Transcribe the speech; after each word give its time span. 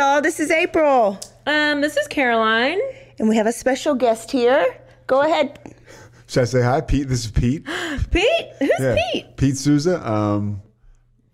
Y'all, 0.00 0.22
this 0.22 0.40
is 0.40 0.50
April. 0.50 1.20
Um, 1.46 1.82
this 1.82 1.94
is 1.94 2.08
Caroline. 2.08 2.80
And 3.18 3.28
we 3.28 3.36
have 3.36 3.46
a 3.46 3.52
special 3.52 3.94
guest 3.94 4.30
here. 4.30 4.64
Go 5.06 5.20
ahead. 5.20 5.58
Should 6.26 6.40
I 6.40 6.44
say 6.46 6.62
hi, 6.62 6.80
Pete? 6.80 7.06
This 7.06 7.26
is 7.26 7.30
Pete. 7.30 7.66
Pete? 8.10 8.24
Who's 8.60 8.70
Yeah. 8.80 8.96
Pete? 9.12 9.36
Pete 9.36 9.58
Sousa, 9.58 10.10
um, 10.10 10.62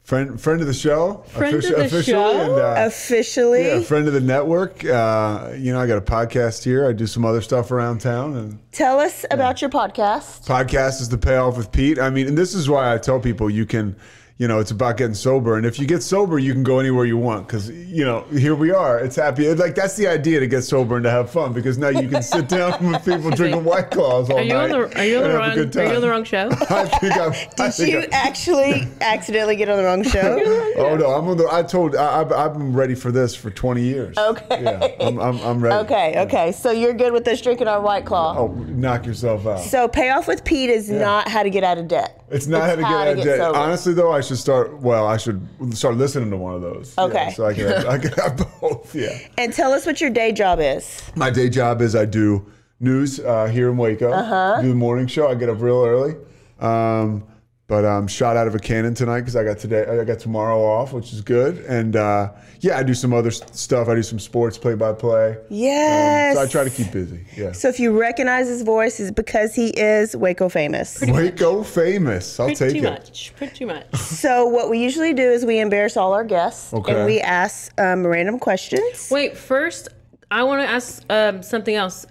friend 0.03 0.41
friend 0.41 0.61
of 0.63 0.67
the 0.67 0.75
show. 0.75 1.23
Friend 1.29 1.55
of 1.55 1.63
the 1.63 1.77
officially, 1.77 2.03
show? 2.03 2.41
And, 2.41 2.53
uh, 2.61 2.75
Officially. 2.89 3.67
yeah, 3.69 3.81
friend 3.83 4.09
of 4.09 4.15
the 4.15 4.21
network. 4.21 4.85
Uh, 4.85 5.53
you 5.57 5.73
know, 5.73 5.79
I 5.81 5.87
got 5.87 5.99
a 5.99 6.01
podcast 6.01 6.65
here. 6.65 6.89
I 6.89 6.93
do 6.93 7.07
some 7.07 7.25
other 7.25 7.43
stuff 7.43 7.71
around 7.71 8.01
town, 8.01 8.35
and 8.37 8.59
Tell 8.73 8.99
us 8.99 9.25
about 9.31 9.61
your 9.61 9.71
podcast. 9.71 10.45
podcast 10.45 11.01
is 11.01 11.09
the 11.09 11.19
payoff 11.19 11.57
with 11.57 11.71
Pete. 11.71 12.01
I 12.01 12.11
mean, 12.11 12.27
and 12.27 12.37
this 12.37 12.53
is 12.53 12.69
why 12.69 12.93
I 12.93 12.99
tell 12.99 13.21
people 13.21 13.49
you 13.49 13.65
can, 13.65 13.95
you 14.39 14.47
know, 14.49 14.59
it's 14.61 14.71
about 14.71 14.99
getting 14.99 15.15
sober, 15.15 15.57
and 15.57 15.65
if 15.65 15.79
you 15.79 15.87
get 15.87 16.03
sober, 16.03 16.39
you 16.39 16.53
can 16.53 16.63
go 16.63 16.79
anywhere 16.79 17.07
you 17.07 17.17
want 17.17 17.47
because 17.47 17.71
you 17.71 18.05
know 18.05 18.21
here 18.33 18.55
we 18.55 18.71
are. 18.71 18.99
It's 18.99 19.17
happy. 19.17 19.53
Like 19.55 19.75
that's 19.75 19.97
the 19.97 20.07
idea 20.09 20.41
to 20.41 20.47
get 20.47 20.61
sober 20.63 20.97
and 20.97 21.05
to 21.05 21.11
have 21.11 21.31
fun 21.31 21.55
because 21.55 21.79
now 21.79 21.89
you 21.89 22.07
can 22.07 22.23
sit 22.23 22.47
down 22.51 22.93
with 22.93 23.03
people 23.05 23.31
drinking 23.31 23.65
white 23.65 23.91
claws 23.91 24.29
all 24.29 24.37
Are 24.39 24.43
you 24.43 24.53
night. 24.53 24.71
on 24.73 24.91
the 24.91 24.99
Are 24.99 25.05
you 25.05 25.17
on 25.19 25.23
the 25.23 25.29
wrong 25.39 25.51
Are 25.59 25.89
you 25.89 25.95
on 25.95 26.01
the 26.03 26.11
wrong 26.11 26.25
show? 26.25 26.49
I 26.71 26.85
think 26.85 27.17
I'm. 27.17 27.33
I 27.59 27.67
Did 27.69 27.75
think 27.75 27.91
you 27.93 27.99
I'm- 28.01 28.09
actually 28.13 28.89
accidentally 29.01 29.57
get 29.57 29.71
on 29.71 29.79
the 29.79 29.85
wrong 29.85 30.03
show? 30.03 30.39
Oh 30.77 30.97
no, 30.97 31.07
I'm 31.15 31.27
on 31.29 31.39
the. 31.39 31.49
I 31.51 31.63
told. 31.63 31.97
I, 31.97 32.21
I've, 32.21 32.31
I've 32.33 32.53
been 32.53 32.75
ready 32.75 32.95
for 32.95 33.11
this 33.11 33.35
for 33.35 33.51
20 33.51 33.81
years. 33.83 34.19
Okay. 34.19 34.63
Yeah, 34.63 35.07
I'm, 35.07 35.19
I'm, 35.19 35.39
I'm 35.41 35.61
ready. 35.65 35.77
Okay, 35.87 36.21
okay. 36.25 36.53
So 36.53 36.73
you're 36.73 36.93
good 36.93 37.15
with 37.15 37.27
us 37.29 37.41
drinking 37.41 37.69
our 37.69 37.81
White 37.81 38.05
Claw. 38.05 38.37
Oh, 38.37 38.49
knock 38.49 39.07
yourself 39.07 39.47
out. 39.47 39.61
So 39.61 39.89
payoff 39.89 40.29
with 40.29 40.45
Pete 40.45 40.69
is 40.69 40.91
not 40.91 41.29
how 41.29 41.43
to 41.43 41.49
get 41.49 41.65
out 41.65 41.79
of 41.79 41.89
debt. 41.89 42.23
It's 42.29 42.47
not 42.49 42.63
how 42.63 42.75
to 42.75 42.83
get 42.83 42.87
how 42.87 42.93
to 42.93 43.01
out 43.03 43.09
of 43.09 43.17
get 43.19 43.25
debt. 43.25 43.39
sober. 43.39 43.59
Honestly, 43.59 43.95
though, 43.95 44.11
I 44.13 44.21
should 44.27 44.39
start. 44.39 44.79
Well, 44.81 45.07
I 45.07 45.17
should 45.17 45.41
start 45.73 45.97
listening 45.97 46.31
to 46.31 46.37
one 46.37 46.55
of 46.55 46.61
those. 46.63 46.95
Yeah, 46.99 47.05
Okay. 47.05 47.31
so 47.35 47.47
I 47.47 47.55
can, 47.55 47.67
have, 47.69 47.87
I 47.87 47.99
can 47.99 48.13
have 48.23 48.37
both. 48.61 48.95
Yeah. 48.95 49.19
And 49.39 49.53
tell 49.53 49.73
us 49.73 49.87
what 49.87 50.01
your 50.01 50.11
day 50.11 50.33
job 50.33 50.59
is. 50.61 51.03
My 51.15 51.31
day 51.31 51.49
job 51.49 51.81
is 51.81 51.95
I 51.97 52.05
do 52.05 52.45
news 52.81 53.21
uh, 53.21 53.47
here 53.47 53.71
in 53.71 53.77
Waco. 53.77 54.11
Uh-huh. 54.11 54.61
Do 54.63 54.69
the 54.69 54.75
morning 54.75 55.07
show. 55.07 55.29
I 55.29 55.35
get 55.35 55.49
up 55.49 55.61
real 55.61 55.85
early. 55.85 56.15
Um, 56.61 57.25
but 57.69 57.85
I'm 57.85 58.07
shot 58.07 58.37
out 58.37 58.47
of 58.47 58.55
a 58.55 58.59
cannon 58.61 58.95
tonight 58.95 59.21
because 59.21 59.35
I 59.35 59.43
got 59.43 59.59
today. 59.59 59.85
I 59.85 60.05
got 60.05 60.21
tomorrow 60.21 60.61
off, 60.63 60.93
which 60.93 61.13
is 61.13 61.21
good. 61.21 61.59
And 61.67 61.97
uh, 61.97 62.31
yeah, 62.61 62.79
I 62.79 62.85
do 62.85 62.95
some 62.95 63.13
other 63.13 63.31
s- 63.31 63.43
stuff. 63.59 63.89
I 63.89 63.95
do 63.97 64.03
some 64.05 64.21
sports 64.21 64.57
play 64.57 64.75
by 64.77 64.93
play. 64.93 65.37
Yes. 65.51 66.37
So 66.37 66.43
I 66.43 66.47
try 66.47 66.63
to 66.63 66.71
keep 66.71 66.93
busy. 66.93 67.25
Yeah. 67.37 67.51
So 67.53 67.69
if 67.69 67.81
you 67.81 67.99
recognize 67.99 68.47
his 68.47 68.63
voice, 68.63 69.01
it's 69.01 69.11
because 69.11 69.55
he 69.55 69.71
is 69.71 70.15
Waco 70.17 70.49
famous. 70.49 71.03
Waco 71.09 71.65
famous. 71.65 72.39
I'll 72.39 72.47
Pretty 72.47 72.59
take 72.59 72.69
it. 72.69 72.81
Pretty 72.83 72.91
much. 72.91 73.33
Pretty 73.37 73.65
much. 73.65 73.95
So 73.97 74.47
what 74.47 74.71
we 74.71 74.79
usually 74.79 75.13
do 75.13 75.23
is 75.29 75.45
we 75.45 75.59
embarrass 75.59 75.97
all 75.97 76.13
our 76.13 76.25
guests 76.25 76.73
Okay. 76.73 76.95
and 76.95 77.05
we 77.05 77.21
ask 77.21 77.73
um, 77.81 78.07
random 78.07 78.39
questions. 78.39 79.09
Wait, 79.11 79.37
first, 79.37 79.89
I 80.31 80.45
want 80.45 80.63
to 80.63 80.69
ask 80.69 81.03
um, 81.11 81.43
something 81.43 81.75
else 81.75 82.07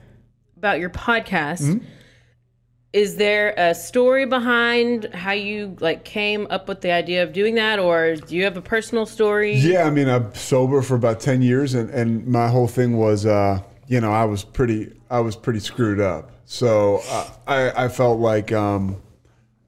about 0.57 0.79
your 0.79 0.89
podcast. 0.89 1.61
Mm-hmm. 1.61 1.85
Is 2.95 3.17
there 3.17 3.53
a 3.57 3.75
story 3.75 4.25
behind 4.25 5.13
how 5.13 5.33
you 5.33 5.75
like 5.81 6.05
came 6.05 6.47
up 6.49 6.69
with 6.69 6.79
the 6.79 6.93
idea 6.93 7.23
of 7.23 7.33
doing 7.33 7.55
that, 7.55 7.77
or 7.77 8.15
do 8.15 8.37
you 8.37 8.45
have 8.45 8.55
a 8.55 8.61
personal 8.61 9.05
story? 9.05 9.53
Yeah, 9.53 9.83
I 9.83 9.89
mean, 9.89 10.07
I'm 10.07 10.33
sober 10.33 10.81
for 10.81 10.95
about 10.95 11.19
ten 11.19 11.41
years, 11.41 11.73
and, 11.73 11.89
and 11.89 12.25
my 12.25 12.47
whole 12.47 12.69
thing 12.69 12.95
was, 12.95 13.25
uh, 13.25 13.59
you 13.87 13.99
know, 13.99 14.13
I 14.13 14.23
was 14.23 14.45
pretty, 14.45 14.93
I 15.09 15.19
was 15.19 15.35
pretty 15.35 15.59
screwed 15.59 15.99
up. 15.99 16.31
So 16.45 17.01
uh, 17.09 17.31
I, 17.45 17.85
I 17.85 17.87
felt 17.89 18.21
like, 18.21 18.53
um, 18.53 19.01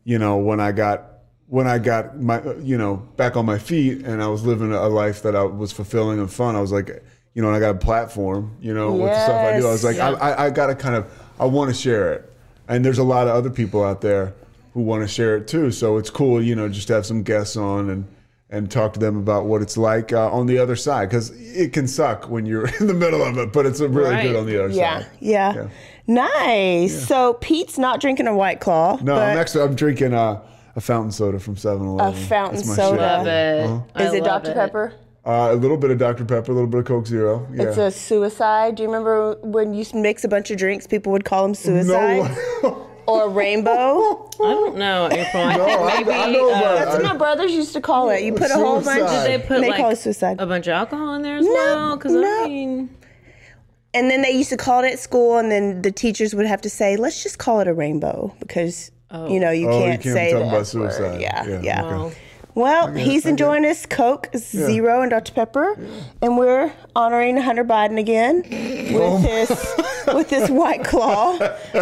you 0.06 0.20
know, 0.20 0.38
when 0.38 0.62
I 0.62 0.72
got, 0.72 1.24
when 1.48 1.68
I 1.68 1.80
got 1.80 2.18
my, 2.18 2.42
you 2.62 2.78
know, 2.78 2.96
back 3.18 3.36
on 3.36 3.46
my 3.46 3.58
feet, 3.60 4.06
and 4.06 4.24
I 4.24 4.28
was 4.28 4.46
living 4.46 4.72
a 4.72 4.88
life 4.88 5.22
that 5.24 5.36
I 5.36 5.44
was 5.44 5.74
fulfilling 5.74 6.20
and 6.20 6.32
fun. 6.32 6.56
I 6.56 6.62
was 6.62 6.72
like, 6.72 7.04
you 7.34 7.42
know, 7.42 7.50
and 7.50 7.58
I 7.58 7.60
got 7.60 7.76
a 7.76 7.80
platform, 7.80 8.56
you 8.62 8.74
know, 8.74 8.94
with 8.94 9.12
the 9.12 9.24
stuff 9.26 9.54
I 9.54 9.60
do. 9.60 9.68
I 9.68 9.72
was 9.72 9.84
like, 9.84 9.98
Yes. 9.98 10.18
I, 10.22 10.30
I, 10.30 10.46
I 10.46 10.50
got 10.50 10.68
to 10.68 10.76
kind 10.76 10.96
of, 10.96 11.12
I 11.38 11.46
want 11.46 11.70
to 11.70 11.76
share 11.76 12.14
it, 12.14 12.34
and 12.68 12.84
there's 12.86 12.98
a 13.00 13.04
lot 13.04 13.28
of 13.28 13.36
other 13.36 13.50
people 13.50 13.84
out 13.84 14.02
there 14.02 14.34
who 14.74 14.82
want 14.82 15.02
to 15.04 15.08
share 15.08 15.38
it 15.38 15.48
too. 15.48 15.72
So 15.72 15.98
it's 15.98 16.10
cool, 16.10 16.42
you 16.42 16.56
know, 16.56 16.70
just 16.70 16.88
to 16.88 16.94
have 16.94 17.06
some 17.06 17.24
guests 17.24 17.56
on 17.58 17.90
and 17.90 18.08
and 18.50 18.72
talk 18.72 18.94
to 18.94 19.00
them 19.00 19.18
about 19.18 19.46
what 19.46 19.62
it's 19.62 19.76
like 19.76 20.14
uh, 20.14 20.32
on 20.32 20.46
the 20.48 20.58
other 20.58 20.78
side 20.78 21.10
because 21.10 21.32
it 21.32 21.74
can 21.74 21.86
suck 21.86 22.30
when 22.30 22.46
you're 22.46 22.66
in 22.80 22.88
the 22.88 22.94
middle 22.94 23.22
of 23.22 23.38
it, 23.38 23.52
but 23.52 23.66
it's 23.66 23.82
really 23.82 24.10
Right. 24.10 24.24
good 24.24 24.38
on 24.38 24.46
the 24.46 24.64
other 24.64 24.74
Yeah, 24.74 25.00
side. 25.00 25.08
yeah. 25.20 25.54
Yeah. 25.54 25.68
Nice. 26.08 27.08
So 27.08 27.34
Pete's 27.36 27.78
not 27.78 28.00
drinking 28.00 28.28
a 28.28 28.36
White 28.36 28.60
Claw. 28.62 28.96
No, 29.02 29.16
but 29.16 29.24
I'm 29.30 29.38
actually 29.38 29.64
I'm 29.66 29.76
drinking 29.76 30.14
uh, 30.14 30.42
a 30.78 30.82
fountain 30.82 31.12
soda 31.12 31.40
from 31.40 31.56
7-Eleven. 31.56 32.24
A 32.24 32.26
fountain 32.28 32.60
soda. 32.64 32.92
shit. 32.92 33.02
Love 33.02 33.28
it. 33.28 33.66
Uh-huh. 33.66 34.04
Is 34.06 34.14
it 34.14 34.24
love 34.24 34.44
Dr. 34.44 34.54
Pepper? 34.54 34.94
Uh, 35.28 35.52
a 35.52 35.56
little 35.56 35.76
bit 35.76 35.92
of 35.92 35.98
Dr 35.98 36.24
Pepper, 36.24 36.52
a 36.52 36.56
little 36.56 36.70
bit 36.70 36.80
of 36.80 36.86
Coke 36.86 37.06
Zero. 37.06 37.46
Yeah. 37.54 37.64
It's 37.64 37.78
a 37.78 37.92
suicide. 37.92 38.76
Do 38.76 38.84
you 38.84 38.88
remember 38.90 39.36
when 39.42 39.74
you 39.74 39.86
mix 39.94 40.24
a 40.24 40.30
bunch 40.30 40.50
of 40.52 40.58
drinks, 40.58 40.88
people 40.88 41.12
would 41.12 41.26
call 41.26 41.44
them 41.44 41.54
suicide? 41.54 42.32
no, 42.64 42.88
Or 43.08 43.30
rainbow? 43.30 43.72
I 43.72 44.38
don't 44.38 44.78
know, 44.78 45.08
April. 45.12 45.44
I 45.44 45.56
no, 45.58 45.66
I, 45.86 45.92
think 45.96 46.08
maybe 46.08 46.20
I 46.20 46.32
know 46.32 46.50
uh, 46.54 46.60
That's 46.76 46.92
what 46.98 47.06
I- 47.06 47.12
my 47.14 47.18
brothers 47.18 47.52
used 47.54 47.74
to 47.74 47.82
call 47.82 48.10
it. 48.10 48.22
You 48.24 48.34
put 48.34 48.52
a 48.52 48.56
whole 48.56 48.82
bunch 48.82 49.00
Suicide. 49.00 49.16
of 49.18 49.24
they 49.42 49.48
put 49.48 49.62
they 49.62 49.70
like 49.70 49.80
call 49.82 49.90
it 49.92 49.98
suicide. 49.98 50.38
a 50.40 50.46
bunch 50.46 50.68
of 50.68 50.72
alcohol 50.74 51.14
in 51.16 51.22
there 51.24 51.38
as 51.38 51.46
well. 51.46 51.96
Because 51.98 52.14
no. 52.14 52.44
I 52.44 52.48
mean, 52.48 52.90
And 53.94 54.10
then 54.12 54.22
they 54.22 54.32
used 54.32 54.50
to 54.52 54.58
call 54.58 54.84
it 54.84 54.92
at 54.94 55.00
school, 55.00 55.38
and 55.38 55.50
then 55.52 55.82
the 55.82 55.92
teachers 55.92 56.36
would 56.36 56.46
have 56.46 56.62
to 56.62 56.70
say, 56.70 56.96
"Let's 56.98 57.24
just 57.24 57.38
call 57.40 57.60
it 57.62 57.68
a 57.68 57.74
rainbow," 57.74 58.34
because 58.40 58.92
you 59.30 59.40
know 59.40 59.52
you 59.52 59.70
Oh, 59.70 59.80
can't, 59.80 60.02
can't 60.02 60.14
say 60.14 60.32
talk 60.32 60.40
the 60.42 60.46
about 60.48 60.54
F 60.54 60.74
word. 60.74 60.92
suicide. 60.94 61.22
Yeah, 61.22 61.46
yeah. 61.48 61.62
Yeah, 61.64 61.84
okay. 61.86 61.96
well, 61.96 62.12
Well, 62.57 62.91
he's 62.91 63.28
enjoying 63.28 63.63
his 63.63 63.85
Coke 63.85 64.29
Zero 64.35 65.01
and 65.03 65.12
Dr 65.12 65.31
Pepper, 65.31 65.78
and 66.23 66.40
we're 66.40 66.73
honoring 66.95 67.38
Hunter 67.38 67.63
Biden 67.63 68.00
again 68.00 68.38
with 68.41 68.95
Oh 69.00 69.18
his 69.19 69.50
with 70.16 70.29
this 70.31 70.50
White 70.50 70.84
Claw. 70.84 71.38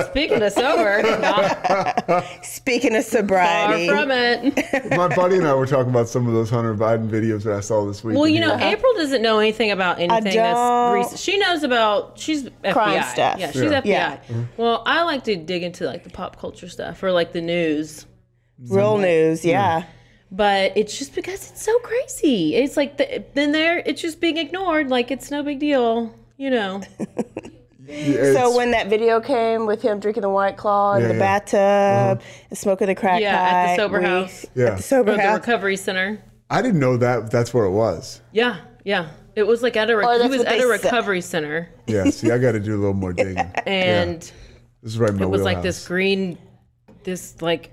speaking 0.10 0.42
of 0.44 0.52
sober, 0.52 1.02
Speaking 2.44 2.94
of 2.98 3.06
sobriety, 3.06 3.88
far 3.88 4.00
from 4.02 4.12
it. 4.12 4.90
my 4.98 5.08
buddy 5.16 5.38
and 5.38 5.48
I 5.48 5.54
were 5.54 5.66
talking 5.66 5.92
about 5.92 6.10
some 6.10 6.28
of 6.28 6.34
those 6.34 6.50
Hunter 6.50 6.76
Biden 6.76 7.10
videos 7.10 7.44
that 7.44 7.54
I 7.54 7.62
saw 7.62 7.86
this 7.86 8.04
week. 8.04 8.16
Well, 8.16 8.26
and 8.26 8.36
you 8.36 8.42
he- 8.42 8.46
know, 8.48 8.58
April 8.58 8.92
doesn't 8.96 9.22
know 9.22 9.40
anything 9.40 9.72
about 9.72 10.00
anything 10.00 10.36
that's 10.36 10.94
recent. 10.94 11.20
She 11.22 11.38
knows 11.38 11.64
about 11.64 12.20
she's 12.20 12.44
FBI. 12.50 12.74
Crime 12.74 13.04
stuff. 13.04 13.40
Yeah, 13.40 13.52
she's 13.52 13.62
Yeah. 13.64 13.82
FBI. 13.82 13.86
Yeah. 13.86 14.16
Mm-hmm. 14.28 14.44
Well, 14.58 14.84
I 14.86 15.04
like 15.04 15.24
to 15.24 15.38
dig 15.38 15.64
into 15.64 15.86
like 15.86 16.04
the 16.04 16.10
pop 16.10 16.38
culture 16.38 16.68
stuff 16.68 17.02
or 17.02 17.14
like 17.14 17.32
the 17.32 17.42
news, 17.42 18.06
real 18.68 18.98
news, 18.98 19.46
yeah. 19.46 19.86
But 20.36 20.76
it's 20.76 20.98
just 20.98 21.16
because 21.16 21.50
it's 21.50 21.64
so 21.64 21.78
crazy. 21.80 22.56
It's 22.56 22.76
like 22.76 22.98
the, 22.98 23.24
then 23.34 23.52
there, 23.52 23.80
it's 23.86 24.02
just 24.02 24.20
being 24.20 24.38
ignored. 24.38 24.90
Like 24.90 25.12
it's 25.12 25.32
no 25.32 25.44
big 25.44 25.60
deal, 25.60 26.14
you 26.38 26.50
know. 26.50 26.82
it's- 27.88 28.36
So 28.36 28.56
when 28.56 28.72
that 28.72 28.88
video 28.88 29.20
came 29.22 29.66
with 29.66 29.82
him 29.82 30.00
drinking 30.00 30.22
the 30.22 30.30
White 30.30 30.58
Claw 30.58 30.96
in 30.96 31.02
Yeah, 31.04 31.08
the 31.10 31.14
yeah. 31.14 31.20
bathtub 31.20 32.18
uh-huh. 32.20 32.44
and 32.50 32.58
smoking 32.58 32.88
the 32.88 32.96
crack 32.96 33.22
Yeah, 33.22 33.36
at 33.36 33.76
the 33.76 33.82
sober 33.84 34.00
we- 34.00 34.06
house. 34.06 34.46
yeah, 34.56 34.66
At 34.72 34.78
the 34.78 34.84
sober 34.84 35.12
Or 35.14 35.18
the 35.18 35.34
recovery 35.34 35.78
center. 35.78 36.22
I 36.50 36.62
didn't 36.62 36.80
know 36.80 36.98
that 36.98 37.32
that's 37.32 37.54
where 37.54 37.66
it 37.66 37.72
was. 37.72 38.22
Yeah, 38.32 38.58
yeah. 38.84 39.10
It 39.36 39.44
was 39.48 39.62
like 39.64 39.76
at 39.76 39.90
a 39.90 39.98
re- 39.98 40.06
Or 40.06 40.22
he 40.22 40.30
was 40.30 40.42
at 40.42 40.50
they 40.50 40.58
a 40.60 40.62
said. 40.62 40.68
recovery 40.84 41.22
center, 41.22 41.70
Yeah, 41.88 42.10
see, 42.10 42.32
I 42.32 42.38
got 42.38 42.54
to 42.54 42.60
do 42.60 42.76
a 42.76 42.80
little 42.80 42.94
more 42.94 43.14
digging. 43.14 43.38
and 43.66 44.22
This 44.22 44.32
is 44.94 45.00
right 45.00 45.10
in 45.10 45.18
my 45.18 45.24
it 45.24 45.30
was 45.30 45.42
like 45.42 45.62
this 45.62 45.86
green, 45.88 46.38
this 47.04 47.42
like 47.42 47.72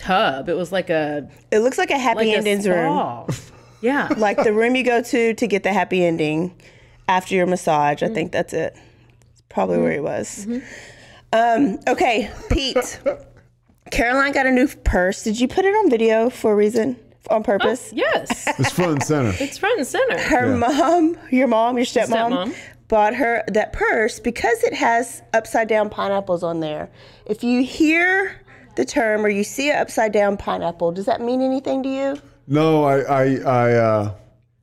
tub. 0.00 0.48
It 0.48 0.54
was 0.54 0.72
like 0.72 0.90
a 0.90 1.28
It 1.50 1.60
looks 1.60 1.78
like 1.78 1.90
a 1.90 1.98
happy 1.98 2.26
like 2.26 2.28
a 2.28 2.36
endings 2.36 2.68
room. 2.68 3.26
Yeah. 3.82 4.08
like 4.18 4.36
the 4.42 4.52
room 4.52 4.76
you 4.76 4.84
go 4.84 5.00
to 5.00 5.32
to 5.32 5.46
get 5.46 5.62
the 5.62 5.72
happy 5.72 6.04
ending 6.04 6.54
after 7.08 7.34
your 7.34 7.46
massage. 7.46 8.02
I 8.02 8.08
mm. 8.08 8.14
think 8.14 8.32
that's 8.32 8.52
it. 8.52 8.76
It's 9.32 9.42
probably 9.48 9.78
where 9.78 9.92
he 9.92 9.96
mm-hmm. 9.96 10.04
was. 10.04 10.46
Mm-hmm. 10.46 10.66
Um, 11.32 11.78
okay, 11.88 12.30
Pete. 12.50 13.00
Caroline 13.90 14.32
got 14.32 14.46
a 14.46 14.50
new 14.50 14.68
purse. 14.68 15.22
Did 15.22 15.40
you 15.40 15.48
put 15.48 15.64
it 15.64 15.74
on 15.74 15.90
video 15.90 16.30
for 16.30 16.52
a 16.52 16.54
reason? 16.54 16.96
On 17.30 17.40
oh, 17.40 17.42
purpose? 17.42 17.92
Yes. 17.92 18.46
It's 18.58 18.72
front 18.72 18.92
and 18.92 19.02
center. 19.02 19.32
It's 19.38 19.58
front 19.58 19.78
and 19.78 19.86
center. 19.86 20.18
Her 20.18 20.56
mom, 20.56 21.16
your 21.30 21.46
mom, 21.46 21.76
your 21.76 21.86
stepmom, 21.86 22.08
Stepmom. 22.08 22.56
bought 22.88 23.14
her 23.14 23.44
that 23.48 23.72
purse 23.72 24.18
because 24.18 24.62
it 24.64 24.74
has 24.74 25.22
upside 25.32 25.68
down 25.68 25.90
pineapples 25.90 26.42
on 26.42 26.60
there. 26.60 26.90
If 27.26 27.44
you 27.44 27.62
hear 27.62 28.39
the 28.76 28.84
term 28.84 29.24
or 29.24 29.28
you 29.28 29.44
see 29.44 29.70
an 29.70 29.78
upside 29.78 30.12
down 30.12 30.36
pineapple, 30.36 30.92
does 30.92 31.06
that 31.06 31.20
mean 31.20 31.42
anything 31.42 31.82
to 31.82 31.88
you? 31.88 32.18
No, 32.46 32.84
I, 32.84 33.00
I, 33.00 33.24
I, 33.36 33.72
uh, 33.74 34.14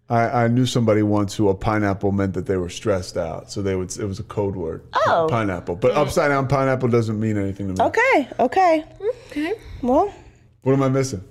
I, 0.10 0.44
I 0.44 0.48
knew 0.48 0.66
somebody 0.66 1.04
once 1.04 1.36
who 1.36 1.50
a 1.50 1.54
pineapple 1.56 2.12
meant 2.12 2.34
that 2.34 2.46
they 2.46 2.58
were 2.58 2.70
stressed 2.70 3.18
out, 3.18 3.52
so 3.52 3.62
they 3.62 3.76
would. 3.76 3.96
It 3.98 4.06
was 4.06 4.20
a 4.20 4.24
code 4.24 4.56
word. 4.56 4.84
Oh. 4.94 5.28
pineapple. 5.30 5.76
But 5.76 5.92
upside 5.92 6.30
down 6.30 6.48
pineapple 6.48 6.90
doesn't 6.90 7.20
mean 7.20 7.38
anything 7.38 7.68
to 7.76 7.82
me. 7.82 7.88
Okay, 7.90 8.28
okay. 8.40 8.86
Okay. 9.30 9.54
Well, 9.82 10.14
What 10.64 10.74
am 10.74 10.84
I 10.84 10.90
missing? 10.90 11.24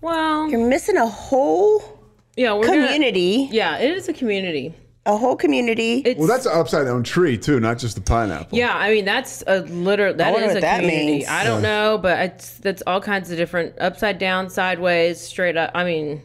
Well, 0.00 0.48
you're 0.50 0.66
missing 0.68 0.96
a 0.96 1.06
whole 1.06 1.82
yeah, 2.36 2.52
we're 2.54 2.66
gonna- 2.66 2.84
community. 2.86 3.48
yeah, 3.50 3.78
it 3.78 3.90
is 3.96 4.08
a 4.08 4.12
community. 4.12 4.74
A 5.08 5.16
whole 5.16 5.36
community. 5.36 6.02
It's, 6.04 6.18
Well, 6.18 6.28
that's 6.28 6.44
an 6.46 6.52
upside 6.54 6.84
down 6.86 7.02
tree 7.02 7.36
too, 7.38 7.58
not 7.60 7.78
just 7.78 7.94
the 7.96 8.00
pineapple. 8.02 8.56
yeah, 8.58 8.76
I 8.76 8.90
mean 8.90 9.04
that's 9.06 9.42
a 9.46 9.60
literal. 9.62 10.12
That 10.14 10.32
wonder 10.32 10.46
is 10.48 10.52
what 10.54 10.58
a 10.58 10.60
that 10.60 10.80
community. 10.80 11.06
means. 11.18 11.28
I 11.28 11.44
don't 11.44 11.62
know, 11.62 11.98
but 12.00 12.18
it's 12.20 12.58
that's 12.58 12.82
all 12.86 13.00
kinds 13.00 13.30
of 13.30 13.36
different 13.38 13.74
upside 13.80 14.18
down, 14.18 14.50
sideways, 14.50 15.18
straight 15.20 15.56
up. 15.56 15.70
I 15.74 15.84
mean, 15.84 16.22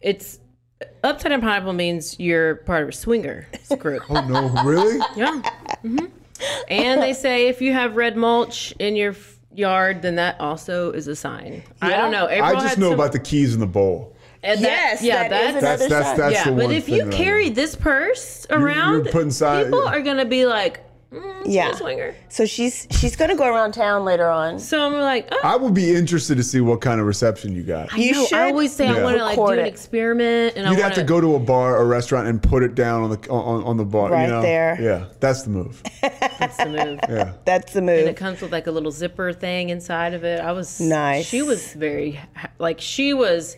it's 0.00 0.40
upside 1.04 1.30
down 1.30 1.40
pineapple 1.40 1.72
means 1.72 2.18
you're 2.18 2.56
part 2.56 2.82
of 2.82 2.88
a 2.88 2.92
swinger 2.92 3.46
group. 3.78 4.02
Oh 4.10 4.26
no, 4.26 4.48
really? 4.64 4.98
Yeah. 5.16 5.40
hmm 5.82 6.06
And 6.68 7.00
they 7.00 7.12
say 7.12 7.46
if 7.46 7.62
you 7.62 7.72
have 7.72 7.94
red 7.94 8.16
mulch 8.16 8.72
in 8.80 8.96
your 8.96 9.14
yard, 9.54 10.02
then 10.02 10.16
that 10.16 10.38
also 10.40 10.90
is 10.90 11.06
a 11.06 11.14
sign. 11.14 11.62
I 11.80 11.90
don't 11.90 12.10
know. 12.10 12.28
April 12.28 12.44
I 12.56 12.60
just 12.60 12.76
know 12.76 12.86
some- 12.90 12.94
about 13.00 13.12
the 13.12 13.20
keys 13.20 13.54
in 13.54 13.60
the 13.60 13.66
bowl. 13.66 14.15
And 14.46 14.64
that- 14.64 14.70
Yes, 14.70 15.02
yeah, 15.02 15.28
that 15.28 15.54
is 15.56 15.62
that's 15.62 15.62
That's 15.62 15.82
Another 15.82 15.88
that's 15.94 16.06
sign. 16.08 16.16
that's 16.18 16.34
yeah. 16.34 16.44
the 16.44 16.50
But 16.52 16.64
one 16.66 16.74
if 16.74 16.86
thing 16.86 16.94
you 16.96 17.04
that 17.04 17.12
carry 17.12 17.48
know. 17.48 17.54
this 17.54 17.74
purse 17.76 18.46
around, 18.50 19.04
putting 19.10 19.30
side- 19.30 19.66
people 19.66 19.86
are 19.86 20.00
gonna 20.00 20.24
be 20.24 20.46
like, 20.46 20.80
mm, 21.12 21.34
Yeah. 21.44 21.74
swinger. 21.74 22.14
So 22.28 22.44
she's 22.46 22.86
she's 22.90 23.16
gonna 23.16 23.36
go 23.36 23.46
around 23.46 23.72
town 23.72 24.04
later 24.04 24.28
on. 24.28 24.58
So 24.58 24.82
I'm 24.84 24.92
like, 25.00 25.28
oh, 25.32 25.40
I 25.42 25.56
would 25.56 25.72
be 25.74 25.94
interested 25.94 26.36
to 26.36 26.42
see 26.42 26.60
what 26.60 26.80
kind 26.80 27.00
of 27.00 27.06
reception 27.06 27.54
you 27.54 27.62
got. 27.62 27.92
You 27.96 28.12
no, 28.12 28.24
should 28.26 28.36
I 28.38 28.48
always 28.50 28.74
say 28.74 28.88
I 28.88 29.02
want 29.02 29.16
to 29.16 29.24
like 29.24 29.36
do 29.36 29.40
record 29.42 29.58
an 29.60 29.66
experiment, 29.66 30.56
and 30.56 30.66
You'd 30.66 30.72
want 30.80 30.82
have 30.82 30.94
to 30.94 31.04
go 31.04 31.20
to 31.20 31.34
a 31.36 31.38
bar 31.38 31.76
or 31.76 31.86
restaurant 31.86 32.26
and 32.28 32.42
put 32.42 32.62
it 32.62 32.74
down 32.74 33.02
on 33.04 33.10
the 33.10 33.28
on, 33.30 33.64
on 33.64 33.76
the 33.78 33.84
bar. 33.84 34.10
Right 34.10 34.22
you 34.24 34.28
know? 34.28 34.42
there. 34.42 34.76
Yeah, 34.80 35.06
that's 35.20 35.42
the 35.42 35.50
move. 35.50 35.82
That's 36.38 36.58
the 36.58 36.66
move. 36.66 37.00
Yeah. 37.08 37.32
That's 37.46 37.72
the 37.72 37.80
move. 37.80 37.94
And 37.96 38.00
move. 38.06 38.08
it 38.10 38.16
comes 38.16 38.42
with 38.42 38.52
like 38.52 38.66
a 38.66 38.70
little 38.70 38.90
zipper 38.92 39.32
thing 39.32 39.70
inside 39.70 40.12
of 40.12 40.22
it. 40.22 40.38
I 40.40 40.52
was 40.52 40.78
Nice. 40.80 41.24
She 41.26 41.40
was 41.42 41.72
very 41.72 42.20
like 42.58 42.78
she 42.80 43.14
was 43.14 43.56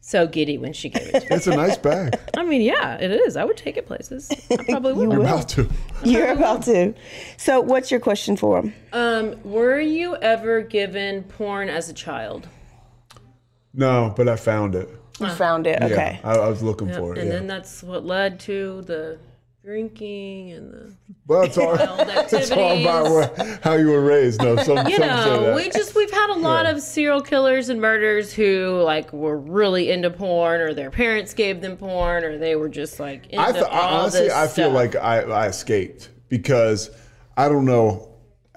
so 0.00 0.26
giddy 0.26 0.58
when 0.58 0.72
she 0.72 0.88
gave 0.88 1.08
it. 1.08 1.12
to 1.12 1.20
me. 1.20 1.26
It's 1.36 1.46
a 1.46 1.54
nice 1.56 1.76
bag. 1.76 2.18
I 2.36 2.44
mean, 2.44 2.62
yeah, 2.62 2.96
it 2.96 3.10
is. 3.10 3.36
I 3.36 3.44
would 3.44 3.56
take 3.56 3.76
it 3.76 3.86
places. 3.86 4.30
I 4.50 4.56
probably 4.68 4.94
would. 4.94 5.12
You're 5.12 5.20
about 5.20 5.48
to. 5.50 5.68
You're 6.04 6.32
about 6.32 6.62
to. 6.64 6.94
So, 7.36 7.60
what's 7.60 7.90
your 7.90 8.00
question 8.00 8.36
for 8.36 8.58
him? 8.58 8.74
Um, 8.92 9.40
were 9.44 9.78
you 9.80 10.16
ever 10.16 10.62
given 10.62 11.24
porn 11.24 11.68
as 11.68 11.88
a 11.88 11.94
child? 11.94 12.48
No, 13.74 14.12
but 14.16 14.28
I 14.28 14.36
found 14.36 14.74
it. 14.74 14.88
You 15.20 15.28
found 15.28 15.66
it. 15.66 15.78
Yeah, 15.80 15.86
Okay. 15.86 16.20
I, 16.24 16.32
I 16.32 16.48
was 16.48 16.62
looking 16.62 16.90
for 16.92 17.12
it. 17.12 17.18
and 17.18 17.28
yeah. 17.28 17.34
then 17.34 17.46
that's 17.46 17.82
what 17.82 18.04
led 18.06 18.40
to 18.40 18.80
the 18.82 19.18
drinking 19.62 20.52
and 20.52 20.72
the 20.72 20.92
well, 21.26 21.42
it's 21.42 21.58
all, 21.58 21.76
it's 21.78 22.50
all 22.50 22.80
about 22.80 23.10
what, 23.10 23.60
how 23.62 23.74
you 23.74 23.88
were 23.88 24.00
raised. 24.00 24.40
No, 24.42 24.56
some, 24.56 24.78
you 24.88 24.96
some 24.96 25.02
say 25.02 25.06
know, 25.06 25.42
that. 25.46 25.54
we 25.56 25.70
just 25.70 25.94
we've 25.94 26.10
had 26.10 26.30
a 26.30 26.34
lot 26.38 26.64
Yeah. 26.64 26.72
of 26.72 26.80
serial 26.80 27.20
killers 27.20 27.68
and 27.68 27.80
murders 27.80 28.32
who 28.32 28.80
like 28.84 29.12
were 29.12 29.38
really 29.38 29.90
into 29.90 30.10
porn, 30.10 30.60
or 30.60 30.74
their 30.74 30.90
parents 30.90 31.34
gave 31.34 31.60
them 31.60 31.76
porn, 31.76 32.24
or 32.24 32.38
they 32.38 32.56
were 32.56 32.68
just 32.68 32.98
like 32.98 33.26
into 33.28 33.40
I 33.40 33.52
th- 33.52 33.64
all 33.64 34.00
honestly, 34.00 34.20
this 34.22 34.32
I 34.32 34.46
feel 34.46 34.70
stuff. 34.70 34.74
like 34.74 34.96
I, 34.96 35.20
I 35.22 35.46
escaped 35.48 36.08
because 36.28 36.90
I 37.36 37.48
don't 37.48 37.64
know 37.66 38.08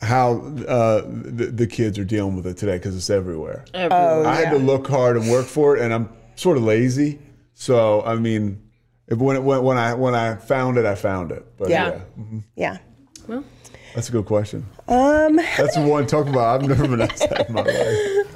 how 0.01 0.37
uh, 0.67 1.01
the, 1.05 1.51
the 1.53 1.67
kids 1.67 1.97
are 1.99 2.03
dealing 2.05 2.35
with 2.35 2.45
it 2.47 2.57
today 2.57 2.77
because 2.77 2.95
it's 2.95 3.09
everywhere. 3.09 3.63
Everywhere. 3.73 4.25
I 4.25 4.35
had 4.35 4.49
to 4.51 4.57
look 4.57 4.87
hard 4.87 5.15
and 5.17 5.29
work 5.29 5.45
for 5.45 5.77
it, 5.77 5.81
and 5.83 5.93
I'm 5.93 6.09
sort 6.35 6.57
of 6.57 6.63
lazy. 6.63 7.19
So 7.53 8.01
I 8.03 8.15
mean, 8.15 8.43
if, 8.47 8.62
when, 9.09 9.35
it, 9.35 9.43
when 9.43 9.63
when 9.63 9.77
I 9.77 9.93
when 9.93 10.15
I 10.15 10.35
found 10.35 10.77
it, 10.77 10.85
I 10.85 10.95
found 10.95 11.31
it. 11.31 11.45
But 11.57 11.69
Yeah. 11.69 11.87
yeah, 11.89 11.99
mhm. 12.19 12.43
Yeah. 12.55 12.77
well, 13.27 13.43
that's 13.95 14.09
a 14.09 14.11
good 14.11 14.25
question. 14.25 14.65
Um, 14.87 15.35
That's 15.35 15.75
the 15.75 15.81
one 15.81 16.07
talk 16.07 16.27
about. 16.27 16.61
I've 16.63 16.67
never 16.67 16.87
been 16.87 17.01
asked 17.01 17.29
that 17.29 17.47
in 17.47 17.53
my 17.53 17.61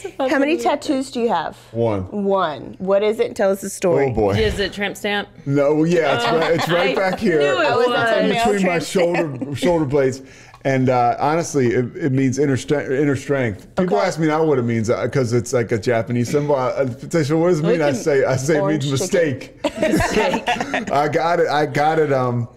life. 0.00 0.16
Yeah. 0.18 0.28
how 0.28 0.38
many 0.40 0.56
tattoos 0.56 1.10
do 1.12 1.20
you 1.20 1.28
have? 1.28 1.56
One. 1.72 2.24
One. 2.24 2.74
What 2.78 3.02
is 3.04 3.20
it? 3.20 3.36
Tell 3.36 3.50
us 3.50 3.60
the 3.60 3.70
story. 3.70 4.06
Oh 4.10 4.14
boy. 4.14 4.32
is 4.34 4.58
it 4.58 4.72
tramp 4.72 4.96
stamp? 4.96 5.28
No, 5.46 5.84
yeah, 5.84 6.16
it's 6.16 6.24
right. 6.32 6.52
It's 6.54 6.68
right 6.68 6.98
I 6.98 7.10
back 7.10 7.18
here. 7.20 7.38
knew 7.38 7.44
it 7.60 7.66
Oh, 7.70 7.80
is 7.80 7.86
that 7.88 8.22
was. 8.22 8.44
the 8.46 8.52
between 8.52 8.66
my 8.66 8.78
shoulder 8.80 9.54
shoulder 9.54 9.84
blades. 9.84 10.22
And 10.64 10.88
uh, 10.88 11.16
honestly, 11.18 11.68
it, 11.74 11.96
it 11.96 12.12
means 12.12 12.38
inner 12.38 12.56
strength. 12.56 12.90
Inner 12.90 13.16
strength. 13.16 13.74
People 13.74 13.96
Okay. 13.96 14.06
ask 14.06 14.18
me 14.20 14.28
now 14.28 14.44
what 14.44 14.58
it 14.58 14.62
means 14.62 14.88
because 14.88 15.32
it's 15.32 15.52
like 15.52 15.72
a 15.72 15.78
Japanese 15.78 16.30
symbol. 16.30 16.54
I, 16.54 16.82
I 16.82 16.86
say, 16.86 17.34
what 17.34 17.48
does 17.48 17.58
it 17.60 17.64
mean? 17.64 17.82
I 17.82 17.92
say, 17.92 18.24
I 18.24 18.36
say 18.36 18.58
it 18.58 18.66
means 18.66 18.90
mistake. 18.90 19.58
I 19.64 21.08
got 21.12 21.40
it. 21.40 21.48
I 21.48 21.66
got 21.66 21.98
it. 21.98 22.12
Um, 22.12 22.48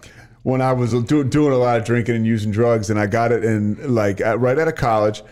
when 0.44 0.62
I 0.62 0.72
was 0.72 0.92
do, 1.04 1.24
doing 1.24 1.52
a 1.52 1.56
lot 1.56 1.78
of 1.78 1.84
drinking 1.84 2.14
and 2.14 2.24
using 2.24 2.52
drugs, 2.52 2.90
and 2.90 3.00
I 3.00 3.06
got 3.06 3.32
it 3.32 3.44
in 3.44 3.92
like 3.92 4.20
at, 4.20 4.38
right 4.38 4.56
out 4.56 4.68
of 4.68 4.76
college, 4.76 5.24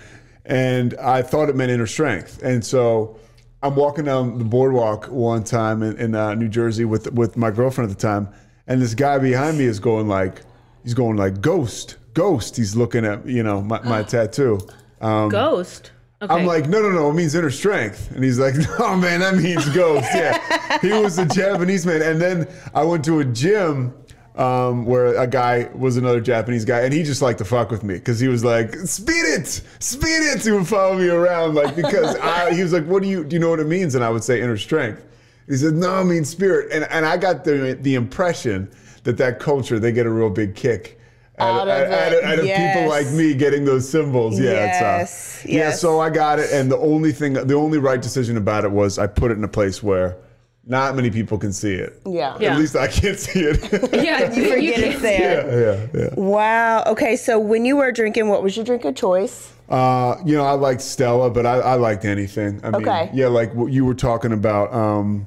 and 0.45 0.95
I 0.95 1.23
thought 1.23 1.49
it 1.49 1.55
meant 1.57 1.71
inner 1.71 1.87
strength, 1.87 2.43
and 2.43 2.65
so. 2.65 3.19
I'm 3.63 3.77
walking 3.77 4.05
down 4.05 4.37
the 4.37 4.45
boardwalk 4.45 5.07
one 5.07 5.43
time 5.43 5.83
in, 5.83 5.97
in 5.97 6.15
uh, 6.15 6.35
New 6.35 6.51
Jersey 6.51 6.85
with 6.85 7.11
with 7.15 7.39
my 7.39 7.51
girlfriend 7.51 7.91
at 7.91 7.97
the 7.97 8.03
time, 8.03 8.29
and 8.67 8.83
this 8.83 8.93
guy 8.93 9.17
behind 9.17 9.57
me 9.57 9.65
is 9.65 9.81
going 9.81 10.07
like, 10.07 10.43
he's 10.83 10.93
going 10.93 11.17
like 11.17 11.41
ghost, 11.41 11.97
ghost. 12.15 12.57
He's 12.57 12.75
looking 12.75 13.05
at 13.05 13.27
you 13.27 13.43
know 13.43 13.61
my, 13.61 13.81
my 13.83 14.03
tattoo. 14.15 14.61
Um, 15.01 15.29
Ghost. 15.29 15.91
Okay. 16.23 16.33
I'm 16.33 16.47
like, 16.47 16.69
no, 16.69 16.81
no, 16.81 16.91
no, 16.91 17.11
it 17.11 17.15
means 17.15 17.35
inner 17.35 17.51
strength. 17.51 18.11
And 18.13 18.25
he's 18.25 18.39
like, 18.39 18.55
no, 18.79 18.97
man, 18.97 19.21
that 19.21 19.35
means 19.35 19.69
ghost. 19.71 20.09
Yeah. 20.15 20.79
he 20.81 20.93
was 20.93 21.19
a 21.19 21.27
Japanese 21.27 21.85
man. 21.85 22.01
And 22.01 22.19
then 22.19 22.49
I 22.75 22.83
went 22.83 23.05
to 23.05 23.21
a 23.21 23.25
gym 23.27 23.93
um, 24.37 24.87
where 24.87 25.15
a 25.17 25.27
guy 25.27 25.69
was 25.75 25.97
another 25.97 26.21
Japanese 26.21 26.65
guy, 26.65 26.81
and 26.81 26.95
he 26.95 27.03
just 27.03 27.21
liked 27.21 27.39
to 27.39 27.45
fuck 27.45 27.71
with 27.71 27.85
me 27.85 27.95
because 27.95 28.19
he 28.21 28.29
was 28.29 28.45
like, 28.45 28.75
speed 28.75 29.25
it, 29.27 29.47
speed 29.81 30.09
it. 30.09 30.43
He 30.43 30.51
would 30.51 30.67
follow 30.67 30.97
me 30.97 31.09
around, 31.09 31.55
like, 31.55 31.77
because 31.77 32.17
I, 32.23 32.55
he 32.55 32.63
was 32.63 32.73
like, 32.73 32.87
what 32.87 33.03
do 33.03 33.09
you, 33.09 33.23
do 33.25 33.37
you 33.37 33.41
know 33.41 33.51
what 33.51 33.61
it 33.61 33.67
means? 33.67 33.95
And 33.95 34.03
I 34.03 34.09
would 34.09 34.25
say 34.25 34.41
inner 34.41 34.57
strength. 34.57 35.05
He 35.47 35.57
said, 35.57 35.75
no, 35.75 35.95
I 35.95 36.05
mean 36.05 36.25
spirit. 36.25 36.73
And, 36.73 36.85
and 36.91 37.05
I 37.05 37.19
got 37.19 37.45
the, 37.45 37.79
the 37.81 37.97
impression 37.97 38.71
that 39.03 39.19
that 39.19 39.41
culture, 39.41 39.79
they 39.79 39.93
get 39.93 40.07
a 40.07 40.11
real 40.11 40.31
big 40.31 40.55
kick. 40.55 40.99
Out 41.39 41.63
of 41.63 41.69
at, 41.69 41.91
at, 41.91 42.13
it, 42.13 42.23
at, 42.25 42.39
at 42.39 42.45
yes. 42.45 42.77
people 42.77 42.89
like 42.89 43.09
me 43.09 43.35
getting 43.35 43.65
those 43.65 43.89
symbols. 43.89 44.39
Yeah, 44.39 44.53
Yes, 44.53 45.43
it's 45.45 45.47
uh, 45.47 45.49
yeah. 45.49 45.71
So 45.73 46.01
I 46.01 46.11
got 46.11 46.39
it, 46.39 46.53
and 46.53 46.71
the 46.71 46.79
only 46.79 47.11
thing, 47.13 47.33
the 47.33 47.55
only 47.55 47.79
right 47.79 48.01
decision 48.01 48.37
about 48.37 48.65
it 48.65 48.71
was 48.71 48.99
I 48.99 49.09
put 49.09 49.33
it 49.33 49.39
in 49.39 49.43
a 49.45 49.49
place 49.49 49.83
where 49.83 50.17
not 50.67 50.95
many 50.95 51.11
people 51.11 51.37
can 51.37 51.53
see 51.53 51.75
it. 51.75 52.01
Yeah. 52.07 52.37
Yeah. 52.41 52.53
At 52.53 52.59
least 52.59 52.77
I 52.77 52.87
can't 52.89 53.19
see 53.19 53.41
it. 53.41 53.93
yeah, 53.93 54.33
you 54.33 54.49
Forget 54.49 54.81
it's 54.81 55.03
there. 55.03 55.51
yeah, 55.93 55.99
yeah, 55.99 56.05
yeah. 56.05 56.15
Wow. 56.15 56.85
Okay. 56.87 57.17
So 57.17 57.39
when 57.39 57.65
you 57.65 57.77
were 57.77 57.93
drinking, 57.93 58.29
what 58.29 58.43
was 58.43 58.57
your 58.57 58.65
drink 58.65 58.85
of 58.85 58.95
choice? 58.95 59.53
Uh, 59.69 60.17
you 60.25 60.37
know, 60.37 60.45
I 60.45 60.53
liked 60.53 60.81
Stella, 60.83 61.31
but 61.31 61.47
I, 61.47 61.59
I 61.59 61.75
liked 61.75 62.05
anything. 62.05 62.61
I 62.63 62.71
mean, 62.71 62.83
Okay. 62.87 63.11
yeah, 63.13 63.29
like 63.29 63.55
what 63.55 63.73
you 63.73 63.85
were 63.85 63.95
talking 63.95 64.33
about. 64.33 64.73
Um, 64.73 65.27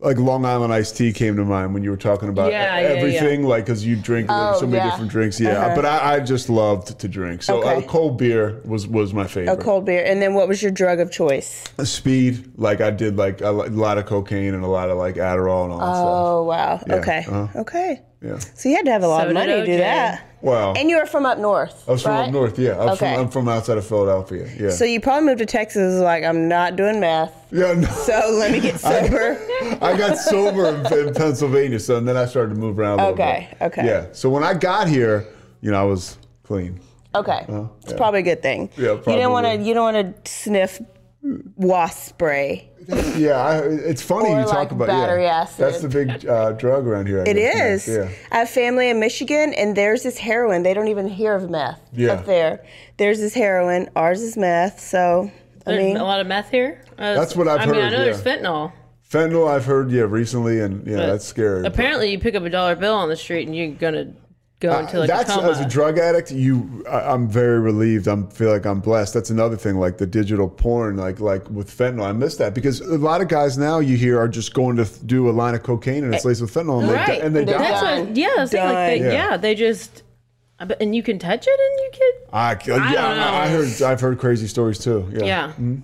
like 0.00 0.16
Long 0.18 0.44
Island 0.44 0.72
iced 0.72 0.96
tea 0.96 1.12
came 1.12 1.34
to 1.36 1.44
mind 1.44 1.74
when 1.74 1.82
you 1.82 1.90
were 1.90 1.96
talking 1.96 2.28
about 2.28 2.52
Yeah, 2.52 2.78
yeah, 2.78 2.88
yeah. 2.88 2.94
everything, 2.96 3.42
like 3.44 3.64
because 3.66 3.84
you 3.84 3.96
drink 3.96 4.28
Oh, 4.30 4.52
so 4.60 4.66
many 4.66 4.76
yeah. 4.78 4.90
different 4.90 5.10
drinks. 5.10 5.40
Yeah, 5.40 5.58
Uh-huh. 5.66 5.74
but 5.74 5.84
I, 5.84 6.14
I 6.14 6.20
just 6.20 6.48
loved 6.48 6.98
to 7.00 7.08
drink. 7.08 7.42
So 7.42 7.58
Okay. 7.58 7.76
uh, 7.78 7.88
cold 7.88 8.16
beer 8.18 8.60
was 8.64 8.86
was 8.86 9.12
my 9.12 9.26
favorite. 9.26 9.52
A 9.54 9.56
cold 9.62 9.86
beer. 9.86 10.04
And 10.04 10.22
then 10.22 10.34
what 10.34 10.46
was 10.48 10.62
your 10.62 10.70
drug 10.70 11.00
of 11.00 11.10
choice? 11.10 11.64
Speed, 11.82 12.52
like 12.56 12.80
I 12.80 12.90
did, 12.90 13.16
like 13.16 13.40
a 13.40 13.50
lot 13.50 13.98
of 13.98 14.06
cocaine 14.06 14.54
and 14.54 14.62
a 14.62 14.68
lot 14.68 14.90
of 14.90 14.98
like 14.98 15.16
Adderall 15.16 15.64
and 15.64 15.72
all 15.72 15.78
that 15.80 15.96
stuff. 15.96 16.26
Oh, 16.28 16.44
wow. 16.44 16.80
Yeah, 16.86 16.94
Okay. 16.96 17.24
uh-huh. 17.28 17.60
Okay. 17.60 18.02
Stuff. 18.20 18.30
Yeah. 18.30 18.52
So 18.54 18.68
you 18.68 18.76
had 18.76 18.84
to 18.86 18.92
have 18.92 19.02
a 19.02 19.08
lot 19.08 19.22
So 19.22 19.28
of 19.28 19.34
money 19.34 19.52
to 19.52 19.66
do 19.66 19.76
that. 19.78 20.24
Wow. 20.40 20.72
And 20.74 20.88
you 20.88 20.96
were 20.98 21.06
from 21.06 21.26
up 21.26 21.38
north. 21.38 21.82
I 21.88 21.92
was 21.92 22.02
from 22.02 22.12
right? 22.12 22.26
up 22.26 22.32
north. 22.32 22.58
Yeah, 22.60 22.72
I 22.72 22.84
was 22.84 23.02
Okay. 23.02 23.12
from, 23.14 23.24
I'm 23.24 23.28
from 23.30 23.48
outside 23.48 23.76
of 23.76 23.84
Philadelphia. 23.86 24.48
Yeah. 24.58 24.70
So 24.70 24.84
you 24.84 25.00
probably 25.00 25.26
moved 25.26 25.38
to 25.40 25.46
Texas 25.46 26.00
like 26.00 26.22
I'm 26.22 26.46
not 26.48 26.76
doing 26.76 27.00
math. 27.00 27.32
yeah. 27.50 27.72
No. 27.74 27.88
So 27.88 28.12
let 28.38 28.52
me 28.52 28.60
get 28.60 28.78
sober. 28.80 29.36
I 29.82 29.96
got 29.96 30.16
sober 30.16 30.68
in, 30.68 31.08
in 31.08 31.14
Pennsylvania, 31.14 31.80
so 31.80 31.96
and 31.96 32.06
then 32.06 32.16
I 32.16 32.26
started 32.26 32.54
to 32.54 32.60
move 32.60 32.78
around. 32.78 33.00
A 33.00 33.08
little 33.10 33.14
Okay, 33.14 33.48
bit. 33.58 33.62
okay. 33.66 33.86
Yeah. 33.86 34.06
So 34.12 34.30
when 34.30 34.44
I 34.44 34.54
got 34.54 34.86
here, 34.88 35.26
you 35.60 35.72
know, 35.72 35.80
I 35.80 35.84
was 35.84 36.18
clean. 36.44 36.78
Okay. 37.16 37.38
It's 37.40 37.48
Uh-huh. 37.50 37.68
yeah. 37.88 37.96
probably 37.96 38.20
a 38.20 38.22
good 38.22 38.42
thing. 38.42 38.70
Yeah, 38.76 38.92
You 38.92 39.02
don't 39.16 39.32
want 39.32 39.46
to 39.46 39.50
probably. 39.50 39.66
you 39.68 39.74
don't 39.74 39.92
want 39.94 40.24
to 40.24 40.30
sniff 40.30 40.80
wasp 41.56 42.10
spray. 42.10 42.67
Yeah, 43.18 43.32
I, 43.32 43.58
it's 43.58 44.00
funny 44.00 44.30
Or 44.30 44.38
you 44.40 44.44
talk 44.46 44.54
like 44.54 44.70
about 44.70 44.88
battery 44.88 45.24
yeah. 45.24 45.40
acid. 45.40 45.58
That's 45.58 45.80
the 45.80 45.88
big 45.88 46.24
uh, 46.26 46.52
drug 46.52 46.86
around 46.86 47.06
here. 47.06 47.20
I 47.20 47.30
It 47.30 47.34
guess, 47.34 47.88
is. 47.88 47.96
Yeah. 47.96 48.10
I 48.32 48.38
have 48.38 48.48
family 48.48 48.88
in 48.88 48.98
Michigan, 49.00 49.52
and 49.54 49.76
theirs 49.76 50.06
is 50.06 50.18
heroin. 50.18 50.62
They 50.62 50.72
don't 50.72 50.88
even 50.88 51.08
hear 51.08 51.34
of 51.34 51.50
meth 51.50 51.80
Yeah. 51.92 52.12
up 52.12 52.26
there. 52.26 52.64
Theirs 52.96 53.20
is 53.20 53.34
heroin. 53.34 53.90
Ours 53.96 54.22
is 54.22 54.36
meth. 54.36 54.80
So 54.80 55.30
I 55.66 55.72
There's 55.72 55.84
mean, 55.84 55.96
a 55.96 56.04
lot 56.04 56.20
of 56.20 56.26
meth 56.28 56.50
here. 56.50 56.82
Uh, 56.96 57.14
That's 57.14 57.36
what 57.36 57.46
I've 57.48 57.60
I 57.60 57.66
mean, 57.66 57.74
I 57.74 57.82
heard, 57.84 57.92
know 57.92 58.04
there's 58.04 58.22
fentanyl. 58.22 58.72
Fentanyl, 59.10 59.48
I've 59.50 59.64
heard, 59.64 59.90
yeah, 59.90 60.02
recently, 60.02 60.60
and 60.60 60.86
yeah, 60.86 60.96
but 60.96 61.06
that's 61.08 61.24
scary. 61.24 61.66
Apparently, 61.66 62.10
you 62.10 62.18
pick 62.18 62.34
up 62.36 62.44
a 62.44 62.50
dollar 62.50 62.76
bill 62.76 62.94
on 62.94 63.08
the 63.08 63.16
street 63.16 63.46
and 63.48 63.56
you're 63.56 63.70
gonna 63.72 64.12
go 64.60 64.78
into 64.78 64.98
like 64.98 65.08
a 65.08 65.12
That's 65.12 65.30
coma. 65.30 65.50
as 65.50 65.60
a 65.60 65.68
drug 65.68 65.98
addict, 65.98 66.30
you. 66.32 66.84
I, 66.88 67.12
I'm 67.12 67.28
very 67.28 67.60
relieved. 67.60 68.08
I'm 68.08 68.28
feel 68.28 68.50
like 68.50 68.66
I'm 68.66 68.80
blessed. 68.80 69.14
That's 69.14 69.30
another 69.30 69.56
thing, 69.56 69.76
like 69.76 69.98
the 69.98 70.06
digital 70.06 70.48
porn, 70.48 70.96
like 70.96 71.20
like 71.20 71.48
with 71.50 71.70
fentanyl. 71.70 72.04
I 72.04 72.12
miss 72.12 72.36
that 72.36 72.54
because 72.54 72.80
a 72.80 72.98
lot 72.98 73.20
of 73.20 73.28
guys 73.28 73.56
now 73.56 73.78
you 73.78 73.96
hear 73.96 74.18
are 74.18 74.28
just 74.28 74.54
going 74.54 74.76
to 74.76 74.84
do 75.04 75.28
a 75.28 75.32
line 75.32 75.54
of 75.54 75.62
cocaine 75.62 76.04
and 76.04 76.14
it's 76.14 76.24
laced 76.24 76.40
with 76.40 76.52
fentanyl, 76.52 76.82
and 76.82 76.90
right. 76.90 77.06
they, 77.06 77.20
and 77.20 77.34
they 77.36 77.44
die. 77.44 77.58
That's 77.58 77.82
what, 77.82 78.16
yeah, 78.16 78.28
that's 78.36 78.52
like 78.52 78.74
they, 78.74 78.98
Done. 78.98 79.12
yeah. 79.12 79.36
they 79.36 79.54
just, 79.54 80.02
I 80.58 80.64
and 80.80 80.94
you 80.94 81.02
can 81.02 81.18
touch 81.18 81.46
it 81.46 81.60
and 81.60 81.78
you 81.80 81.90
can, 81.92 82.12
I, 82.32 82.50
yeah, 82.52 83.02
don't 83.02 83.16
know. 83.16 83.22
I, 83.22 83.44
I 83.44 83.48
heard. 83.48 83.82
I've 83.82 84.00
heard 84.00 84.18
crazy 84.18 84.46
stories 84.46 84.78
too. 84.78 85.08
Yeah. 85.12 85.24
yeah. 85.24 85.48
Mm-hmm. 85.48 85.80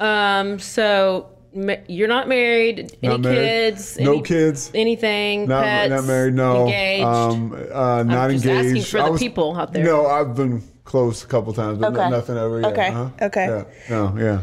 Um. 0.00 0.58
So 0.58 1.33
ma- 1.54 1.76
you're 1.88 2.08
not 2.08 2.28
married. 2.28 2.96
Any 3.02 3.12
Not 3.12 3.20
married. 3.20 3.36
kids? 3.36 3.98
No 4.00 4.12
any- 4.14 4.22
kids. 4.22 4.70
Anything? 4.74 5.46
Not, 5.48 5.64
pets? 5.64 5.90
not 5.90 6.04
married. 6.04 6.34
No. 6.34 6.62
Engaged. 6.66 7.04
Um, 7.04 7.52
uh, 7.72 8.02
not 8.02 8.30
just 8.30 8.44
engaged. 8.44 8.66
asking 8.66 8.82
for 8.82 8.98
I 9.00 9.10
the 9.10 9.18
people 9.18 9.56
out 9.56 9.72
there. 9.72 9.84
No, 9.84 10.06
I've 10.06 10.34
been 10.34 10.62
close 10.84 11.24
a 11.24 11.26
couple 11.26 11.52
times, 11.52 11.78
but 11.78 11.92
no- 11.92 12.00
Okay. 12.00 12.10
nothing 12.10 12.36
ever 12.36 12.60
yet. 12.60 12.72
Okay. 12.72 12.88
Uh-huh. 12.88 13.08
Okay. 13.22 13.46
Yeah. 13.46 13.64
No. 13.90 14.14
Yeah. 14.18 14.42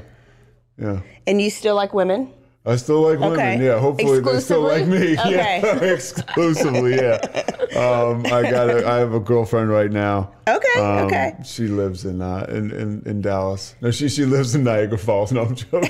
Yeah. 0.77 0.99
And 1.27 1.41
you 1.41 1.49
still 1.49 1.75
like 1.75 1.93
women? 1.93 2.29
I 2.63 2.75
still 2.75 3.01
like 3.01 3.19
women. 3.19 3.33
Okay. 3.33 3.65
Yeah, 3.65 3.79
hopefully 3.79 4.19
they 4.19 4.39
still 4.39 4.61
like 4.61 4.85
me. 4.85 5.13
Exclusively? 5.13 5.31
Yeah, 5.35 5.75
exclusively. 5.93 6.95
Yeah. 6.95 7.17
Um, 7.75 8.25
I 8.27 8.49
got. 8.49 8.69
A, 8.69 8.87
I 8.87 8.97
have 8.97 9.13
a 9.13 9.19
girlfriend 9.19 9.71
right 9.71 9.91
now. 9.91 10.31
Okay, 10.47 10.79
Um, 10.79 11.05
okay. 11.05 11.35
She 11.43 11.67
lives 11.67 12.03
in, 12.05 12.21
uh, 12.21 12.45
in 12.49 12.71
in 12.71 13.03
in 13.05 13.21
Dallas. 13.21 13.75
No, 13.81 13.91
she 13.91 14.09
she 14.09 14.25
lives 14.25 14.53
in 14.55 14.63
Niagara 14.63 14.97
Falls. 14.97 15.31
No, 15.41 15.43
I'm 15.43 15.55
joking. 15.55 15.89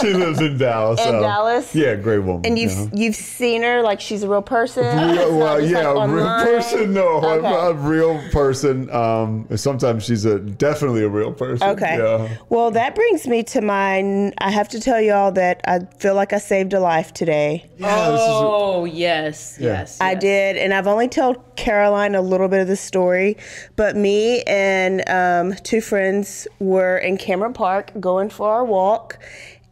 she 0.00 0.12
lives 0.14 0.40
in 0.40 0.56
Dallas. 0.56 1.00
In 1.00 1.16
um, 1.16 1.22
Dallas? 1.22 1.74
Yeah, 1.74 1.96
great 1.96 2.20
woman. 2.20 2.46
And 2.46 2.58
you've 2.58 2.72
yeah. 2.72 2.88
you've 2.92 3.16
seen 3.16 3.62
her 3.62 3.82
like 3.82 4.00
she's 4.00 4.22
a 4.22 4.28
real 4.28 4.42
person. 4.42 4.84
Real, 4.84 5.36
well, 5.36 5.60
yeah, 5.60 5.88
like, 5.88 6.10
real 6.10 6.26
person. 6.26 6.92
No, 6.94 7.20
a- 7.20 7.36
Okay. 7.36 7.54
a, 7.54 7.72
real 7.74 8.22
person. 8.30 8.88
Um, 8.90 9.46
sometimes 9.56 10.04
she's 10.04 10.24
a 10.24 10.38
definitely 10.38 11.02
a 11.02 11.08
real 11.08 11.32
person. 11.32 11.68
Okay. 11.70 11.98
Yeah. 11.98 12.36
Well, 12.48 12.70
that 12.70 12.94
brings 12.94 13.26
me 13.26 13.42
to 13.44 13.60
mine. 13.60 14.32
I 14.38 14.50
have 14.50 14.68
to 14.70 14.80
tell 14.80 15.00
y'all 15.00 15.32
that 15.32 15.60
I 15.66 15.80
feel 15.98 16.14
like 16.14 16.32
I 16.32 16.38
saved 16.38 16.72
a 16.74 16.80
life 16.80 17.12
today. 17.12 17.68
Yeah, 17.78 18.10
this 18.12 18.20
is 18.20 18.26
a- 18.28 18.30
Oh 18.32 18.84
yes, 18.84 19.56
yes. 19.60 20.00
I 20.00 20.12
yes. 20.12 20.20
did, 20.20 20.56
and 20.56 20.72
I've 20.72 20.86
only 20.86 21.08
told 21.08 21.56
Caroline 21.56 22.14
a 22.14 22.20
little 22.20 22.48
bit 22.48 22.60
of 22.60 22.68
the 22.68 22.76
story, 22.76 23.36
but 23.74 23.96
me 23.96 24.42
and 24.42 25.02
um, 25.08 25.54
two 25.64 25.80
friends 25.80 26.46
were 26.60 26.98
in 26.98 27.16
Cameron 27.16 27.52
Park 27.52 27.90
going 27.98 28.30
for 28.30 28.48
our 28.48 28.64
walk, 28.64 29.18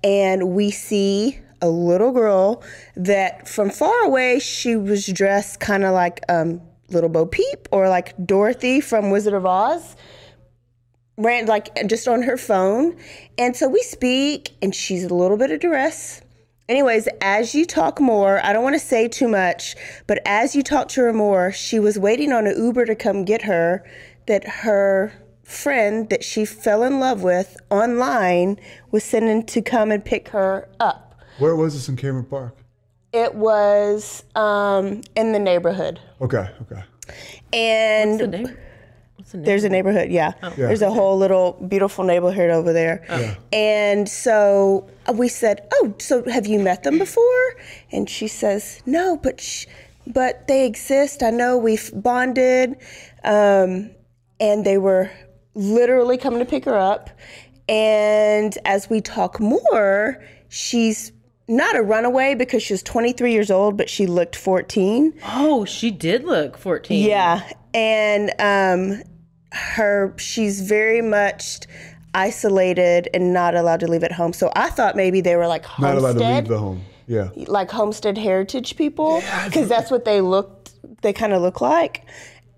and 0.03 0.51
we 0.51 0.71
see 0.71 1.39
a 1.63 1.69
little 1.69 2.11
girl 2.13 2.63
that 2.97 3.49
from 3.49 3.71
far 3.71 4.05
away 4.05 4.39
she 4.41 4.77
was 4.77 5.07
dressed 5.07 5.61
kind 5.61 5.85
of 5.85 5.95
like 5.95 6.21
um, 6.29 6.61
Little 6.91 7.09
Bo 7.09 7.25
Peep 7.25 7.69
or 7.71 7.89
like 7.89 8.15
Dorothy 8.27 8.81
from 8.81 9.11
Wizard 9.11 9.33
of 9.35 9.47
Oz 9.47 9.97
ran 11.17 11.47
like 11.47 11.71
just 11.87 12.09
on 12.09 12.23
her 12.23 12.37
phone. 12.37 12.97
And 13.39 13.57
so 13.57 13.69
we 13.69 13.83
speak, 13.83 14.53
and 14.63 14.75
she's 14.75 15.05
a 15.05 15.15
little 15.15 15.37
bit 15.37 15.51
of 15.51 15.61
duress. 15.61 16.21
Anyways, 16.69 17.09
as 17.21 17.55
you 17.55 17.67
talk 17.67 18.01
more, 18.01 18.45
I 18.45 18.53
don't 18.53 18.65
want 18.65 18.75
to 18.75 18.81
say 18.81 19.07
too 19.07 19.29
much, 19.29 19.77
but 20.07 20.19
as 20.25 20.57
you 20.57 20.63
talk 20.63 20.89
to 20.91 21.03
her 21.03 21.13
more, 21.13 21.53
she 21.53 21.79
was 21.79 21.99
waiting 21.99 22.33
on 22.33 22.47
an 22.47 22.57
Uber 22.57 22.87
to 22.87 22.95
come 22.95 23.25
get 23.25 23.43
her. 23.43 23.85
That 24.27 24.49
her 24.49 25.13
friend 25.43 26.09
that 26.09 26.25
she 26.25 26.47
fell 26.47 26.83
in 26.83 26.99
love 26.99 27.23
with 27.23 27.59
online 27.71 28.59
was 28.91 29.05
sending 29.05 29.45
to 29.45 29.61
come 29.61 29.91
and 29.91 30.03
pick 30.03 30.29
her 30.29 30.67
up. 30.81 31.15
Where 31.39 31.55
was 31.55 31.75
this 31.75 31.89
in 31.91 31.97
Cameron 31.97 32.25
Park? 32.25 32.57
It 33.13 33.35
was 33.35 34.25
um, 34.35 35.03
in 35.15 35.33
the 35.33 35.39
neighborhood. 35.39 36.01
Okay. 36.23 36.49
Okay. 36.63 36.83
And 37.53 38.57
What's 39.35 39.35
the 39.35 39.35
name? 39.35 39.35
What's 39.35 39.35
the 39.35 39.39
name? 39.39 39.45
There's 39.45 39.65
a 39.65 39.69
neighborhood, 39.69 40.11
yeah. 40.11 40.33
There's 40.69 40.83
a 40.83 40.91
whole 40.91 41.19
little 41.19 41.53
beautiful 41.69 42.05
neighborhood 42.05 42.51
over 42.51 42.73
there. 42.73 43.05
And 43.53 44.09
so 44.09 44.89
uh, 45.09 45.13
we 45.13 45.29
said, 45.29 45.67
"Oh, 45.75 45.95
so 45.99 46.23
have 46.31 46.47
you 46.47 46.59
met 46.59 46.83
them 46.83 46.99
before?" 46.99 47.57
And 47.93 48.09
she 48.09 48.29
says, 48.29 48.83
"No, 48.87 49.17
but 49.17 49.41
sh- 49.41 49.67
but 50.07 50.47
they 50.49 50.67
exist. 50.67 51.23
I 51.23 51.31
know 51.31 51.57
we've 51.59 51.91
bonded." 51.95 52.77
Um, 53.25 53.91
and 54.41 54.65
they 54.65 54.79
were 54.79 55.11
literally 55.55 56.19
coming 56.19 56.41
to 56.41 56.45
pick 56.45 56.65
her 56.65 56.77
up. 56.77 57.11
And 57.69 58.57
as 58.65 58.91
we 58.91 59.01
talk 59.01 59.41
more, 59.41 60.23
she's 60.49 61.13
not 61.49 61.77
a 61.77 61.83
runaway 61.83 62.35
because 62.35 62.63
she 62.63 62.73
was 62.73 62.83
23 62.83 63.33
years 63.33 63.51
old, 63.51 63.77
but 63.77 63.89
she 63.89 64.07
looked 64.07 64.37
14. 64.37 65.13
Oh, 65.27 65.65
she 65.65 65.91
did 65.91 66.25
look 66.25 66.59
14. 66.59 67.07
Yeah, 67.07 67.49
and 67.73 68.31
um, 68.39 69.03
her 69.55 70.15
she's 70.19 70.61
very 70.61 71.01
much 71.01 71.61
isolated 72.15 73.09
and 73.15 73.33
not 73.33 73.55
allowed 73.55 73.81
to 73.81 73.89
leave 73.89 74.05
at 74.05 74.13
home. 74.13 74.33
So 74.33 74.53
I 74.55 74.71
thought 74.71 74.97
maybe 74.97 75.21
they 75.21 75.37
were 75.37 75.47
like 75.47 75.65
Not 75.79 75.97
allowed 75.97 76.13
to 76.13 76.19
leave 76.19 76.27
homestead, 76.27 76.47
the 76.47 76.59
home. 76.59 76.83
Yeah. 77.07 77.29
like 77.35 77.71
homestead 77.71 78.17
heritage 78.17 78.77
people, 78.77 79.23
because 79.45 79.69
that's 79.69 79.91
what 79.91 80.05
they 80.05 80.21
looked. 80.21 80.73
They 81.03 81.13
kind 81.13 81.33
of 81.33 81.43
look 81.43 81.61
like. 81.61 82.05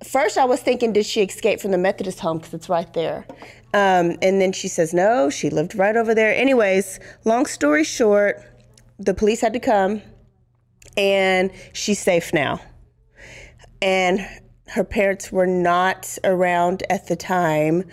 First, 0.05 0.39
I 0.39 0.45
was 0.45 0.61
thinking, 0.61 0.93
did 0.93 1.07
she 1.07 1.23
escape 1.23 1.61
from 1.61 1.71
the 1.73 1.79
Methodist 1.79 2.21
home 2.21 2.39
because 2.39 2.55
it's 2.55 2.69
right 2.69 2.93
there? 2.93 3.27
Um, 3.75 4.17
and 4.23 4.41
then 4.41 4.53
she 4.53 4.69
says 4.69 4.95
no, 4.95 5.31
she 5.31 5.51
lived 5.51 5.75
right 5.75 5.97
over 5.97 6.15
there. 6.15 6.35
Anyways, 6.35 7.01
long 7.25 7.47
story 7.47 7.83
short, 7.83 8.43
the 8.99 9.15
police 9.15 9.41
had 9.41 9.53
to 9.55 9.61
come, 9.61 10.03
and 10.97 11.51
she's 11.73 11.99
safe 11.99 12.33
now 12.33 12.61
and 13.83 14.27
her 14.69 14.85
parents 14.85 15.31
were 15.31 15.47
not 15.47 16.19
around 16.25 16.83
at 16.91 17.07
the 17.09 17.17
time 17.17 17.85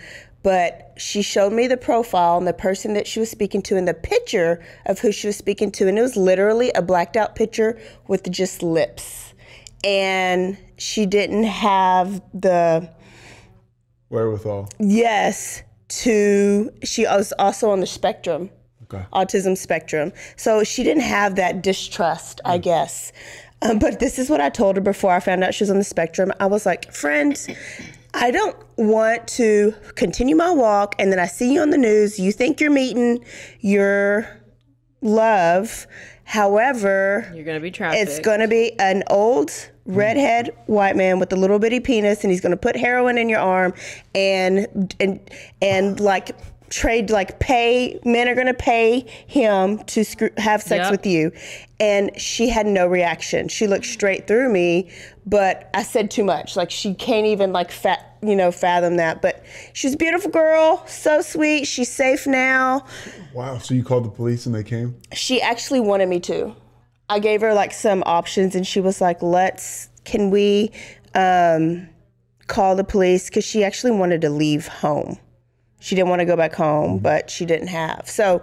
but 0.42 0.92
she 0.98 1.22
showed 1.22 1.54
me 1.54 1.66
the 1.66 1.76
profile 1.76 2.36
and 2.36 2.46
the 2.46 2.52
person 2.52 2.92
that 2.92 3.06
she 3.06 3.18
was 3.18 3.30
speaking 3.30 3.62
to 3.62 3.76
and 3.78 3.88
the 3.88 3.94
picture 3.94 4.62
of 4.84 4.98
who 4.98 5.10
she 5.10 5.26
was 5.26 5.36
speaking 5.36 5.70
to 5.70 5.88
and 5.88 5.98
it 5.98 6.02
was 6.02 6.16
literally 6.16 6.70
a 6.72 6.82
blacked 6.82 7.16
out 7.16 7.34
picture 7.34 7.78
with 8.08 8.30
just 8.30 8.62
lips 8.62 9.32
and 9.82 10.56
she 10.76 11.06
didn't 11.06 11.44
have 11.44 12.20
the 12.32 12.88
Wherewithal. 14.10 14.68
yes 14.78 15.62
to 15.88 16.70
she 16.82 17.04
was 17.04 17.32
also 17.38 17.70
on 17.70 17.80
the 17.80 17.86
spectrum 17.86 18.50
Okay. 18.92 19.04
autism 19.12 19.56
spectrum. 19.56 20.12
So 20.36 20.62
she 20.62 20.82
didn't 20.82 21.02
have 21.04 21.36
that 21.36 21.62
distrust, 21.62 22.40
I 22.44 22.58
mm. 22.58 22.62
guess. 22.62 23.12
Um, 23.64 23.78
but 23.78 23.98
this 23.98 24.18
is 24.18 24.28
what 24.30 24.40
I 24.40 24.50
told 24.50 24.76
her 24.76 24.82
before 24.82 25.10
I 25.12 25.20
found 25.20 25.42
out 25.42 25.54
she 25.54 25.64
was 25.64 25.70
on 25.70 25.78
the 25.78 25.84
spectrum. 25.84 26.32
I 26.38 26.46
was 26.46 26.66
like, 26.66 26.92
friend, 26.92 27.34
I 28.12 28.30
don't 28.30 28.56
want 28.76 29.26
to 29.28 29.74
continue 29.94 30.36
my 30.36 30.50
walk 30.50 30.94
and 30.98 31.10
then 31.10 31.18
I 31.18 31.26
see 31.26 31.54
you 31.54 31.60
on 31.62 31.70
the 31.70 31.78
news. 31.78 32.18
You 32.18 32.30
think 32.32 32.60
you're 32.60 32.70
meeting 32.70 33.24
your 33.60 34.28
love. 35.00 35.86
However, 36.24 37.30
You're 37.34 37.44
going 37.44 37.58
to 37.58 37.62
be 37.62 37.70
trafficked. 37.70 38.02
it's 38.02 38.18
going 38.18 38.40
to 38.40 38.48
be 38.48 38.78
an 38.78 39.02
old 39.10 39.50
redhead 39.84 40.56
white 40.66 40.96
man 40.96 41.18
with 41.18 41.30
a 41.32 41.36
little 41.36 41.58
bitty 41.58 41.80
penis, 41.80 42.22
and 42.24 42.30
he's 42.30 42.40
going 42.40 42.52
to 42.52 42.56
put 42.56 42.76
heroin 42.76 43.18
in 43.18 43.28
your 43.28 43.40
arm, 43.40 43.74
and 44.14 44.94
and 44.98 45.20
and 45.60 46.00
like 46.00 46.30
trade 46.70 47.10
like 47.10 47.38
pay 47.38 47.98
men 48.04 48.28
are 48.28 48.34
going 48.34 48.46
to 48.46 48.54
pay 48.54 49.00
him 49.26 49.78
to 49.84 50.04
screw, 50.04 50.30
have 50.38 50.62
sex 50.62 50.84
Yep. 50.84 50.90
with 50.90 51.06
you 51.06 51.30
and 51.78 52.10
she 52.20 52.48
had 52.48 52.66
no 52.66 52.86
reaction 52.86 53.48
she 53.48 53.66
looked 53.66 53.84
straight 53.86 54.26
through 54.26 54.48
me 54.50 54.90
but 55.26 55.70
i 55.74 55.82
said 55.82 56.10
too 56.10 56.24
much 56.24 56.56
like 56.56 56.70
she 56.70 56.94
can't 56.94 57.26
even 57.26 57.52
like 57.52 57.70
fat 57.70 58.16
you 58.22 58.34
know 58.34 58.50
fathom 58.50 58.96
that 58.96 59.20
but 59.22 59.44
she's 59.72 59.94
a 59.94 59.96
beautiful 59.96 60.30
girl 60.30 60.82
so 60.86 61.20
sweet 61.20 61.64
she's 61.66 61.90
safe 61.90 62.26
now 62.26 62.84
Wow. 63.34 63.58
So 63.58 63.74
you 63.74 63.82
called 63.82 64.04
the 64.04 64.10
police 64.10 64.46
and 64.46 64.54
they 64.54 64.62
came? 64.62 64.94
she 65.12 65.42
actually 65.42 65.80
wanted 65.80 66.08
me 66.08 66.20
to. 66.20 66.54
I 67.08 67.18
gave 67.18 67.40
her 67.40 67.52
like 67.52 67.72
some 67.72 68.04
options 68.06 68.54
and 68.54 68.64
she 68.64 68.80
was 68.80 69.00
like, 69.00 69.20
let's, 69.22 69.88
can 70.04 70.30
we 70.30 70.70
um, 71.16 71.88
call 72.46 72.76
the 72.76 72.84
police? 72.84 73.28
Because 73.28 73.44
she 73.44 73.64
actually 73.64 73.90
wanted 73.90 74.20
to 74.20 74.30
leave 74.30 74.68
home. 74.68 75.18
She 75.84 75.94
didn't 75.94 76.08
want 76.08 76.20
to 76.20 76.24
go 76.24 76.34
back 76.34 76.54
home, 76.54 76.92
mm-hmm. 76.92 77.02
but 77.02 77.28
she 77.28 77.44
didn't 77.44 77.68
have. 77.68 78.08
So 78.08 78.42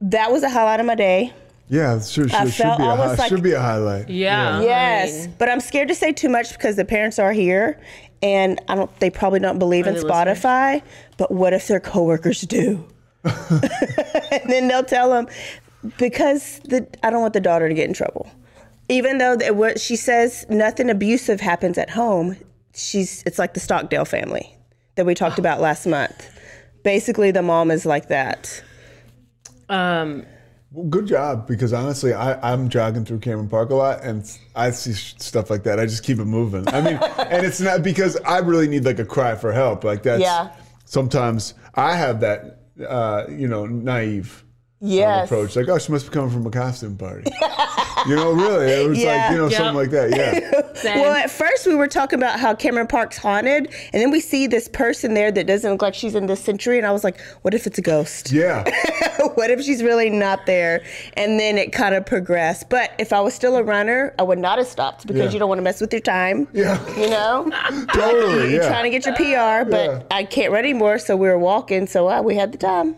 that 0.00 0.32
was 0.32 0.42
a 0.42 0.48
highlight 0.48 0.80
of 0.80 0.86
my 0.86 0.94
day. 0.94 1.34
Yeah. 1.68 2.00
sure, 2.00 2.26
should, 2.26 2.34
I 2.34 2.44
should, 2.44 2.54
should 2.54 2.78
be 2.78 2.82
a 2.82 2.86
almost 2.86 3.08
hi- 3.10 3.16
like- 3.16 3.28
should 3.28 3.42
be 3.42 3.52
a 3.52 3.60
highlight. 3.60 4.08
yeah. 4.08 4.58
I 4.58 4.62
Yes, 4.62 5.26
but 5.26 5.50
I'm 5.50 5.60
scared 5.60 5.88
to 5.88 5.94
say 5.94 6.12
too 6.12 6.30
much 6.30 6.54
because 6.54 6.76
the 6.76 6.86
parents 6.86 7.18
are 7.18 7.34
here, 7.34 7.78
and 8.22 8.58
I 8.68 8.74
don't. 8.74 9.00
They 9.00 9.10
probably 9.10 9.38
don't 9.38 9.58
believe 9.58 9.86
in 9.86 9.92
they 9.92 10.00
listening? 10.00 10.34
Spotify. 10.34 10.82
But 11.18 11.30
what 11.30 11.52
if 11.52 11.68
their 11.68 11.78
coworkers 11.78 12.40
do? 12.40 12.88
and 13.24 14.44
then 14.46 14.66
they'll 14.66 14.82
tell 14.82 15.10
them 15.10 15.28
because 15.98 16.58
the 16.60 16.88
I 17.02 17.10
don't 17.10 17.20
want 17.20 17.34
the 17.34 17.40
daughter 17.40 17.68
to 17.68 17.74
get 17.74 17.86
in 17.86 17.92
trouble, 17.92 18.30
even 18.88 19.18
though 19.18 19.34
it 19.34 19.56
was, 19.56 19.82
she 19.82 19.96
says 19.96 20.46
nothing 20.48 20.88
abusive 20.88 21.42
happens 21.42 21.76
at 21.76 21.90
home. 21.90 22.38
She's 22.74 23.22
it's 23.26 23.38
like 23.38 23.52
the 23.52 23.60
Stockdale 23.60 24.06
family 24.06 24.53
that 24.96 25.06
we 25.06 25.14
talked 25.14 25.38
about 25.38 25.60
last 25.60 25.86
month. 25.86 26.30
Basically, 26.82 27.30
the 27.30 27.42
mom 27.42 27.70
is 27.70 27.86
like 27.86 28.08
that. 28.08 28.62
um, 29.68 30.24
Well, 30.70 30.86
good 30.86 31.06
job, 31.06 31.46
because 31.46 31.72
honestly, 31.72 32.12
I, 32.12 32.52
I'm 32.52 32.68
jogging 32.68 33.04
through 33.04 33.20
Cameron 33.20 33.48
Park 33.48 33.70
a 33.70 33.74
lot, 33.74 34.02
and 34.02 34.24
I 34.54 34.70
see 34.70 34.92
sh- 34.94 35.14
stuff 35.18 35.50
like 35.50 35.62
that. 35.64 35.78
I 35.80 35.86
just 35.86 36.02
keep 36.04 36.18
it 36.18 36.24
moving. 36.26 36.66
I 36.68 36.80
mean, 36.80 36.96
and 37.18 37.46
it's 37.46 37.60
not 37.60 37.82
because 37.82 38.16
I 38.26 38.38
really 38.38 38.68
need 38.68 38.84
like 38.84 38.98
a 38.98 39.04
cry 39.04 39.34
for 39.36 39.52
help. 39.52 39.84
Like 39.84 40.02
that's 40.02 40.20
Yeah. 40.22 40.50
sometimes 40.84 41.54
I 41.74 41.96
have 41.96 42.20
that, 42.20 42.60
uh, 42.86 43.24
you 43.30 43.48
know, 43.48 43.66
naive 43.66 44.43
um, 44.84 44.90
Yes. 44.90 45.24
approach. 45.30 45.56
Like, 45.56 45.68
oh, 45.68 45.78
she 45.78 45.90
must 45.92 46.06
be 46.06 46.12
coming 46.12 46.30
from 46.30 46.46
a 46.46 46.50
costume 46.50 46.96
party. 46.96 47.30
you 48.06 48.14
know, 48.16 48.32
really, 48.32 48.66
it 48.70 48.88
was 48.88 48.98
Yeah. 48.98 49.16
like 49.16 49.30
you 49.32 49.36
know 49.38 49.48
Yeah. 49.48 49.56
something 49.58 49.76
like 49.76 49.90
that. 49.90 50.10
Yeah. 50.16 50.60
Well, 50.84 51.14
at 51.14 51.30
first 51.30 51.66
we 51.66 51.74
were 51.74 51.88
talking 51.88 52.18
about 52.18 52.38
how 52.38 52.54
Cameron 52.54 52.86
Park's 52.88 53.16
haunted, 53.16 53.72
and 53.94 54.02
then 54.02 54.10
we 54.10 54.20
see 54.20 54.46
this 54.46 54.68
person 54.68 55.14
there 55.14 55.32
that 55.32 55.46
doesn't 55.46 55.70
look 55.70 55.80
like 55.80 55.94
she's 55.94 56.14
in 56.14 56.26
this 56.26 56.40
century, 56.40 56.76
and 56.76 56.86
I 56.86 56.90
was 56.92 57.02
like, 57.04 57.18
what 57.40 57.54
if 57.54 57.66
it's 57.66 57.78
a 57.78 57.80
ghost? 57.80 58.30
Yeah. 58.32 58.64
what 59.34 59.50
if 59.50 59.62
she's 59.62 59.82
really 59.82 60.10
not 60.10 60.44
there? 60.44 60.82
And 61.16 61.40
then 61.40 61.56
it 61.56 61.72
kind 61.72 61.94
of 61.94 62.04
progressed. 62.04 62.68
But 62.68 62.90
if 62.98 63.14
I 63.14 63.20
was 63.20 63.32
still 63.32 63.56
a 63.56 63.62
runner, 63.62 64.14
I 64.18 64.24
would 64.24 64.38
not 64.38 64.58
have 64.58 64.66
stopped 64.66 65.06
because 65.06 65.22
Yeah. 65.22 65.30
you 65.30 65.38
don't 65.38 65.48
want 65.48 65.58
to 65.60 65.62
mess 65.62 65.80
with 65.80 65.92
your 65.92 66.00
time. 66.02 66.48
Yeah. 66.52 66.78
You 66.98 67.08
know? 67.08 67.50
Totally. 67.94 68.50
You're 68.52 68.62
Yeah. 68.62 68.68
trying 68.68 68.84
to 68.84 68.90
get 68.90 69.06
your 69.06 69.14
PR, 69.14 69.64
but 69.70 69.84
Yeah. 69.90 70.02
I 70.10 70.24
can't 70.24 70.52
run 70.52 70.64
anymore, 70.64 70.98
so 70.98 71.16
we 71.16 71.28
were 71.28 71.38
walking, 71.38 71.86
so 71.86 72.08
uh, 72.10 72.20
we 72.20 72.34
had 72.34 72.52
the 72.52 72.58
time. 72.58 72.96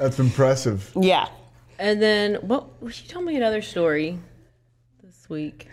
That's 0.00 0.18
impressive. 0.18 0.90
Yeah. 0.98 1.28
And 1.78 2.00
then 2.00 2.36
what? 2.36 2.66
She 2.90 3.06
told 3.06 3.26
me 3.26 3.36
another 3.36 3.60
story 3.60 4.18
this 5.04 5.28
week. 5.28 5.66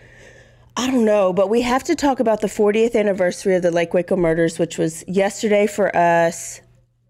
I 0.76 0.86
don't 0.90 1.04
know, 1.04 1.32
but 1.32 1.48
we 1.48 1.62
have 1.62 1.82
to 1.84 1.94
talk 1.96 2.20
about 2.20 2.40
the 2.40 2.46
40th 2.46 2.94
anniversary 2.94 3.56
of 3.56 3.62
the 3.62 3.70
Lake 3.70 3.94
Waco 3.94 4.16
murders, 4.16 4.58
which 4.58 4.78
was 4.78 5.02
yesterday 5.08 5.66
for 5.66 5.94
us, 5.96 6.60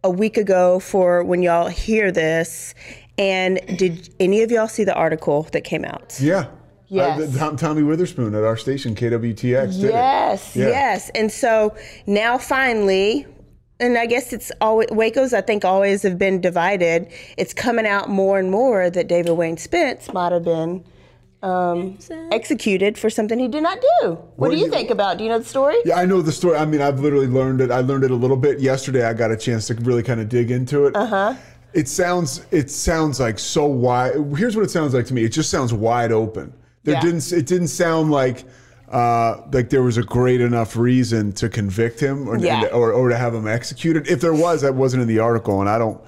a 0.05 0.11
week 0.11 0.37
ago 0.37 0.79
for 0.79 1.23
when 1.25 1.43
y'all 1.43 1.69
hear 1.69 2.11
this. 2.13 2.75
And 3.19 3.61
did 3.77 4.15
any 4.21 4.43
of 4.43 4.51
y'all 4.53 4.69
see 4.69 4.85
the 4.85 4.95
article 4.95 5.43
that 5.53 5.65
came 5.65 5.85
out? 5.85 6.17
Yeah. 6.21 6.47
Yes. 6.87 7.21
Uh, 7.37 7.51
the- 7.51 7.57
Tommy 7.57 7.83
Witherspoon 7.83 8.35
at 8.35 8.45
our 8.45 8.57
station, 8.57 8.95
KWTX, 8.95 9.73
did 9.81 9.91
Yes, 9.91 10.57
it. 10.57 10.61
Yeah. 10.61 10.69
yes. 10.69 11.11
And 11.17 11.31
so 11.31 11.77
now 12.07 12.39
finally, 12.39 13.27
and 13.81 13.97
I 13.99 14.07
guess 14.07 14.33
it's 14.33 14.51
always 14.61 14.89
Waco's. 14.91 15.33
I 15.33 15.41
think 15.41 15.65
always 15.65 16.03
have 16.03 16.19
been 16.19 16.41
divided. 16.41 17.09
It's 17.37 17.55
coming 17.55 17.87
out 17.87 18.09
more 18.09 18.39
and 18.39 18.51
more 18.51 18.91
that 18.91 19.07
David 19.09 19.33
Wayne 19.33 19.57
Spence 19.57 20.13
might 20.13 20.33
have 20.33 20.45
been 20.45 20.85
um, 21.43 21.99
executed 22.33 22.99
for 22.99 23.11
something 23.11 23.39
he 23.39 23.47
did 23.49 23.63
not 23.63 23.79
do. 24.03 24.15
What, 24.37 24.49
do 24.49 24.55
do 24.55 24.59
you 24.61 24.67
you- 24.67 24.73
think 24.73 24.91
about? 24.91 25.19
Do 25.19 25.25
you 25.25 25.31
know 25.31 25.39
the 25.39 25.45
story? 25.45 25.77
Yeah, 25.85 25.97
I 25.99 26.05
know 26.05 26.21
the 26.23 26.33
story. 26.33 26.57
I 26.57 26.65
mean, 26.65 26.81
I've 26.83 27.01
literally 27.01 27.29
learned 27.29 27.61
it. 27.61 27.71
I 27.71 27.81
learned 27.81 28.05
it 28.05 28.11
a 28.11 28.15
little 28.17 28.37
bit 28.37 28.59
yesterday. 28.61 29.05
I 29.05 29.13
got 29.15 29.31
a 29.31 29.37
chance 29.37 29.67
to 29.69 29.75
really 29.75 30.03
kind 30.03 30.21
of 30.21 30.29
dig 30.29 30.51
into 30.51 30.87
it. 30.87 30.97
Uh 30.97 31.01
Uh-huh. 31.01 31.33
huh. 31.35 31.39
It 31.75 31.87
sounds. 31.87 32.45
It 32.51 32.71
sounds 32.71 33.21
like 33.21 33.39
so 33.39 33.67
wide. 33.67 34.15
Here's 34.37 34.57
what 34.57 34.65
it 34.65 34.71
sounds 34.71 34.95
like 34.95 35.05
to 35.07 35.15
me. 35.15 35.23
It 35.25 35.29
just 35.29 35.51
sounds 35.51 35.73
wide 35.73 36.13
open. 36.13 36.53
There 36.85 36.95
Yeah. 36.95 37.01
didn't. 37.03 37.31
It 37.33 37.47
didn't 37.47 37.69
sound 37.69 38.11
like. 38.11 38.45
Uh, 38.91 39.43
like 39.53 39.69
there 39.71 39.83
was 39.83 39.99
a 39.99 40.03
great 40.03 40.41
enough 40.41 40.77
reason 40.77 41.31
to 41.33 41.49
convict 41.49 42.01
him 42.01 42.27
or, 42.29 42.39
Yeah. 42.39 42.67
or 42.73 42.93
or 42.93 43.11
to 43.11 43.17
have 43.17 43.35
him 43.35 43.47
executed. 43.47 44.09
If 44.09 44.21
there 44.21 44.33
was, 44.35 44.63
that 44.63 44.75
wasn't 44.75 45.03
in 45.03 45.09
the 45.09 45.19
article, 45.19 45.61
and 45.61 45.69
I 45.69 45.79
don't. 45.79 46.01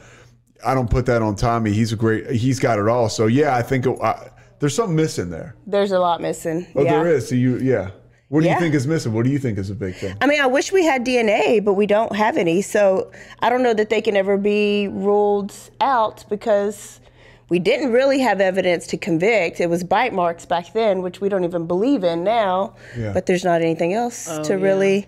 I 0.64 0.74
don't 0.74 0.90
put 0.90 1.06
that 1.06 1.22
on 1.22 1.36
Tommy. 1.36 1.72
He's 1.72 1.92
a 1.92 1.96
great. 1.96 2.30
He's 2.30 2.58
got 2.58 2.78
it 2.78 2.86
all. 2.88 3.08
So 3.08 3.26
yeah, 3.26 3.56
I 3.56 3.62
think 3.62 3.86
it, 3.86 3.98
uh, 4.00 4.24
there's 4.58 4.74
something 4.74 4.94
missing 4.96 5.30
there. 5.30 5.54
There's 5.66 5.92
a 5.92 5.98
lot 5.98 6.20
missing. 6.20 6.66
Oh, 6.74 6.82
yeah. 6.82 6.90
there 7.02 7.06
is. 7.14 7.28
So 7.28 7.34
you, 7.34 7.56
yeah. 7.58 7.90
What 8.28 8.40
do 8.42 8.46
Yeah. 8.46 8.54
you 8.54 8.60
think 8.60 8.74
is 8.74 8.86
missing? 8.86 9.12
What 9.14 9.24
do 9.24 9.30
you 9.30 9.38
think 9.38 9.58
is 9.58 9.70
a 9.70 9.74
big 9.74 9.94
thing? 9.96 10.16
I 10.20 10.26
mean, 10.26 10.40
I 10.40 10.46
wish 10.46 10.70
we 10.70 10.84
had 10.84 11.04
DNA, 11.04 11.64
but 11.64 11.74
we 11.74 11.86
don't 11.86 12.14
have 12.14 12.36
any. 12.36 12.60
So 12.62 13.10
I 13.40 13.48
don't 13.50 13.62
know 13.62 13.72
that 13.74 13.88
they 13.90 14.00
can 14.02 14.16
ever 14.16 14.36
be 14.36 14.86
ruled 14.88 15.52
out 15.80 16.24
because 16.28 17.00
we 17.50 17.58
didn't 17.58 17.92
really 17.92 18.20
have 18.20 18.40
evidence 18.40 18.86
to 18.86 18.96
convict. 18.96 19.60
It 19.60 19.68
was 19.68 19.84
bite 19.84 20.14
marks 20.14 20.46
back 20.46 20.72
then, 20.72 21.02
which 21.02 21.20
we 21.20 21.28
don't 21.28 21.44
even 21.44 21.66
believe 21.66 22.02
in 22.04 22.24
now. 22.24 22.74
Yeah. 22.96 23.12
But 23.12 23.26
there's 23.26 23.44
not 23.44 23.60
anything 23.60 23.92
else 23.92 24.24
to 24.24 24.54
yeah. 24.54 24.64
really, 24.64 25.06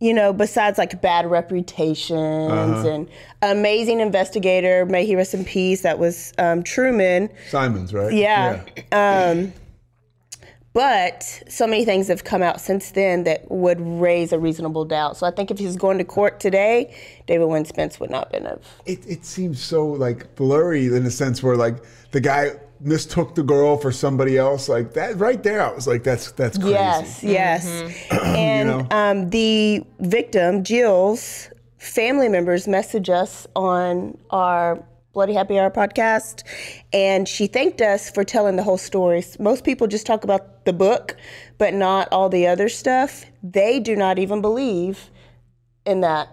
you 0.00 0.14
know, 0.14 0.32
besides 0.32 0.78
like 0.78 1.02
bad 1.02 1.26
reputations 1.30 2.52
Uh-huh. 2.52 2.88
and 2.88 3.08
amazing 3.42 4.00
investigator. 4.00 4.86
May 4.86 5.04
he 5.04 5.16
rest 5.16 5.34
in 5.34 5.44
peace. 5.44 5.82
That 5.82 5.98
was 5.98 6.32
um, 6.38 6.62
Truman. 6.62 7.28
Simons, 7.50 7.92
right? 7.92 8.12
Yeah. 8.12 8.62
Um, 8.92 9.52
but 10.72 11.42
so 11.48 11.66
many 11.66 11.84
things 11.84 12.08
have 12.08 12.24
come 12.24 12.42
out 12.42 12.60
since 12.60 12.92
then 12.92 13.24
that 13.24 13.50
would 13.50 13.80
raise 13.80 14.32
a 14.32 14.38
reasonable 14.38 14.84
doubt. 14.84 15.16
So 15.16 15.26
I 15.26 15.30
think 15.30 15.50
if 15.50 15.58
he 15.58 15.66
was 15.66 15.76
going 15.76 15.98
to 15.98 16.04
court 16.04 16.40
today, 16.40 16.94
David 17.26 17.46
Wayne 17.46 17.64
Spence 17.64 18.00
would 18.00 18.10
not 18.10 18.32
been 18.32 18.46
of. 18.46 18.64
It, 18.86 19.06
it 19.06 19.24
seems 19.24 19.60
so 19.60 19.86
like 19.86 20.34
blurry 20.34 20.86
in 20.86 21.04
a 21.04 21.10
sense 21.10 21.42
where 21.42 21.56
like 21.56 21.76
the 22.12 22.20
guy 22.20 22.52
mistook 22.80 23.34
the 23.34 23.42
girl 23.42 23.76
for 23.76 23.92
somebody 23.92 24.36
else. 24.38 24.68
Like 24.68 24.94
that 24.94 25.16
right 25.18 25.42
there, 25.42 25.62
I 25.62 25.72
was 25.72 25.86
like, 25.86 26.02
that's 26.02 26.32
that's 26.32 26.58
crazy. 26.58 26.72
Yes, 26.72 27.22
yes. 27.22 28.08
And 28.12 28.68
know? 28.68 28.86
um, 28.90 29.30
the 29.30 29.84
victim, 30.00 30.64
Jill's 30.64 31.50
family 31.78 32.28
members, 32.28 32.66
message 32.66 33.10
us 33.10 33.46
on 33.54 34.16
our 34.30 34.82
Bloody 35.12 35.34
Happy 35.34 35.58
Hour 35.58 35.70
podcast, 35.70 36.42
and 36.90 37.28
she 37.28 37.46
thanked 37.46 37.82
us 37.82 38.10
for 38.10 38.24
telling 38.24 38.56
the 38.56 38.62
whole 38.62 38.78
story. 38.78 39.22
Most 39.38 39.62
people 39.62 39.86
just 39.86 40.06
talk 40.06 40.24
about 40.24 40.64
the 40.64 40.72
book, 40.72 41.16
but 41.58 41.74
not 41.74 42.08
all 42.10 42.30
the 42.30 42.46
other 42.46 42.70
stuff. 42.70 43.26
They 43.42 43.78
do 43.78 43.94
not 43.94 44.18
even 44.18 44.40
believe 44.40 45.10
in 45.84 46.00
that, 46.00 46.28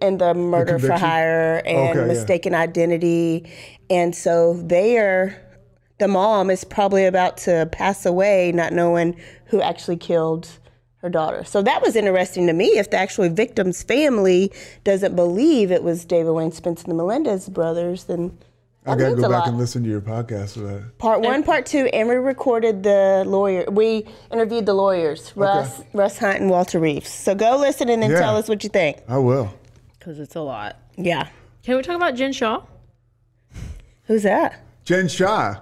in 0.00 0.16
the 0.16 0.32
murder 0.32 0.78
for 0.78 0.92
hire 0.92 1.62
and 1.66 1.90
Okay, 1.90 1.98
yeah. 2.00 2.06
mistaken 2.06 2.54
identity, 2.54 3.50
and 3.90 4.14
so 4.16 4.54
they 4.54 4.96
are. 4.96 5.36
The 5.98 6.08
mom 6.08 6.48
is 6.48 6.64
probably 6.64 7.04
about 7.04 7.36
to 7.38 7.68
pass 7.70 8.06
away, 8.06 8.50
not 8.52 8.72
knowing 8.72 9.14
who 9.44 9.60
actually 9.60 9.98
killed 9.98 10.48
her 11.02 11.10
daughter. 11.10 11.44
So 11.44 11.62
that 11.62 11.82
was 11.82 11.96
interesting 11.96 12.46
to 12.46 12.52
me. 12.52 12.66
If 12.78 12.90
the 12.90 12.96
actual 12.96 13.28
victim's 13.28 13.82
family 13.82 14.50
doesn't 14.84 15.14
believe 15.16 15.70
it 15.70 15.82
was 15.82 16.04
David 16.04 16.30
Wayne 16.32 16.52
Spence 16.52 16.82
and 16.82 16.90
the 16.90 16.94
Melendez 16.94 17.48
brothers, 17.48 18.04
then 18.04 18.38
I 18.86 18.96
gotta 18.96 19.14
go 19.16 19.22
back 19.22 19.30
lot. 19.30 19.48
and 19.48 19.58
listen 19.58 19.82
to 19.84 19.88
your 19.88 20.00
podcast 20.00 20.54
for 20.54 20.60
that. 20.60 20.98
Part 20.98 21.20
one, 21.20 21.42
part 21.44 21.66
two, 21.66 21.86
and 21.92 22.08
we 22.08 22.14
recorded 22.16 22.82
the 22.82 23.22
lawyer. 23.26 23.64
We 23.70 24.06
interviewed 24.32 24.66
the 24.66 24.74
lawyers, 24.74 25.32
Russ, 25.36 25.82
Russ 25.92 26.18
Hunt, 26.18 26.40
and 26.40 26.50
Walter 26.50 26.78
Reaves. 26.80 27.08
So 27.08 27.34
go 27.34 27.56
listen 27.56 27.88
and 27.88 28.02
then 28.02 28.10
Yeah. 28.10 28.18
tell 28.20 28.36
us 28.36 28.48
what 28.48 28.62
you 28.64 28.70
think. 28.70 28.98
I 29.08 29.18
will. 29.18 29.52
Because 29.98 30.18
it's 30.18 30.34
a 30.36 30.40
lot. 30.40 30.76
Yeah, 30.96 31.28
Can 31.64 31.76
we 31.76 31.82
talk 31.82 31.94
about 31.96 32.14
Jen 32.16 32.32
Shah? 32.32 32.62
who's 34.04 34.22
that? 34.24 34.60
Jen 34.84 35.06
Shah 35.08 35.56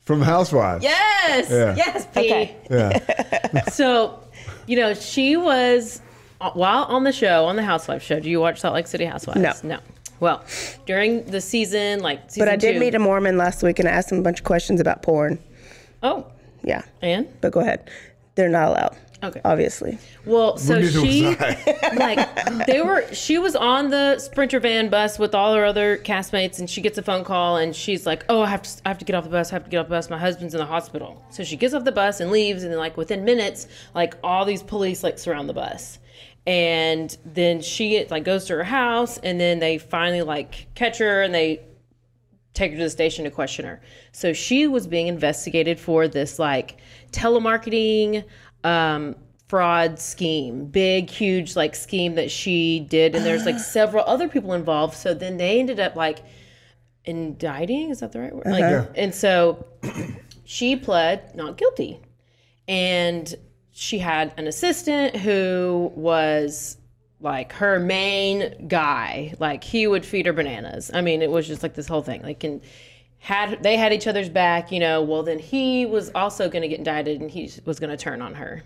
from 0.00 0.22
Housewives. 0.22 0.82
Yes. 0.84 1.50
Yeah. 1.50 1.74
Yes, 1.76 2.06
P. 2.14 2.20
Okay. 2.20 2.56
Yeah. 2.70 3.62
So, 3.70 4.18
you 4.66 4.76
know, 4.76 4.94
she 4.94 5.36
was 5.36 6.00
uh, 6.40 6.50
while 6.52 6.84
on 6.84 7.04
the 7.04 7.12
show, 7.12 7.46
on 7.46 7.56
the 7.56 7.62
Housewives 7.62 8.04
show. 8.04 8.20
Do 8.20 8.28
you 8.30 8.40
watch 8.40 8.60
Salt 8.60 8.74
Lake 8.74 8.86
City 8.86 9.04
Housewives? 9.04 9.40
No. 9.64 9.76
No. 9.76 9.78
Well, 10.20 10.42
during 10.86 11.24
the 11.26 11.40
season, 11.40 12.00
like 12.00 12.30
season 12.30 12.46
But 12.46 12.52
I 12.52 12.56
did 12.56 12.74
two- 12.74 12.80
meet 12.80 12.94
a 12.94 12.98
Mormon 12.98 13.36
last 13.36 13.62
week 13.62 13.78
and 13.78 13.86
I 13.88 13.92
asked 13.92 14.10
him 14.10 14.18
a 14.18 14.22
bunch 14.22 14.38
of 14.40 14.44
questions 14.44 14.80
about 14.80 15.02
porn. 15.02 15.38
Oh, 16.02 16.26
Yeah, 16.62 16.82
and 17.02 17.28
but 17.40 17.52
go 17.52 17.60
ahead. 17.60 17.90
They're 18.34 18.48
not 18.48 18.68
allowed. 18.68 18.96
Okay. 19.22 19.40
Obviously. 19.44 19.98
well, 20.26 20.58
so 20.58 20.74
Neither 20.74 21.00
she 21.00 21.36
like 21.96 22.66
they 22.66 22.82
were. 22.82 23.02
She 23.14 23.38
was 23.38 23.56
on 23.56 23.88
the 23.88 24.18
Sprinter 24.18 24.60
van 24.60 24.90
bus 24.90 25.18
with 25.18 25.34
all 25.34 25.54
her 25.54 25.64
other 25.64 25.96
castmates, 25.96 26.58
and 26.58 26.68
she 26.68 26.82
gets 26.82 26.98
a 26.98 27.02
phone 27.02 27.24
call, 27.24 27.56
and 27.56 27.74
she's 27.74 28.04
like, 28.04 28.24
"Oh, 28.28 28.42
I 28.42 28.48
have 28.48 28.62
to, 28.62 28.70
I 28.84 28.88
have 28.88 28.98
to 28.98 29.06
get 29.06 29.16
off 29.16 29.24
the 29.24 29.30
bus. 29.30 29.52
I 29.52 29.56
have 29.56 29.64
to 29.64 29.70
get 29.70 29.78
off 29.78 29.86
the 29.86 29.94
bus. 29.94 30.10
My 30.10 30.18
husband's 30.18 30.54
in 30.54 30.58
the 30.58 30.66
hospital." 30.66 31.24
So 31.30 31.44
she 31.44 31.56
gets 31.56 31.72
off 31.72 31.84
the 31.84 31.92
bus 31.92 32.20
and 32.20 32.30
leaves, 32.30 32.62
and 32.62 32.70
then 32.70 32.78
like 32.78 32.96
within 32.98 33.24
minutes, 33.24 33.68
like 33.94 34.14
all 34.22 34.44
these 34.44 34.62
police 34.62 35.02
like 35.02 35.18
surround 35.18 35.48
the 35.48 35.54
bus. 35.54 35.98
And 36.46 37.16
then 37.24 37.60
she 37.60 38.04
like 38.10 38.24
goes 38.24 38.44
to 38.46 38.54
her 38.54 38.64
house, 38.64 39.16
and 39.18 39.40
then 39.40 39.60
they 39.60 39.78
finally 39.78 40.22
like 40.22 40.68
catch 40.74 40.98
her, 40.98 41.22
and 41.22 41.34
they 41.34 41.62
take 42.56 42.72
her 42.72 42.78
to 42.78 42.84
the 42.84 42.90
station 42.90 43.24
to 43.24 43.30
question 43.30 43.64
her. 43.64 43.80
So 44.12 44.32
she 44.32 44.66
was 44.66 44.86
being 44.86 45.06
investigated 45.06 45.78
for 45.78 46.08
this 46.08 46.38
like 46.38 46.78
telemarketing 47.12 48.24
um, 48.66 49.14
fraud 49.48 49.98
scheme, 50.00 50.66
big, 50.66 51.08
huge 51.08 51.54
like 51.56 51.74
scheme 51.76 52.16
that 52.16 52.30
she 52.30 52.80
did, 52.80 53.14
and 53.14 53.24
there's 53.24 53.46
like 53.46 53.58
several 53.78 54.04
other 54.06 54.28
people 54.28 54.52
involved. 54.52 54.94
So 54.96 55.14
then 55.14 55.36
they 55.36 55.60
ended 55.60 55.80
up 55.80 55.96
like 55.96 56.18
indicting. 57.04 57.90
Is 57.90 58.00
that 58.00 58.12
the 58.12 58.20
right 58.20 58.34
word? 58.34 58.46
Like, 58.46 58.60
Yeah. 58.60 58.86
and 58.94 59.14
so 59.14 59.64
she 60.44 60.76
pled 60.76 61.34
not 61.34 61.56
guilty, 61.56 62.00
and 62.66 63.32
she 63.72 63.98
had 63.98 64.32
an 64.36 64.46
assistant 64.46 65.14
who 65.16 65.92
was 65.94 66.78
like 67.20 67.52
her 67.54 67.78
main 67.78 68.68
guy 68.68 69.32
like 69.38 69.64
he 69.64 69.86
would 69.86 70.04
feed 70.04 70.26
her 70.26 70.34
bananas 70.34 70.90
i 70.92 71.00
mean 71.00 71.22
it 71.22 71.30
was 71.30 71.46
just 71.46 71.62
like 71.62 71.72
this 71.74 71.88
whole 71.88 72.02
thing 72.02 72.22
like 72.22 72.44
and 72.44 72.60
had 73.18 73.62
they 73.62 73.76
had 73.76 73.92
each 73.92 74.06
other's 74.06 74.28
back 74.28 74.70
you 74.70 74.78
know 74.78 75.02
well 75.02 75.22
then 75.22 75.38
he 75.38 75.86
was 75.86 76.10
also 76.14 76.48
going 76.48 76.62
to 76.62 76.68
get 76.68 76.78
indicted 76.78 77.20
and 77.20 77.30
he 77.30 77.50
was 77.64 77.80
going 77.80 77.90
to 77.90 77.96
turn 77.96 78.22
on 78.22 78.34
her 78.34 78.62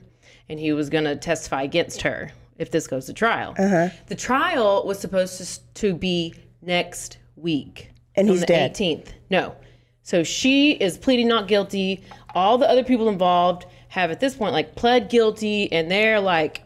and 0.49 0.59
he 0.59 0.73
was 0.73 0.91
going 0.91 1.05
to 1.05 1.17
testify 1.17 1.63
against 1.63 2.03
her 2.03 2.31
if 2.59 2.71
this 2.71 2.87
goes 2.87 3.07
to 3.07 3.13
trial 3.13 3.55
uh-huh. 3.59 3.89
the 4.07 4.17
trial 4.17 4.85
was 4.87 4.99
supposed 4.99 5.39
to, 5.39 5.73
to 5.75 5.95
be 5.95 6.35
next 6.63 7.19
week 7.37 7.91
And 8.17 8.29
he's 8.29 8.41
the 8.41 8.47
dead. 8.47 8.75
18th 8.75 9.13
no 9.31 9.55
So 10.03 10.25
she 10.25 10.73
is 10.73 10.99
pleading 10.99 11.29
not 11.29 11.47
guilty. 11.47 12.03
All 12.35 12.59
the 12.59 12.69
other 12.69 12.83
people 12.83 13.09
involved 13.09 13.67
have 13.89 14.11
at 14.11 14.19
this 14.19 14.35
point 14.35 14.53
like 14.53 14.75
pled 14.75 15.09
guilty, 15.09 15.71
and 15.71 15.91
they're 15.91 16.21
like, 16.21 16.65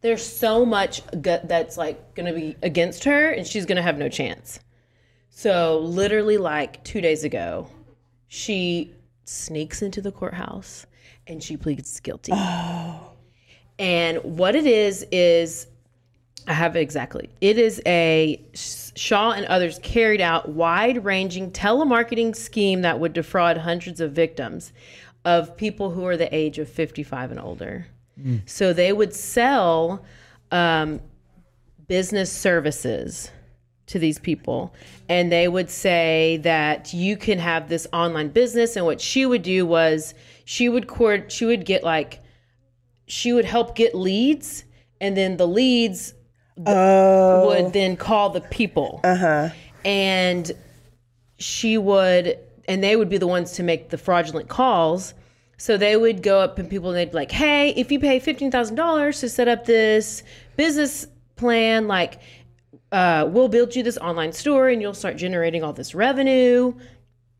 there's 0.00 0.24
so 0.24 0.64
much 0.64 1.02
gut 1.20 1.46
that's 1.46 1.76
like 1.76 2.14
gonna 2.14 2.32
be 2.32 2.56
against 2.62 3.04
her, 3.04 3.30
and 3.30 3.46
she's 3.46 3.66
gonna 3.66 3.82
have 3.82 3.98
no 3.98 4.08
chance. 4.08 4.60
So 5.30 5.78
literally, 5.78 6.36
like 6.36 6.82
two 6.84 7.00
days 7.00 7.24
ago, 7.24 7.68
she 8.28 8.92
sneaks 9.24 9.80
into 9.80 10.02
the 10.02 10.12
courthouse 10.12 10.86
and 11.26 11.42
she 11.42 11.56
pleads 11.56 11.98
guilty. 12.00 12.32
Oh. 12.34 13.12
And 13.78 14.18
what 14.22 14.54
it 14.54 14.66
is 14.66 15.06
is 15.10 15.66
I 16.46 16.52
have 16.52 16.76
it 16.76 16.80
exactly. 16.80 17.30
It 17.40 17.58
is 17.58 17.80
a 17.86 18.42
Shah 18.54 19.32
and 19.32 19.46
others 19.46 19.78
carried 19.82 20.20
out 20.20 20.48
wide-ranging 20.48 21.52
telemarketing 21.52 22.34
scheme 22.34 22.82
that 22.82 22.98
would 22.98 23.12
defraud 23.12 23.56
hundreds 23.58 24.00
of 24.00 24.12
victims 24.12 24.72
of 25.24 25.56
people 25.56 25.90
who 25.90 26.04
are 26.06 26.16
the 26.16 26.34
age 26.34 26.58
of 26.58 26.68
55 26.68 27.30
and 27.30 27.40
older. 27.40 27.86
So 28.46 28.72
they 28.72 28.92
would 28.92 29.14
sell 29.14 30.04
um, 30.50 31.00
business 31.88 32.30
services 32.30 33.30
to 33.90 33.98
these 33.98 34.18
people. 34.18 34.72
And 35.08 35.30
they 35.32 35.48
would 35.48 35.68
say 35.68 36.38
that 36.42 36.94
you 36.94 37.16
can 37.16 37.38
have 37.38 37.68
this 37.68 37.86
online 37.92 38.28
business. 38.28 38.76
And 38.76 38.86
what 38.86 39.00
she 39.00 39.26
would 39.26 39.42
do 39.42 39.66
was 39.66 40.14
she 40.44 40.68
would 40.68 40.86
court 40.86 41.30
she 41.32 41.44
would 41.44 41.64
get 41.64 41.82
like 41.82 42.20
she 43.06 43.32
would 43.32 43.44
help 43.44 43.74
get 43.74 43.94
leads. 43.94 44.64
And 45.00 45.16
then 45.16 45.36
the 45.36 45.46
leads 45.46 46.14
Oh. 46.66 47.46
would 47.46 47.72
then 47.72 47.96
call 47.96 48.30
the 48.30 48.42
people. 48.42 49.00
Uh-huh. 49.02 49.48
And 49.84 50.52
she 51.38 51.78
would 51.78 52.38
and 52.68 52.84
they 52.84 52.94
would 52.94 53.08
be 53.08 53.18
the 53.18 53.26
ones 53.26 53.52
to 53.52 53.62
make 53.62 53.88
the 53.88 53.98
fraudulent 53.98 54.48
calls. 54.48 55.14
So 55.56 55.76
they 55.76 55.96
would 55.96 56.22
go 56.22 56.40
up 56.40 56.58
and 56.58 56.70
people 56.70 56.90
and 56.90 56.96
they'd 56.98 57.10
be 57.10 57.16
like 57.16 57.32
hey 57.32 57.70
if 57.70 57.90
you 57.90 57.98
pay 57.98 58.20
$15000 58.20 59.20
to 59.20 59.28
set 59.28 59.48
up 59.48 59.64
this 59.64 60.22
business 60.56 61.06
plan 61.36 61.88
like 61.88 62.20
uh, 62.92 63.26
we'll 63.28 63.48
build 63.48 63.74
you 63.76 63.82
this 63.82 63.96
online 63.98 64.32
store 64.32 64.68
and 64.68 64.82
you'll 64.82 64.94
start 64.94 65.16
generating 65.16 65.62
all 65.62 65.72
this 65.72 65.94
revenue. 65.94 66.72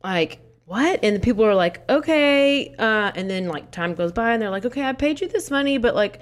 Like 0.05 0.41
what? 0.67 1.01
And 1.03 1.17
the 1.17 1.21
people 1.21 1.45
are 1.45 1.55
like 1.55 1.89
okay 1.91 2.75
uh, 2.79 3.11
and 3.17 3.29
then 3.29 3.49
like 3.49 3.71
time 3.73 3.95
goes 3.95 4.13
by 4.13 4.33
and 4.33 4.41
they're 4.41 4.51
like 4.51 4.65
okay 4.65 4.85
i 4.85 4.93
paid 4.93 5.21
you 5.21 5.27
this 5.27 5.51
money 5.51 5.79
but 5.79 5.97
like 5.97 6.21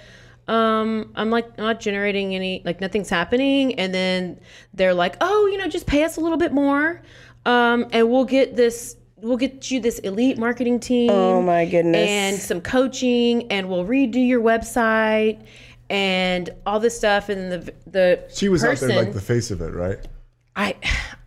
um 0.49 1.13
i'm 1.17 1.29
like 1.29 1.59
not 1.59 1.79
generating 1.79 2.35
any 2.35 2.63
like 2.65 2.81
nothing's 2.81 3.11
happening. 3.11 3.79
And 3.79 3.93
then 3.95 4.41
they're 4.73 4.95
like 4.95 5.17
oh 5.21 5.47
you 5.53 5.59
know 5.59 5.69
just 5.69 5.87
pay 5.87 6.03
us 6.05 6.17
a 6.17 6.21
little 6.21 6.39
bit 6.39 6.53
more. 6.53 7.03
Um 7.45 7.87
and 7.93 8.09
we'll 8.11 8.25
get 8.25 8.57
this 8.57 8.97
we'll 9.17 9.37
get 9.37 9.71
you 9.71 9.81
this 9.81 9.99
elite 9.99 10.39
marketing 10.39 10.81
team 10.81 11.11
Oh 11.11 11.43
my 11.43 11.67
goodness. 11.67 12.09
and 12.09 12.37
some 12.39 12.61
coaching 12.61 13.51
and 13.53 13.69
we'll 13.69 13.85
redo 13.85 14.27
your 14.27 14.41
website 14.41 15.45
and 15.91 16.51
all 16.67 16.81
this 16.81 16.97
stuff 16.97 17.29
and 17.29 17.51
the 17.53 17.73
the 17.87 18.25
She 18.33 18.49
was 18.49 18.65
out 18.65 18.77
there 18.79 18.91
like 18.91 19.13
the 19.13 19.21
face 19.21 19.51
of 19.51 19.61
it, 19.63 19.73
right? 19.73 19.99
I 20.57 20.77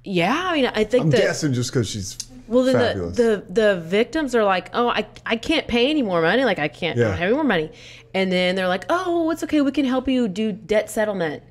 yeah 0.04 0.39
I 0.50 0.54
mean 0.54 0.65
I 0.67 0.84
think 0.84 1.04
I'm 1.06 1.10
that 1.12 1.21
guessing 1.21 1.54
just 1.54 1.71
because 1.71 1.89
she's 1.89 2.17
well, 2.47 2.63
then 2.65 2.76
fabulous. 2.76 3.15
the, 3.15 3.45
the 3.47 3.54
the 3.76 3.80
victims 3.82 4.36
are 4.36 4.43
like, 4.43 4.69
oh, 4.74 4.89
I, 4.89 5.06
I 5.26 5.38
can't 5.38 5.67
pay 5.69 5.89
any 5.89 6.02
more 6.02 6.21
money. 6.21 6.43
Like 6.43 6.60
I 6.60 6.67
can't 6.67 6.97
I 6.97 7.02
Yeah. 7.02 7.08
don't 7.10 7.17
have 7.17 7.28
any 7.28 7.36
more 7.36 7.43
money. 7.45 7.71
And 8.13 8.30
then 8.30 8.56
they're 8.56 8.67
like, 8.67 8.84
oh, 8.89 9.32
it's 9.32 9.41
okay. 9.43 9.62
We 9.62 9.71
can 9.71 9.86
help 9.86 10.10
you 10.10 10.28
do 10.28 10.52
debt 10.52 10.89
settlement, 10.89 11.43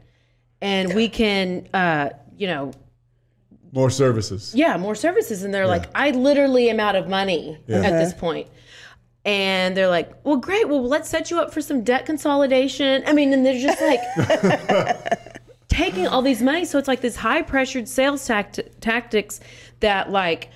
and 0.60 0.92
we 0.94 1.08
can, 1.08 1.66
uh, 1.72 2.10
you 2.36 2.46
know, 2.48 2.72
More 3.72 3.88
services. 3.88 4.52
yeah, 4.54 4.76
more 4.76 4.94
services. 4.94 5.42
And 5.42 5.54
they're 5.54 5.66
like, 5.66 5.84
I 5.94 6.10
literally 6.10 6.68
am 6.68 6.80
out 6.80 6.96
of 6.96 7.08
money 7.08 7.56
at 7.66 7.92
this 7.92 8.12
point. 8.12 8.48
And 9.24 9.76
they're 9.76 9.88
like, 9.88 10.12
well, 10.24 10.36
great. 10.36 10.68
Well, 10.68 10.82
let's 10.82 11.08
set 11.08 11.30
you 11.30 11.40
up 11.40 11.52
for 11.52 11.60
some 11.60 11.82
debt 11.82 12.06
consolidation. 12.06 13.02
I 13.06 13.12
mean, 13.12 13.32
and 13.32 13.44
they're 13.44 13.60
just 13.60 13.80
like 13.80 14.00
taking 15.68 16.06
all 16.06 16.22
these 16.22 16.42
money. 16.42 16.64
So 16.64 16.78
it's 16.78 16.88
like 16.88 17.00
this 17.00 17.16
high 17.16 17.42
pressured 17.42 17.86
sales 17.86 18.26
tact- 18.26 18.60
tactics 18.80 19.40
that 19.80 20.10
like 20.10 20.50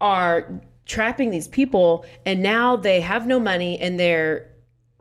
are 0.00 0.60
trapping 0.84 1.30
these 1.30 1.48
people. 1.48 2.04
And 2.26 2.42
now 2.42 2.76
they 2.76 3.00
have 3.00 3.26
no 3.26 3.40
money 3.40 3.80
and 3.80 3.98
they're 3.98 4.50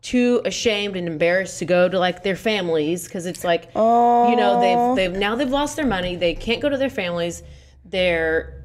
too 0.01 0.41
ashamed 0.43 0.97
and 0.97 1.07
embarrassed 1.07 1.59
to 1.59 1.65
go 1.65 1.87
to 1.87 1.97
like 1.97 2.23
their 2.23 2.35
families 2.35 3.05
because 3.05 3.25
it's 3.25 3.45
like 3.45 3.69
oh. 3.73 4.29
you 4.29 4.35
know 4.35 4.59
they've 4.59 4.97
they've 4.97 5.17
now 5.17 5.33
they've 5.33 5.49
lost 5.49 5.77
their 5.77 5.85
money 5.85 6.17
they 6.17 6.35
can't 6.35 6.61
go 6.61 6.67
to 6.67 6.75
their 6.75 6.89
families 6.89 7.41
they're 7.85 8.62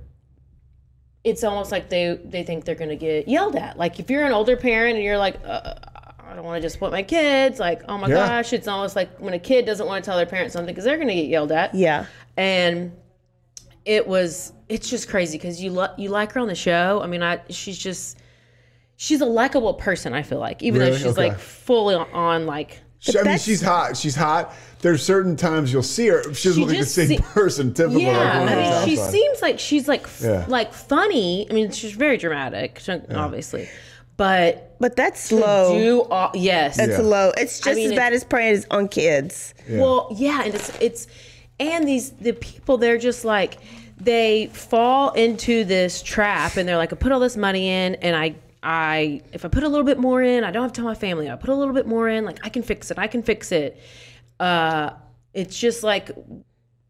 it's 1.24 1.42
almost 1.44 1.72
like 1.72 1.88
they 1.88 2.18
they 2.24 2.42
think 2.42 2.64
they're 2.64 2.74
gonna 2.74 2.96
get 2.96 3.26
yelled 3.28 3.56
at 3.56 3.76
like 3.78 3.98
if 4.00 4.08
you're 4.10 4.24
an 4.24 4.32
older 4.32 4.56
parent 4.56 4.94
and 4.96 5.04
you're 5.04 5.18
like 5.18 5.36
uh, 5.44 5.74
I 6.30 6.34
don't 6.34 6.44
want 6.44 6.56
to 6.60 6.66
disappoint 6.66 6.92
my 6.92 7.02
kids 7.02 7.58
like 7.58 7.82
oh 7.88 7.98
my 7.98 8.08
Yeah. 8.08 8.14
gosh 8.26 8.52
it's 8.52 8.68
almost 8.68 8.94
like 8.96 9.18
when 9.18 9.34
a 9.34 9.38
kid 9.38 9.66
doesn't 9.66 9.86
want 9.86 10.04
to 10.04 10.08
tell 10.08 10.16
their 10.16 10.26
parents 10.26 10.52
something 10.52 10.72
because 10.72 10.84
they're 10.84 10.98
gonna 10.98 11.14
get 11.14 11.26
yelled 11.26 11.52
at 11.52 11.74
Yeah. 11.74 12.06
and 12.36 12.92
it 13.84 14.06
was 14.06 14.52
it's 14.68 14.88
just 14.90 15.08
crazy 15.08 15.38
because 15.38 15.62
you 15.62 15.70
lo- 15.70 15.94
you 15.96 16.10
like 16.10 16.32
her 16.32 16.40
on 16.40 16.46
the 16.48 16.54
show. 16.54 17.00
I 17.02 17.06
mean, 17.06 17.22
I 17.22 17.40
she's 17.48 17.78
just 17.78 18.18
she's 18.96 19.22
a 19.22 19.26
likable 19.26 19.72
person. 19.74 20.12
I 20.12 20.22
feel 20.22 20.38
like 20.40 20.62
even 20.62 20.78
though 20.80 20.92
she's 20.94 21.06
Okay. 21.06 21.28
like 21.30 21.38
fully 21.38 21.94
on, 21.94 22.06
on 22.12 22.46
like 22.46 22.80
She- 23.00 23.18
I 23.18 23.22
mean, 23.22 23.38
she's 23.38 23.62
hot. 23.62 23.96
She's 23.96 24.16
hot. 24.16 24.52
There's 24.80 25.02
certain 25.02 25.36
times 25.36 25.72
you'll 25.72 25.82
see 25.82 26.08
her. 26.08 26.22
She's 26.34 26.44
doesn't 26.44 26.54
She 26.54 26.60
look 26.60 26.68
like 26.70 26.78
the 26.80 26.86
same 26.86 27.08
se- 27.08 27.18
person. 27.18 27.74
Typical. 27.74 28.00
yeah. 28.00 28.16
like 28.18 28.38
one 28.40 28.48
I 28.48 28.54
mean, 28.56 28.88
she 28.88 28.98
outside. 28.98 29.10
seems 29.12 29.42
like 29.42 29.58
she's 29.58 29.88
like 29.88 30.02
f- 30.04 30.20
Yeah. 30.22 30.44
like 30.48 30.72
funny. 30.72 31.46
I 31.50 31.52
mean, 31.54 31.70
she's 31.70 31.92
very 31.92 32.16
dramatic, 32.16 32.80
so- 32.80 33.00
obviously, 33.14 33.68
but 34.16 34.76
But 34.80 34.96
that's 34.96 35.20
slow. 35.20 35.76
do 35.78 36.02
all, 36.10 36.30
yes, 36.34 36.78
It's 36.78 36.92
Yeah. 36.92 36.98
low. 37.04 37.32
It's 37.36 37.60
just 37.60 37.76
mean, 37.76 37.90
as 37.92 37.96
bad 37.96 38.12
as 38.12 38.24
preying 38.24 38.64
on 38.70 38.88
kids. 38.88 39.54
Well, 39.68 40.08
yeah, 40.16 40.42
and 40.44 40.54
it's 40.54 40.72
it's 40.80 41.06
and 41.60 41.86
these 41.88 42.10
the 42.20 42.32
people 42.32 42.78
they're 42.78 42.98
just 42.98 43.24
like 43.24 43.58
they 44.00 44.48
fall 44.52 45.10
into 45.12 45.64
this 45.64 46.02
trap 46.02 46.56
and 46.56 46.68
they're 46.68 46.76
like 46.76 46.92
I 46.92 46.96
put 46.96 47.10
all 47.10 47.18
this 47.20 47.36
money 47.36 47.68
in 47.68 47.96
and 47.96 48.14
I 48.16 48.34
I 48.62 49.22
if 49.32 49.44
I 49.44 49.48
put 49.48 49.62
a 49.62 49.68
little 49.68 49.84
bit 49.86 49.98
more 49.98 50.22
in, 50.22 50.44
I 50.44 50.50
don't 50.50 50.62
have 50.62 50.72
to 50.72 50.76
tell 50.80 50.84
my 50.84 50.94
family. 50.94 51.30
I 51.30 51.36
put 51.36 51.50
a 51.50 51.54
little 51.54 51.74
bit 51.74 51.86
more 51.86 52.08
in, 52.08 52.24
like 52.24 52.38
I 52.44 52.48
can 52.48 52.62
fix 52.62 52.90
it. 52.90 52.98
I 52.98 53.06
can 53.06 53.22
fix 53.22 53.52
it. 53.52 53.80
Uh 54.40 54.90
it's 55.34 55.58
just 55.58 55.82
like 55.82 56.10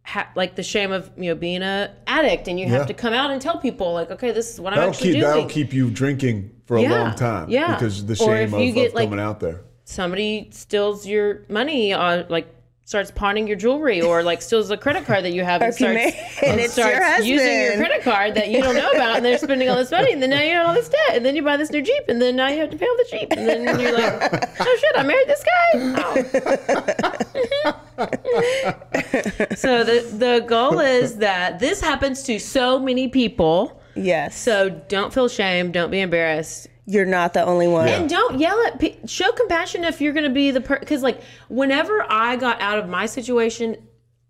ha- 0.04 0.31
like 0.35 0.54
the 0.57 0.62
shame 0.62 0.92
of 0.92 1.11
you 1.16 1.31
know 1.31 1.35
being 1.35 1.62
a 1.62 1.94
addict 2.07 2.48
and 2.48 2.59
you 2.59 2.66
Yeah. 2.66 2.72
have 2.78 2.87
to 2.87 2.94
come 2.94 3.12
out 3.12 3.31
and 3.31 3.40
tell 3.42 3.59
people 3.59 3.92
like 3.92 4.11
okay 4.11 4.31
this 4.33 4.52
is 4.52 4.61
what 4.61 4.72
I'm 4.72 4.88
actually 4.90 5.12
keep 5.12 5.20
doing. 5.20 5.22
that'll 5.24 5.46
keep 5.46 5.72
you 5.72 5.90
drinking 5.90 6.50
for 6.66 6.76
a 6.78 6.83
Yeah, 6.83 7.02
long 7.02 7.14
time. 7.14 7.48
yeah. 7.50 7.74
Because 7.74 8.04
the 8.07 8.14
shame 8.16 8.52
you 8.54 8.68
of, 8.70 8.74
get, 8.74 8.88
of 8.88 8.94
like- 8.94 9.09
coming 9.11 9.24
out 9.24 9.40
there. 9.40 9.61
somebody 9.85 10.48
steals 10.52 11.07
your 11.07 11.44
money 11.48 11.92
on 11.92 12.26
like 12.28 12.46
starts 12.88 13.11
pawning 13.11 13.46
your 13.46 13.57
jewelry 13.57 14.01
or 14.01 14.22
like 14.22 14.40
steals 14.40 14.70
a 14.70 14.77
credit 14.79 15.05
card 15.05 15.22
that 15.22 15.35
you 15.35 15.44
have 15.44 15.61
and 15.61 15.74
starts, 15.74 16.16
and 16.42 16.59
it's 16.59 16.74
your 16.74 17.18
using 17.18 17.61
your 17.61 17.77
credit 17.77 18.03
card 18.03 18.35
that 18.35 18.48
you 18.48 18.62
don't 18.62 18.77
know 18.77 18.90
about 18.92 19.16
and 19.16 19.24
they're 19.27 19.37
spending 19.37 19.68
all 19.68 19.77
this 19.77 19.90
money 19.90 20.11
and 20.11 20.22
then 20.22 20.31
now 20.31 20.40
you 20.40 20.53
have 20.53 20.68
all 20.68 20.74
this 20.74 20.88
debt 20.88 21.14
and 21.14 21.22
then 21.22 21.37
you 21.37 21.42
buy 21.42 21.59
this 21.59 21.70
new 21.70 21.83
Jeep 21.83 22.05
and 22.09 22.22
then 22.22 22.35
now 22.37 22.48
you 22.48 22.61
have 22.61 22.70
to 22.70 22.79
pay 22.79 22.87
all 22.87 22.96
the 22.96 23.07
Jeep 23.11 23.31
and 23.33 23.46
then 23.46 23.79
you're 23.79 23.92
like 23.92 24.33
oh 24.59 24.77
shit 24.81 24.92
I 24.96 25.03
married 25.03 25.29
this 25.29 25.44
guy 25.44 25.94
oh. 25.98 26.14
so 29.55 29.85
the 29.85 30.01
the 30.16 30.42
goal 30.48 30.81
is 30.81 31.16
that 31.16 31.59
this 31.59 31.83
happens 31.83 32.22
to 32.22 32.38
so 32.38 32.79
many 32.79 33.07
people 33.09 33.79
Yes. 33.96 34.35
so 34.35 34.70
don't 34.70 35.12
feel 35.12 35.29
shame 35.29 35.72
don't 35.72 35.90
be 35.90 36.01
embarrassed 36.01 36.68
You're 36.90 37.05
not 37.05 37.35
the 37.35 37.44
only 37.44 37.68
one. 37.68 37.87
and 37.87 38.09
don't 38.09 38.38
yell 38.40 38.59
at 38.66 38.81
pe- 38.81 38.96
show 39.07 39.31
compassion 39.33 39.85
if 39.85 40.01
you're 40.01 40.14
going 40.14 40.24
to 40.24 40.35
be 40.35 40.51
the 40.51 40.62
per 40.62 40.79
because 40.79 41.03
like 41.03 41.20
whenever 41.51 42.05
i 42.11 42.35
got 42.37 42.59
out 42.62 42.79
of 42.79 42.88
my 42.88 43.05
situation 43.05 43.77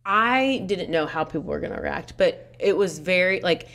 i 0.04 0.64
didn't 0.66 0.90
know 0.90 1.06
how 1.06 1.22
people 1.22 1.42
were 1.42 1.60
going 1.60 1.72
to 1.72 1.80
react 1.80 2.14
but 2.16 2.52
it 2.58 2.76
was 2.76 2.98
very 2.98 3.40
like 3.42 3.68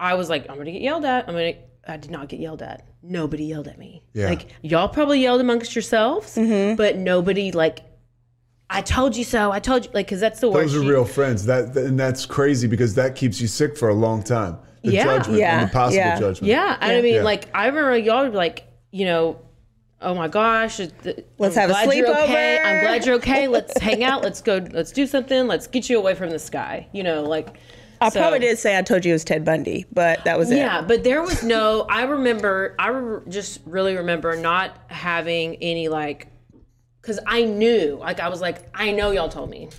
i 0.00 0.14
was 0.14 0.28
like 0.28 0.42
i'm 0.48 0.56
going 0.56 0.66
to 0.66 0.72
get 0.72 0.82
yelled 0.82 1.04
at 1.04 1.28
i'm 1.28 1.34
going 1.34 1.54
to 1.54 1.60
i 1.92 1.96
did 1.96 2.10
not 2.10 2.28
get 2.28 2.40
yelled 2.40 2.62
at 2.62 2.84
nobody 3.02 3.44
yelled 3.44 3.68
at 3.68 3.78
me 3.78 4.02
Yeah. 4.12 4.28
like 4.30 4.48
y'all 4.62 4.88
probably 4.88 5.20
yelled 5.20 5.40
amongst 5.40 5.74
yourselves 5.76 6.34
mm-hmm. 6.34 6.74
but 6.76 6.96
nobody 6.96 7.52
like 7.52 7.80
i 8.68 8.80
told 8.82 9.16
you 9.16 9.22
so 9.22 9.52
i 9.52 9.60
told 9.60 9.84
you 9.84 9.90
like 9.94 10.06
because 10.06 10.18
that's 10.20 10.40
the 10.40 10.50
word 10.50 10.64
Those 10.64 10.74
are 10.76 10.82
she- 10.82 10.88
real 10.88 11.04
friends. 11.04 11.46
That 11.46 11.74
that- 11.74 11.84
and 11.84 11.96
that's 11.98 12.26
crazy 12.26 12.66
because 12.66 12.94
that 12.94 13.14
keeps 13.14 13.40
you 13.40 13.46
sick 13.46 13.76
for 13.78 13.88
a 13.88 13.94
long 13.94 14.22
time. 14.24 14.58
The 14.86 14.92
Yeah. 14.92 15.04
judgment 15.04 15.38
Yeah, 15.40 15.60
and 15.60 15.68
the 15.68 15.72
possible 15.72 15.96
yeah. 15.96 16.18
judgment. 16.18 16.44
Yeah, 16.50 16.76
and 16.80 16.92
I 16.92 17.00
mean, 17.02 17.14
Yeah. 17.16 17.22
like 17.22 17.48
I 17.54 17.66
remember 17.66 17.96
y'all 17.98 18.24
were 18.24 18.30
like, 18.30 18.64
you 18.92 19.04
know, 19.04 19.36
oh 20.00 20.14
my 20.14 20.28
gosh, 20.28 20.78
it- 20.80 20.96
the- 21.02 21.24
Let's 21.38 21.56
I'm 21.56 21.62
have 21.68 21.70
a 21.70 21.84
glad 21.86 21.96
you're 21.96 22.08
Okay. 22.10 22.58
sleepover. 22.62 22.66
I'm 22.66 22.80
glad 22.84 23.06
you're 23.06 23.14
okay. 23.16 23.48
Let's 23.56 23.80
hang 23.80 24.04
out. 24.04 24.22
Let's 24.22 24.40
go. 24.40 24.64
Let's 24.70 24.92
do 24.92 25.06
something. 25.06 25.46
Let's 25.46 25.66
get 25.66 25.88
you 25.90 25.98
away 25.98 26.14
from 26.14 26.30
the 26.30 26.38
sky. 26.38 26.86
You 26.92 27.02
know, 27.02 27.22
like 27.22 27.56
I 28.00 28.10
so- 28.10 28.20
probably 28.20 28.38
did 28.40 28.58
say 28.58 28.78
I 28.78 28.82
told 28.82 29.04
you 29.04 29.12
it 29.12 29.14
was 29.14 29.24
Ted 29.24 29.44
Bundy, 29.44 29.86
but 29.92 30.22
that 30.24 30.38
was 30.38 30.50
it. 30.50 30.58
Yeah, 30.58 30.82
but 30.82 31.02
there 31.02 31.22
was 31.22 31.42
no. 31.42 31.86
I 31.88 32.02
remember. 32.04 32.74
I 32.78 32.88
re- 32.88 33.20
just 33.28 33.60
really 33.66 33.96
remember 33.96 34.36
not 34.36 34.76
having 34.88 35.56
any 35.62 35.88
like, 35.88 36.28
because 37.00 37.18
I 37.26 37.42
knew. 37.44 37.96
Like 38.00 38.20
I 38.20 38.28
was 38.28 38.40
like, 38.40 38.68
I 38.74 38.92
know 38.92 39.10
y'all 39.12 39.28
told 39.30 39.50
me. 39.50 39.70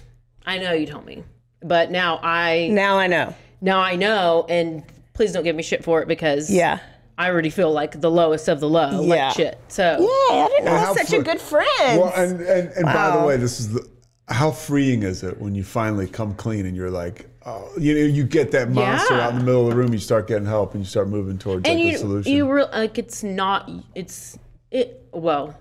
I 0.45 0.57
know 0.57 0.73
you 0.73 0.85
told 0.87 1.05
me. 1.05 1.23
But 1.61 1.91
now 1.91 2.19
I 2.23 2.69
Now 2.71 2.97
I 2.97 3.07
know. 3.07 3.33
now 3.61 3.79
I 3.79 3.95
know, 3.95 4.45
and 4.49 4.83
please 5.17 5.31
don't 5.33 5.43
give 5.43 5.55
me 5.55 5.63
shit 5.63 5.83
for 5.83 6.01
it 6.01 6.07
because 6.07 6.49
Yeah. 6.49 6.79
I 7.17 7.29
already 7.31 7.49
feel 7.49 7.71
like 7.73 7.99
the 7.99 8.11
lowest 8.11 8.47
of 8.47 8.59
the 8.59 8.69
low, 8.69 9.01
Yeah. 9.03 9.25
like 9.27 9.35
shit. 9.35 9.57
So 9.67 9.83
Yeah, 9.83 10.35
I 10.35 10.47
didn't 10.49 10.65
know 10.65 10.71
And 10.75 10.87
we're 10.91 10.97
such 10.97 11.09
fr- 11.09 11.15
a 11.15 11.23
good 11.23 11.41
friend. 11.41 11.99
Well, 12.01 12.13
and 12.15 12.39
and, 12.41 12.69
and 12.73 12.85
by 12.85 13.17
the 13.17 13.25
way, 13.25 13.35
this 13.37 13.59
is 13.59 13.73
the 13.73 13.85
how 14.29 14.51
freeing 14.51 15.03
is 15.03 15.23
it 15.23 15.39
when 15.41 15.55
you 15.55 15.63
finally 15.63 16.05
come 16.05 16.35
clean 16.35 16.65
and 16.65 16.75
you're 16.75 16.91
like, 16.91 17.25
oh, 17.45 17.67
you 17.79 17.93
know, 17.95 18.01
you 18.01 18.23
get 18.25 18.51
that 18.51 18.69
monster 18.69 19.15
Yeah. 19.15 19.25
out 19.25 19.31
in 19.33 19.39
the 19.39 19.45
middle 19.45 19.63
of 19.63 19.69
the 19.71 19.75
room, 19.75 19.91
you 19.93 19.99
start 19.99 20.27
getting 20.27 20.45
help, 20.45 20.73
and 20.75 20.83
you 20.83 20.87
start 20.87 21.07
moving 21.09 21.37
towards 21.39 21.67
and 21.67 21.79
like 21.79 21.93
the 21.93 21.97
solution. 21.99 22.31
you 22.33 22.51
re- 22.51 22.65
like 22.71 22.97
it's 22.99 23.23
not 23.23 23.69
it's 23.95 24.37
it 24.69 25.07
well 25.13 25.57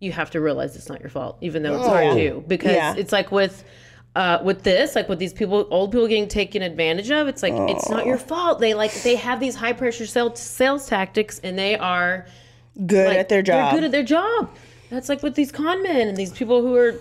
you 0.00 0.12
have 0.12 0.28
to 0.32 0.40
realize 0.40 0.76
it's 0.76 0.88
not 0.90 1.00
your 1.00 1.08
fault 1.08 1.38
even 1.40 1.62
though 1.62 1.76
it's 1.78 1.86
hard 1.86 2.08
Oh. 2.08 2.16
to 2.18 2.44
because 2.46 2.72
Yeah. 2.72 2.94
it's 2.98 3.12
like 3.12 3.30
with 3.32 3.64
uh, 4.14 4.38
with 4.44 4.62
this 4.62 4.94
like 4.94 5.08
with 5.08 5.18
these 5.18 5.32
people 5.32 5.66
old 5.70 5.90
people 5.90 6.06
getting 6.06 6.28
taken 6.28 6.62
advantage 6.62 7.10
of 7.10 7.26
it's 7.26 7.42
like 7.42 7.54
it's 7.70 7.88
not 7.90 8.06
your 8.06 8.18
fault 8.18 8.60
they 8.60 8.74
like 8.74 8.92
they 9.02 9.16
have 9.16 9.40
these 9.40 9.54
high 9.56 9.72
pressure 9.72 10.06
sales 10.06 10.38
sales 10.38 10.86
tactics 10.86 11.40
and 11.40 11.58
they 11.58 11.76
are 11.76 12.26
good 12.86 13.08
like, 13.08 13.18
at 13.18 13.28
their 13.28 13.42
job. 13.42 13.72
they're 13.72 13.80
good 13.80 13.84
at 13.84 13.92
their 13.92 14.04
job 14.04 14.50
that's 14.90 15.08
like 15.08 15.22
with 15.22 15.34
these 15.34 15.50
con 15.50 15.82
men 15.82 16.08
and 16.08 16.16
these 16.16 16.32
people 16.32 16.62
who 16.62 16.76
are 16.76 16.94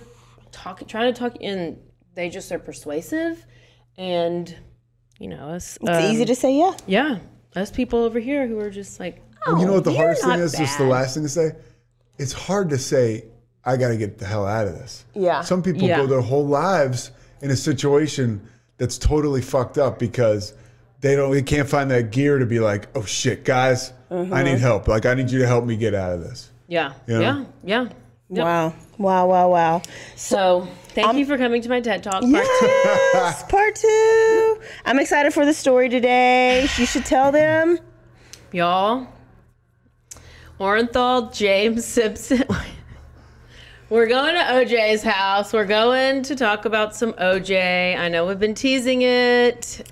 talking 0.52 0.88
trying 0.88 1.14
to 1.14 1.20
talk 1.20 1.36
and 1.42 1.78
they 2.16 2.30
just 2.30 2.52
are 2.52 2.60
persuasive 2.60 3.46
and 3.98 4.58
you 5.20 5.28
know 5.28 5.50
us 5.50 5.78
it's 5.82 5.90
um, 5.90 6.12
easy 6.12 6.26
to 6.26 6.36
say 6.36 6.58
yeah. 6.58 6.76
yeah 6.88 7.20
us 7.56 7.70
people 7.70 8.00
over 8.00 8.20
here 8.20 8.48
who 8.48 8.60
are 8.60 8.72
just 8.72 9.00
like 9.00 9.22
And 9.46 9.60
you 9.60 9.66
know 9.66 9.74
what 9.74 9.84
the 9.84 9.94
hardest 9.94 10.22
thing 10.22 10.32
not 10.32 10.40
is? 10.40 10.54
Just 10.54 10.78
the 10.78 10.86
last 10.86 11.14
thing 11.14 11.24
to 11.24 11.30
say. 11.30 11.52
It's 12.18 12.34
hard 12.34 12.70
to 12.70 12.78
say. 12.78 13.26
I 13.66 13.78
got 13.78 13.90
to 13.90 13.98
get 13.98 14.18
the 14.18 14.26
hell 14.26 14.46
out 14.46 14.68
of 14.68 14.74
this. 14.74 15.06
Yeah. 15.14 15.42
Some 15.42 15.64
people 15.64 15.84
Yeah. 15.88 15.98
go 15.98 16.08
their 16.08 16.22
whole 16.22 16.46
lives 16.46 17.12
in 17.42 17.50
a 17.52 17.56
situation 17.56 18.46
that's 18.78 18.98
totally 18.98 19.42
fucked 19.42 19.78
up 19.78 20.00
because 20.00 20.54
they 21.02 21.16
don't. 21.16 21.32
They 21.32 21.42
can't 21.42 21.68
find 21.70 21.90
that 21.92 22.12
gear 22.12 22.40
to 22.40 22.46
be 22.46 22.60
like, 22.60 22.88
oh 22.96 23.04
shit, 23.04 23.44
guys, 23.46 23.94
Mm-hmm. 24.12 24.32
I 24.34 24.44
need 24.44 24.60
help. 24.60 24.88
Like 24.88 25.08
I 25.08 25.16
need 25.16 25.32
you 25.32 25.40
to 25.40 25.48
help 25.48 25.66
me 25.66 25.76
get 25.76 25.96
out 25.96 26.14
of 26.14 26.22
this. 26.22 26.52
Yeah. 26.68 26.94
Yeah. 27.08 27.20
Yeah. 27.20 27.46
Yeah. 27.64 27.84
Yep. 28.30 28.44
Wow. 28.46 28.74
Wow, 29.00 29.28
wow, 29.28 29.50
wow. 29.50 29.82
So 30.16 30.68
thank 30.90 31.18
you 31.18 31.26
for 31.26 31.36
coming 31.38 31.62
to 31.64 31.70
my 31.70 31.82
TED 31.82 32.04
Talk. 32.04 32.22
Part 32.22 32.46
two. 32.60 33.46
Part 33.50 33.76
two. 33.76 34.62
I'm 34.86 35.00
excited 35.00 35.34
for 35.34 35.46
the 35.46 35.54
story 35.54 35.90
today. 35.90 36.62
You 36.78 36.86
should 36.86 37.06
tell 37.06 37.32
them. 37.32 37.80
Y'all. 38.52 39.08
Orenthal 40.60 41.34
James 41.34 41.84
Simpson. 41.86 42.44
We're 43.94 44.08
going 44.08 44.34
to 44.34 44.42
OJ's 44.42 45.04
house. 45.04 45.54
We're 45.54 45.68
going 45.68 46.24
to 46.24 46.36
talk 46.36 46.66
about 46.66 46.96
some 46.96 47.14
OJ. 47.14 47.96
I 47.96 48.10
know 48.10 48.26
we've 48.26 48.40
been 48.40 48.56
teasing 48.56 49.04
it. 49.04 49.88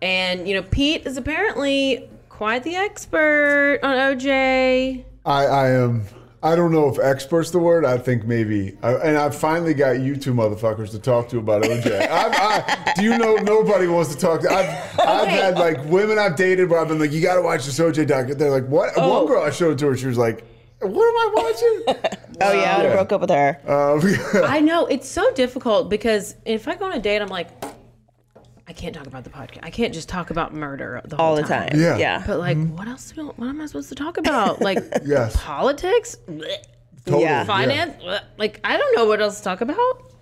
And, 0.00 0.48
you 0.48 0.54
know, 0.54 0.62
Pete 0.62 1.06
is 1.06 1.18
apparently 1.18 2.08
quite 2.30 2.62
the 2.62 2.76
expert 2.76 3.80
on 3.82 3.94
OJ. 3.94 5.04
I, 5.26 5.44
I 5.44 5.68
am. 5.68 6.06
I 6.42 6.56
don't 6.56 6.72
know 6.72 6.88
if 6.88 6.98
expert's 6.98 7.50
the 7.50 7.58
word. 7.58 7.84
I 7.84 7.98
think 7.98 8.24
maybe. 8.24 8.78
I, 8.82 8.94
and 8.94 9.18
I 9.18 9.28
finally 9.28 9.74
got 9.74 10.00
you 10.00 10.16
two 10.16 10.32
motherfuckers 10.32 10.90
to 10.92 10.98
talk 10.98 11.28
to 11.28 11.38
about 11.38 11.62
OJ. 11.64 12.08
I, 12.10 12.94
do 12.96 13.02
you 13.02 13.18
know 13.18 13.34
nobody 13.34 13.86
wants 13.86 14.14
to 14.14 14.18
talk 14.18 14.40
to? 14.40 14.50
I've, 14.50 14.98
I've 14.98 15.28
had 15.28 15.58
like 15.58 15.84
women 15.90 16.18
I've 16.18 16.36
dated 16.36 16.70
where 16.70 16.80
I've 16.80 16.88
been 16.88 16.98
like, 16.98 17.12
you 17.12 17.20
got 17.20 17.34
to 17.34 17.42
watch 17.42 17.66
this 17.66 17.78
OJ 17.78 18.06
doc. 18.06 18.28
They're 18.28 18.50
like, 18.50 18.66
what? 18.68 18.94
Oh. 18.96 19.24
One 19.24 19.26
girl 19.26 19.42
I 19.42 19.50
showed 19.50 19.72
it 19.72 19.78
to 19.80 19.88
her. 19.88 19.96
She 19.98 20.06
was 20.06 20.16
like, 20.16 20.42
what 20.86 21.06
am 21.08 21.16
I 21.16 21.30
watching? 21.34 22.18
Oh 22.40 22.50
yeah, 22.52 22.76
I 22.78 22.82
Yeah. 22.84 22.92
broke 22.94 23.12
up 23.12 23.20
with 23.20 23.30
her. 23.30 23.60
um, 23.68 24.44
I 24.50 24.58
know 24.60 24.86
it's 24.86 25.08
so 25.08 25.32
difficult 25.34 25.88
because 25.88 26.34
if 26.44 26.66
I 26.66 26.74
go 26.74 26.86
on 26.86 26.92
a 26.92 26.98
date, 26.98 27.22
I'm 27.22 27.28
like, 27.28 27.48
I 28.66 28.72
can't 28.72 28.94
talk 28.94 29.06
about 29.06 29.22
the 29.22 29.30
podcast. 29.30 29.60
I 29.62 29.70
can't 29.70 29.92
just 29.94 30.08
talk 30.08 30.30
about 30.30 30.52
murder 30.54 31.00
the 31.04 31.16
whole 31.16 31.26
all 31.26 31.36
the 31.36 31.42
time. 31.42 31.70
Yeah. 31.74 31.98
Yeah. 31.98 32.24
But 32.26 32.38
like, 32.40 32.56
what 32.70 32.88
else? 32.88 33.12
Do, 33.12 33.26
what 33.36 33.46
am 33.48 33.60
I 33.60 33.66
supposed 33.66 33.90
to 33.90 33.94
talk 33.94 34.16
about? 34.16 34.60
Like 34.68 34.78
Yes. 35.04 35.36
politics, 35.36 36.16
totally, 36.26 37.22
Yeah. 37.24 37.44
finance. 37.44 38.02
Blech. 38.02 38.22
Like 38.38 38.60
I 38.64 38.76
don't 38.76 38.96
know 38.96 39.04
what 39.04 39.20
else 39.20 39.38
to 39.38 39.44
talk 39.44 39.60
about. 39.60 40.12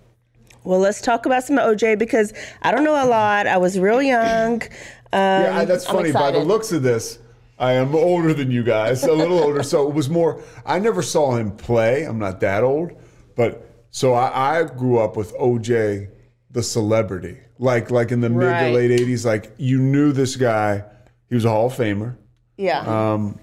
Well, 0.63 0.79
let's 0.79 1.01
talk 1.01 1.25
about 1.25 1.43
some 1.43 1.57
OJ 1.57 1.97
because 1.97 2.33
I 2.61 2.71
don't 2.71 2.83
know 2.83 3.03
a 3.03 3.07
lot. 3.07 3.47
I 3.47 3.57
was 3.57 3.79
real 3.79 4.01
young. 4.01 4.61
Um, 4.61 4.69
Yeah, 5.13 5.57
I- 5.59 5.65
that's 5.65 5.85
funny. 5.87 6.11
By 6.11 6.29
the 6.31 6.39
looks 6.39 6.71
of 6.71 6.83
this, 6.83 7.17
I 7.61 7.73
am 7.73 7.95
older 7.95 8.33
than 8.33 8.49
you 8.51 8.63
guys, 8.63 9.03
a 9.03 9.13
little 9.13 9.39
older. 9.43 9.63
So 9.63 9.87
it 9.87 9.93
was 9.93 10.09
more. 10.09 10.41
I 10.65 10.79
never 10.79 11.01
saw 11.01 11.35
him 11.35 11.51
play. 11.51 12.03
I'm 12.03 12.19
not 12.19 12.39
that 12.41 12.63
old, 12.63 12.91
but 13.35 13.69
so 13.91 14.13
I, 14.13 14.59
I 14.59 14.63
grew 14.63 14.97
up 14.97 15.15
with 15.15 15.33
OJ, 15.35 16.09
the 16.49 16.63
celebrity, 16.63 17.37
like 17.59 17.91
like 17.91 18.11
in 18.11 18.19
the 18.21 18.29
mid 18.29 18.47
Right. 18.47 18.69
to 18.69 18.73
late 18.75 18.99
'80s. 18.99 19.25
Like 19.25 19.53
you 19.57 19.79
knew 19.79 20.11
this 20.11 20.35
guy. 20.35 20.83
He 21.29 21.35
was 21.35 21.45
a 21.45 21.49
Hall 21.49 21.67
of 21.67 21.73
Famer. 21.73 22.17
Yeah. 22.57 22.81
Um, 23.13 23.39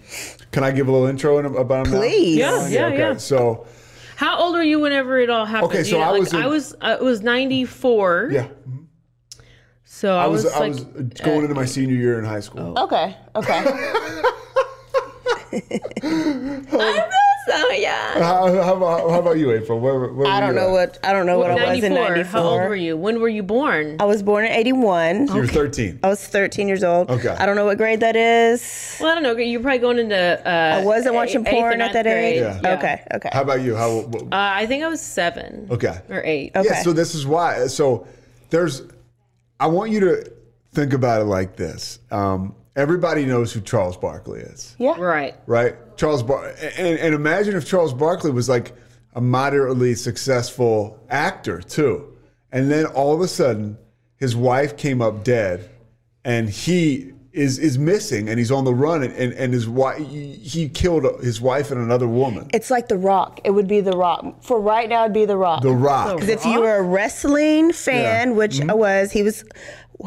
can 0.52 0.62
I 0.64 0.70
give 0.72 0.88
a 0.88 0.92
little 0.92 1.06
intro 1.06 1.38
in- 1.38 1.46
about 1.46 1.86
him? 1.86 1.92
now? 1.94 1.98
Please. 2.00 2.36
Yeah, 2.36 2.68
yeah, 2.68 2.86
okay. 2.86 2.98
yeah. 2.98 3.16
So 3.16 3.66
How 4.16 4.38
old 4.40 4.54
were 4.54 4.62
you 4.62 4.78
whenever 4.80 5.18
it 5.18 5.30
all 5.30 5.46
happened? 5.46 5.70
Okay, 5.70 5.78
You 5.78 5.84
so 5.84 5.98
know, 5.98 6.04
I 6.04 6.10
like, 6.10 6.20
was 6.20 6.32
in- 6.34 6.42
I 6.42 6.46
was 6.46 6.74
uh, 6.80 6.96
it 7.00 7.04
was 7.04 7.22
'94. 7.22 8.28
yeah, 8.32 8.48
So 9.90 10.14
I, 10.16 10.24
I 10.24 10.26
was 10.26 10.44
was, 10.44 10.52
I 10.52 10.68
was 10.68 10.84
going 11.24 11.42
into 11.42 11.54
my 11.54 11.64
senior 11.64 11.96
year 11.96 12.18
in 12.18 12.24
high 12.26 12.40
school. 12.40 12.78
Okay. 12.78 13.16
Okay. 13.34 13.64
I'm 15.52 17.10
so 17.48 17.70
young. 17.70 18.22
How, 18.22 18.62
how 18.62 18.76
about 18.76 19.10
how 19.10 19.18
about 19.20 19.38
you, 19.38 19.50
April? 19.52 19.80
Where, 19.80 20.12
where 20.12 20.26
I 20.26 20.40
don't 20.40 20.50
you 20.50 20.56
know 20.56 20.68
at? 20.68 20.72
what 20.72 20.98
I 21.02 21.12
don't 21.14 21.24
know 21.24 21.38
what 21.38 21.50
I 21.50 21.54
was 21.74 21.82
in 21.82 21.94
94. 21.94 22.14
'94. 22.16 22.40
How 22.40 22.46
old 22.46 22.60
were 22.68 22.76
you? 22.76 22.98
When 22.98 23.18
were 23.20 23.30
you 23.30 23.42
born? 23.42 23.96
I 23.98 24.04
was 24.04 24.22
born 24.22 24.44
in 24.44 24.52
'81. 24.52 25.28
You 25.28 25.34
were 25.34 25.46
13. 25.46 26.00
I 26.02 26.08
was 26.08 26.24
13 26.26 26.68
years 26.68 26.84
old. 26.84 27.10
Okay. 27.10 27.30
I 27.30 27.46
don't 27.46 27.56
know 27.56 27.64
what 27.64 27.78
grade 27.78 28.00
that 28.00 28.14
is. 28.14 28.98
Well, 29.00 29.10
I 29.10 29.14
don't 29.14 29.22
know. 29.22 29.36
You're 29.42 29.62
probably 29.62 29.78
going 29.78 29.98
into. 29.98 30.16
Uh, 30.46 30.80
I 30.80 30.84
wasn't 30.84 31.14
watching 31.14 31.40
eighth 31.46 31.54
or 31.54 31.60
porn 31.60 31.72
at 31.72 31.78
ninth 31.78 31.92
that 31.94 32.06
age. 32.06 32.40
grade. 32.42 32.60
Yeah. 32.62 32.74
Okay. 32.76 33.02
Okay. 33.14 33.30
How 33.32 33.40
about 33.42 33.62
you? 33.62 33.74
How? 33.74 34.00
what- 34.00 34.24
Uh, 34.24 34.28
I 34.32 34.66
think 34.66 34.84
I 34.84 34.88
was 34.88 35.00
seven. 35.00 35.68
Okay. 35.70 35.98
Or 36.10 36.22
eight. 36.24 36.52
Okay. 36.54 36.68
Yeah, 36.70 36.82
so 36.82 36.92
this 36.92 37.14
is 37.14 37.26
why. 37.26 37.66
So 37.68 38.06
there's, 38.50 38.82
I 39.60 39.66
want 39.66 39.90
you 39.90 40.00
to 40.00 40.32
think 40.72 40.92
about 40.92 41.20
it 41.20 41.24
like 41.24 41.56
this. 41.56 41.98
Um, 42.10 42.54
everybody 42.76 43.26
knows 43.26 43.52
who 43.52 43.60
Charles 43.60 43.96
Barkley 43.96 44.40
is, 44.40 44.76
yeah. 44.78 44.98
Right. 44.98 45.34
right? 45.46 45.74
Charles 45.96 46.22
Bar, 46.22 46.54
and, 46.76 46.98
and 46.98 47.14
imagine 47.14 47.56
if 47.56 47.66
Charles 47.66 47.92
Barkley 47.92 48.30
was 48.30 48.48
like 48.48 48.72
a 49.14 49.20
moderately 49.20 49.94
successful 49.94 51.02
actor 51.10 51.60
too, 51.60 52.16
and 52.52 52.70
then 52.70 52.86
all 52.86 53.12
of 53.12 53.20
a 53.20 53.28
sudden 53.28 53.76
his 54.16 54.36
wife 54.36 54.76
came 54.76 55.02
up 55.02 55.24
dead, 55.24 55.68
and 56.24 56.48
he 56.48 57.12
is 57.38 57.58
is 57.58 57.78
missing, 57.78 58.28
and 58.28 58.38
he's 58.38 58.50
on 58.50 58.64
the 58.64 58.74
run, 58.74 59.02
and 59.02 59.12
and, 59.14 59.32
and 59.34 59.52
his 59.52 59.68
wife 59.68 59.98
he 59.98 60.68
killed 60.68 61.04
his 61.22 61.40
wife 61.40 61.70
and 61.70 61.80
another 61.80 62.08
woman. 62.08 62.48
It's 62.52 62.70
like 62.70 62.88
The 62.88 62.98
Rock. 62.98 63.40
It 63.44 63.50
would 63.52 63.68
be 63.68 63.80
The 63.80 63.96
Rock. 63.96 64.42
For 64.42 64.60
right 64.60 64.88
now, 64.88 65.04
it'd 65.04 65.14
be 65.14 65.24
The 65.24 65.36
Rock. 65.36 65.62
The 65.62 65.72
Rock. 65.72 66.14
Because 66.16 66.28
if 66.28 66.44
you 66.44 66.60
were 66.60 66.76
a 66.76 66.82
wrestling 66.82 67.72
fan, 67.72 68.30
Yeah. 68.30 68.34
which 68.34 68.60
I 68.60 68.74
was, 68.74 69.12
he 69.12 69.22
was, 69.22 69.44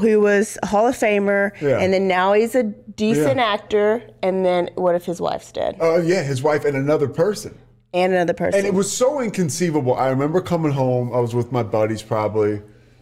he 0.04 0.16
was 0.16 0.58
a 0.64 0.68
Hall 0.68 0.88
of 0.88 0.96
Famer, 0.96 1.52
Yeah. 1.62 1.80
and 1.80 1.94
then 1.94 2.08
now 2.08 2.34
he's 2.34 2.56
a 2.56 2.64
decent 2.64 3.38
Yeah. 3.38 3.54
actor. 3.54 4.02
And 4.22 4.46
then 4.46 4.70
what 4.76 4.96
if 4.96 5.06
his 5.06 5.20
wife's 5.22 5.52
dead 5.52 5.78
Oh 5.80 6.00
yeah, 6.02 6.24
his 6.24 6.44
wife 6.44 6.66
and 6.66 6.76
another 6.78 7.08
person. 7.08 7.58
and 7.94 8.14
another 8.14 8.34
person? 8.34 8.60
And 8.60 8.68
it 8.68 8.74
was 8.74 8.92
so 8.92 9.20
inconceivable. 9.22 9.94
I 9.96 10.10
remember 10.10 10.42
coming 10.42 10.72
home. 10.72 11.14
I 11.14 11.20
was 11.20 11.34
with 11.36 11.52
my 11.52 11.64
buddies 11.64 12.02
probably. 12.04 12.62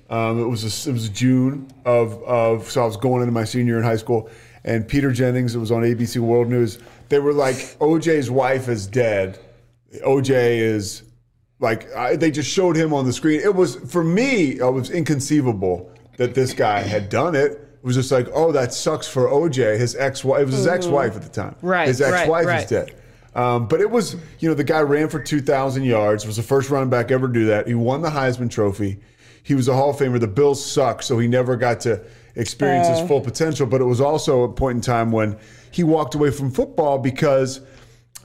Um, 0.09 0.41
it 0.41 0.47
was 0.47 0.63
a, 0.63 0.89
it 0.89 0.93
was 0.93 1.09
June 1.09 1.71
of 1.85 2.21
of 2.23 2.69
so 2.69 2.81
I 2.81 2.85
was 2.85 2.97
going 2.97 3.21
into 3.21 3.31
my 3.31 3.43
senior 3.43 3.73
year 3.73 3.77
in 3.77 3.83
high 3.83 3.95
school, 3.95 4.29
and 4.63 4.87
Peter 4.87 5.11
Jennings. 5.11 5.55
It 5.55 5.59
was 5.59 5.71
on 5.71 5.83
ABC 5.83 6.17
World 6.17 6.49
News. 6.49 6.79
They 7.09 7.19
were 7.19 7.33
like, 7.33 7.55
OJ's 7.79 8.31
wife 8.31 8.67
is 8.67 8.87
dead. 8.87 9.39
OJ 10.05 10.29
is 10.29 11.03
like 11.59 11.93
I, 11.95 12.15
they 12.15 12.31
just 12.31 12.49
showed 12.49 12.75
him 12.75 12.93
on 12.93 13.05
the 13.05 13.13
screen. 13.13 13.39
It 13.41 13.53
was 13.53 13.75
for 13.75 14.03
me. 14.03 14.59
It 14.59 14.73
was 14.73 14.89
inconceivable 14.89 15.91
that 16.17 16.33
this 16.33 16.53
guy 16.53 16.81
had 16.81 17.09
done 17.09 17.35
it. 17.35 17.51
It 17.51 17.85
was 17.85 17.95
just 17.95 18.11
like, 18.11 18.27
oh, 18.33 18.51
that 18.51 18.73
sucks 18.73 19.07
for 19.07 19.27
OJ. 19.27 19.79
His 19.79 19.95
ex 19.95 20.23
wife. 20.23 20.41
It 20.41 20.45
was 20.45 20.55
his 20.55 20.67
ex 20.67 20.85
wife 20.85 21.15
at 21.15 21.21
the 21.21 21.29
time. 21.29 21.55
Right, 21.61 21.87
His 21.87 22.01
ex 22.01 22.27
wife 22.27 22.45
right. 22.45 22.63
is 22.63 22.69
dead. 22.69 22.95
Um, 23.35 23.67
but 23.67 23.79
it 23.79 23.89
was, 23.89 24.15
you 24.39 24.49
know, 24.49 24.55
the 24.55 24.63
guy 24.63 24.81
ran 24.81 25.07
for 25.07 25.19
2,000 25.21 25.83
yards, 25.83 26.25
was 26.25 26.35
the 26.35 26.43
first 26.43 26.69
running 26.69 26.89
back 26.89 27.11
ever 27.11 27.27
to 27.27 27.33
do 27.33 27.45
that. 27.45 27.67
He 27.67 27.75
won 27.75 28.01
the 28.01 28.09
Heisman 28.09 28.49
Trophy. 28.49 28.99
He 29.49 29.55
was 29.55 29.67
a 29.67 29.73
Hall 29.73 29.89
of 29.89 29.95
Famer. 29.95 30.19
The 30.19 30.27
Bills 30.27 30.63
sucked, 30.63 31.03
so 31.03 31.17
he 31.17 31.27
never 31.27 31.55
got 31.55 31.79
to 31.79 32.05
experience 32.35 32.87
his 32.87 32.99
uh. 32.99 33.07
full 33.07 33.19
potential. 33.19 33.65
But 33.65 33.81
it 33.81 33.85
was 33.85 33.99
also 33.99 34.43
a 34.43 34.53
point 34.53 34.75
in 34.75 34.81
time 34.81 35.11
when 35.11 35.39
he 35.71 35.83
walked 35.83 36.13
away 36.13 36.29
from 36.29 36.51
football 36.51 36.99
because 36.99 37.59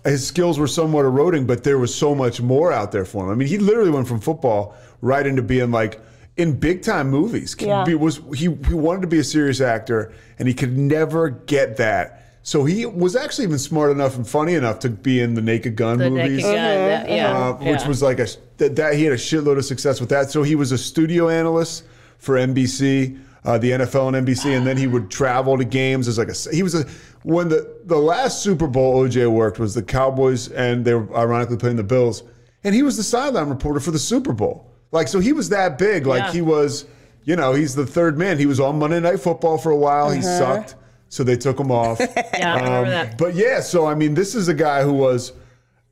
his 0.04 0.26
skills 0.26 0.58
were 0.58 0.66
somewhat 0.66 1.06
eroding, 1.06 1.46
but 1.46 1.64
there 1.64 1.78
was 1.78 1.94
so 1.94 2.14
much 2.14 2.42
more 2.42 2.70
out 2.70 2.92
there 2.92 3.06
for 3.06 3.24
him. 3.24 3.30
I 3.30 3.36
mean, 3.36 3.48
he 3.48 3.56
literally 3.56 3.88
went 3.88 4.06
from 4.06 4.20
football 4.20 4.76
right 5.00 5.26
into 5.26 5.40
being 5.40 5.70
like 5.70 5.98
in 6.36 6.60
big 6.60 6.82
time 6.82 7.08
movies. 7.08 7.56
Yeah. 7.58 7.86
He 7.86 7.94
was 7.94 8.20
he, 8.34 8.44
he 8.44 8.74
wanted 8.74 9.00
to 9.00 9.06
be 9.06 9.18
a 9.18 9.24
serious 9.24 9.62
actor, 9.62 10.12
and 10.38 10.46
he 10.46 10.52
could 10.52 10.76
never 10.76 11.30
get 11.30 11.78
that. 11.78 12.23
So 12.46 12.64
he 12.66 12.84
was 12.84 13.16
actually 13.16 13.46
even 13.46 13.58
smart 13.58 13.90
enough 13.90 14.16
and 14.16 14.28
funny 14.28 14.52
enough 14.54 14.78
to 14.80 14.90
be 14.90 15.18
in 15.20 15.32
the 15.34 15.40
Naked 15.40 15.76
Gun 15.76 15.96
The 15.96 16.10
movies. 16.10 16.36
naked 16.36 16.42
gun. 16.42 16.54
that- 16.54 17.08
yeah. 17.10 17.36
Uh, 17.48 17.52
which 17.54 17.84
was 17.86 18.02
like 18.02 18.18
a 18.20 18.26
that, 18.58 18.76
that 18.76 18.94
he 18.94 19.04
had 19.04 19.14
a 19.14 19.16
shitload 19.16 19.56
of 19.56 19.64
success 19.64 19.98
with 19.98 20.10
that. 20.10 20.30
So 20.30 20.42
he 20.42 20.54
was 20.54 20.70
a 20.70 20.76
studio 20.78 21.28
analyst 21.30 21.84
for 22.18 22.36
NBC. 22.36 23.18
uh, 23.46 23.58
the 23.58 23.72
NFL 23.72 24.08
and 24.14 24.26
NBC, 24.26 24.56
and 24.56 24.66
then 24.66 24.76
he 24.78 24.86
would 24.86 25.10
travel 25.10 25.58
to 25.58 25.64
games 25.64 26.08
as 26.08 26.16
like 26.16 26.28
a. 26.28 26.34
He 26.54 26.62
was 26.62 26.74
a 26.74 26.86
when 27.24 27.48
the 27.50 27.76
the 27.84 27.96
last 27.98 28.42
Super 28.42 28.66
Bowl 28.66 29.02
OJ 29.04 29.30
worked 29.30 29.58
was 29.58 29.74
the 29.74 29.82
Cowboys, 29.82 30.48
and 30.48 30.82
they 30.84 30.94
were 30.94 31.14
ironically 31.14 31.58
playing 31.58 31.76
the 31.76 31.82
Bills, 31.82 32.22
and 32.62 32.74
he 32.74 32.82
was 32.82 32.96
the 32.96 33.02
sideline 33.02 33.50
reporter 33.50 33.80
for 33.80 33.90
the 33.90 33.98
Super 33.98 34.32
Bowl. 34.32 34.70
Like 34.92 35.08
so, 35.08 35.18
he 35.20 35.32
was 35.34 35.50
that 35.50 35.76
big. 35.76 36.06
Like 36.06 36.22
Yeah. 36.24 36.32
he 36.32 36.40
was, 36.40 36.86
you 37.24 37.36
know, 37.36 37.52
he's 37.52 37.74
the 37.74 37.84
third 37.86 38.16
man. 38.16 38.38
He 38.38 38.46
was 38.46 38.60
on 38.60 38.78
Monday 38.78 39.00
Night 39.00 39.20
Football 39.20 39.58
for 39.58 39.70
a 39.70 39.76
while. 39.76 40.10
He 40.10 40.22
sucked, 40.22 40.74
so 41.08 41.22
they 41.24 41.36
took 41.36 41.58
him 41.58 41.70
off. 41.70 42.00
Yeah, 42.38 42.54
I 42.54 42.56
remember 42.56 42.76
Um, 42.78 42.88
that. 42.90 43.18
But 43.18 43.34
yeah, 43.34 43.60
so 43.60 43.86
I 43.86 43.94
mean, 43.94 44.14
this 44.14 44.34
is 44.34 44.48
a 44.48 44.54
guy 44.54 44.82
who 44.82 44.92
was. 44.92 45.32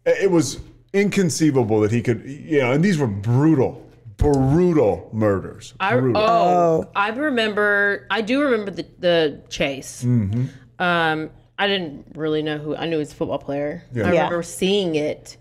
It 0.05 0.31
was 0.31 0.59
inconceivable 0.93 1.81
that 1.81 1.91
he 1.93 2.03
could, 2.03 2.25
you 2.27 2.61
know, 2.61 2.73
and 2.73 2.85
these 2.85 2.99
were 2.99 3.07
brutal, 3.07 3.89
brutal 4.17 5.09
murders. 5.13 5.75
I, 5.81 5.97
brutal. 5.99 6.21
oh, 6.23 6.91
I 6.97 7.11
remember. 7.11 8.07
I 8.11 8.21
do 8.23 8.43
remember 8.43 8.71
the 8.73 8.87
the 8.99 9.41
chase. 9.49 10.03
Mm-hmm. 10.05 10.47
Um, 10.83 11.31
I 11.59 11.69
didn't 11.69 12.07
really 12.17 12.43
know 12.43 12.59
who. 12.59 12.75
I 12.75 12.87
knew 12.87 12.97
he 12.97 13.01
was 13.01 13.13
a 13.13 13.15
football 13.15 13.39
player. 13.39 13.85
Yeah. 13.93 14.03
I 14.09 14.13
Yeah. 14.13 14.25
remember 14.25 14.43
seeing 14.43 14.97
it, 14.97 15.37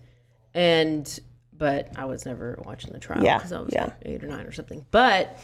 and 0.54 1.20
but 1.58 1.90
I 1.98 2.06
was 2.06 2.26
never 2.26 2.60
watching 2.66 2.92
the 2.94 3.00
trial 3.00 3.24
Yeah, 3.24 3.38
because 3.38 3.52
I 3.54 3.60
was 3.62 3.70
yeah. 3.74 3.86
like 3.86 3.98
eight 4.04 4.24
or 4.24 4.28
nine 4.28 4.46
or 4.46 4.52
something. 4.52 4.86
But 4.92 5.38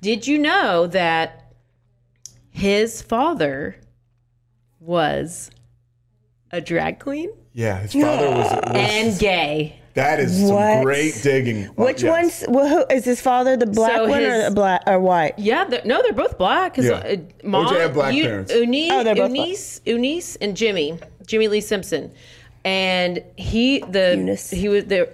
did 0.00 0.26
you 0.26 0.38
know 0.38 0.86
that 0.88 1.51
his 2.52 3.02
father 3.02 3.76
was 4.80 5.50
a 6.50 6.60
drag 6.60 6.98
queen 7.00 7.30
yeah, 7.54 7.80
his 7.80 7.92
father 7.92 8.30
was. 8.30 8.50
was 8.50 8.60
and 8.74 9.18
gay? 9.18 9.78
that 9.94 10.18
is 10.20 10.38
some 10.38 10.54
What? 10.54 10.82
great 10.84 11.18
digging. 11.22 11.64
Which 11.76 12.02
Yes. 12.02 12.42
one's 12.42 12.44
well, 12.54 12.66
who, 12.88 12.94
is 12.94 13.04
his 13.04 13.20
father? 13.20 13.58
The 13.58 13.66
black 13.66 13.92
So 13.96 14.08
one 14.08 14.22
or 14.22 14.30
his- 14.32 14.44
the 14.48 14.54
black 14.54 14.82
or 14.86 14.98
white? 14.98 15.38
Yeah, 15.38 15.64
they're, 15.64 15.82
no, 15.84 16.00
they're 16.02 16.14
both 16.14 16.38
black. 16.38 16.74
Cause 16.76 16.86
Yeah. 16.86 16.92
uh, 16.94 17.16
mom, 17.44 17.66
OJ 17.66 17.80
had 17.80 17.92
black 17.94 18.14
you- 18.14 18.24
parents. 18.24 18.54
Eunice, 18.54 18.90
Oh, 18.90 19.04
they're 19.04 19.14
both 19.14 19.28
black. 19.34 19.46
Eunice, 19.46 19.80
Eunice, 19.84 20.36
and 20.36 20.56
Jimmy, 20.56 20.98
Jimmy 21.26 21.48
Lee 21.48 21.60
Simpson, 21.60 22.10
and 22.64 23.22
he 23.36 23.80
the 23.80 24.14
Eunice. 24.16 24.48
he 24.50 24.68
was 24.70 24.86
there 24.86 25.08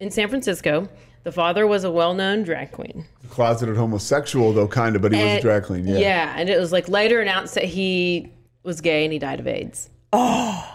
in 0.00 0.10
San 0.10 0.28
Francisco. 0.30 0.88
The 1.24 1.32
father 1.32 1.66
was 1.66 1.84
a 1.84 1.90
well-known 1.90 2.42
drag 2.42 2.72
queen. 2.72 3.04
Closeted 3.30 3.76
homosexual, 3.76 4.52
though, 4.52 4.68
kind 4.68 4.96
of, 4.96 5.02
but 5.02 5.12
he 5.12 5.22
was 5.22 5.38
a 5.38 5.40
drag 5.40 5.64
queen. 5.64 5.86
Yeah. 5.86 5.98
Yeah. 5.98 6.34
and 6.36 6.48
it 6.48 6.58
was 6.58 6.72
like 6.72 6.88
later 6.88 7.20
announced 7.20 7.54
that 7.54 7.64
he 7.64 8.32
was 8.62 8.80
gay 8.80 9.04
and 9.04 9.12
he 9.12 9.18
died 9.18 9.40
of 9.40 9.46
AIDS. 9.46 9.90
Oh. 10.12 10.68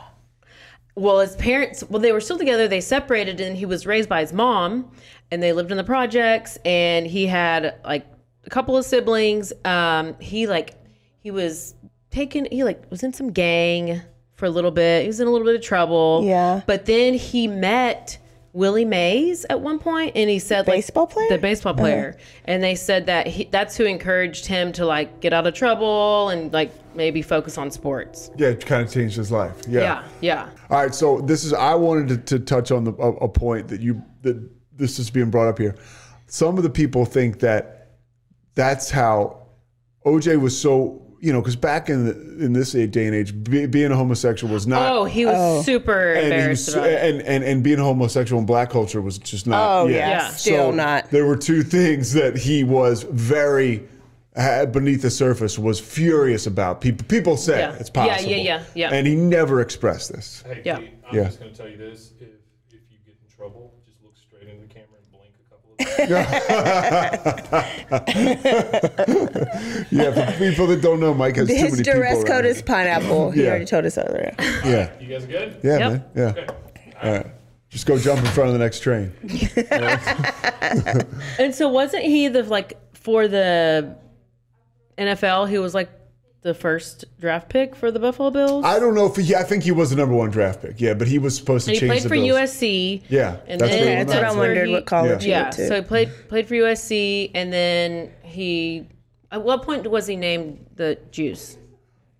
Well, 0.95 1.19
his 1.19 1.35
parents, 1.35 1.83
well, 1.89 2.01
they 2.01 2.11
were 2.11 2.21
still 2.21 2.39
together. 2.39 2.67
They 2.67 2.81
separated, 2.81 3.39
and 3.39 3.55
he 3.55 3.67
was 3.67 3.85
raised 3.85 4.09
by 4.09 4.21
his 4.21 4.33
mom, 4.33 4.89
and 5.29 5.43
they 5.43 5.53
lived 5.53 5.69
in 5.69 5.77
the 5.77 5.83
projects. 5.83 6.57
And 6.65 7.05
he 7.05 7.27
had 7.27 7.75
like 7.85 8.07
a 8.45 8.49
couple 8.49 8.75
of 8.75 8.83
siblings. 8.83 9.53
Um, 9.63 10.15
he 10.19 10.47
like 10.47 10.73
he 11.19 11.29
was 11.29 11.75
taken. 12.09 12.47
He 12.51 12.63
like 12.63 12.89
was 12.89 13.03
in 13.03 13.13
some 13.13 13.31
gang 13.31 14.01
for 14.33 14.45
a 14.45 14.49
little 14.49 14.71
bit. 14.71 15.03
He 15.03 15.07
was 15.07 15.19
in 15.19 15.27
a 15.27 15.29
little 15.29 15.45
bit 15.45 15.55
of 15.55 15.61
trouble. 15.61 16.23
Yeah. 16.25 16.61
But 16.65 16.85
then 16.87 17.13
he 17.13 17.45
met 17.47 18.17
Willie 18.57 18.85
Mays 18.85 19.45
at 19.51 19.61
one 19.61 19.77
point, 19.77 20.13
and 20.15 20.27
he 20.27 20.39
said 20.39 20.67
like 20.67 20.77
Baseball 20.77 21.05
player? 21.05 21.29
the 21.29 21.37
baseball 21.37 21.73
uh-huh. 21.73 21.81
player, 21.81 22.17
and 22.45 22.63
they 22.63 22.73
said 22.73 23.05
that 23.05 23.27
he, 23.27 23.43
that's 23.45 23.77
who 23.77 23.83
encouraged 23.83 24.47
him 24.47 24.71
to 24.71 24.85
like 24.85 25.19
get 25.19 25.31
out 25.31 25.45
of 25.45 25.53
trouble 25.53 26.29
and 26.29 26.51
like 26.51 26.71
maybe 26.95 27.21
focus 27.21 27.59
on 27.59 27.69
sports. 27.69 28.31
Yeah, 28.35 28.47
it 28.47 28.65
kind 28.65 28.81
of 28.81 28.91
changed 28.91 29.15
his 29.15 29.31
life. 29.31 29.61
Yeah. 29.67 29.81
Yeah, 29.81 30.03
yeah. 30.21 30.49
All 30.71 30.81
right, 30.81 30.95
so 30.95 31.21
this 31.21 31.43
is 31.45 31.53
I 31.53 31.75
wanted 31.75 32.07
to, 32.07 32.17
to 32.37 32.43
touch 32.43 32.71
on 32.71 32.83
the, 32.83 32.93
a, 32.93 33.11
a 33.17 33.29
point 33.29 33.67
that 33.67 33.81
you 33.81 34.01
that 34.23 34.43
this 34.75 34.97
is 34.97 35.11
being 35.11 35.29
brought 35.29 35.47
up 35.47 35.59
here. 35.59 35.75
Some 36.25 36.57
of 36.57 36.63
the 36.63 36.69
people 36.71 37.05
think 37.05 37.39
that 37.41 37.91
that's 38.55 38.89
how 38.89 39.45
OJ 40.03 40.41
was 40.41 40.59
so 40.59 41.06
you 41.19 41.33
know 41.33 41.41
because 41.41 41.55
back 41.55 41.89
in 41.89 42.05
the, 42.05 42.45
in 42.45 42.53
this 42.53 42.71
day 42.71 43.05
and 43.05 43.15
age, 43.15 43.43
be, 43.43 43.65
being 43.65 43.91
a 43.91 43.95
homosexual 43.95 44.53
was 44.53 44.67
not. 44.67 44.91
Oh, 44.91 45.05
he 45.05 45.25
was 45.25 45.35
oh. 45.37 45.61
super 45.61 46.13
and, 46.13 46.25
embarrassed 46.25 46.67
was, 46.67 46.75
about 46.75 46.87
and, 46.87 47.21
and 47.21 47.43
and 47.43 47.63
being 47.63 47.79
a 47.79 47.83
homosexual 47.83 48.39
in 48.39 48.45
black 48.45 48.69
culture 48.69 49.01
was 49.01 49.17
just 49.17 49.47
not. 49.47 49.81
Oh 49.81 49.87
yeah, 49.87 50.09
Yeah. 50.09 50.29
still 50.29 50.71
So 50.71 50.75
not. 50.75 51.09
There 51.11 51.25
were 51.25 51.37
two 51.37 51.63
things 51.63 52.13
that 52.13 52.37
he 52.37 52.63
was 52.63 53.03
very 53.03 53.87
beneath 54.71 55.01
the 55.01 55.09
surface 55.09 55.57
was 55.57 55.79
furious 55.79 56.45
about. 56.45 56.81
People 56.81 57.05
people 57.07 57.37
say 57.37 57.59
Yeah. 57.59 57.75
it's 57.79 57.89
Yeah, 57.95 58.19
yeah, 58.19 58.35
yeah, 58.37 58.63
yeah. 58.75 58.89
And 58.93 59.07
he 59.07 59.15
never 59.15 59.61
expressed 59.61 60.13
this. 60.13 60.43
Hey, 60.45 60.61
Yeah. 60.63 60.79
Pete, 60.79 60.93
I'm 61.09 61.15
Yeah. 61.15 61.23
just 61.25 61.39
going 61.39 61.51
to 61.51 61.57
tell 61.57 61.67
you 61.67 61.77
this: 61.77 62.11
if 62.19 62.27
if 62.69 62.81
you 62.91 62.97
get 63.05 63.15
in 63.21 63.35
trouble, 63.35 63.73
just 63.85 64.03
look 64.03 64.13
straight 64.15 64.47
into 64.47 64.67
the 64.67 64.73
camera 64.73 64.96
Yeah, 69.91 70.31
for 70.31 70.37
people 70.37 70.67
that 70.67 70.79
don't 70.81 70.99
know, 70.99 71.13
Mike 71.13 71.35
has 71.37 71.47
too 71.47 71.53
His 71.55 71.71
many 71.73 71.83
dress 71.83 72.17
people. 72.17 72.23
code 72.25 72.45
around 72.45 72.45
is 72.45 72.61
pineapple. 72.61 73.31
He 73.31 73.43
Yeah. 73.43 73.49
already 73.49 73.65
told 73.65 73.85
us 73.85 73.97
earlier. 73.97 74.33
Yeah, 74.65 74.89
you 74.99 75.07
guys 75.07 75.25
good? 75.25 75.57
yeah, 75.63 75.77
Yep. 75.77 75.91
man. 75.91 76.03
Yeah. 76.15 76.23
Okay. 76.29 76.45
All 77.03 77.11
right. 77.11 77.25
Just 77.69 77.85
go 77.85 77.97
jump 77.97 78.19
in 78.21 78.25
front 78.27 78.47
of 78.49 78.53
the 78.53 78.59
next 78.59 78.79
train. 78.79 79.11
And 81.39 81.53
so 81.55 81.69
wasn't 81.69 82.03
he 82.03 82.27
the 82.27 82.43
like 82.43 82.73
for 82.93 83.27
the 83.27 83.95
NFL? 84.97 85.47
He 85.49 85.57
was 85.59 85.73
like 85.73 85.89
the 86.41 86.53
first 86.53 87.05
draft 87.19 87.49
pick 87.49 87.75
for 87.75 87.91
the 87.91 87.99
Buffalo 87.99 88.29
Bills. 88.31 88.63
I 88.63 88.79
don't 88.79 88.93
know 88.95 89.05
if 89.07 89.15
he. 89.15 89.35
I 89.35 89.43
think 89.43 89.63
he 89.63 89.71
was 89.71 89.89
the 89.89 89.95
number 89.95 90.15
one 90.15 90.29
draft 90.29 90.61
pick. 90.61 90.79
Yeah, 90.79 90.93
but 90.93 91.07
he 91.07 91.19
was 91.19 91.35
supposed 91.35 91.65
to 91.65 91.71
and 91.71 91.75
he 91.75 91.79
change 91.81 91.91
played 91.91 92.03
the 92.03 92.09
for 92.09 92.15
Bills. 92.15 92.51
USC. 92.51 93.01
Yeah, 93.09 93.37
And 93.47 93.59
that's 93.59 93.71
then 93.71 93.79
what 93.81 93.87
Yeah, 93.89 94.03
that's 94.03 94.07
what 94.09 94.17
I 94.17 94.21
that's 94.21 94.35
where 94.35 94.47
wondered. 94.55 94.69
what 94.69 94.85
college 94.85 95.23
he 95.23 95.29
Yeah, 95.31 95.43
went 95.43 95.53
to. 95.55 95.67
so 95.67 95.75
he 95.75 95.81
played 95.81 96.09
played 96.29 96.47
for 96.47 96.53
USC, 96.55 97.31
and 97.33 97.51
then 97.51 98.11
he. 98.23 98.87
At 99.31 99.43
what 99.43 99.63
point 99.63 99.89
was 99.89 100.07
he 100.07 100.15
named 100.15 100.67
the 100.75 100.97
Juice? 101.11 101.57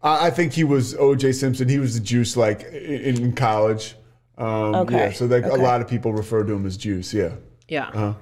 I, 0.02 0.28
I 0.28 0.30
think 0.30 0.52
he 0.54 0.64
was 0.66 0.94
O.J. 0.96 1.32
Simpson. 1.32 1.70
He 1.70 1.80
was 1.80 1.94
the 1.94 2.02
juice, 2.02 2.36
like 2.36 2.64
in, 2.64 3.22
in 3.24 3.34
college. 3.34 3.96
Um, 4.38 4.76
Okay. 4.76 4.96
Yeah, 4.98 5.12
so 5.14 5.26
like, 5.26 5.46
a 5.46 5.56
lot 5.56 5.80
of 5.82 5.88
people 5.88 6.12
refer 6.14 6.44
to 6.44 6.54
him 6.54 6.66
as 6.66 6.76
Juice. 6.78 7.14
Yeah. 7.14 7.36
Yeah. 7.70 7.88
Uh-huh. 7.88 8.14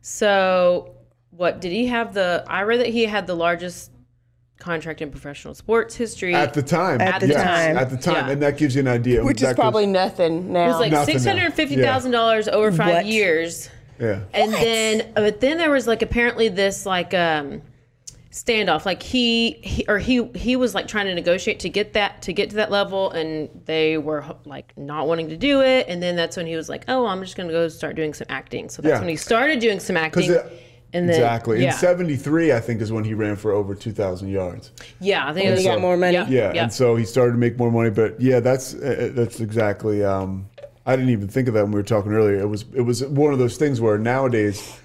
So, 0.00 0.94
what 1.30 1.60
did 1.60 1.72
he 1.72 1.86
have 1.86 2.14
the? 2.14 2.44
I 2.46 2.62
read 2.62 2.80
that 2.80 2.88
he 2.88 3.04
had 3.04 3.26
the 3.26 3.34
largest 3.36 3.90
contract 4.64 5.02
in 5.02 5.10
professional 5.10 5.54
sports 5.54 5.94
history. 5.94 6.34
At 6.34 6.54
the 6.54 6.62
time. 6.62 7.00
At 7.00 7.20
the 7.20 7.28
yes, 7.28 7.42
time. 7.44 7.76
At 7.76 7.90
the 7.90 7.96
time, 7.98 8.26
Yeah. 8.26 8.32
and 8.32 8.42
that 8.42 8.56
gives 8.56 8.74
you 8.74 8.80
an 8.80 8.88
idea. 8.88 9.22
Which 9.22 9.42
is 9.42 9.48
gives- 9.48 9.54
probably 9.60 9.86
nothing 9.86 10.52
now. 10.52 10.64
it 10.64 10.68
was 10.68 10.80
like 10.80 10.92
Nothing 10.92 11.12
six 11.18 11.24
now. 11.26 11.32
hundred 11.36 11.54
fifty 11.54 11.76
thousand 11.76 12.12
dollars 12.12 12.48
over 12.48 12.72
five 12.72 12.94
What? 12.94 13.06
years. 13.06 13.68
yeah. 14.00 14.20
And 14.32 14.52
then, 14.52 15.12
but 15.14 15.40
then 15.40 15.58
there 15.58 15.70
was 15.70 15.86
like 15.86 16.00
apparently 16.02 16.48
this 16.48 16.86
like 16.86 17.12
um 17.14 17.60
standoff. 18.32 18.84
Like 18.84 19.02
he, 19.02 19.52
he 19.62 19.84
or 19.86 19.98
he 19.98 20.24
he 20.34 20.56
was 20.56 20.74
like 20.74 20.88
trying 20.88 21.06
to 21.06 21.14
negotiate 21.14 21.60
to 21.60 21.68
get 21.68 21.92
that 21.92 22.22
to 22.22 22.32
get 22.32 22.50
to 22.50 22.56
that 22.56 22.70
level, 22.70 23.10
and 23.10 23.48
they 23.66 23.98
were 23.98 24.24
like 24.44 24.72
not 24.76 25.06
wanting 25.06 25.28
to 25.28 25.36
do 25.36 25.60
it. 25.60 25.86
And 25.88 26.02
then 26.02 26.16
that's 26.16 26.36
when 26.36 26.46
he 26.46 26.56
was 26.56 26.68
like, 26.68 26.84
"Oh, 26.88 27.06
I'm 27.06 27.22
just 27.22 27.36
gonna 27.36 27.52
go 27.52 27.68
start 27.68 27.96
doing 27.96 28.14
some 28.14 28.26
acting." 28.30 28.68
So 28.68 28.82
that's 28.82 28.94
Yeah. 28.94 28.98
when 29.00 29.08
he 29.08 29.16
started 29.16 29.60
doing 29.60 29.78
some 29.78 29.96
acting. 29.96 30.28
Because 30.28 30.50
and 30.94 31.08
then, 31.08 31.16
exactly 31.16 31.60
yeah, 31.60 31.72
in 31.72 31.78
'73, 31.78 32.52
I 32.52 32.60
think 32.60 32.80
is 32.80 32.90
when 32.92 33.04
he 33.04 33.14
ran 33.14 33.36
for 33.36 33.52
over 33.52 33.74
2,000 33.74 34.28
yards. 34.28 34.70
yeah, 35.00 35.28
I 35.28 35.34
think 35.34 35.46
it 35.46 35.48
he 35.48 35.54
was 35.54 35.64
got 35.64 35.80
more 35.80 35.96
money. 35.96 36.14
Yeah, 36.14 36.28
Yeah, 36.28 36.52
yeah. 36.54 36.62
and 36.62 36.72
so 36.72 36.96
he 36.96 37.04
started 37.04 37.32
to 37.32 37.38
make 37.38 37.58
more 37.58 37.70
money. 37.70 37.90
But 37.90 38.20
yeah, 38.20 38.40
that's 38.40 38.74
uh, 38.74 39.10
that's 39.12 39.40
exactly. 39.40 40.04
Um, 40.04 40.48
I 40.86 40.96
didn't 40.96 41.10
even 41.10 41.28
think 41.28 41.48
of 41.48 41.54
that 41.54 41.62
when 41.62 41.72
we 41.72 41.78
were 41.78 41.82
talking 41.82 42.12
earlier. 42.12 42.38
It 42.40 42.46
was 42.48 42.64
it 42.74 42.82
was 42.82 43.04
one 43.04 43.32
of 43.32 43.38
those 43.38 43.56
things 43.56 43.80
where 43.80 43.98
nowadays 43.98 44.78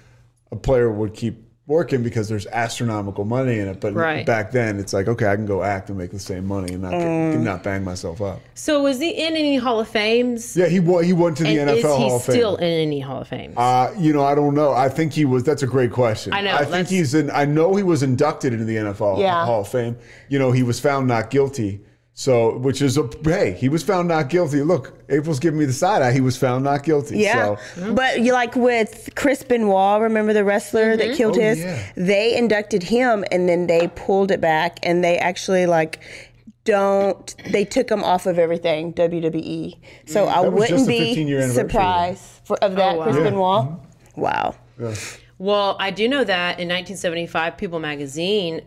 a 0.50 0.56
player 0.56 0.90
would 0.90 1.14
keep 1.14 1.44
working 1.70 2.02
because 2.02 2.28
there's 2.28 2.46
astronomical 2.48 3.24
money 3.24 3.58
in 3.60 3.68
it. 3.68 3.80
But 3.80 3.94
Right. 3.94 4.26
back 4.26 4.50
then, 4.50 4.78
it's 4.80 4.92
like 4.92 5.08
okay, 5.08 5.26
I 5.26 5.36
can 5.36 5.46
go 5.46 5.62
act 5.62 5.88
and 5.88 5.96
make 5.96 6.10
the 6.10 6.18
same 6.18 6.44
money 6.46 6.72
and 6.74 6.82
not 6.82 6.90
get, 6.90 7.00
Mm. 7.00 7.40
not 7.42 7.62
bang 7.62 7.84
myself 7.84 8.20
up. 8.20 8.40
So 8.54 8.82
was 8.82 8.98
he 8.98 9.10
in 9.10 9.34
any 9.36 9.56
Hall 9.56 9.80
of 9.80 9.88
Fames? 9.88 10.56
Yeah, 10.56 10.66
he 10.66 10.80
wa- 10.80 10.98
he 10.98 11.12
went 11.12 11.36
to 11.38 11.44
the 11.44 11.58
and 11.58 11.70
NFL 11.70 11.76
is 11.76 11.82
he 11.82 11.88
Hall 12.08 12.16
of 12.16 12.24
Fame. 12.24 12.34
still 12.34 12.56
in 12.56 12.64
any 12.64 13.00
Hall 13.00 13.20
of 13.22 13.28
Fames? 13.28 13.54
Uh, 13.56 13.92
you 13.96 14.12
know, 14.12 14.24
I 14.24 14.34
don't 14.34 14.54
know. 14.54 14.72
I 14.72 14.88
think 14.88 15.12
he 15.12 15.24
was. 15.24 15.44
That's 15.44 15.62
a 15.62 15.66
great 15.68 15.92
question. 15.92 16.32
I 16.32 16.40
know, 16.42 16.52
I 16.54 16.64
think 16.64 16.88
he's 16.88 17.14
in. 17.14 17.30
I 17.30 17.44
know 17.44 17.76
he 17.76 17.82
was 17.84 18.02
inducted 18.02 18.52
into 18.52 18.64
the 18.64 18.76
NFL 18.76 19.18
Yeah. 19.20 19.44
Hall 19.46 19.60
of 19.60 19.68
Fame. 19.68 19.96
You 20.28 20.38
know, 20.40 20.50
he 20.50 20.62
was 20.64 20.80
found 20.80 21.06
not 21.06 21.30
guilty. 21.30 21.80
So, 22.20 22.58
which 22.58 22.82
is 22.82 22.98
a 22.98 23.08
hey, 23.24 23.52
he 23.58 23.70
was 23.70 23.82
found 23.82 24.08
not 24.08 24.28
guilty. 24.28 24.60
Look, 24.62 24.92
April's 25.08 25.38
giving 25.40 25.58
me 25.58 25.64
the 25.64 25.72
side 25.72 26.02
eye. 26.02 26.12
He 26.12 26.20
was 26.20 26.36
found 26.36 26.62
not 26.64 26.82
guilty. 26.84 27.16
Yeah, 27.16 27.56
So, 27.76 27.94
but 27.94 28.20
you 28.20 28.34
like 28.34 28.54
with 28.54 29.08
Chris 29.16 29.42
Benoit, 29.42 30.02
remember 30.02 30.34
the 30.34 30.44
wrestler 30.44 30.98
that 30.98 31.16
killed 31.16 31.38
Oh, 31.38 31.40
his? 31.40 31.60
yeah. 31.60 31.82
They 31.96 32.36
inducted 32.36 32.82
him, 32.82 33.24
and 33.32 33.48
then 33.48 33.68
they 33.68 33.88
pulled 33.88 34.30
it 34.30 34.38
back, 34.38 34.78
and 34.82 35.02
they 35.02 35.16
actually 35.16 35.64
like 35.64 36.00
don't. 36.64 37.34
They 37.50 37.64
took 37.64 37.90
him 37.90 38.04
off 38.04 38.26
of 38.26 38.38
everything 38.38 38.92
WWE. 38.92 39.78
So 40.04 40.28
I 40.28 40.32
Mm. 40.34 40.42
That 40.42 40.52
was 40.52 40.68
just 40.68 40.86
wouldn't 40.86 40.88
be 40.88 41.16
15-year 41.16 41.48
surprised 41.52 42.22
for, 42.44 42.58
of 42.62 42.76
that 42.76 42.96
Oh, 42.96 42.98
wow. 42.98 43.04
Chris 43.04 43.16
Yeah. 43.16 43.22
Benoit. 43.22 43.64
Mm-hmm. 43.64 44.20
Wow. 44.20 44.54
Well, 45.38 45.74
I 45.80 45.90
do 45.90 46.06
know 46.06 46.24
that 46.24 46.60
in 46.60 46.68
1975, 46.68 47.56
People 47.56 47.78
magazine 47.78 48.60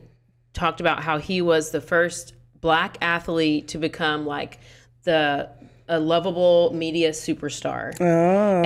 talked 0.54 0.80
about 0.82 1.04
how 1.04 1.20
he 1.20 1.40
was 1.40 1.70
the 1.70 1.82
first 1.82 2.33
black 2.64 2.98
athlete 3.02 3.68
to 3.68 3.78
become 3.78 4.26
like 4.26 4.58
the 5.04 5.50
a 5.88 6.00
lovable 6.00 6.72
media 6.74 7.12
superstar. 7.12 7.94
Oh, 8.00 8.06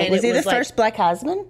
And 0.01 0.09
was 0.11 0.23
it 0.23 0.27
he 0.27 0.31
the 0.39 0.45
like- 0.47 0.55
first 0.55 0.75
black 0.77 0.95
husband? 0.95 1.47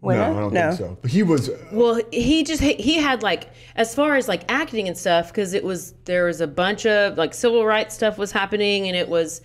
Winner? 0.00 0.20
No, 0.32 0.36
I 0.36 0.40
don't 0.42 0.52
No. 0.52 0.60
think 0.70 0.78
so. 0.78 0.98
But 1.02 1.10
he 1.10 1.22
was. 1.24 1.50
Well, 1.72 2.00
he 2.12 2.44
just 2.44 2.62
he, 2.62 2.74
he 2.74 2.98
had 2.98 3.22
like 3.24 3.48
as 3.74 3.94
far 3.96 4.14
as 4.14 4.28
like 4.28 4.44
acting 4.48 4.86
and 4.86 4.96
stuff 4.96 5.28
because 5.28 5.54
it 5.54 5.64
was 5.64 5.92
there 6.04 6.26
was 6.26 6.40
a 6.40 6.46
bunch 6.46 6.86
of 6.86 7.18
like 7.18 7.34
civil 7.34 7.64
rights 7.66 7.94
stuff 7.96 8.16
was 8.18 8.30
happening 8.30 8.86
and 8.86 8.96
it 8.96 9.08
was 9.08 9.40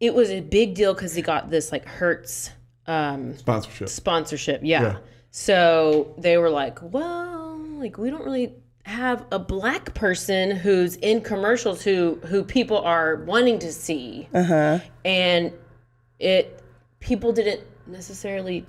it 0.00 0.12
was 0.12 0.28
a 0.30 0.40
big 0.40 0.74
deal 0.74 0.92
because 0.92 1.14
he 1.14 1.22
got 1.22 1.48
this 1.48 1.72
like 1.72 1.86
Hertz 1.86 2.50
um, 2.86 3.36
Sponsorship. 3.38 3.88
sponsorship. 3.88 4.60
Yeah. 4.64 4.82
Yeah. 4.82 4.96
So 5.30 6.14
they 6.18 6.36
were 6.36 6.50
like, 6.50 6.80
well, 6.82 7.56
like 7.78 7.96
we 7.96 8.10
don't 8.10 8.24
really 8.24 8.52
have 8.84 9.24
a 9.30 9.38
black 9.38 9.94
person 9.94 10.50
who's 10.50 10.96
in 10.96 11.20
commercials 11.20 11.82
who 11.82 12.18
who 12.26 12.42
people 12.44 12.78
are 12.78 13.16
wanting 13.24 13.58
to 13.60 13.72
see. 13.72 14.28
Uh-huh. 14.34 14.80
And 15.04 15.52
it 16.18 16.60
people 17.00 17.32
didn't 17.32 17.60
necessarily 17.86 18.66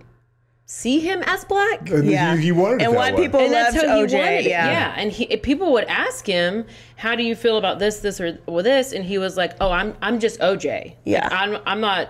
see 0.66 1.00
him 1.00 1.22
as 1.26 1.44
black. 1.46 1.90
And 1.90 2.10
Yeah. 2.10 2.36
He, 2.36 2.44
he 2.46 2.52
wanted 2.52 2.82
and 2.84 2.94
that 2.94 2.98
white 2.98 3.16
people 3.16 3.40
And 3.40 3.52
that's 3.54 3.76
loved 3.76 3.88
how 3.88 3.96
he 3.98 4.04
OJ. 4.04 4.14
wanted 4.14 4.34
it. 4.40 4.46
yeah. 4.46 4.66
Yeah. 4.72 4.94
And 4.98 5.12
he, 5.12 5.38
people 5.38 5.72
would 5.74 5.86
ask 5.86 6.26
him, 6.26 6.66
"How 6.96 7.16
do 7.16 7.24
you 7.24 7.36
feel 7.36 7.58
about 7.58 7.80
this, 7.80 8.00
this, 8.00 8.20
or, 8.22 8.38
or 8.48 8.62
this?" 8.64 8.92
and 8.94 9.04
he 9.04 9.18
was 9.18 9.36
like, 9.36 9.54
"Oh, 9.60 9.72
I'm, 9.72 9.96
I'm 10.02 10.20
just 10.20 10.40
OJ. 10.40 10.96
Yeah. 11.06 11.24
Like, 11.28 11.34
I'm, 11.34 11.58
I'm 11.66 11.82
not, 11.82 12.10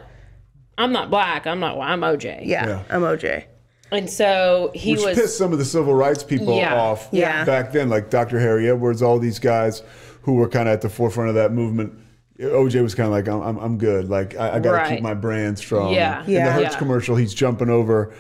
I'm 0.78 0.92
not 0.92 1.10
black. 1.10 1.46
I'm 1.48 1.60
not. 1.60 1.80
I'm 1.80 2.02
OJ. 2.02 2.42
Yeah, 2.46 2.68
Yeah. 2.68 2.84
I'm 2.90 3.02
OJ. 3.02 3.46
And 3.94 4.10
so 4.10 4.72
he 4.74 4.94
Which 4.94 5.06
was. 5.06 5.18
pissed 5.18 5.38
some 5.38 5.54
of 5.54 5.60
the 5.60 5.66
civil 5.66 5.94
rights 5.94 6.24
people 6.24 6.56
Yeah. 6.58 6.76
off 6.76 7.08
Yeah. 7.12 7.46
back 7.46 7.72
then, 7.72 7.90
like 7.90 8.10
Dr. 8.10 8.40
Harry 8.40 8.70
Edwards, 8.70 9.02
all 9.02 9.20
these 9.20 9.40
guys 9.40 9.82
who 10.24 10.34
were 10.34 10.48
kind 10.48 10.68
of 10.68 10.74
at 10.74 10.82
the 10.82 10.90
forefront 10.90 11.30
of 11.30 11.36
that 11.36 11.52
movement. 11.54 11.94
OJ 12.42 12.82
was 12.82 12.96
kind 12.96 13.06
of 13.08 13.12
like, 13.14 13.28
I'm, 13.28 13.42
I'm, 13.42 13.58
I'm 13.58 13.78
good. 13.78 14.10
Like, 14.10 14.36
I, 14.36 14.56
I 14.56 14.60
got 14.60 14.64
to 14.64 14.78
Right. 14.78 14.90
keep 14.96 15.02
my 15.02 15.14
brand 15.14 15.58
strong. 15.60 15.94
Yeah. 15.94 16.24
yeah. 16.26 16.40
In 16.40 16.46
the 16.46 16.52
Hertz 16.52 16.74
Yeah. 16.74 16.80
commercial, 16.80 17.16
he's 17.16 17.34
jumping 17.34 17.70
over 17.70 18.12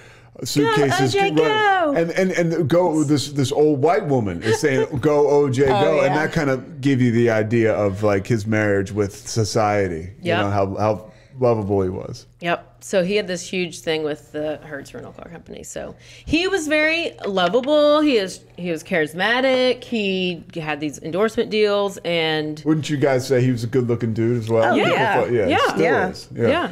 suitcases. 0.43 1.15
OJ, 1.15 1.35
go! 1.35 1.93
And, 1.95 2.11
and, 2.11 2.31
and 2.31 2.67
go, 2.69 3.03
this, 3.03 3.29
this 3.31 3.51
old 3.51 3.81
white 3.81 4.05
woman 4.07 4.43
is 4.43 4.59
saying, 4.59 4.87
go 5.01 5.25
OJ, 5.25 5.63
oh, 5.63 5.67
go. 5.67 5.99
Oh, 5.99 6.05
And 6.05 6.15
that 6.15 6.31
kind 6.31 6.49
of 6.49 6.81
gave 6.81 7.01
you 7.01 7.11
the 7.11 7.29
idea 7.31 7.73
of 7.73 8.03
like 8.03 8.27
his 8.27 8.45
marriage 8.45 8.91
with 8.91 9.15
society. 9.27 10.11
You 10.21 10.29
Yeah. 10.29 10.41
know, 10.41 10.49
how, 10.49 10.75
how 10.75 11.11
lovable 11.39 11.81
he 11.81 11.89
was. 11.89 12.25
Yep. 12.41 12.77
So 12.83 13.03
he 13.03 13.15
had 13.15 13.27
this 13.27 13.47
huge 13.49 13.79
thing 13.79 14.03
with 14.03 14.31
the 14.33 14.57
Hertz 14.57 14.93
rental 14.93 15.13
car 15.13 15.29
company. 15.29 15.63
So 15.63 15.95
he 16.25 16.47
was 16.47 16.67
very 16.67 17.13
lovable. 17.25 18.01
He 18.01 18.17
is 18.17 18.41
he 18.57 18.71
was 18.71 18.83
charismatic. 18.83 19.83
He 19.83 20.43
had 20.55 20.79
these 20.79 20.99
endorsement 21.01 21.49
deals, 21.49 21.97
and 22.05 22.61
Wouldn't 22.65 22.89
you 22.89 22.97
guys 22.97 23.27
say 23.27 23.41
he 23.41 23.51
was 23.51 23.63
a 23.63 23.67
good 23.67 23.87
looking 23.87 24.13
dude 24.13 24.37
as 24.39 24.49
well? 24.49 24.73
Oh, 24.73 24.75
yeah. 24.75 25.15
thought- 25.21 25.31
yeah. 25.31 25.45
he 25.45 25.51
Yeah. 25.51 25.67
still 25.69 25.81
Yeah. 25.81 26.09
is. 26.09 26.29
yeah. 26.33 26.71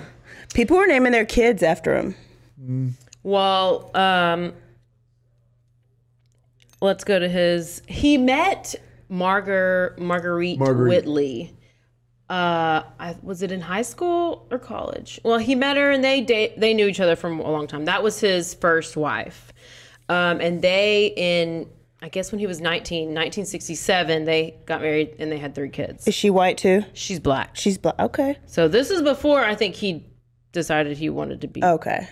People 0.53 0.77
were 0.77 0.87
naming 0.87 1.11
their 1.13 1.25
kids 1.25 1.63
after 1.63 1.95
him. 1.95 2.95
Well, 3.23 3.89
um, 3.95 4.53
let's 6.81 7.03
go 7.03 7.19
to 7.19 7.27
his. 7.29 7.81
He 7.87 8.17
met 8.17 8.75
Margar 9.09 9.97
Marguerite, 9.97 10.59
Marguerite. 10.59 10.89
Whitley. 10.89 11.53
Uh, 12.31 12.83
I, 12.97 13.15
was 13.21 13.41
it 13.41 13.51
in 13.51 13.59
high 13.59 13.81
school 13.81 14.47
or 14.49 14.57
college? 14.57 15.19
Well, 15.25 15.37
he 15.37 15.53
met 15.53 15.75
her 15.75 15.91
and 15.91 16.01
they 16.01 16.21
date, 16.21 16.57
they 16.57 16.73
knew 16.73 16.87
each 16.87 17.01
other 17.01 17.17
from 17.17 17.41
a 17.41 17.51
long 17.51 17.67
time. 17.67 17.83
That 17.85 18.03
was 18.03 18.21
his 18.21 18.53
first 18.53 18.95
wife, 18.95 19.51
um, 20.07 20.39
and 20.39 20.61
they 20.61 21.13
in 21.17 21.67
I 22.03 22.09
guess 22.09 22.31
when 22.31 22.39
he 22.39 22.47
was 22.47 22.59
19, 22.61 23.09
1967, 23.09 24.25
they 24.25 24.55
got 24.65 24.81
married 24.81 25.17
and 25.19 25.31
they 25.31 25.37
had 25.37 25.53
three 25.53 25.69
kids. 25.69 26.07
Is 26.07 26.15
she 26.15 26.29
white 26.31 26.57
too? 26.57 26.83
She's 26.93 27.19
black. 27.19 27.55
She's 27.55 27.77
black. 27.77 27.99
Okay. 27.99 28.37
So 28.47 28.67
this 28.67 28.89
is 28.89 29.01
before 29.03 29.43
I 29.43 29.53
think 29.53 29.75
he 29.75 30.07
decided 30.51 30.97
he 30.97 31.09
wanted 31.09 31.41
to 31.41 31.47
be. 31.47 31.63
Okay. 31.63 32.07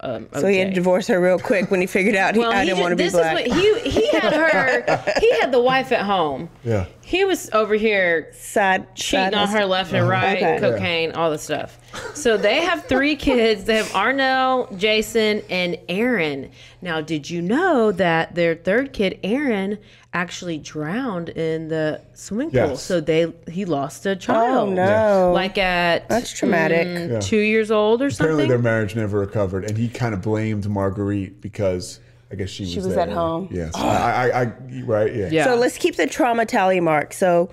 Um, 0.00 0.28
So 0.32 0.46
he 0.46 0.56
had 0.60 0.68
to 0.68 0.74
divorce 0.74 1.08
her 1.08 1.20
real 1.20 1.38
quick 1.38 1.70
when 1.70 1.82
he 1.82 1.86
figured 1.86 2.16
out 2.16 2.34
he, 2.34 2.40
Well, 2.40 2.52
I 2.52 2.60
he 2.60 2.68
didn't 2.70 2.76
ju- 2.78 2.82
want 2.84 2.92
to 2.92 2.96
be 2.96 3.02
this 3.04 3.12
black. 3.12 3.44
is 3.46 3.52
what 3.52 3.84
he 3.84 3.90
he 3.90 4.08
had 4.18 4.32
her. 4.32 5.20
he 5.20 5.30
had 5.40 5.52
the 5.52 5.60
wife 5.60 5.92
at 5.92 6.06
home. 6.06 6.48
Yeah. 6.64 6.86
He 7.04 7.24
was 7.24 7.50
over 7.52 7.74
here 7.74 8.28
Side 8.32 8.94
cheating 8.96 9.32
side 9.32 9.34
on 9.34 9.48
her 9.48 9.66
left 9.66 9.92
and 9.92 10.08
right, 10.08 10.38
Okay. 10.38 10.58
cocaine, 10.58 11.12
all 11.12 11.30
the 11.30 11.38
stuff. 11.38 11.78
So 12.14 12.36
they 12.36 12.62
have 12.62 12.86
three 12.86 13.14
kids. 13.28 13.64
They 13.64 13.76
have 13.76 13.86
Arnelle, 13.88 14.76
Jason, 14.78 15.42
and 15.50 15.76
Aaron. 15.88 16.50
Now, 16.80 17.00
did 17.02 17.28
you 17.28 17.42
know 17.42 17.92
that 17.92 18.34
their 18.34 18.54
third 18.54 18.92
kid, 18.92 19.18
Aaron, 19.22 19.78
actually 20.12 20.58
drowned 20.58 21.28
in 21.30 21.68
the 21.68 22.00
swimming 22.14 22.50
pool? 22.50 22.70
Yes. 22.70 22.82
So 22.82 23.00
they 23.00 23.32
he 23.50 23.64
lost 23.64 24.06
a 24.06 24.16
child. 24.16 24.70
Oh 24.70 24.72
no. 24.72 25.32
Like 25.34 25.58
at 25.58 26.08
That's 26.08 26.32
traumatic. 26.32 26.86
mm, 26.88 27.10
Yeah. 27.12 27.20
two 27.20 27.36
years 27.38 27.70
old 27.70 28.00
or 28.02 28.06
Apparently, 28.06 28.14
something. 28.16 28.24
Apparently, 28.26 28.48
their 28.48 28.58
marriage 28.58 28.96
never 28.96 29.18
recovered, 29.20 29.64
and 29.64 29.76
he 29.76 29.88
kind 29.88 30.14
of 30.14 30.22
blamed 30.22 30.68
Marguerite 30.68 31.40
because 31.40 32.00
I 32.34 32.36
guess 32.36 32.50
she 32.50 32.64
was 32.64 32.74
was 32.78 32.96
there. 32.96 33.08
at 33.08 33.12
home. 33.12 33.48
Yes, 33.52 33.76
I, 33.76 34.30
I, 34.30 34.42
I, 34.42 34.46
right, 34.82 35.14
yeah, 35.14 35.28
yeah. 35.30 35.44
So 35.44 35.54
let's 35.54 35.78
keep 35.78 35.94
the 35.94 36.08
trauma 36.08 36.44
tally 36.44 36.80
mark. 36.80 37.12
So 37.12 37.48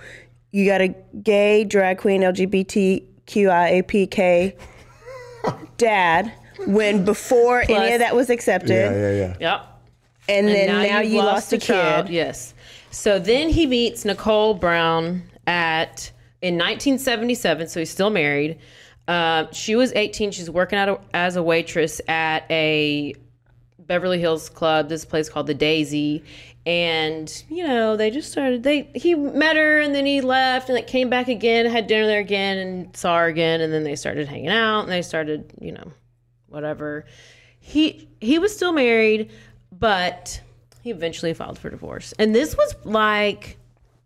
you 0.49 0.65
got 0.65 0.81
a 0.81 0.87
gay 1.21 1.63
drag 1.65 1.99
queen 1.99 2.21
LGBTQIAPK 2.21 2.97
dad 5.77 6.33
when 6.65 7.05
before 7.05 7.63
any 7.69 7.93
of 7.93 7.99
that 7.99 8.15
was 8.15 8.31
accepted, 8.31 8.69
yeah, 8.69 8.91
yeah, 8.91 9.11
yeah. 9.11 9.35
Yep. 9.39 9.67
and 10.29 10.47
then 10.47 10.67
now, 10.67 10.99
you've 11.01 11.11
you 11.13 11.19
lost, 11.19 11.53
a 11.53 11.59
child. 11.59 12.07
kid. 12.07 12.15
Yes. 12.15 12.55
So 12.89 13.19
then 13.19 13.49
he 13.49 13.67
meets 13.67 14.03
Nicole 14.03 14.55
Brown 14.55 15.21
at 15.45 16.11
in 16.41 16.55
1977. 16.55 17.67
So 17.67 17.81
he's 17.81 17.91
still 17.91 18.09
married. 18.09 18.57
Uh, 19.07 19.45
she 19.51 19.75
was 19.75 19.93
18. 19.93 20.31
She's 20.31 20.49
working 20.49 20.79
out 20.79 20.89
a, 20.89 20.99
as 21.13 21.35
a 21.35 21.43
waitress 21.43 22.01
at 22.07 22.49
a 22.49 23.13
Beverly 23.91 24.21
Hills 24.21 24.47
club. 24.47 24.87
This 24.87 25.03
place 25.03 25.27
called 25.27 25.47
the 25.47 25.53
Daisy. 25.53 26.23
And 26.65 27.43
you 27.49 27.67
know 27.67 27.97
they 27.97 28.09
just 28.09 28.31
started. 28.31 28.63
They 28.63 28.89
he 28.95 29.15
met 29.15 29.57
her 29.57 29.81
and 29.81 29.93
then 29.93 30.05
he 30.05 30.21
left 30.21 30.69
and 30.69 30.77
like 30.77 30.87
came 30.87 31.09
back 31.09 31.27
again, 31.27 31.65
had 31.65 31.87
dinner 31.87 32.07
there 32.07 32.21
again, 32.21 32.57
and 32.57 32.95
saw 32.95 33.17
her 33.17 33.25
again. 33.25 33.59
And 33.59 33.73
then 33.73 33.83
they 33.83 33.97
started 33.97 34.29
hanging 34.29 34.47
out 34.47 34.83
and 34.83 34.91
they 34.91 35.01
started 35.01 35.51
you 35.59 35.73
know 35.73 35.91
whatever. 36.47 37.05
He 37.59 38.07
he 38.21 38.39
was 38.39 38.55
still 38.55 38.71
married, 38.71 39.29
but 39.77 40.39
he 40.81 40.89
eventually 40.89 41.33
filed 41.33 41.59
for 41.59 41.69
divorce. 41.69 42.13
And 42.17 42.33
this 42.33 42.55
was 42.55 42.73
like 42.85 43.57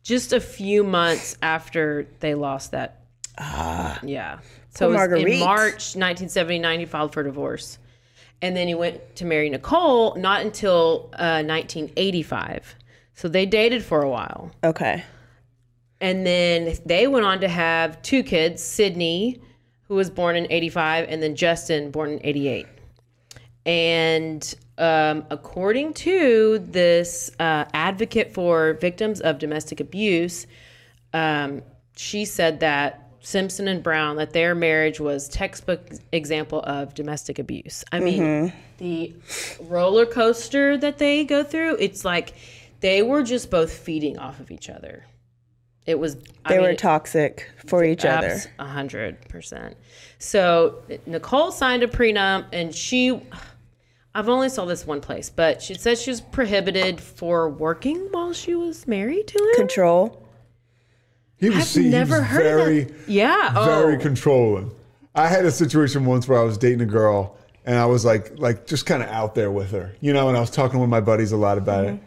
just 0.01 0.33
a 0.33 0.39
few 0.39 0.83
months 0.83 1.38
after 1.43 2.07
they 2.21 2.33
lost 2.33 2.71
that. 2.71 3.03
Ah. 3.38 3.99
Yeah. 4.01 4.39
So 4.69 4.88
it 4.88 4.89
was 4.93 4.97
Marguerite. 4.97 5.27
in 5.27 5.39
March 5.41 5.95
1979 5.95 6.79
he 6.79 6.86
filed 6.88 7.13
for 7.13 7.21
divorce. 7.21 7.77
And 8.41 8.55
then 8.55 8.67
he 8.67 8.75
went 8.75 9.15
to 9.17 9.25
marry 9.25 9.49
Nicole 9.49 10.15
not 10.15 10.41
until 10.41 11.09
uh, 11.13 11.43
1985. 11.43 12.75
So 13.13 13.27
they 13.27 13.45
dated 13.45 13.83
for 13.83 14.01
a 14.01 14.09
while. 14.09 14.51
Okay. 14.63 15.03
And 16.01 16.25
then 16.25 16.75
they 16.86 17.07
went 17.07 17.25
on 17.25 17.39
to 17.39 17.47
have 17.47 18.01
two 18.01 18.21
kids, 18.23 18.61
Sydney, 18.61 19.41
who 19.88 19.95
was 19.95 20.09
born 20.09 20.36
in 20.36 20.47
85, 20.51 21.07
and 21.09 21.23
then 21.23 21.36
Justin, 21.36 21.91
born 21.91 22.11
in 22.11 22.19
88. 22.23 22.67
And 23.65 24.55
um, 24.77 25.25
according 25.29 25.93
to 25.93 26.59
this 26.59 27.31
uh, 27.39 27.65
advocate 27.73 28.33
for 28.33 28.73
victims 28.73 29.21
of 29.21 29.39
domestic 29.39 29.79
abuse, 29.79 30.45
um, 31.13 31.61
she 31.95 32.25
said 32.25 32.59
that 32.59 33.05
Simpson 33.26 33.67
and 33.67 33.82
Brown, 33.82 34.17
that 34.17 34.34
their 34.34 34.53
marriage 34.53 34.99
was 34.99 35.28
textbook 35.28 35.82
example 36.11 36.61
of 36.61 36.93
domestic 36.93 37.39
abuse. 37.39 37.84
I 37.91 37.99
mean, 37.99 38.21
mm-hmm. 38.21 38.57
the 38.78 39.15
roller 39.61 40.05
coaster 40.05 40.78
that 40.78 40.99
they 40.99 41.26
go 41.26 41.43
through, 41.43 41.78
it's 41.80 42.05
like 42.05 42.36
they 42.82 43.01
were 43.01 43.23
just 43.23 43.49
both 43.49 43.73
feeding 43.73 44.19
off 44.19 44.39
of 44.39 44.51
each 44.51 44.69
other. 44.69 45.05
It 45.88 45.97
was 45.97 46.15
They 46.15 46.57
I 46.57 46.59
were 46.59 46.67
mean, 46.67 46.78
toxic 46.78 47.49
for 47.65 47.84
each 47.84 48.05
other. 48.05 48.39
A 48.59 48.65
hundred 48.65 49.28
percent. 49.28 49.76
So 50.19 50.84
Nicole 51.07 51.51
signed 51.51 51.82
a 51.82 51.88
prenup, 51.88 52.45
and 52.53 52.76
she, 52.76 53.19
I've 54.13 54.30
only 54.30 54.49
saw 54.49 54.65
this 54.65 54.86
one 54.86 55.01
place, 55.01 55.32
but 55.32 55.63
she 55.63 55.73
said 55.73 55.97
she 55.97 56.11
was 56.11 56.21
prohibited 56.21 57.01
for 57.01 57.49
working 57.49 58.07
while 58.11 58.34
she 58.34 58.53
was 58.53 58.88
married 58.88 59.28
to 59.30 59.39
him. 59.39 59.55
Control. 59.55 60.21
He 61.46 61.50
was, 61.50 61.60
I've 61.60 61.66
see, 61.68 61.89
never 61.89 62.20
was 62.20 62.28
heard 62.28 62.43
very, 62.43 62.82
of 62.84 62.88
that. 63.06 63.10
Yeah. 63.12 63.66
very 63.66 63.96
oh. 63.96 64.00
controlling. 64.00 64.72
I 65.14 65.28
had 65.28 65.46
a 65.46 65.52
situation 65.52 66.06
once 66.06 66.28
where 66.28 66.39
I 66.39 66.43
was 66.43 66.58
dating 66.58 66.82
a 66.82 66.86
girl, 66.86 67.38
and 67.66 67.78
I 67.78 67.86
was 67.86 68.04
like, 68.04 68.38
like 68.38 68.68
just 68.68 68.86
kind 68.86 69.02
of 69.04 69.10
out 69.10 69.36
there 69.36 69.52
with 69.52 69.72
her, 69.72 69.93
you 70.02 70.12
know. 70.14 70.28
And 70.28 70.36
I 70.38 70.39
was 70.41 70.50
talking 70.52 70.80
with 70.80 70.89
my 70.89 71.02
buddies 71.02 71.32
a 71.32 71.38
lot 71.38 71.58
about 71.58 71.86
Mm-hmm. 71.86 71.96
it. 71.96 72.02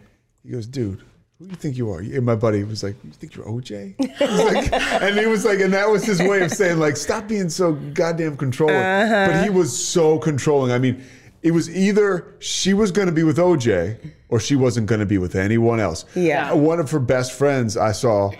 He 0.44 0.50
goes, 0.50 0.66
"Dude, 0.66 1.02
who 1.38 1.44
do 1.46 1.50
you 1.50 1.56
think 1.56 1.76
you 1.76 1.90
are?" 1.90 2.00
And 2.00 2.24
my 2.26 2.34
buddy 2.34 2.64
was 2.64 2.82
like, 2.82 2.96
"You 3.04 3.10
think 3.12 3.34
you're 3.36 3.46
OJ?" 3.46 3.94
Like- 4.20 4.72
and 5.02 5.18
he 5.18 5.26
was 5.26 5.44
like, 5.44 5.60
and 5.60 5.72
that 5.72 5.88
was 5.88 6.04
his 6.04 6.20
way 6.20 6.42
of 6.42 6.50
saying 6.52 6.78
like, 6.78 6.96
"Stop 6.96 7.28
being 7.28 7.48
so 7.48 7.72
goddamn 7.94 8.36
controlling." 8.36 8.74
But 8.76 9.42
he 9.44 9.50
was 9.50 9.70
so 9.74 10.18
controlling. 10.18 10.72
I 10.72 10.78
mean, 10.78 11.02
it 11.42 11.52
was 11.52 11.70
either 11.74 12.34
she 12.40 12.74
was 12.74 12.90
going 12.92 13.06
to 13.06 13.12
be 13.14 13.22
with 13.22 13.38
OJ 13.38 13.98
or 14.28 14.38
she 14.40 14.54
wasn't 14.56 14.86
going 14.86 15.00
to 15.00 15.06
be 15.06 15.16
with 15.18 15.34
anyone 15.34 15.80
else. 15.80 16.04
Yeah. 16.14 16.52
One 16.52 16.78
of 16.80 16.90
her 16.90 16.98
best 17.00 17.32
friends 17.32 17.76
I 17.76 17.92
saw. 17.92 18.32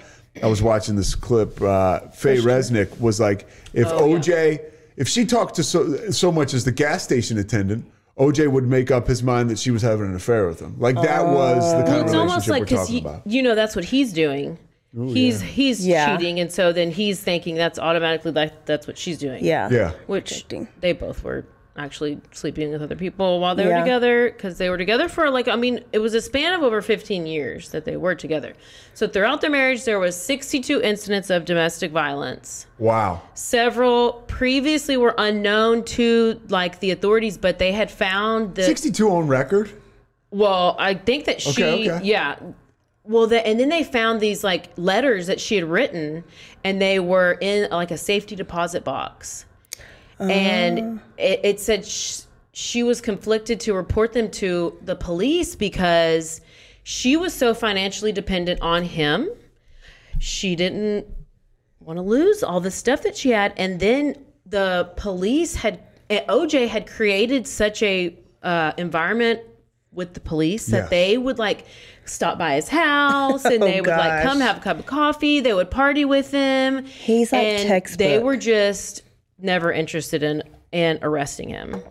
I 0.43 0.47
was 0.47 0.62
watching 0.62 0.97
this 0.97 1.14
clip. 1.14 1.61
Uh, 1.61 2.01
Faye 2.11 2.39
Resnick 2.39 3.01
was 3.01 3.20
like, 3.20 3.47
if 3.72 3.86
Oh, 3.89 4.09
OJ, 4.11 4.61
if 4.97 5.09
she 5.09 5.24
talked 5.24 5.57
to 5.57 5.62
so 5.64 6.11
so 6.11 6.30
much 6.32 6.55
as 6.55 6.64
the 6.64 6.72
gas 6.72 7.03
station 7.05 7.39
attendant, 7.39 7.84
OJ 8.18 8.51
would 8.51 8.66
make 8.66 8.91
up 8.91 9.07
his 9.07 9.22
mind 9.22 9.49
that 9.51 9.59
she 9.59 9.70
was 9.70 9.82
having 9.82 10.07
an 10.07 10.14
affair 10.16 10.47
with 10.49 10.61
him. 10.61 10.74
Like 10.78 10.97
that 10.97 11.24
was 11.24 11.62
the 11.72 11.84
kind 11.84 11.89
Well, 11.89 12.01
of 12.01 12.07
it's 12.07 12.14
almost 12.14 12.49
relationship 12.49 12.51
like 12.51 12.61
we're 12.61 12.64
because 12.66 12.86
talking 12.89 13.07
about. 13.07 13.26
you 13.26 13.43
know 13.43 13.55
that's 13.55 13.76
what 13.76 13.84
he's 13.84 14.12
doing. 14.12 14.59
he's 14.97 15.41
he's 15.41 15.86
Yeah. 15.86 16.16
cheating, 16.16 16.41
and 16.41 16.51
so 16.51 16.72
then 16.72 16.91
he's 16.91 17.20
thinking 17.20 17.55
that's 17.55 17.78
automatically 17.78 18.32
like 18.32 18.64
that's 18.66 18.86
what 18.86 18.99
she's 18.99 19.18
doing. 19.18 19.45
Yeah. 19.45 19.68
Yeah. 19.70 19.93
which 20.07 20.47
they 20.80 20.93
both 20.93 21.22
were 21.22 21.45
actually 21.79 22.20
sleeping 22.33 22.70
with 22.72 22.83
other 22.83 22.97
people 22.97 23.41
while 23.41 23.55
they 23.55 23.66
Yeah. 23.66 23.79
were 23.79 23.85
together 23.85 24.31
because 24.31 24.59
they 24.59 24.68
were 24.68 24.76
together 24.76 25.09
for 25.09 25.31
like 25.31 25.49
I 25.49 25.57
mean 25.57 25.85
it 25.93 26.01
was 26.01 26.12
a 26.12 26.20
span 26.20 26.53
of 26.53 26.62
over 26.62 26.83
15 26.83 27.24
years 27.26 27.70
that 27.70 27.85
they 27.85 27.97
were 27.97 28.14
together. 28.14 28.55
So 28.95 29.07
throughout 29.07 29.41
their 29.41 29.51
marriage 29.51 29.85
there 29.85 29.99
was 29.99 30.16
62 30.16 30.83
incidents 30.83 31.31
of 31.31 31.45
domestic 31.45 31.93
violence. 31.93 32.66
Wow. 32.79 33.22
Several 33.35 34.24
previously 34.26 34.97
were 34.97 35.14
unknown 35.18 35.85
to 35.85 36.41
like 36.49 36.81
the 36.81 36.91
authorities, 36.91 37.39
but 37.39 37.59
they 37.59 37.72
had 37.72 37.91
found 37.91 38.57
the 38.57 38.64
62 38.64 39.09
on 39.09 39.26
record? 39.29 39.70
well, 40.31 40.76
I 40.79 40.95
think 40.95 41.24
that 41.26 41.41
she, 41.41 41.51
Okay, 41.64 41.91
okay. 41.91 42.05
yeah. 42.05 42.37
Well, 43.05 43.26
the, 43.26 43.47
and 43.47 43.59
then 43.59 43.70
they 43.70 43.85
found 43.85 44.20
these 44.20 44.45
like 44.45 44.68
letters 44.76 45.29
that 45.29 45.41
she 45.41 45.55
had 45.55 45.64
written, 45.64 46.24
and 46.62 46.83
they 46.83 46.99
were 47.01 47.39
in 47.41 47.70
like 47.70 47.91
a 47.91 47.97
safety 47.97 48.37
deposit 48.37 48.85
box, 48.85 49.47
and 50.21 51.01
it, 51.16 51.41
it 51.45 51.61
said 51.61 51.87
sh- 51.87 52.21
she 52.53 52.83
was 52.83 53.01
conflicted 53.01 53.61
to 53.61 53.75
report 53.75 54.12
them 54.12 54.31
to 54.33 54.77
the 54.83 54.97
police 54.97 55.55
because 55.55 56.41
she 56.83 57.16
was 57.16 57.33
so 57.35 57.55
financially 57.55 58.12
dependent 58.12 58.61
on 58.62 58.83
him. 58.83 59.29
She 60.19 60.57
didn't 60.57 61.07
want 61.81 61.99
to 61.99 62.03
lose 62.03 62.43
all 62.43 62.61
the 62.61 62.71
stuff 62.71 63.03
that 63.03 63.16
she 63.16 63.31
had, 63.31 63.53
and 63.57 63.79
then 63.79 64.16
the 64.47 64.91
police 64.97 65.55
had 65.55 65.81
eh, 66.11 66.25
OJ 66.29 66.69
had 66.69 66.87
created 66.87 67.47
such 67.47 67.83
a 67.83 68.16
uh, 68.43 68.73
environment 68.79 69.41
with 69.93 70.14
the 70.14 70.21
police 70.21 70.66
that 70.66 70.77
Yes. 70.83 70.91
they 70.91 71.19
would 71.19 71.39
like 71.39 71.64
stop 72.05 72.39
by 72.39 72.55
his 72.55 72.69
house 72.69 73.45
and 73.45 73.55
Oh, 73.62 73.66
they 73.66 73.81
would 73.81 73.89
like 73.91 74.23
come 74.23 74.41
have 74.41 74.59
a 74.59 74.61
cup 74.61 74.79
of 74.79 74.87
coffee. 74.87 75.41
They 75.41 75.53
would 75.55 75.71
party 75.71 76.05
with 76.05 76.31
him. 76.31 76.85
He's 76.85 77.33
like 77.33 77.43
and 77.43 77.87
They 77.97 78.19
were 78.19 78.37
just 78.37 79.03
never 79.39 79.72
interested 79.72 80.22
in 80.22 80.43
in 80.72 80.99
arresting 81.03 81.49
him 81.49 81.82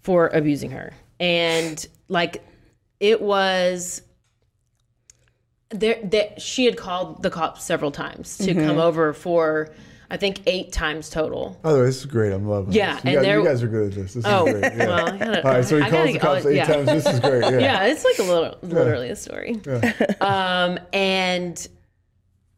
for 0.00 0.28
abusing 0.28 0.70
her, 0.70 0.92
and 1.18 1.86
like 2.08 2.42
it 2.98 3.20
was 3.20 4.02
there 5.70 5.98
that 6.04 6.40
she 6.42 6.64
had 6.64 6.76
called 6.76 7.22
the 7.22 7.30
cops 7.30 7.62
several 7.64 7.90
times 7.90 8.38
to 8.38 8.44
Mm-hmm. 8.54 8.66
come 8.66 8.78
over 8.78 9.12
for 9.12 9.70
I 10.12 10.16
think 10.16 10.40
eight 10.46 10.72
times 10.72 11.08
total. 11.08 11.56
Oh, 11.62 11.84
this 11.84 11.98
is 11.98 12.06
great. 12.06 12.32
I'm 12.32 12.48
loving 12.48 12.72
Yeah, 12.72 12.94
this. 12.96 13.04
You, 13.04 13.10
and 13.10 13.14
guys, 13.18 13.24
there- 13.26 13.38
you 13.38 13.44
guys 13.44 13.62
are 13.62 13.68
good 13.68 13.92
at 13.92 13.94
this. 13.94 14.14
This 14.14 14.24
Oh, 14.26 14.44
is 14.46 14.54
great. 14.54 14.72
Yeah. 14.76 14.86
well, 14.88 15.18
gotta, 15.18 15.46
All 15.46 15.54
right, 15.54 15.64
so 15.64 15.76
he 15.76 15.82
I 15.84 15.90
calls 15.90 16.00
gotta- 16.02 16.12
the 16.12 16.18
cops 16.18 16.46
eight 16.46 16.56
yeah. 16.56 16.66
times. 16.66 16.86
This 17.04 17.06
is 17.14 17.20
great. 17.20 17.42
Yeah. 17.44 17.58
Yeah, 17.60 17.84
it's 17.86 18.04
like 18.04 18.18
a 18.18 18.22
little, 18.24 18.58
literally 18.62 19.10
a 19.10 19.16
story. 19.16 19.60
Um, 20.20 20.80
and 20.92 21.68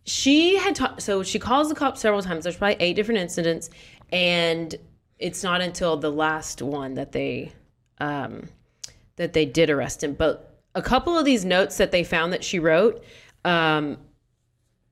she 0.06 0.56
had 0.56 0.74
talked, 0.74 1.02
so 1.02 1.22
she 1.22 1.38
calls 1.38 1.68
the 1.68 1.74
cops 1.74 2.00
several 2.00 2.22
times. 2.22 2.44
There's 2.44 2.56
probably 2.56 2.76
eight 2.80 2.94
different 2.96 3.20
incidents, 3.20 3.68
and 4.12 4.74
it's 5.18 5.42
not 5.42 5.60
until 5.60 5.96
the 5.96 6.10
last 6.10 6.62
one 6.62 6.94
that 6.94 7.12
they, 7.12 7.52
um, 7.98 8.48
that 9.16 9.32
they 9.32 9.46
did 9.46 9.70
arrest 9.70 10.04
him. 10.04 10.14
But 10.14 10.60
a 10.74 10.82
couple 10.82 11.18
of 11.18 11.24
these 11.24 11.44
notes 11.44 11.78
that 11.78 11.90
they 11.90 12.04
found 12.04 12.32
that 12.32 12.44
she 12.44 12.58
wrote, 12.58 13.02
um, 13.44 13.98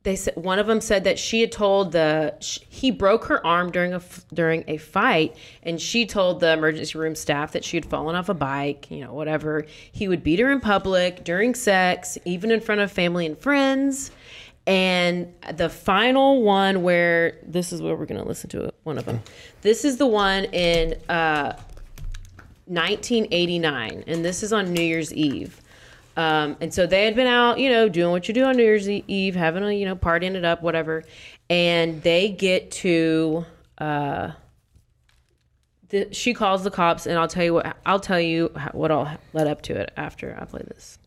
they 0.03 0.17
said 0.17 0.35
one 0.37 0.59
of 0.59 0.67
them 0.67 0.81
said 0.81 1.05
that 1.05 1.19
she 1.19 1.41
had 1.43 1.53
told 1.53 1.93
the 1.93 2.35
sh- 2.41 2.61
he 2.69 2.91
broke 2.91 3.25
her 3.27 3.45
arm 3.47 3.71
during 3.71 3.93
a 3.93 4.01
during 4.33 4.65
a 4.67 4.79
fight 4.79 5.37
and 5.63 5.81
she 5.81 6.07
told 6.07 6.41
the 6.41 6.53
emergency 6.53 6.97
room 6.99 7.15
staff 7.15 7.53
that 7.53 7.65
she 7.65 7.77
had 7.77 7.85
fallen 7.85 8.17
off 8.17 8.29
a 8.29 8.35
bike 8.35 8.91
you 8.91 9.01
know 9.05 9.13
whatever 9.13 9.67
he 9.93 10.09
would 10.09 10.23
beat 10.23 10.39
her 10.39 10.51
in 10.51 10.61
public 10.61 11.23
during 11.23 11.55
sex 11.55 12.17
even 12.25 12.51
in 12.51 12.61
front 12.61 12.81
of 12.81 12.91
family 12.91 13.27
and 13.27 13.39
friends 13.39 14.11
and 14.71 15.33
the 15.55 15.69
final 15.69 16.43
one 16.43 16.83
where 16.83 17.39
this 17.43 17.73
is 17.73 17.83
where 17.83 17.97
we're 17.97 18.07
going 18.07 18.21
to 18.21 18.27
listen 18.27 18.49
to 18.49 18.73
one 18.85 18.97
of 18.97 19.05
them 19.05 19.21
this 19.63 19.85
is 19.85 19.97
the 19.97 20.07
one 20.07 20.45
in 20.45 20.95
uh 21.09 21.53
1989 22.67 24.05
and 24.07 24.25
this 24.25 24.43
is 24.43 24.53
on 24.53 24.73
new 24.73 24.83
year's 24.83 25.13
eve 25.13 25.61
um, 26.17 26.57
and 26.61 26.75
so 26.75 26.87
they 26.87 27.05
had 27.05 27.15
been 27.15 27.27
out, 27.27 27.59
you 27.59 27.71
know, 27.71 27.89
doing 27.89 28.11
what 28.11 28.29
you 28.29 28.35
do 28.35 28.45
on 28.45 28.57
New 28.57 28.63
Year's 28.63 28.89
Eve, 28.89 29.35
having 29.35 29.63
a, 29.63 29.73
you 29.73 29.87
know, 29.87 29.97
partying 29.97 30.35
it 30.35 30.45
up, 30.45 30.63
whatever. 30.63 31.05
And 31.49 32.03
they 32.03 32.29
get 32.29 32.71
to, 32.73 33.47
uh, 33.79 34.33
the, 35.89 36.13
she 36.13 36.35
calls 36.35 36.63
the 36.63 36.71
cops, 36.71 37.07
and 37.07 37.19
I'll 37.19 37.29
tell 37.29 37.45
you 37.45 37.55
what, 37.55 37.77
I'll 37.87 38.01
tell 38.01 38.21
you 38.21 38.53
what 38.73 38.91
all 38.91 39.09
led 39.33 39.47
up 39.47 39.63
to 39.63 39.75
it 39.75 39.93
after 39.97 40.37
I 40.39 40.45
play 40.45 40.63
this. 40.67 40.99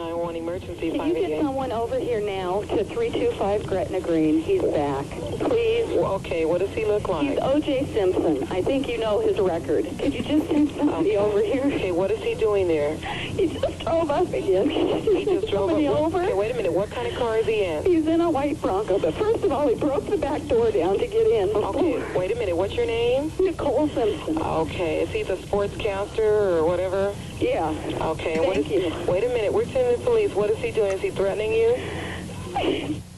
911 0.00 0.36
emergency 0.36 0.90
Can 0.92 1.08
you 1.08 1.26
get 1.26 1.42
someone 1.42 1.72
over 1.72 1.98
here 1.98 2.22
now 2.22 2.62
to 2.62 2.84
325 2.84 3.66
Gretna 3.66 4.00
Green? 4.00 4.40
He's 4.40 4.62
back. 4.62 5.04
Please. 5.04 5.88
Well, 5.90 6.14
okay, 6.14 6.46
what 6.46 6.60
does 6.60 6.70
he 6.70 6.86
look 6.86 7.08
like? 7.08 7.28
He's? 7.28 7.38
O.J. 7.38 7.92
Simpson. 7.92 8.44
I 8.50 8.62
think 8.62 8.88
you 8.88 8.98
know 8.98 9.20
his 9.20 9.38
record. 9.38 9.84
Could 9.98 10.14
you 10.14 10.22
just 10.22 10.46
send 10.48 10.70
somebody 10.70 11.18
over 11.18 11.42
here? 11.42 11.64
Okay, 11.64 11.92
what 11.92 12.10
is 12.10 12.22
he 12.22 12.34
doing 12.34 12.66
there? 12.66 12.96
He 12.96 13.48
just 13.48 13.80
drove 13.80 14.10
up 14.10 14.28
again. 14.28 14.70
He 14.70 15.24
just 15.24 15.48
drove 15.48 15.70
somebody 15.70 15.88
up. 15.88 15.98
over. 15.98 16.22
Okay, 16.22 16.32
wait 16.32 16.52
a 16.52 16.54
minute. 16.54 16.72
What 16.72 16.90
kind 16.90 17.06
of 17.06 17.14
car 17.18 17.36
is 17.36 17.46
he 17.46 17.64
in? 17.64 17.84
He's 17.84 18.06
in 18.06 18.22
a 18.22 18.30
white 18.30 18.60
Bronco, 18.62 18.98
but 18.98 19.12
first 19.14 19.44
of 19.44 19.52
all, 19.52 19.68
he 19.68 19.74
broke 19.74 20.06
the 20.06 20.16
back 20.16 20.46
door 20.46 20.70
down 20.70 20.98
to 20.98 21.06
get 21.06 21.26
in. 21.26 21.48
Before. 21.48 21.76
Okay, 21.76 22.18
wait 22.18 22.32
a 22.32 22.36
minute. 22.36 22.56
What's 22.56 22.74
your 22.74 22.86
name? 22.86 23.30
Nicole 23.38 23.88
Simpson. 23.88 24.38
Okay, 24.38 25.02
is 25.02 25.10
he 25.10 25.22
the 25.24 25.36
sportscaster 25.36 26.58
or 26.58 26.64
whatever? 26.64 27.14
Yeah. 27.38 27.74
Okay, 28.00 28.38
what 28.38 28.56
is? 28.56 28.66
Thank 28.66 28.84
you. 28.84 29.10
Wait 29.10 29.24
a 29.24 29.28
minute. 29.28 29.52
We're 29.52 29.64
sending 29.64 29.89
the 29.96 30.04
police. 30.04 30.34
What 30.34 30.50
is 30.50 30.58
he 30.58 30.70
doing? 30.70 30.92
Is 30.92 31.00
he 31.00 31.10
threatening 31.10 31.52
you? 31.52 31.76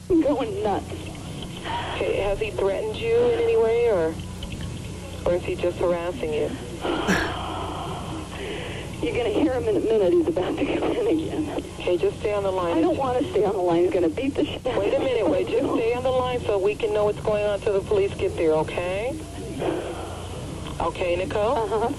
I'm 0.09 0.21
going 0.21 0.63
nuts. 0.63 0.91
Okay, 1.95 2.17
has 2.21 2.39
he 2.39 2.51
threatened 2.51 2.95
you 2.97 3.15
in 3.15 3.39
any 3.39 3.57
way, 3.57 3.89
or 3.89 4.13
or 5.25 5.35
is 5.35 5.43
he 5.43 5.55
just 5.55 5.77
harassing 5.77 6.33
you? 6.33 6.49
You're 9.01 9.13
going 9.13 9.33
to 9.33 9.39
hear 9.39 9.53
him 9.53 9.67
in 9.67 9.75
a 9.75 9.81
minute. 9.81 10.13
He's 10.13 10.27
about 10.27 10.57
to 10.57 10.65
come 10.65 10.91
in 10.91 11.07
again. 11.07 11.63
Okay, 11.79 11.97
just 11.97 12.19
stay 12.19 12.33
on 12.33 12.43
the 12.43 12.51
line. 12.51 12.77
I 12.77 12.81
don't 12.81 12.97
want 12.97 13.19
to 13.19 13.29
stay 13.31 13.43
on 13.43 13.51
the 13.51 13.61
line. 13.61 13.83
He's 13.83 13.91
going 13.91 14.09
to 14.09 14.15
beat 14.15 14.33
the 14.33 14.45
shit 14.45 14.63
Wait 14.63 14.93
a 14.93 14.99
minute. 14.99 15.29
Wait, 15.29 15.47
just 15.49 15.73
stay 15.73 15.93
on 15.93 16.03
the 16.03 16.09
line 16.09 16.39
so 16.41 16.57
we 16.57 16.73
can 16.73 16.93
know 16.93 17.03
what's 17.05 17.19
going 17.19 17.43
on 17.43 17.59
till 17.59 17.73
the 17.73 17.85
police 17.85 18.13
get 18.13 18.37
there. 18.37 18.53
Okay? 18.53 19.13
Okay, 20.79 21.17
Nicole. 21.17 21.57
Uh-huh. 21.57 21.89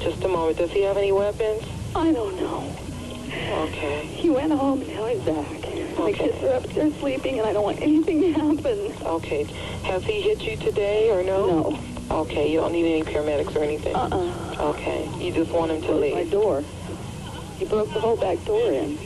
Just 0.00 0.24
a 0.24 0.28
moment. 0.28 0.56
Does 0.56 0.70
he 0.70 0.82
have 0.82 0.96
any 0.96 1.12
weapons? 1.12 1.62
I 1.94 2.12
don't 2.12 2.36
know. 2.36 2.85
Okay. 3.32 4.06
He 4.06 4.30
went 4.30 4.52
home, 4.52 4.80
now 4.86 5.06
he's 5.06 5.20
back. 5.22 5.62
My 5.98 6.10
Okay. 6.10 6.12
kids 6.12 6.42
are 6.44 6.54
upstairs 6.54 6.94
sleeping, 6.96 7.38
and 7.38 7.48
I 7.48 7.52
don't 7.52 7.64
want 7.64 7.80
anything 7.80 8.20
to 8.20 8.32
happen. 8.32 8.92
Okay. 9.04 9.44
Has 9.84 10.04
he 10.04 10.20
hit 10.20 10.42
you 10.42 10.56
today 10.56 11.10
or 11.10 11.22
no? 11.22 11.46
No. 11.46 11.78
Okay. 12.22 12.50
You 12.52 12.60
don't 12.60 12.72
need 12.72 12.86
any 12.86 13.02
paramedics 13.02 13.54
or 13.56 13.62
anything. 13.64 13.94
Uh-uh. 13.94 14.70
Okay. 14.70 15.08
You 15.18 15.32
just 15.32 15.50
want 15.50 15.70
him 15.72 15.82
to 15.82 15.92
leave. 15.92 16.14
my 16.14 16.24
door. 16.24 16.62
He 17.58 17.64
broke 17.64 17.92
the 17.92 18.00
whole 18.00 18.16
back 18.16 18.44
door 18.44 18.70
in. 18.72 18.98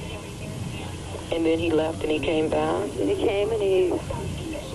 and 1.33 1.47
then 1.47 1.59
he 1.61 1.71
left 1.71 2.03
and 2.03 2.11
he 2.11 2.19
came 2.19 2.49
back. 2.51 2.91
And 2.99 3.09
he 3.09 3.15
came 3.17 3.51
and 3.53 3.63
he 3.63 3.93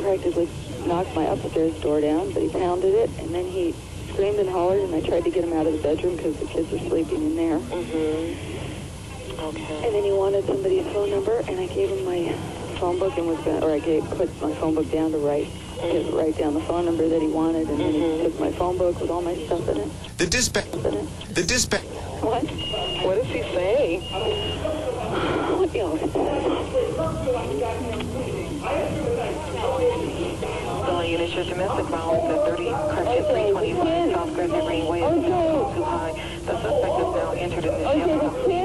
practically 0.01 0.47
knocked 0.87 1.13
my 1.15 1.23
upstairs 1.25 1.73
door 1.81 1.99
down, 1.99 2.31
but 2.31 2.41
he 2.41 2.49
pounded 2.49 2.93
it, 2.93 3.09
and 3.19 3.33
then 3.35 3.45
he 3.45 3.73
screamed 4.13 4.39
and 4.39 4.47
hollered, 4.49 4.79
and 4.81 4.95
I 4.95 5.01
tried 5.01 5.23
to 5.25 5.31
get 5.31 5.43
him 5.43 5.51
out 5.53 5.65
of 5.67 5.73
the 5.73 5.79
bedroom 5.79 6.15
because 6.15 6.37
the 6.37 6.45
kids 6.45 6.71
were 6.71 6.79
sleeping 6.79 7.21
in 7.23 7.35
there. 7.35 7.59
Mm-hmm. 7.59 8.54
Okay. 9.45 9.85
And 9.85 9.93
then 9.93 10.03
he 10.03 10.11
wanted 10.11 10.43
somebody's 10.45 10.87
phone 10.87 11.11
number, 11.11 11.37
and 11.47 11.59
I 11.59 11.67
gave 11.67 11.89
him 11.89 12.03
my 12.03 12.33
phone 12.79 12.97
book 12.97 13.15
and 13.17 13.27
was 13.27 13.37
going 13.39 13.63
or 13.63 13.71
I 13.71 13.79
gave 13.79 14.03
put 14.11 14.29
my 14.41 14.51
phone 14.55 14.73
book 14.73 14.89
down 14.91 15.11
to 15.11 15.17
write 15.19 15.47
to 15.79 16.09
write 16.13 16.37
down 16.37 16.55
the 16.55 16.61
phone 16.61 16.85
number 16.85 17.07
that 17.07 17.21
he 17.21 17.27
wanted, 17.27 17.69
and 17.69 17.79
then 17.79 17.93
he 17.93 17.99
mm-hmm. 17.99 18.23
took 18.23 18.39
my 18.39 18.51
phone 18.51 18.77
book 18.77 18.99
with 18.99 19.11
all 19.11 19.21
my 19.21 19.35
stuff 19.35 19.67
in 19.69 19.77
it. 19.77 19.89
The 20.17 20.25
dispatch. 20.25 20.71
The 20.71 21.43
dispatch. 21.45 21.83
What? 22.21 22.43
What 23.05 23.15
does 23.17 23.27
he 23.27 23.41
say? 23.53 23.99
What 25.57 25.71
the 25.71 25.79
Calling 30.85 31.11
unit 31.11 31.29
your 31.29 31.45
domestic 31.45 31.85
violence 31.85 32.25
at 32.33 32.57
30 32.57 32.69
Crescent 32.71 33.27
325 33.27 34.11
South 34.11 34.33
Crescent 34.33 34.65
Greenway 34.65 35.01
is 35.01 35.23
still 35.23 35.73
too 35.75 35.83
high. 35.83 36.13
The 36.45 36.61
suspect 36.61 36.95
is 36.97 37.15
now 37.15 37.31
entered 37.31 37.65
in 37.65 37.71
the 37.71 37.93
shelter 37.93 38.64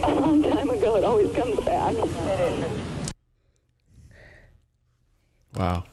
a 0.03 0.15
long 0.21 0.43
time 0.43 0.71
ago, 0.71 0.97
it 0.97 1.05
always 1.05 1.33
comes 1.35 1.61
back. 1.61 1.95
Wow. 5.57 5.85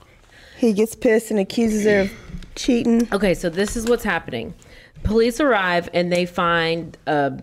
He 0.57 0.73
gets 0.73 0.95
pissed 0.95 1.29
and 1.29 1.39
accuses 1.39 1.85
her 1.85 2.01
of 2.01 2.11
cheating. 2.55 3.07
Okay, 3.11 3.33
so 3.35 3.49
this 3.49 3.75
is 3.77 3.87
what's 3.87 4.03
happening. 4.03 4.55
Police 5.03 5.39
arrive 5.39 5.87
and 5.93 6.11
they 6.11 6.25
find 6.25 6.97
a 7.05 7.39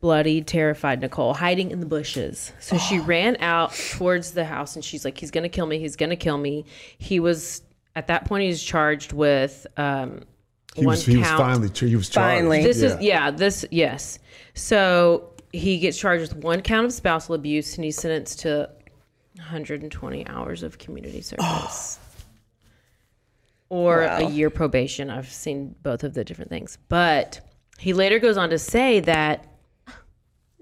bloody, 0.00 0.42
terrified 0.42 1.00
Nicole 1.00 1.34
hiding 1.34 1.70
in 1.70 1.80
the 1.80 1.86
bushes. 1.86 2.52
So 2.60 2.76
she 2.76 2.98
ran 2.98 3.36
out 3.40 3.72
towards 3.92 4.32
the 4.32 4.44
house 4.44 4.76
and 4.76 4.84
she's 4.84 5.04
like, 5.04 5.16
"He's 5.18 5.30
gonna 5.30 5.48
kill 5.48 5.66
me! 5.66 5.78
He's 5.78 5.96
gonna 5.96 6.16
kill 6.16 6.36
me!" 6.38 6.66
He 6.98 7.20
was 7.20 7.62
at 7.96 8.06
that 8.08 8.26
point 8.26 8.42
he 8.42 8.48
was 8.48 8.62
charged 8.62 9.12
with 9.12 9.66
um, 9.76 10.24
He 10.78 10.86
one 10.86 10.92
was, 10.92 11.04
he 11.04 11.16
was 11.16 11.28
finally 11.28 11.70
he 11.74 11.96
was 11.96 12.08
charged. 12.08 12.38
Finally. 12.38 12.62
This 12.62 12.82
is 12.82 13.00
yeah, 13.00 13.30
this 13.30 13.64
yes. 13.70 14.18
So 14.54 15.32
he 15.52 15.78
gets 15.78 15.98
charged 15.98 16.32
with 16.32 16.44
one 16.44 16.60
count 16.60 16.86
of 16.86 16.92
spousal 16.92 17.34
abuse 17.34 17.76
and 17.76 17.84
he's 17.84 17.96
sentenced 17.96 18.40
to 18.40 18.70
120 19.36 20.26
hours 20.26 20.62
of 20.62 20.78
community 20.78 21.20
service. 21.20 21.98
Oh. 22.00 22.04
Or 23.70 24.00
a 24.00 24.24
year 24.24 24.48
probation. 24.48 25.10
I've 25.10 25.30
seen 25.30 25.74
both 25.82 26.02
of 26.02 26.14
the 26.14 26.24
different 26.24 26.50
things. 26.50 26.78
But 26.88 27.40
he 27.78 27.92
later 27.92 28.18
goes 28.18 28.38
on 28.38 28.48
to 28.50 28.58
say 28.58 29.00
that 29.00 29.46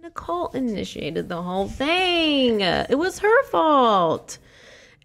Nicole 0.02 0.48
initiated 0.48 1.28
the 1.28 1.40
whole 1.40 1.68
thing. 1.68 2.62
It 2.62 2.98
was 2.98 3.20
her 3.20 3.44
fault. 3.44 4.38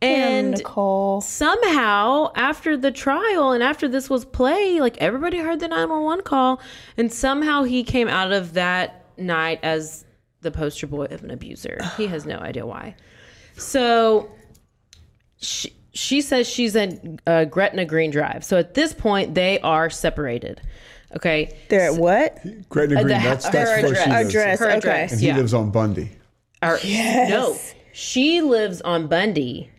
And 0.02 0.48
And 0.48 0.58
Nicole. 0.58 1.22
somehow 1.22 2.32
after 2.36 2.76
the 2.76 2.92
trial 2.92 3.52
and 3.52 3.62
after 3.64 3.88
this 3.88 4.10
was 4.10 4.26
play 4.26 4.80
like 4.80 4.98
everybody 4.98 5.38
heard 5.38 5.60
the 5.60 5.68
911 5.68 6.24
call 6.26 6.60
and 6.98 7.12
somehow 7.14 7.64
he 7.64 7.84
came 7.84 8.08
out 8.08 8.32
of 8.32 8.54
that 8.54 9.06
night 9.18 9.60
as 9.62 10.04
the 10.42 10.50
poster 10.50 10.88
boy 10.88 11.06
of 11.06 11.24
an 11.24 11.30
abuser 11.30 11.78
he 11.98 12.08
has 12.08 12.26
no 12.26 12.38
idea 12.40 12.66
why 12.66 12.96
so 13.56 14.32
she, 15.40 15.72
she 15.94 16.22
says 16.22 16.48
she's 16.48 16.76
at 16.76 17.00
uh, 17.28 17.46
gretna 17.46 17.86
green 17.86 18.10
drive 18.10 18.44
so 18.44 18.58
at 18.58 18.74
this 18.74 18.94
point 18.94 19.36
they 19.36 19.60
are 19.60 19.90
separated 19.90 20.62
okay 21.16 21.56
They're 21.70 21.92
at 21.92 22.00
what? 22.00 22.40
Gretna 22.70 22.96
Green. 22.96 23.08
the- 23.08 23.14
that's 23.14 23.46
her 23.46 23.52
that's 23.52 23.70
where 23.70 23.86
address. 23.86 24.04
she 24.04 24.10
lives. 24.10 24.30
Address. 24.30 24.60
her 24.60 24.66
okay. 24.70 24.78
address 24.78 25.12
And 25.12 25.22
he 25.22 25.28
yeah 25.28 25.38
lives 25.38 25.54
on 25.54 25.70
Bundy. 25.70 26.10
Or- 26.64 26.80
No, 26.84 27.58
she 28.02 28.42
lives 28.42 28.82
on 28.82 29.08
Bundy 29.08 29.70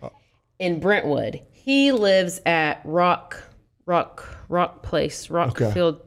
in 0.60 0.78
Brentwood. 0.78 1.40
He 1.50 1.90
lives 1.90 2.40
at 2.46 2.80
Rock, 2.84 3.42
Rock, 3.84 4.26
Rock 4.48 4.82
Place, 4.84 5.26
Rockfield. 5.26 6.00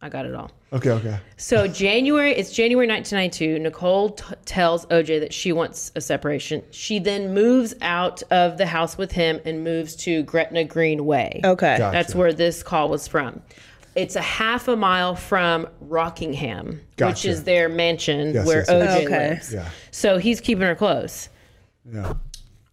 I 0.00 0.08
got 0.10 0.26
it 0.26 0.34
all. 0.34 0.52
Okay, 0.72 0.90
okay. 0.90 1.18
So 1.36 1.66
January, 1.66 2.32
it's 2.32 2.52
January 2.52 2.86
1992. 2.86 3.58
Nicole 3.58 4.10
t- 4.10 4.24
tells 4.44 4.86
OJ 4.86 5.20
that 5.20 5.32
she 5.32 5.50
wants 5.50 5.90
a 5.96 6.00
separation. 6.00 6.62
She 6.70 6.98
then 6.98 7.34
moves 7.34 7.74
out 7.80 8.22
of 8.30 8.56
the 8.56 8.66
house 8.66 8.96
with 8.96 9.10
him 9.10 9.40
and 9.44 9.64
moves 9.64 9.96
to 9.96 10.22
Gretna 10.24 10.64
Green 10.64 11.04
Way. 11.04 11.40
Okay. 11.44 11.78
Gotcha. 11.78 11.90
That's 11.92 12.14
where 12.14 12.32
this 12.32 12.62
call 12.62 12.88
was 12.88 13.08
from. 13.08 13.42
It's 13.94 14.16
a 14.16 14.20
half 14.22 14.66
a 14.68 14.76
mile 14.76 15.14
from 15.14 15.68
Rockingham, 15.80 16.80
which 16.98 17.24
is 17.24 17.44
their 17.44 17.68
mansion 17.68 18.34
Yes, 18.34 18.46
where 18.46 18.58
yes, 18.58 18.68
yes. 18.68 18.98
OJ 19.00 19.04
Okay. 19.04 19.28
lives. 19.30 19.52
Yeah. 19.54 19.68
So 19.92 20.18
he's 20.18 20.40
keeping 20.40 20.62
her 20.64 20.74
close. 20.74 21.28
Yeah. 21.90 22.14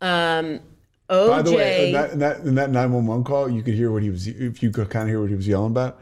Um, 0.02 0.60
OJ. 1.10 1.28
By 1.30 1.42
the 1.44 1.52
way, 1.52 1.88
in 1.88 1.94
that, 1.94 2.12
in 2.12 2.20
that 2.20 2.38
in 2.40 2.56
that 2.56 2.70
911 2.72 3.24
call, 3.24 3.50
you 3.50 3.62
could 3.62 3.76
hear 3.76 3.92
what 3.92 4.02
he 4.02 4.10
was 4.10 4.28
if 4.28 4.64
you 4.64 4.72
could 4.72 4.90
kind 4.90 5.04
of 5.04 5.10
hear 5.10 5.22
what 5.22 5.30
he 5.30 5.36
was 5.36 5.48
yelling 5.48 5.72
about. 5.72 6.00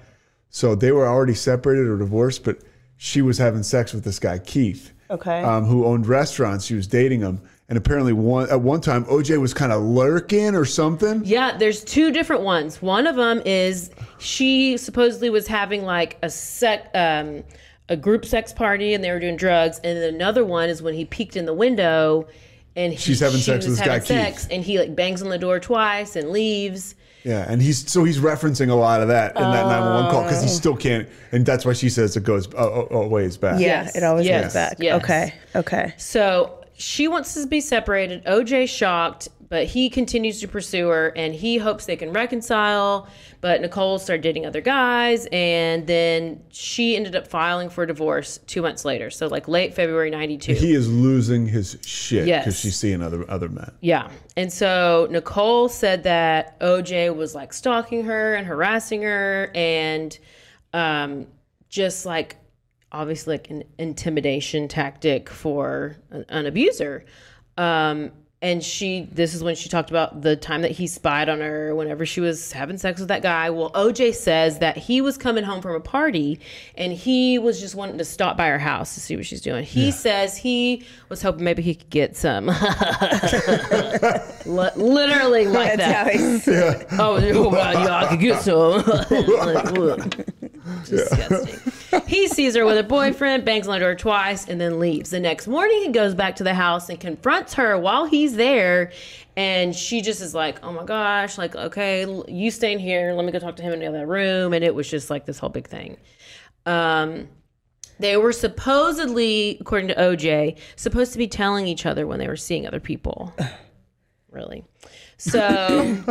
So 0.51 0.73
they 0.75 0.91
were 0.91 1.07
already 1.07 1.33
separated 1.35 1.87
or 1.87 1.97
divorced, 1.97 2.43
but 2.43 2.59
she 2.97 3.21
was 3.21 3.37
having 3.37 3.63
sex 3.63 3.93
with 3.93 4.03
this 4.03 4.19
guy 4.19 4.39
Keith, 4.39 4.93
Okay. 5.09 5.41
um, 5.43 5.65
who 5.65 5.85
owned 5.85 6.07
restaurants. 6.07 6.65
She 6.65 6.75
was 6.75 6.87
dating 6.87 7.21
him, 7.21 7.41
and 7.69 7.77
apparently 7.77 8.13
one 8.13 8.49
at 8.49 8.59
one 8.61 8.81
time 8.81 9.05
OJ 9.05 9.39
was 9.39 9.53
kind 9.53 9.71
of 9.71 9.81
lurking 9.81 10.55
or 10.55 10.65
something. 10.65 11.21
yeah, 11.23 11.55
there's 11.57 11.83
two 11.83 12.11
different 12.11 12.41
ones. 12.43 12.81
One 12.81 13.07
of 13.07 13.15
them 13.15 13.41
is 13.45 13.91
she 14.17 14.75
supposedly 14.77 15.29
was 15.29 15.47
having 15.47 15.83
like 15.83 16.17
a 16.23 16.29
sec, 16.29 16.89
um, 16.95 17.43
a 17.87 17.95
group 17.95 18.25
sex 18.25 18.51
party, 18.53 18.93
and 18.93 19.03
they 19.03 19.11
were 19.11 19.19
doing 19.19 19.35
drugs. 19.37 19.79
And 19.83 19.97
then 19.97 20.13
another 20.13 20.43
one 20.43 20.69
is 20.69 20.81
when 20.81 20.93
he 20.93 21.05
peeked 21.05 21.35
in 21.35 21.45
the 21.45 21.53
window, 21.53 22.27
and 22.75 22.93
he, 22.93 22.99
She's 22.99 23.19
having 23.19 23.37
she 23.37 23.43
sex 23.43 23.65
with 23.65 23.77
this 23.77 23.85
guy, 23.87 23.99
sex, 23.99 24.43
Keith. 24.43 24.51
and 24.53 24.63
he 24.63 24.77
like 24.79 24.95
bangs 24.95 25.21
on 25.21 25.29
the 25.29 25.37
door 25.39 25.59
twice 25.59 26.15
and 26.15 26.29
leaves. 26.31 26.95
Yeah, 27.23 27.45
and 27.49 27.61
he's 27.61 27.91
so 27.91 28.03
he's 28.05 28.19
referencing 28.19 28.69
a 28.69 28.75
lot 28.75 29.01
of 29.01 29.09
that 29.09 29.35
in 29.35 29.41
that 29.41 29.65
911 29.65 30.11
call 30.11 30.23
because 30.23 30.41
he 30.41 30.47
still 30.47 30.75
can't, 30.77 31.09
and 31.33 31.45
that's 31.45 31.65
why 31.65 31.73
she 31.73 31.89
says 31.89 32.15
it 32.15 32.23
goes 32.23 32.47
uh, 32.53 32.57
uh, 32.57 32.87
uh, 33.03 33.07
ways 33.07 33.35
back. 33.37 33.59
yeah, 33.59 33.83
Yes, 33.83 33.95
it 33.97 34.03
always 34.03 34.25
yes, 34.25 34.45
goes 34.45 34.53
back. 34.53 34.77
yes. 34.79 35.03
Okay. 35.03 35.33
Okay. 35.55 35.93
So 35.97 36.58
she 36.79 37.07
wants 37.07 37.33
to 37.35 37.45
be 37.45 37.59
separated. 37.61 38.23
OJ 38.25 38.67
shocked, 38.69 39.27
but 39.49 39.65
he 39.65 39.89
continues 39.89 40.39
to 40.39 40.47
pursue 40.47 40.87
her 40.87 41.09
and 41.15 41.33
he 41.35 41.57
hopes 41.57 41.85
they 41.85 41.95
can 41.97 42.13
reconcile. 42.13 43.07
But 43.41 43.59
Nicole 43.61 43.99
started 43.99 44.21
dating 44.21 44.45
other 44.45 44.61
guys 44.61 45.27
and 45.31 45.85
then 45.87 46.41
she 46.49 46.95
ended 46.95 47.15
up 47.15 47.27
filing 47.27 47.69
for 47.69 47.85
divorce 47.85 48.39
two 48.47 48.61
months 48.61 48.85
later. 48.85 49.09
So 49.09 49.27
like 49.27 49.47
late 49.47 49.73
February 49.73 50.09
92. 50.09 50.53
He 50.53 50.73
is 50.73 50.89
losing 50.91 51.47
his 51.47 51.77
shit 51.85 52.25
because 52.25 52.45
Yes. 52.45 52.59
she's 52.59 52.75
seeing 52.77 53.01
other 53.01 53.29
other 53.29 53.49
men. 53.49 53.71
Yeah. 53.81 54.09
And 54.37 54.51
so 54.53 55.07
Nicole 55.11 55.67
said 55.67 56.03
that 56.03 56.59
OJ 56.61 57.13
was 57.15 57.35
like 57.35 57.51
stalking 57.51 58.05
her 58.05 58.35
and 58.35 58.47
harassing 58.47 59.01
her 59.01 59.51
and 59.53 60.17
um, 60.73 61.27
just 61.69 62.05
like 62.05 62.37
obviously 62.91 63.35
like 63.35 63.49
an 63.49 63.63
intimidation 63.77 64.67
tactic 64.67 65.29
for 65.29 65.95
an, 66.11 66.25
an 66.29 66.45
abuser. 66.45 67.05
Um, 67.57 68.11
and 68.41 68.63
she, 68.63 69.09
this 69.11 69.33
is 69.33 69.43
when 69.43 69.53
she 69.55 69.67
talked 69.67 69.89
about 69.89 70.21
the 70.21 70.37
time 70.37 70.61
that 70.61 70.71
he 70.71 70.87
spied 70.87 71.27
on 71.27 71.41
her 71.41 71.75
whenever 71.75 72.05
she 72.05 72.21
was 72.21 72.53
having 72.53 72.77
sex 72.77 73.01
with 73.01 73.09
that 73.09 73.21
guy. 73.21 73.49
Well, 73.49 73.69
OJ 73.71 74.15
says 74.15 74.59
that 74.59 74.77
he 74.77 75.01
was 75.01 75.17
coming 75.17 75.43
home 75.43 75.61
from 75.61 75.75
a 75.75 75.81
party 75.81 76.39
and 76.75 76.93
he 76.93 77.37
was 77.37 77.59
just 77.59 77.75
wanting 77.75 77.97
to 77.97 78.05
stop 78.05 78.37
by 78.37 78.47
her 78.47 78.57
house 78.57 78.93
to 78.93 79.01
see 79.01 79.17
what 79.17 79.25
she's 79.25 79.41
doing. 79.41 79.65
He 79.65 79.91
says 79.91 80.37
he 80.37 80.85
was 81.09 81.21
hoping 81.21 81.43
maybe 81.43 81.61
he 81.61 81.75
could 81.75 81.89
get 81.89 82.15
some 82.15 82.45
literally 84.45 85.47
like 85.47 85.77
That's 85.77 85.83
how 85.83 86.03
that. 86.05 86.13
he's. 86.13 86.47
Oh, 86.47 87.19
oh, 87.21 87.49
well, 87.49 87.73
yeah, 87.73 87.97
I 87.97 88.07
could 88.07 88.21
get 88.21 88.41
some. 88.41 88.69
Like, 89.09 89.65
ugh. 89.77 90.25
Disgusting. 90.85 91.73
He 92.09 92.27
sees 92.27 92.55
her 92.55 92.65
with 92.65 92.79
a 92.79 92.83
boyfriend, 92.83 93.45
bangs 93.45 93.67
on 93.67 93.75
the 93.75 93.79
door 93.81 93.93
twice, 93.93 94.47
and 94.47 94.59
then 94.59 94.79
leaves. 94.79 95.11
The 95.11 95.19
next 95.19 95.45
morning, 95.45 95.83
he 95.83 95.89
goes 95.89 96.15
back 96.15 96.37
to 96.37 96.43
the 96.43 96.55
house 96.55 96.89
and 96.89 96.99
confronts 96.99 97.53
her 97.53 97.77
while 97.77 98.05
he's 98.05 98.35
there. 98.35 98.91
And 99.37 99.75
she 99.75 100.01
just 100.01 100.19
is 100.19 100.33
like, 100.33 100.57
oh 100.63 100.71
my 100.71 100.85
gosh, 100.85 101.37
like, 101.37 101.55
okay, 101.55 102.07
you 102.27 102.49
stay 102.49 102.73
in 102.73 102.79
here. 102.79 103.13
Let 103.13 103.25
me 103.25 103.31
go 103.31 103.37
talk 103.37 103.57
to 103.57 103.61
him 103.61 103.73
in 103.73 103.79
the 103.79 103.85
other 103.85 104.07
room. 104.07 104.53
And 104.53 104.63
it 104.63 104.73
was 104.73 104.89
just 104.89 105.11
like 105.11 105.27
this 105.27 105.37
whole 105.37 105.51
big 105.51 105.67
thing. 105.67 105.97
Um, 106.65 107.27
they 107.99 108.17
were 108.17 108.33
supposedly, 108.33 109.59
according 109.61 109.89
to 109.89 109.95
OJ, 109.95 110.57
supposed 110.77 111.11
to 111.11 111.19
be 111.19 111.27
telling 111.27 111.67
each 111.67 111.85
other 111.85 112.07
when 112.07 112.17
they 112.17 112.27
were 112.27 112.37
seeing 112.37 112.65
other 112.65 112.79
people. 112.79 113.35
really. 114.31 114.65
So, 115.17 116.03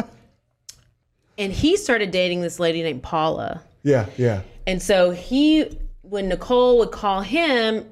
and 1.39 1.53
he 1.53 1.77
started 1.77 2.13
dating 2.13 2.43
this 2.43 2.61
lady 2.61 2.85
named 2.85 3.03
Paula. 3.03 3.65
Yeah, 3.83 4.07
yeah. 4.17 4.43
And 4.65 4.81
so 4.81 5.11
he, 5.11 5.77
when 6.09 6.29
Nicole 6.29 6.79
would 6.79 6.91
call 6.91 7.21
him, 7.21 7.85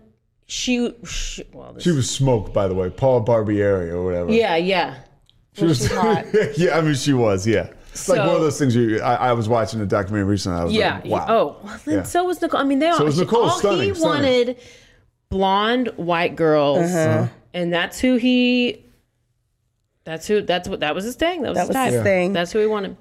she, 0.46 0.94
she 1.06 1.44
well, 1.52 1.72
this, 1.72 1.82
She 1.84 1.90
was 1.90 2.08
smoked, 2.10 2.52
by 2.52 2.68
the 2.68 2.74
way, 2.74 2.88
Paula 2.90 3.20
Barbieri 3.24 3.90
or 3.90 4.04
whatever. 4.04 4.32
yeah, 4.32 4.56
yeah. 4.56 4.96
she 5.54 5.64
was. 5.64 5.86
Hot. 5.92 6.24
Yeah, 6.56 6.78
I 6.78 6.80
mean, 6.82 6.94
she 6.94 7.12
was. 7.12 7.46
Yeah, 7.46 7.70
it's 7.90 8.08
like 8.08 8.18
So- 8.18 8.26
one 8.26 8.36
of 8.36 8.42
those 8.42 8.58
things. 8.58 8.74
You, 8.76 9.00
I, 9.00 9.14
I 9.28 9.32
was 9.32 9.48
watching 9.48 9.80
a 9.80 9.86
documentary 9.86 10.28
recently. 10.30 10.60
I 10.60 10.64
was 10.64 10.72
Yeah. 10.72 10.94
like, 10.96 11.04
wow. 11.06 11.26
Oh, 11.28 11.56
well, 11.64 11.80
then 11.84 11.94
Yeah. 11.98 12.02
so 12.04 12.24
was 12.24 12.40
Nicole. 12.40 12.60
I 12.60 12.64
mean, 12.64 12.78
they 12.78 12.88
all. 12.88 12.98
So 12.98 13.04
was 13.04 13.18
Nicole. 13.18 13.44
All 13.44 13.50
Stunning, 13.58 13.88
he 13.88 13.94
stunning. 13.94 14.22
wanted 14.24 14.56
blonde 15.28 15.88
white 15.96 16.36
girls, 16.36 16.90
Uh-huh. 16.90 17.26
and 17.52 17.72
that's 17.72 17.98
who 17.98 18.16
he. 18.16 18.84
That's 20.04 20.26
who. 20.28 20.42
That's 20.42 20.68
what. 20.68 20.80
That 20.80 20.94
was 20.94 21.04
his 21.04 21.16
thing. 21.16 21.42
That 21.42 21.48
was 21.50 21.56
That 21.56 21.62
his 21.62 21.68
was 21.68 21.74
type. 21.76 21.92
his 21.92 22.02
thing. 22.02 22.32
That's 22.32 22.52
who 22.52 22.60
he 22.60 22.66
wanted. 22.66 22.96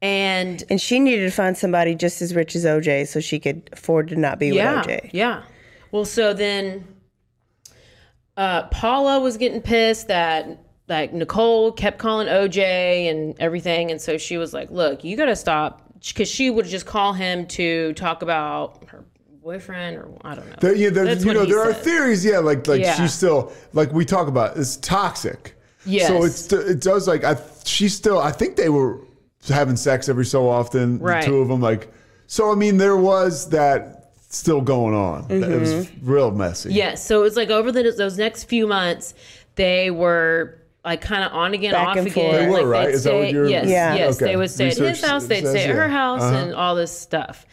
And 0.00 0.62
And 0.70 0.80
she 0.80 1.00
needed 1.00 1.24
to 1.24 1.30
find 1.30 1.56
somebody 1.56 1.94
just 1.94 2.22
as 2.22 2.34
rich 2.34 2.54
as 2.54 2.64
OJ 2.64 3.08
so 3.08 3.20
she 3.20 3.40
could 3.40 3.68
afford 3.72 4.08
to 4.08 4.16
not 4.16 4.38
be 4.38 4.48
yeah, 4.48 4.76
with 4.78 4.86
OJ. 4.86 5.10
yeah. 5.12 5.42
Well, 5.90 6.04
so 6.04 6.32
then, 6.34 6.86
uh, 8.36 8.64
Paula 8.68 9.20
was 9.20 9.36
getting 9.36 9.60
pissed 9.60 10.08
that 10.08 10.46
like 10.88 11.12
Nicole 11.12 11.72
kept 11.72 11.98
calling 11.98 12.28
OJ 12.28 12.58
and 13.10 13.34
everything, 13.40 13.90
and 13.90 14.00
so 14.00 14.16
she 14.18 14.36
was 14.38 14.52
like, 14.54 14.70
"Look, 14.70 15.02
you 15.04 15.16
got 15.16 15.26
to 15.26 15.36
stop," 15.36 15.82
because 16.06 16.28
she 16.28 16.48
would 16.50 16.66
just 16.66 16.86
call 16.86 17.12
him 17.12 17.46
to 17.48 17.92
talk 17.94 18.22
about 18.22 18.84
her 18.88 19.04
boyfriend 19.42 19.96
or 19.96 20.08
I 20.24 20.34
don't 20.34 20.48
know. 20.48 20.56
There, 20.60 20.74
yeah, 20.74 20.90
there, 20.90 21.04
That's 21.06 21.22
you 21.22 21.28
what 21.28 21.34
know, 21.34 21.44
he 21.44 21.50
there 21.50 21.60
are 21.62 21.72
theories. 21.74 22.24
Yeah, 22.24 22.38
like 22.38 22.66
like 22.66 22.80
Yeah. 22.80 22.94
she's 22.94 23.12
still 23.14 23.52
like 23.72 23.92
we 23.92 24.04
talk 24.04 24.28
about. 24.28 24.56
It's 24.56 24.76
toxic. 24.76 25.54
Yeah. 25.84 26.06
So 26.06 26.24
it's 26.24 26.52
it 26.52 26.80
does 26.80 27.08
like 27.08 27.24
I 27.24 27.36
she's 27.64 27.94
still 27.94 28.18
I 28.18 28.30
think 28.30 28.56
they 28.56 28.68
were 28.68 29.00
having 29.46 29.76
sex 29.76 30.08
every 30.08 30.24
so 30.24 30.48
often. 30.48 30.98
Right. 30.98 31.20
The 31.22 31.26
two 31.30 31.38
of 31.38 31.48
them 31.48 31.60
like 31.60 31.92
So 32.26 32.50
I 32.52 32.54
mean, 32.54 32.76
there 32.76 32.96
was 32.96 33.50
that 33.50 34.10
still 34.30 34.60
going 34.60 34.94
on. 34.94 35.26
It 35.30 35.58
was 35.60 35.72
Mm-hmm. 35.72 36.10
real 36.10 36.30
messy. 36.30 36.72
Yes. 36.74 37.04
So 37.04 37.20
it 37.20 37.22
was 37.22 37.36
like 37.36 37.50
over 37.50 37.72
the, 37.72 37.92
those 37.96 38.18
next 38.18 38.44
few 38.44 38.66
months, 38.66 39.14
they 39.54 39.90
were 39.90 40.58
like 40.84 41.00
kind 41.00 41.24
of 41.24 41.32
on 41.32 41.54
again, 41.54 41.72
Back 41.72 41.88
off 41.88 41.96
and 41.96 42.06
again. 42.06 42.24
forth. 42.30 42.36
They 42.36 42.46
were, 42.46 42.52
like 42.58 42.66
right? 42.66 42.86
they'd 42.88 42.94
Is 42.94 43.04
that 43.04 43.14
what 43.14 43.32
you're- 43.32 43.50
Yes. 43.50 43.68
Yeah. 43.68 43.94
Yes. 43.94 44.16
Okay. 44.16 44.24
They 44.32 44.36
would 44.36 44.50
stay 44.50 44.68
at 44.68 44.76
his 44.76 45.02
house. 45.04 45.26
They'd 45.26 45.40
says, 45.42 45.50
stay 45.50 45.64
at 45.64 45.70
her 45.74 45.88
house 45.88 46.22
Uh-huh. 46.22 46.36
and 46.36 46.54
all 46.54 46.74
this 46.74 46.96
stuff. 46.98 47.46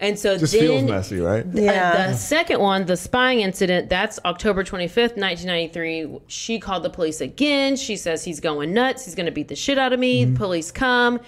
And 0.00 0.18
so 0.18 0.36
Just 0.36 0.52
then 0.52 0.60
feels 0.60 0.82
messy, 0.84 1.20
right? 1.20 1.44
Uh, 1.46 1.50
Yeah. 1.60 2.08
the 2.08 2.14
second 2.16 2.60
one, 2.60 2.84
the 2.84 2.96
spying 2.96 3.40
incident, 3.40 3.88
that's 3.88 4.18
October 4.24 4.64
25th, 4.64 5.16
1993. 5.16 6.18
She 6.26 6.58
called 6.58 6.82
the 6.82 6.90
police 6.90 7.20
again. 7.20 7.76
She 7.76 7.96
says 7.96 8.24
he's 8.24 8.40
going 8.40 8.74
nuts. 8.74 9.04
He's 9.04 9.14
going 9.14 9.26
to 9.26 9.32
beat 9.32 9.48
the 9.48 9.56
shit 9.56 9.78
out 9.78 9.92
of 9.92 10.00
me. 10.00 10.24
Mm-hmm. 10.26 10.34
Police 10.34 10.70
come. 10.72 11.20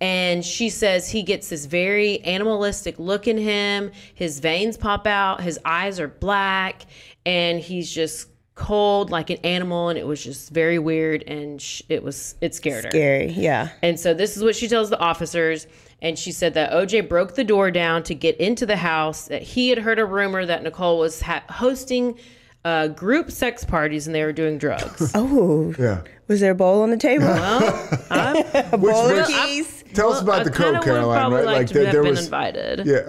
And 0.00 0.44
she 0.44 0.68
says 0.68 1.08
he 1.08 1.22
gets 1.22 1.48
this 1.48 1.66
very 1.66 2.20
animalistic 2.24 2.98
look 2.98 3.28
in 3.28 3.38
him. 3.38 3.90
His 4.14 4.40
veins 4.40 4.76
pop 4.76 5.06
out. 5.06 5.40
His 5.40 5.58
eyes 5.64 6.00
are 6.00 6.08
black. 6.08 6.82
And 7.26 7.60
he's 7.60 7.92
just 7.92 8.28
cold 8.62 9.10
like 9.10 9.30
an 9.30 9.38
animal. 9.38 9.88
And 9.88 9.98
it 9.98 10.06
was 10.06 10.22
just 10.22 10.50
very 10.50 10.78
weird. 10.78 11.22
And 11.24 11.60
sh- 11.60 11.82
it 11.88 12.02
was, 12.02 12.36
it 12.40 12.54
scared 12.54 12.84
her. 12.84 12.90
Scary. 12.90 13.30
Yeah. 13.30 13.70
And 13.82 13.98
so 13.98 14.14
this 14.14 14.36
is 14.36 14.44
what 14.44 14.54
she 14.54 14.68
tells 14.68 14.90
the 14.90 14.98
officers. 14.98 15.66
And 16.00 16.18
she 16.18 16.32
said 16.32 16.54
that 16.54 16.72
OJ 16.72 17.08
broke 17.08 17.34
the 17.34 17.44
door 17.44 17.70
down 17.70 18.02
to 18.04 18.14
get 18.14 18.36
into 18.38 18.66
the 18.66 18.76
house, 18.76 19.26
that 19.28 19.42
he 19.42 19.68
had 19.68 19.78
heard 19.78 19.98
a 19.98 20.04
rumor 20.04 20.46
that 20.46 20.62
Nicole 20.62 20.98
was 20.98 21.22
ha- 21.22 21.44
hosting 21.48 22.18
uh, 22.64 22.88
group 22.88 23.30
sex 23.30 23.64
parties 23.64 24.06
and 24.06 24.14
they 24.14 24.24
were 24.24 24.32
doing 24.32 24.58
drugs. 24.58 25.12
Oh, 25.16 25.74
Yeah. 25.78 26.02
was 26.28 26.40
there 26.40 26.52
a 26.52 26.54
bowl 26.54 26.82
on 26.82 26.90
the 26.90 26.96
table? 26.96 27.26
well, 27.26 27.88
I, 28.10 28.62
a 28.72 28.78
bowl 28.78 29.08
of 29.10 29.16
which- 29.16 29.26
keys. 29.36 29.78
Tell 29.94 30.10
us 30.10 30.22
about 30.22 30.40
I 30.40 30.44
the 30.44 30.50
coke, 30.50 30.72
would 30.76 30.84
Caroline. 30.84 31.18
probably 31.20 31.36
Right? 31.44 31.46
like, 31.58 31.66
to 31.66 31.74
there, 31.74 31.84
have 31.84 31.92
there 31.92 32.02
been 32.02 32.12
was. 32.12 32.24
invited. 32.24 32.86
Yeah. 32.86 33.02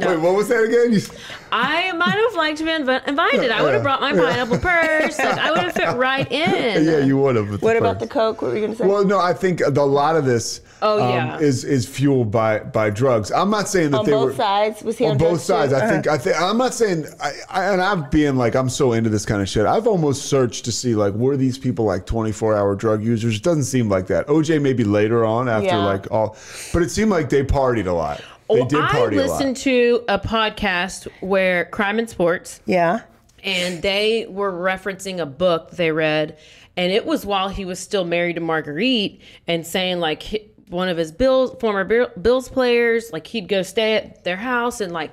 Wait, 0.08 0.18
what 0.18 0.34
was 0.34 0.48
that 0.48 0.64
again? 0.64 0.92
You, 0.92 1.00
I 1.52 1.92
might 1.92 2.16
have 2.16 2.34
liked 2.34 2.58
to 2.58 2.64
be 2.64 2.70
inv- 2.70 3.06
invited. 3.06 3.52
I 3.52 3.62
would 3.62 3.74
have 3.74 3.84
brought 3.84 4.00
my 4.00 4.12
pineapple 4.12 4.58
purse. 4.58 5.16
Like 5.16 5.38
I 5.38 5.52
would 5.52 5.60
have 5.60 5.72
fit 5.72 5.94
right 5.96 6.26
in. 6.32 6.84
yeah, 6.84 6.98
you 6.98 7.16
would 7.18 7.36
have. 7.36 7.48
with 7.48 7.62
What 7.62 7.76
about 7.76 8.00
the 8.00 8.08
coke? 8.08 8.42
What 8.42 8.50
were 8.50 8.56
you 8.56 8.62
gonna 8.66 8.74
say? 8.76 8.86
Well, 8.88 9.04
no, 9.04 9.20
I 9.20 9.32
think 9.32 9.60
a 9.60 9.68
lot 9.70 10.16
of 10.16 10.24
this 10.24 10.62
Oh, 10.82 11.02
um, 11.02 11.08
yeah. 11.10 11.38
is 11.38 11.64
is 11.64 11.88
fueled 11.88 12.30
by 12.30 12.58
by 12.58 12.90
drugs. 12.90 13.32
I'm 13.32 13.48
not 13.50 13.68
saying 13.68 13.92
that 13.92 13.98
on 14.00 14.04
they 14.04 14.12
both 14.12 14.26
were 14.30 14.34
sides, 14.34 14.82
was 14.82 14.98
he 14.98 15.04
on, 15.06 15.12
on 15.12 15.16
both 15.18 15.28
drugs 15.28 15.42
too? 15.42 15.46
sides. 15.46 15.72
I 15.72 15.78
Uh-huh. 15.78 15.88
think 15.90 16.06
I 16.06 16.18
think 16.18 16.40
I'm 16.40 16.58
not 16.58 16.74
saying 16.74 17.06
I, 17.20 17.32
I 17.48 17.64
and 17.72 17.80
I'm 17.80 18.10
being 18.10 18.36
like 18.36 18.54
I'm 18.54 18.68
so 18.68 18.92
into 18.92 19.08
this 19.08 19.24
kind 19.24 19.40
of 19.40 19.48
shit. 19.48 19.64
I've 19.66 19.86
almost 19.86 20.26
searched 20.26 20.64
to 20.66 20.72
see 20.72 20.94
like 20.94 21.14
were 21.14 21.36
these 21.36 21.56
people 21.58 21.84
like 21.86 22.04
24 22.06 22.54
hour 22.56 22.74
drug 22.74 23.02
users? 23.02 23.36
It 23.36 23.42
doesn't 23.42 23.64
seem 23.64 23.88
like 23.88 24.06
that. 24.08 24.26
OJ 24.26 24.60
maybe 24.60 24.84
later 24.84 25.24
on 25.24 25.48
after 25.48 25.66
Yeah. 25.68 25.84
like 25.84 26.10
all, 26.10 26.36
but 26.72 26.82
it 26.82 26.90
seemed 26.90 27.10
like 27.10 27.30
they 27.30 27.42
partied 27.42 27.86
a 27.86 27.92
lot. 27.92 28.18
They 28.48 28.56
Well, 28.60 28.66
did 28.66 28.80
I 28.80 28.88
party 28.92 29.16
a 29.16 29.20
lot. 29.22 29.30
listened 29.30 29.56
to 29.58 30.04
a 30.08 30.18
podcast 30.18 31.08
where 31.20 31.64
Crime 31.64 31.98
and 31.98 32.08
Sports 32.08 32.60
Yeah. 32.66 33.00
and 33.42 33.82
they 33.82 34.26
were 34.28 34.52
referencing 34.52 35.18
a 35.20 35.26
book 35.26 35.72
they 35.72 35.90
read 35.90 36.36
and 36.76 36.92
it 36.92 37.06
was 37.06 37.24
while 37.24 37.48
he 37.48 37.64
was 37.64 37.80
still 37.80 38.04
married 38.04 38.34
to 38.34 38.40
marguerite 38.40 39.20
and 39.48 39.66
saying 39.66 39.98
like 39.98 40.22
hi- 40.22 40.40
one 40.68 40.88
of 40.88 40.96
his 40.96 41.12
bills 41.12 41.54
former 41.60 41.84
bills 42.20 42.48
players 42.48 43.12
like 43.12 43.26
he'd 43.26 43.48
go 43.48 43.62
stay 43.62 43.94
at 43.94 44.24
their 44.24 44.36
house 44.36 44.80
and 44.80 44.92
like 44.92 45.12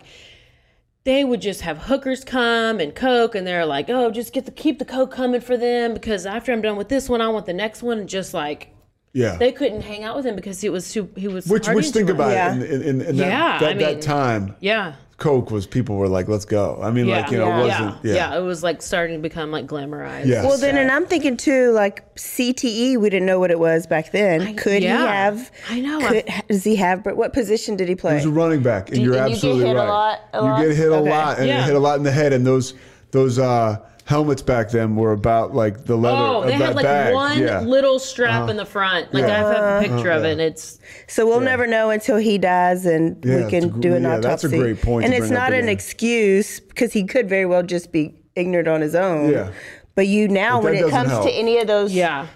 they 1.04 1.24
would 1.24 1.42
just 1.42 1.62
have 1.62 1.78
hookers 1.78 2.24
come 2.24 2.80
and 2.80 2.96
coke 2.96 3.36
and 3.36 3.46
they're 3.46 3.66
like 3.66 3.90
oh 3.90 4.10
just 4.10 4.34
get 4.34 4.46
the 4.46 4.52
keep 4.52 4.80
the 4.80 4.86
coke 4.86 5.12
coming 5.12 5.42
for 5.42 5.58
them 5.58 5.94
because 5.94 6.26
after 6.26 6.52
i'm 6.52 6.62
done 6.62 6.76
with 6.76 6.90
this 6.90 7.08
one 7.08 7.22
i 7.22 7.28
want 7.28 7.46
the 7.46 7.54
next 7.54 7.84
one 7.84 8.00
and 8.00 8.10
just 8.10 8.34
like 8.34 8.73
yeah. 9.14 9.36
they 9.38 9.52
couldn't 9.52 9.82
hang 9.82 10.04
out 10.04 10.16
with 10.16 10.26
him 10.26 10.36
because 10.36 10.60
he 10.60 10.70
was 10.70 10.92
too 10.92 11.10
he 11.16 11.28
was 11.28 11.46
which 11.48 11.68
which 11.70 11.86
partying 11.88 11.94
think 11.94 12.08
too 12.08 12.14
about 12.14 12.28
much. 12.28 12.34
Yeah. 12.36 12.56
it 12.56 12.72
in, 12.72 12.82
in, 12.82 13.02
in 13.02 13.18
that, 13.18 13.28
Yeah, 13.28 13.60
that, 13.60 13.70
I 13.70 13.74
mean- 13.76 13.80
that 13.80 14.02
time. 14.02 14.56
yeah 14.60 14.96
Coke 15.18 15.52
was 15.52 15.66
people 15.68 15.96
were 15.96 16.10
like, 16.10 16.28
let's 16.28 16.44
go. 16.44 16.80
I 16.82 16.92
mean, 16.92 17.08
like 17.08 17.32
you 17.32 17.38
know, 17.38 17.46
it 17.46 17.50
yeah. 17.68 17.82
wasn't. 17.86 18.06
yeah 18.06 18.14
yeah. 18.16 18.38
it 18.38 18.42
was 18.42 18.62
like 18.62 18.82
starting 18.82 19.16
to 19.16 19.22
become 19.22 19.52
like 19.52 19.68
glamorized 19.68 20.26
Yes. 20.26 20.44
Well, 20.44 20.58
then, 20.58 20.76
and 20.76 20.92
I'm 20.92 21.06
thinking 21.06 21.38
too, 21.38 21.72
like 21.72 22.14
CTE, 22.16 22.98
we 22.98 23.10
didn't 23.10 23.28
know 23.28 23.40
what 23.40 23.50
it 23.50 23.60
was 23.60 23.88
back 23.88 24.12
then. 24.12 24.58
could 24.58 24.82
he 24.82 24.88
have? 24.90 25.50
I 25.70 25.80
know, 25.80 26.00
Could, 26.06 26.26
does 26.50 26.64
he 26.66 26.76
have? 26.78 27.04
But 27.06 27.16
what 27.16 27.32
position 27.32 27.78
did 27.78 27.88
he 27.88 27.96
play? 27.96 28.14
He 28.14 28.16
was 28.16 28.26
a 28.26 28.32
running 28.32 28.64
back, 28.64 28.90
and 28.90 28.98
you're 29.02 29.14
and 29.16 29.30
you 29.30 29.36
get 29.36 29.36
absolutely 29.36 29.66
hit 29.68 29.76
a 29.76 29.80
right. 29.80 29.88
lot- 29.88 30.20
a 30.34 30.38
you 30.40 30.44
lot? 30.44 30.62
get 30.62 30.76
hit 30.76 30.92
a 30.92 30.96
Okay. 30.96 31.10
lot, 31.12 31.38
and 31.38 31.48
Yeah. 31.48 31.60
you 31.60 31.66
hit 31.68 31.76
a 31.76 31.80
lot 31.80 31.98
in 31.98 32.04
the 32.04 32.12
head. 32.12 32.34
And 32.34 32.46
those 32.46 32.74
those 33.12 33.40
uh, 33.40 33.78
helmets 34.06 34.42
back 34.42 34.70
then 34.70 34.96
were 34.96 35.14
about 35.14 35.54
like 35.56 35.86
the 35.86 35.96
leather 35.96 36.18
in 36.18 36.24
the 36.24 36.28
back. 36.28 36.36
Oh, 36.36 36.42
of 36.42 36.46
they 36.48 36.58
that 36.58 36.66
had 36.66 36.76
like 36.76 36.84
bag. 36.84 37.14
one 37.14 37.40
yeah. 37.40 37.46
Uh-huh. 37.58 37.62
little 37.68 38.00
strap 38.00 38.50
in 38.50 38.58
the 38.58 38.66
front. 38.66 39.14
Like 39.14 39.24
I 39.26 39.38
have 39.38 39.84
a 39.84 39.88
picture 39.88 40.10
of 40.12 40.24
it, 40.26 40.34
and 40.34 40.42
it's 40.42 40.80
So 41.08 41.26
we'll 41.26 41.40
never 41.40 41.66
know 41.68 41.90
until 41.90 42.18
he 42.18 42.38
dies, 42.38 42.86
and 42.86 43.24
Yeah, 43.24 43.46
we 43.46 43.50
can 43.50 43.80
do 43.80 43.96
an 43.96 44.04
yeah, 44.04 44.18
autopsy. 44.18 44.28
that's 44.28 44.44
a 44.44 44.58
great 44.58 44.82
point 44.82 45.06
And 45.06 45.14
to 45.14 45.18
it's 45.18 45.28
bring 45.28 45.38
up 45.38 45.44
not 45.44 45.54
an 45.54 45.60
again. 45.60 45.70
excuse 45.70 46.60
because 46.60 46.92
he 46.94 47.06
could 47.06 47.30
very 47.30 47.46
well 47.46 47.64
just 47.64 47.92
be 47.92 48.14
ignorant 48.36 48.68
on 48.68 48.82
his 48.82 48.96
own. 48.96 49.32
Yeah. 49.32 49.52
But 49.96 50.08
you 50.08 50.28
now, 50.28 50.60
But 50.60 50.74
when 50.74 50.84
it 50.84 50.90
comes 50.90 51.10
help. 51.10 51.26
to 51.26 51.32
any 51.32 51.60
of 51.60 51.68
those, 51.68 51.94
yeah. 51.94 52.28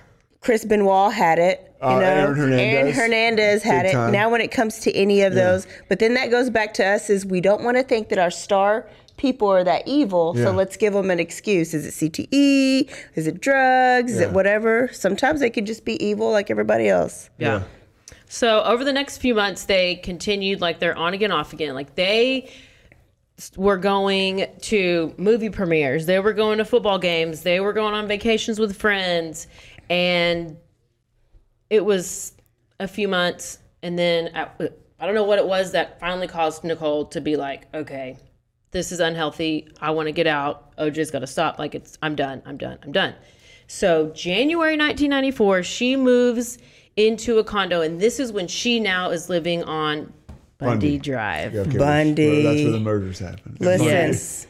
Chris 0.41 0.63
Benoit 0.63 1.11
had 1.13 1.39
it. 1.39 1.63
You 1.81 1.87
Uh, 1.89 1.99
know, 1.99 2.05
Aaron 2.05 2.35
Hernandez. 2.35 2.61
Aaron 2.75 2.93
Hernandez 2.93 3.63
had 3.63 3.85
it. 3.87 3.91
time. 3.91 4.11
Now, 4.11 4.29
when 4.29 4.41
it 4.41 4.51
comes 4.51 4.79
to 4.79 4.91
any 4.95 5.21
of 5.21 5.33
those, 5.35 5.67
but 5.89 5.99
then 5.99 6.13
that 6.15 6.31
goes 6.31 6.49
back 6.49 6.73
to 6.75 6.85
us: 6.85 7.09
is 7.09 7.25
we 7.25 7.41
don't 7.41 7.63
want 7.63 7.77
to 7.77 7.83
think 7.83 8.09
that 8.09 8.17
our 8.19 8.31
star 8.31 8.87
people 9.17 9.47
are 9.49 9.63
that 9.63 9.87
evil. 9.87 10.33
Yeah. 10.35 10.45
So 10.45 10.51
let's 10.51 10.77
give 10.77 10.93
them 10.93 11.11
an 11.11 11.19
excuse. 11.19 11.73
Is 11.73 11.85
it 11.85 12.11
CTE? 12.11 12.89
Is 13.15 13.27
it 13.27 13.41
drugs? 13.41 14.13
Is 14.13 14.19
it 14.19 14.31
whatever? 14.31 14.89
Sometimes 14.93 15.39
they 15.39 15.49
could 15.49 15.65
just 15.65 15.83
be 15.83 16.03
evil 16.03 16.31
like 16.31 16.49
everybody 16.49 16.87
else. 16.87 17.29
Yeah. 17.37 17.63
So 18.29 18.63
over 18.63 18.83
the 18.83 18.93
next 18.93 19.17
few 19.17 19.33
months, 19.33 19.65
they 19.65 19.95
continued 19.95 20.61
like 20.61 20.79
they're 20.79 20.97
on 20.97 21.13
again, 21.13 21.31
off 21.31 21.53
again. 21.53 21.73
Like 21.73 21.95
they 21.95 22.49
were 23.55 23.77
going 23.77 24.47
to 24.61 25.13
movie 25.17 25.49
premieres, 25.49 26.05
they 26.05 26.19
were 26.19 26.33
going 26.33 26.57
to 26.57 26.65
football 26.65 26.97
games, 26.97 27.43
they 27.43 27.59
were 27.59 27.73
going 27.73 27.93
on 27.93 28.07
vacations 28.07 28.59
with 28.59 28.75
friends, 28.75 29.47
and 29.89 30.57
it 31.69 31.85
was 31.85 32.33
a 32.79 32.87
few 32.87 33.07
months, 33.07 33.59
and 33.83 33.97
then 33.97 34.31
I, 34.33 34.47
I 34.99 35.05
don't 35.05 35.13
know 35.13 35.23
what 35.23 35.37
it 35.37 35.45
was 35.45 35.71
that 35.73 35.99
finally 35.99 36.27
caused 36.27 36.63
Nicole 36.63 37.05
to 37.07 37.21
be 37.21 37.35
like, 37.35 37.67
okay, 37.73 38.17
this 38.71 38.91
is 38.91 38.99
unhealthy. 38.99 39.69
I 39.81 39.91
want 39.91 40.07
to 40.07 40.11
get 40.11 40.27
out. 40.27 40.75
OJ's 40.77 41.11
got 41.11 41.19
to 41.19 41.27
stop. 41.27 41.59
Like 41.59 41.75
it's, 41.75 41.97
I'm 42.01 42.15
done. 42.15 42.41
I'm 42.45 42.57
done. 42.57 42.77
I'm 42.83 42.91
done. 42.91 43.15
So 43.67 44.09
January 44.11 44.77
1994, 44.77 45.63
she 45.63 45.95
moves 45.95 46.57
into 46.95 47.37
a 47.37 47.43
condo, 47.43 47.81
and 47.81 47.99
this 47.99 48.19
is 48.19 48.31
when 48.31 48.47
she 48.47 48.79
now 48.79 49.11
is 49.11 49.29
living 49.29 49.63
on 49.63 50.13
Bundy, 50.57 50.87
Bundy. 50.87 50.97
Drive 50.97 51.53
Yeah, 51.53 51.61
okay, 51.61 51.77
Bundy. 51.77 52.43
That's 52.43 52.61
where 52.63 52.71
the 52.71 52.79
murders 52.79 53.19
happened. 53.19 53.57
Listen, 53.59 53.85
Yes. 53.85 54.46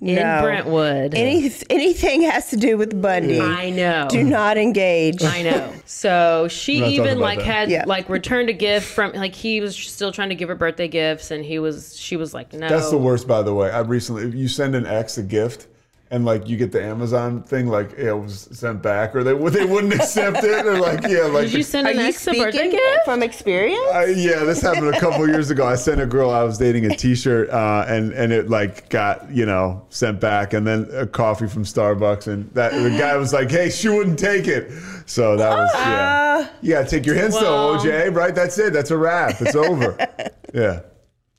In 0.00 0.14
No. 0.16 0.40
Brentwood. 0.42 1.14
any, 1.14 1.50
anything 1.70 2.22
has 2.22 2.50
to 2.50 2.56
do 2.56 2.76
with 2.76 3.00
Bundy. 3.00 3.40
I 3.40 3.70
know. 3.70 4.06
Do 4.10 4.22
not 4.22 4.56
engage. 4.58 5.22
I 5.22 5.42
know. 5.42 5.72
So 5.84 6.48
she 6.48 6.76
We're 6.76 6.80
not 6.80 6.86
talking 6.90 7.00
even 7.06 7.18
like 7.20 7.38
that. 7.38 7.44
had 7.46 7.70
Yeah. 7.70 7.84
like 7.86 8.08
returned 8.08 8.48
a 8.48 8.52
gift 8.52 8.86
from 8.86 9.12
like 9.12 9.34
he 9.34 9.60
was 9.60 9.76
still 9.76 10.12
trying 10.12 10.28
to 10.30 10.34
give 10.34 10.48
her 10.48 10.54
birthday 10.54 10.88
gifts, 10.88 11.30
and 11.30 11.44
he 11.44 11.58
was 11.58 11.96
she 11.98 12.16
was 12.16 12.34
like 12.34 12.52
no. 12.52 12.68
That's 12.68 12.90
the 12.90 12.98
worst, 12.98 13.26
by 13.28 13.42
the 13.42 13.54
way. 13.54 13.70
I 13.70 13.80
recently, 13.80 14.36
you 14.38 14.48
send 14.48 14.74
an 14.74 14.86
ex 14.86 15.18
a 15.18 15.22
gift 15.22 15.66
and 16.10 16.24
like 16.24 16.48
you 16.48 16.56
get 16.56 16.72
the 16.72 16.82
Amazon 16.82 17.42
thing, 17.42 17.66
like 17.66 17.92
it 17.98 18.12
was 18.12 18.48
sent 18.52 18.82
back, 18.82 19.14
or 19.14 19.22
they 19.22 19.32
they 19.50 19.64
wouldn't 19.64 19.92
accept 19.94 20.42
it, 20.42 20.66
or 20.66 20.78
like 20.78 21.02
yeah, 21.02 21.22
like 21.24 21.46
Did 21.46 21.54
you 21.54 21.62
send 21.62 21.86
Are 21.86 21.90
an 21.90 21.98
ex 21.98 22.26
a 22.26 22.32
birthday 22.32 22.50
speaking 22.58 22.70
gift? 22.78 23.04
from 23.04 23.22
experience? 23.22 23.90
I, 23.92 24.06
yeah, 24.06 24.44
this 24.44 24.60
happened 24.62 24.94
a 24.94 25.00
couple 25.00 25.28
years 25.34 25.50
ago. 25.50 25.66
I 25.66 25.74
sent 25.74 26.00
a 26.00 26.06
girl 26.06 26.30
I 26.30 26.42
was 26.44 26.56
dating 26.58 26.86
a 26.86 26.96
T-shirt, 26.96 27.50
uh, 27.50 27.84
and 27.88 28.12
and 28.12 28.32
it 28.32 28.48
like 28.48 28.88
got 28.88 29.30
you 29.30 29.44
know 29.46 29.84
sent 29.90 30.20
back, 30.20 30.54
and 30.54 30.66
then 30.66 30.88
a 30.92 31.06
coffee 31.06 31.46
from 31.46 31.64
Starbucks, 31.64 32.26
and 32.26 32.50
that 32.54 32.72
the 32.72 32.90
guy 32.98 33.16
was 33.16 33.32
like, 33.32 33.50
"Hey, 33.50 33.68
she 33.70 33.88
wouldn't 33.88 34.18
take 34.18 34.46
it." 34.48 34.70
So 35.06 35.36
that 35.36 35.50
was 35.56 35.70
yeah. 35.74 36.48
You 36.62 36.72
gotta 36.74 36.88
take 36.88 37.06
your 37.06 37.14
hints 37.14 37.34
Well- 37.36 37.74
though, 37.74 37.84
OJ. 37.84 38.14
Right? 38.14 38.34
That's 38.34 38.58
it. 38.58 38.72
That's 38.72 38.90
a 38.90 38.96
wrap. 38.96 39.40
It's 39.40 39.54
over. 39.56 39.96
yeah. 40.54 40.80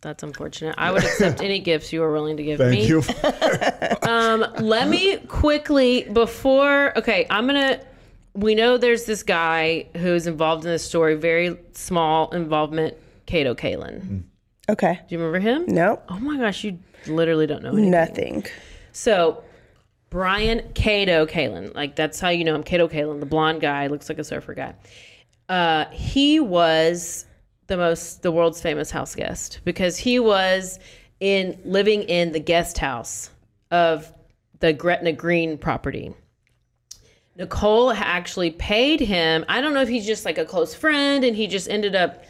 That's 0.01 0.23
unfortunate. 0.23 0.75
I 0.77 0.91
would 0.91 1.03
accept 1.03 1.41
any 1.43 1.59
gifts 1.59 1.91
you 1.91 2.01
are 2.03 2.11
willing 2.11 2.37
to 2.37 2.43
give 2.43 2.59
me. 2.59 2.65
Thank 2.65 2.79
me. 2.79 2.87
you. 2.87 3.01
Let 4.65 4.87
me 4.87 5.17
quickly 5.17 6.03
before 6.03 6.97
okay, 6.97 7.27
I'm 7.29 7.45
gonna 7.45 7.81
we 8.33 8.55
know 8.55 8.77
there's 8.77 9.05
this 9.05 9.23
guy 9.23 9.87
who's 9.97 10.27
involved 10.27 10.63
in 10.63 10.71
this 10.71 10.85
story, 10.85 11.15
very 11.15 11.57
small 11.73 12.29
involvement, 12.31 12.95
Kato 13.25 13.53
Kaelin. 13.53 14.23
Okay. 14.69 14.99
Do 15.07 15.15
you 15.15 15.19
remember 15.19 15.39
him? 15.39 15.65
Nope. 15.67 16.03
Oh 16.09 16.19
my 16.19 16.37
gosh, 16.37 16.63
you 16.63 16.79
literally 17.07 17.47
don't 17.47 17.63
know 17.63 17.71
anything. 17.71 17.91
Nothing. 17.91 18.45
So 18.91 19.43
Brian 20.09 20.71
Kato 20.73 21.25
Kaelin, 21.25 21.73
like 21.75 21.95
that's 21.95 22.19
how 22.19 22.29
you 22.29 22.43
know 22.43 22.55
him, 22.55 22.63
Kato 22.63 22.87
Kaelin, 22.87 23.19
the 23.19 23.25
blonde 23.25 23.61
guy, 23.61 23.87
looks 23.87 24.09
like 24.09 24.19
a 24.19 24.23
surfer 24.23 24.53
guy. 24.53 24.75
Uh, 25.49 25.85
he 25.91 26.39
was 26.39 27.25
the 27.69 27.77
most 27.77 28.21
the 28.21 28.31
world's 28.31 28.61
famous 28.61 28.91
house 28.91 29.15
guest 29.15 29.61
because 29.63 29.97
he 29.97 30.19
was 30.19 30.79
in 31.21 31.57
living 31.63 32.03
in 32.03 32.33
the 32.33 32.39
guest 32.39 32.77
house 32.77 33.29
of 33.71 34.11
the 34.59 34.73
Gretna 34.73 35.13
Green 35.13 35.57
property. 35.57 36.13
Nicole 37.37 37.91
actually 37.91 38.51
paid 38.51 38.99
him. 38.99 39.45
I 39.47 39.61
don't 39.61 39.73
know 39.73 39.81
if 39.81 39.87
he's 39.87 40.05
just 40.05 40.25
like 40.25 40.37
a 40.37 40.43
close 40.43 40.73
friend 40.73 41.23
and 41.23 41.35
he 41.35 41.47
just 41.47 41.69
ended 41.69 41.95
up 41.95 42.25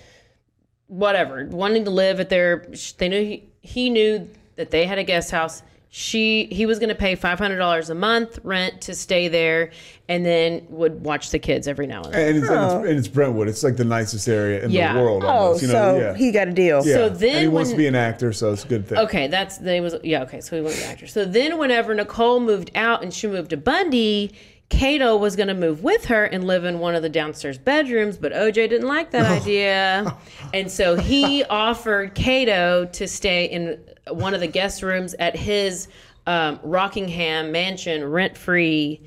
whatever, 0.85 1.45
wanting 1.45 1.85
to 1.85 1.89
live 1.89 2.19
at 2.19 2.29
their. 2.29 2.67
They 2.97 3.09
knew 3.09 3.23
he, 3.23 3.49
he 3.61 3.89
knew 3.89 4.29
that 4.55 4.69
they 4.69 4.85
had 4.85 4.99
a 4.99 5.03
guest 5.03 5.31
house. 5.31 5.63
She 5.91 6.47
he 6.51 6.67
was 6.67 6.77
going 6.77 6.89
to 6.89 6.95
pay 6.95 7.15
five 7.15 7.39
hundred 7.39 7.57
dollars 7.57 7.89
a 7.89 7.95
month 7.95 8.37
rent 8.43 8.79
to 8.81 8.93
stay 8.93 9.27
there, 9.27 9.71
and 10.07 10.23
then 10.23 10.67
would 10.69 11.03
watch 11.03 11.31
the 11.31 11.39
kids 11.39 11.67
every 11.67 11.87
now 11.87 12.03
and 12.03 12.13
then. 12.13 12.27
And 12.27 12.37
it's, 12.37 12.47
and, 12.47 12.63
it's, 12.63 12.73
oh. 12.73 12.83
and 12.83 12.99
it's 12.99 13.07
Brentwood. 13.07 13.47
It's 13.47 13.63
like 13.63 13.75
the 13.75 13.85
nicest 13.85 14.27
area 14.27 14.63
in 14.63 14.69
Yeah. 14.69 14.93
the 14.93 14.99
world. 15.01 15.23
Oh, 15.23 15.27
Almost, 15.27 15.63
you 15.63 15.67
know? 15.69 15.73
so 15.73 15.99
yeah. 15.99 16.13
he 16.13 16.31
got 16.31 16.47
a 16.47 16.51
deal. 16.51 16.85
yeah. 16.85 16.93
So 16.93 17.09
then 17.09 17.29
and 17.37 17.41
he 17.41 17.47
wants 17.47 17.71
to 17.71 17.75
be 17.75 17.87
an 17.87 17.95
actor, 17.95 18.31
so 18.33 18.53
it's 18.53 18.63
a 18.65 18.67
good 18.67 18.87
thing. 18.87 18.99
Okay, 18.99 19.27
that's 19.27 19.57
they 19.57 19.81
was 19.81 19.95
yeah. 20.03 20.21
Okay, 20.23 20.41
so 20.41 20.55
he 20.55 20.61
wasn't 20.61 20.81
be 20.81 20.85
an 20.85 20.91
actor. 20.91 21.07
So 21.07 21.25
then, 21.25 21.57
whenever 21.57 21.95
Nicole 21.95 22.39
moved 22.39 22.69
out 22.75 23.01
and 23.01 23.11
she 23.11 23.25
moved 23.25 23.49
to 23.49 23.57
Bundy, 23.57 24.31
Kato 24.69 25.17
was 25.17 25.35
going 25.35 25.47
to 25.47 25.55
move 25.55 25.83
with 25.83 26.05
her 26.05 26.25
and 26.25 26.45
live 26.45 26.65
in 26.65 26.77
one 26.77 26.93
of 26.93 27.01
the 27.01 27.09
downstairs 27.09 27.57
bedrooms, 27.57 28.15
but 28.17 28.31
OJ 28.31 28.53
didn't 28.69 28.87
like 28.87 29.09
that 29.09 29.25
idea, 29.41 30.15
and 30.53 30.71
so 30.71 30.95
he 30.97 31.43
offered 31.49 32.13
Kato 32.13 32.85
to 32.85 33.07
stay 33.07 33.45
in 33.45 33.79
one 34.11 34.33
of 34.33 34.39
the 34.39 34.47
guest 34.47 34.81
rooms 34.83 35.13
at 35.19 35.35
his 35.35 35.87
um, 36.27 36.59
Rockingham 36.63 37.51
mansion, 37.51 38.03
rent 38.03 38.37
free. 38.37 39.01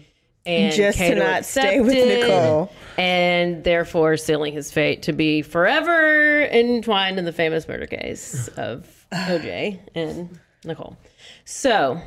And 0.44 0.74
Just 0.74 0.98
to 0.98 1.05
Kato 1.05 1.20
not 1.22 1.44
stay 1.44 1.80
with 1.80 1.92
accepted, 1.92 2.20
Nicole. 2.26 2.72
and 2.98 3.62
therefore 3.62 4.16
sealing 4.16 4.53
his 4.53 4.72
fate 4.72 5.03
to 5.03 5.12
be 5.12 5.40
forever 5.40 6.42
entwined 6.46 7.20
in 7.20 7.24
the 7.24 7.32
famous 7.32 7.68
murder 7.68 7.86
case 7.86 8.48
of 8.57 9.07
OJ 9.12 9.78
and 9.94 10.36
Nicole. 10.64 10.96
So, 11.44 12.00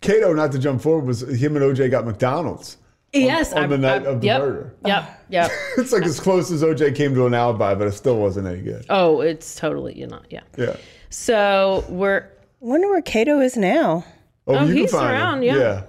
Kato, 0.00 0.32
not 0.32 0.52
to 0.52 0.58
jump 0.60 0.80
forward, 0.82 1.04
was 1.04 1.22
him 1.22 1.56
and 1.56 1.64
OJ 1.64 1.90
got 1.90 2.06
McDonald's 2.06 2.76
yes, 3.12 3.52
on 3.52 3.64
I- 3.64 3.66
the 3.66 3.78
night 3.78 4.02
I- 4.06 4.10
of 4.10 4.20
the 4.20 4.26
yep, 4.28 4.40
murder. 4.40 4.74
Yep, 4.86 5.24
yep. 5.30 5.50
It's 5.78 5.92
like 5.92 6.04
as 6.04 6.20
close 6.20 6.50
as 6.50 6.62
OJ 6.62 6.94
came 6.94 7.14
to 7.14 7.26
an 7.26 7.34
alibi, 7.34 7.74
but 7.74 7.88
it 7.88 7.92
still 7.92 8.18
wasn't 8.18 8.46
any 8.46 8.62
good. 8.62 8.86
oh, 8.88 9.20
it's 9.20 9.56
totally 9.56 9.98
you 9.98 10.06
know, 10.06 10.20
yeah. 10.30 10.42
Yeah. 10.56 10.76
So 11.10 11.84
we're 11.88 12.28
Wonder 12.60 12.88
where 12.88 13.02
Kato 13.02 13.40
is 13.40 13.56
now. 13.56 14.04
Oh, 14.46 14.54
Oh, 14.54 14.66
he's 14.66 14.92
around, 14.94 15.42
yeah. 15.42 15.56
Yeah. 15.56 15.82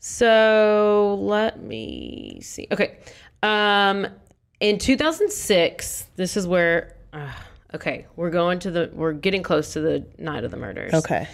So 0.00 1.16
let 1.20 1.60
me 1.62 2.40
see. 2.42 2.66
Okay. 2.70 2.98
Um 3.42 4.06
in 4.60 4.78
2006, 4.78 6.06
this 6.16 6.36
is 6.36 6.46
where 6.46 6.96
uh, 7.12 7.32
okay, 7.74 8.06
we're 8.16 8.30
going 8.30 8.58
to 8.60 8.70
the 8.70 8.90
we're 8.92 9.12
getting 9.12 9.42
close 9.42 9.72
to 9.72 9.80
the 9.80 10.04
night 10.18 10.44
of 10.44 10.50
the 10.50 10.56
murders. 10.56 10.92
Okay. 10.94 11.28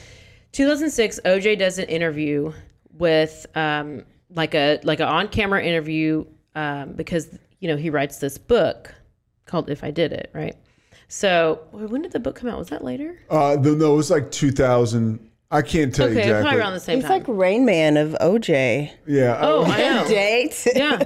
2006 0.53 1.21
OJ 1.25 1.59
does 1.59 1.79
an 1.79 1.87
interview 1.87 2.53
with 2.93 3.47
um 3.55 4.05
like 4.31 4.55
a 4.55 4.79
like 4.85 5.01
an 5.01 5.09
on-camera 5.09 5.65
interview 5.65 6.25
um 6.55 6.93
because 6.93 7.29
you 7.61 7.69
know, 7.69 7.77
he 7.77 7.89
writes 7.89 8.19
this 8.19 8.37
book 8.37 8.95
called 9.47 9.71
If 9.71 9.83
I 9.83 9.91
Did 9.91 10.13
It, 10.13 10.31
right? 10.35 10.55
So, 11.17 11.61
when 11.71 12.03
did 12.03 12.11
the 12.11 12.19
book 12.19 12.35
come 12.35 12.49
out? 12.49 12.59
Was 12.59 12.71
that 12.71 12.83
later? 12.83 13.17
Uh, 13.31 13.55
the, 13.57 13.71
no, 13.77 13.95
it 13.95 13.97
was 13.99 14.11
like 14.11 14.33
2000. 14.33 15.31
I 15.49 15.63
can't 15.63 15.95
tell 15.95 16.09
you 16.09 16.15
Okay, 16.15 16.23
exactly. 16.23 16.43
probably 16.43 16.61
around 16.61 16.73
the 16.73 16.81
same 16.81 16.97
He's 16.99 17.05
time. 17.05 17.21
like 17.21 17.29
Rain 17.29 17.65
Man 17.65 17.97
of 17.97 18.17
OJ. 18.21 18.91
yeah. 19.07 19.39
oh, 19.41 19.63
I 19.65 19.79
know. 19.79 20.05
Date. 20.09 20.67
yeah. 20.75 21.05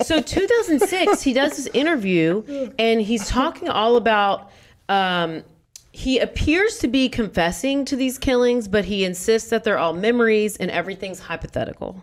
So 0.00 0.22
2006, 0.22 1.20
he 1.20 1.34
does 1.34 1.58
this 1.58 1.66
interview 1.74 2.70
and 2.78 3.02
he's 3.02 3.28
talking 3.28 3.68
all 3.68 3.96
about. 3.96 4.50
Um, 4.88 5.44
he 5.92 6.18
appears 6.18 6.78
to 6.78 6.88
be 6.88 7.10
confessing 7.10 7.84
to 7.84 7.94
these 7.94 8.16
killings, 8.16 8.68
but 8.68 8.86
he 8.86 9.04
insists 9.04 9.50
that 9.50 9.64
they're 9.64 9.78
all 9.78 9.92
memories 9.92 10.56
and 10.56 10.70
everything's 10.70 11.20
hypothetical. 11.20 12.02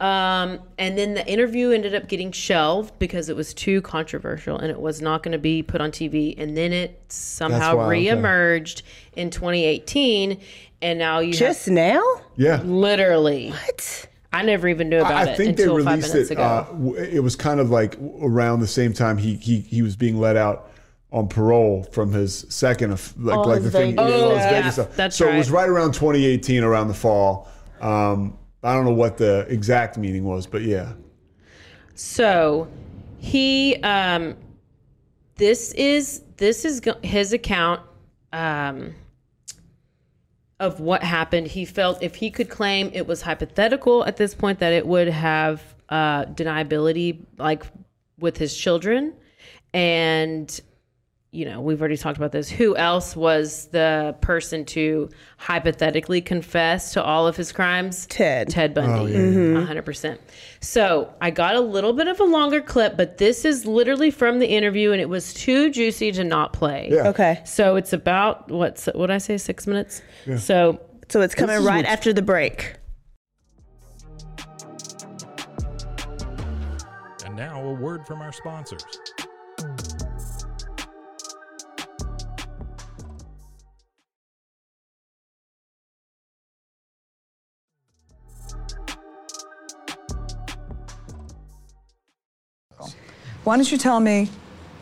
Um, 0.00 0.58
and 0.78 0.98
then 0.98 1.14
the 1.14 1.26
interview 1.26 1.70
ended 1.70 1.94
up 1.94 2.08
getting 2.08 2.30
shelved 2.32 2.98
because 2.98 3.28
it 3.28 3.36
was 3.36 3.54
too 3.54 3.80
controversial 3.82 4.58
and 4.58 4.70
it 4.70 4.78
was 4.80 5.00
not 5.00 5.22
going 5.22 5.32
to 5.32 5.38
be 5.38 5.62
put 5.62 5.80
on 5.80 5.90
TV. 5.90 6.34
And 6.38 6.56
then 6.56 6.72
it 6.72 7.00
somehow 7.08 7.76
why, 7.76 7.84
okay. 7.96 8.06
reemerged 8.08 8.82
in 9.14 9.30
2018. 9.30 10.38
And 10.82 10.98
now 10.98 11.20
you 11.20 11.32
Just 11.32 11.68
now? 11.68 12.02
yeah. 12.36 12.60
literally. 12.64 13.50
What? 13.50 14.08
I 14.32 14.42
never 14.42 14.68
even 14.68 14.90
knew 14.90 14.98
about 14.98 15.12
I 15.28 15.30
it 15.30 15.36
think 15.38 15.56
they 15.56 15.62
until 15.62 15.78
five 15.82 15.94
released 15.94 16.12
minutes 16.12 16.30
it. 16.30 16.34
ago. 16.34 16.42
Uh, 16.78 16.92
it 17.00 17.20
was 17.22 17.34
kind 17.36 17.58
of 17.58 17.70
like 17.70 17.96
around 18.20 18.60
the 18.60 18.66
same 18.66 18.92
time 18.92 19.16
he 19.16 19.36
he 19.36 19.60
he 19.60 19.80
was 19.80 19.96
being 19.96 20.18
let 20.20 20.36
out 20.36 20.68
on 21.10 21.28
parole 21.28 21.84
from 21.92 22.12
his 22.12 22.44
second, 22.50 22.92
of- 22.92 23.14
like 23.16 23.46
like 23.46 23.58
the 23.60 23.64
his 23.64 23.72
thing, 23.72 23.96
Vegas- 23.96 24.10
yeah, 24.10 24.16
Oh, 24.24 24.28
Las 24.28 24.38
yeah, 24.38 24.50
Vegas 24.50 24.74
stuff. 24.74 24.96
that's 24.96 25.16
so 25.16 25.28
it 25.30 25.38
was 25.38 25.50
right. 25.50 25.60
right 25.62 25.68
around 25.70 25.92
2018, 25.94 26.62
around 26.62 26.88
the 26.88 26.94
fall. 26.94 27.48
Um, 27.80 28.36
I 28.66 28.74
don't 28.74 28.84
know 28.84 28.92
what 28.92 29.16
the 29.16 29.46
exact 29.48 29.96
meaning 29.96 30.24
was, 30.24 30.46
but 30.46 30.62
yeah. 30.62 30.92
So 31.94 32.68
he 33.18 33.76
um 33.76 34.36
this 35.36 35.72
is 35.72 36.22
this 36.36 36.64
is 36.64 36.82
his 37.02 37.32
account 37.32 37.80
um 38.32 38.94
of 40.58 40.80
what 40.80 41.02
happened. 41.02 41.46
He 41.46 41.64
felt 41.64 42.02
if 42.02 42.16
he 42.16 42.30
could 42.30 42.48
claim 42.48 42.90
it 42.92 43.06
was 43.06 43.22
hypothetical 43.22 44.04
at 44.04 44.16
this 44.16 44.34
point 44.34 44.58
that 44.58 44.72
it 44.72 44.86
would 44.86 45.08
have 45.08 45.62
uh 45.88 46.24
deniability 46.24 47.24
like 47.38 47.64
with 48.18 48.36
his 48.36 48.56
children 48.56 49.14
and 49.72 50.60
you 51.32 51.44
know, 51.44 51.60
we've 51.60 51.80
already 51.80 51.96
talked 51.96 52.16
about 52.16 52.32
this. 52.32 52.48
Who 52.48 52.76
else 52.76 53.14
was 53.14 53.66
the 53.66 54.16
person 54.22 54.64
to 54.66 55.10
hypothetically 55.36 56.22
confess 56.22 56.92
to 56.94 57.02
all 57.02 57.26
of 57.26 57.36
his 57.36 57.52
crimes? 57.52 58.06
Ted. 58.06 58.48
Ted 58.48 58.72
Bundy, 58.72 59.14
oh, 59.14 59.18
mm-hmm. 59.18 59.56
a 59.58 59.64
hundred 59.66 59.84
percent. 59.84 60.20
So 60.60 61.12
I 61.20 61.30
got 61.30 61.54
a 61.54 61.60
little 61.60 61.92
bit 61.92 62.08
of 62.08 62.20
a 62.20 62.24
longer 62.24 62.60
clip, 62.62 62.96
but 62.96 63.18
this 63.18 63.44
is 63.44 63.66
literally 63.66 64.10
from 64.10 64.38
the 64.38 64.46
interview, 64.46 64.92
and 64.92 65.00
it 65.00 65.08
was 65.08 65.34
too 65.34 65.70
juicy 65.70 66.10
to 66.12 66.24
not 66.24 66.52
play. 66.52 66.88
Yeah. 66.90 67.08
Okay. 67.08 67.42
So 67.44 67.76
it's 67.76 67.92
about 67.92 68.50
what's 68.50 68.86
what 68.94 69.10
I 69.10 69.18
say, 69.18 69.36
six 69.36 69.66
minutes. 69.66 70.00
So 70.38 70.80
So 71.08 71.20
it's 71.20 71.34
coming 71.34 71.62
right 71.64 71.76
what's- 71.76 71.88
after 71.88 72.12
the 72.12 72.22
break. 72.22 72.76
And 77.24 77.36
now 77.36 77.62
a 77.62 77.72
word 77.74 78.06
from 78.06 78.22
our 78.22 78.32
sponsors. 78.32 78.84
Why 93.46 93.54
don't 93.54 93.70
you 93.70 93.78
tell 93.78 94.00
me 94.00 94.28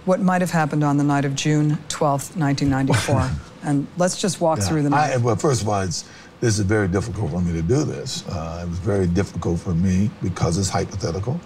what 0.06 0.20
might 0.22 0.40
have 0.40 0.50
happened 0.50 0.82
on 0.82 0.96
the 0.96 1.04
night 1.04 1.26
of 1.26 1.34
June 1.34 1.72
12th, 1.90 2.34
1994? 2.34 3.30
and 3.62 3.86
let's 3.98 4.18
just 4.18 4.40
walk 4.40 4.58
through 4.60 4.84
the 4.84 4.88
night. 4.88 5.12
I, 5.12 5.16
well, 5.18 5.36
first 5.36 5.60
of 5.60 5.68
all, 5.68 5.82
it's, 5.82 6.08
this 6.40 6.58
is 6.58 6.64
very 6.64 6.88
difficult 6.88 7.30
for 7.30 7.42
me 7.42 7.52
to 7.52 7.60
do 7.60 7.84
this. 7.84 8.26
Uh, 8.26 8.62
it 8.64 8.70
was 8.70 8.78
very 8.78 9.06
difficult 9.06 9.60
for 9.60 9.74
me 9.74 10.08
because 10.22 10.56
it's 10.56 10.70
hypothetical. 10.70 11.38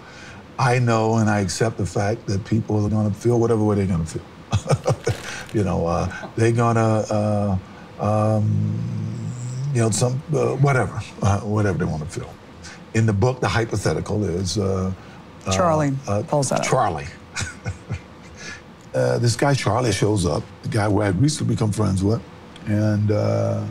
I 0.57 0.79
know 0.79 1.17
and 1.17 1.29
I 1.29 1.41
accept 1.41 1.75
the 1.75 1.85
fact 1.85 2.25
that 2.27 2.45
people 2.45 2.85
are 2.85 2.89
going 2.89 3.11
to 3.11 3.13
feel 3.13 3.37
whatever 3.37 3.65
way 3.65 3.75
they're 3.75 3.85
going 3.85 4.05
to 4.05 4.19
feel. 4.19 5.53
you 5.53 5.65
know, 5.65 5.87
uh, 5.87 6.09
they're 6.37 6.53
going 6.53 6.75
to, 6.75 7.59
uh, 7.99 7.99
um, 7.99 9.29
you 9.73 9.81
know, 9.81 9.89
some 9.89 10.23
uh, 10.33 10.55
whatever, 10.55 11.01
uh, 11.21 11.39
whatever 11.41 11.79
they 11.79 11.83
want 11.83 12.01
to 12.01 12.09
feel. 12.09 12.33
In 12.93 13.05
the 13.05 13.13
book, 13.13 13.41
the 13.41 13.49
hypothetical 13.49 14.23
is 14.23 14.57
uh, 14.57 14.93
Charlie 15.51 15.93
uh, 16.07 16.23
pulls 16.27 16.49
that 16.49 16.59
up. 16.61 16.65
Charlie. 16.65 17.07
uh, 18.93 19.17
this 19.19 19.35
guy 19.35 19.53
Charlie 19.53 19.91
shows 19.91 20.25
up, 20.25 20.43
the 20.63 20.69
guy 20.69 20.89
who 20.89 21.01
I 21.01 21.05
had 21.05 21.21
recently 21.21 21.55
become 21.55 21.71
friends 21.71 22.03
with, 22.03 22.21
and 22.67 23.11
uh, 23.11 23.65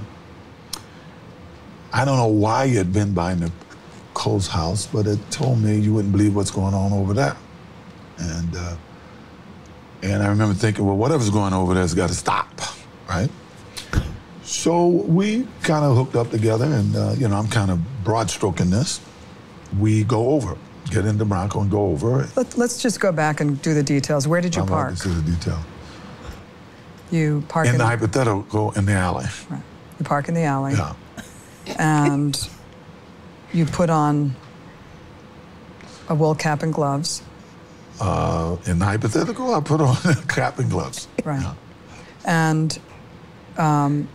I 1.93 2.05
don't 2.05 2.17
know 2.17 2.29
why 2.29 2.69
he 2.69 2.77
had 2.77 2.93
been 2.93 3.13
by 3.13 3.35
Nicole's 3.35 4.49
house, 4.49 4.87
but 4.87 5.07
it 5.07 5.19
told 5.31 5.61
me 5.61 5.79
you 5.79 5.95
wouldn't 5.95 6.13
believe 6.13 6.35
what's 6.35 6.51
going 6.51 6.75
on 6.75 6.93
over 6.93 7.15
there. 7.15 7.37
And 8.19 8.57
uh, 8.57 8.77
and 10.03 10.23
I 10.23 10.29
remember 10.29 10.55
thinking, 10.55 10.87
well, 10.87 10.97
whatever's 10.97 11.31
going 11.31 11.53
on 11.53 11.55
over 11.55 11.75
there's 11.75 11.95
got 11.95 12.09
to 12.09 12.15
stop, 12.15 12.49
right? 13.09 13.31
So 14.43 14.87
we 14.87 15.47
kind 15.63 15.85
of 15.85 15.97
hooked 15.97 16.17
up 16.17 16.31
together, 16.31 16.65
and 16.65 16.97
uh, 16.97 17.15
you 17.19 17.29
know, 17.29 17.37
I'm 17.37 17.49
kind 17.49 17.71
of 17.71 17.81
broad 18.05 18.31
stroking 18.31 18.71
this. 18.71 19.01
We 19.79 20.05
go 20.05 20.31
over, 20.31 20.57
get 20.91 21.05
in 21.07 21.19
the 21.19 21.25
Bronco 21.25 21.61
and 21.61 21.71
go 21.71 21.87
over. 21.87 22.29
Let, 22.37 22.57
let's 22.57 22.81
just 22.83 23.01
go 23.01 23.13
back 23.13 23.41
and 23.41 23.61
do 23.63 23.75
the 23.75 23.83
details. 23.83 24.27
Where 24.27 24.41
did 24.41 24.55
you 24.57 24.63
I'm 24.63 24.69
park? 24.69 24.97
see 24.97 25.11
the 25.11 25.23
detail. 25.23 25.59
You 27.11 27.43
park 27.49 27.67
In 27.67 27.75
in, 27.75 27.79
the 27.79 27.87
hypothetical, 27.87 28.73
in 28.73 28.85
the 28.87 28.93
alley. 28.93 29.27
right. 29.49 29.63
you 29.99 30.05
park 30.05 30.29
in 30.29 30.35
the 30.35 30.43
alley, 30.43 30.75
Yeah. 30.75 30.95
and 31.79 32.49
you 33.53 33.65
put 33.65 33.89
on 33.91 34.35
a 36.09 36.15
wool 36.15 36.35
cap 36.35 36.63
and 36.63 36.73
gloves. 36.73 37.23
Uh, 38.01 38.57
in 38.67 38.79
the 38.79 38.85
hypothetical, 38.85 39.55
I 39.55 39.61
put 39.61 39.81
on 39.81 39.97
a 40.05 40.15
cap 40.29 40.59
and 40.59 40.71
gloves. 40.71 41.09
Right. 41.25 41.41
Yeah. 41.41 41.55
And 42.27 42.79
um, 43.57 44.09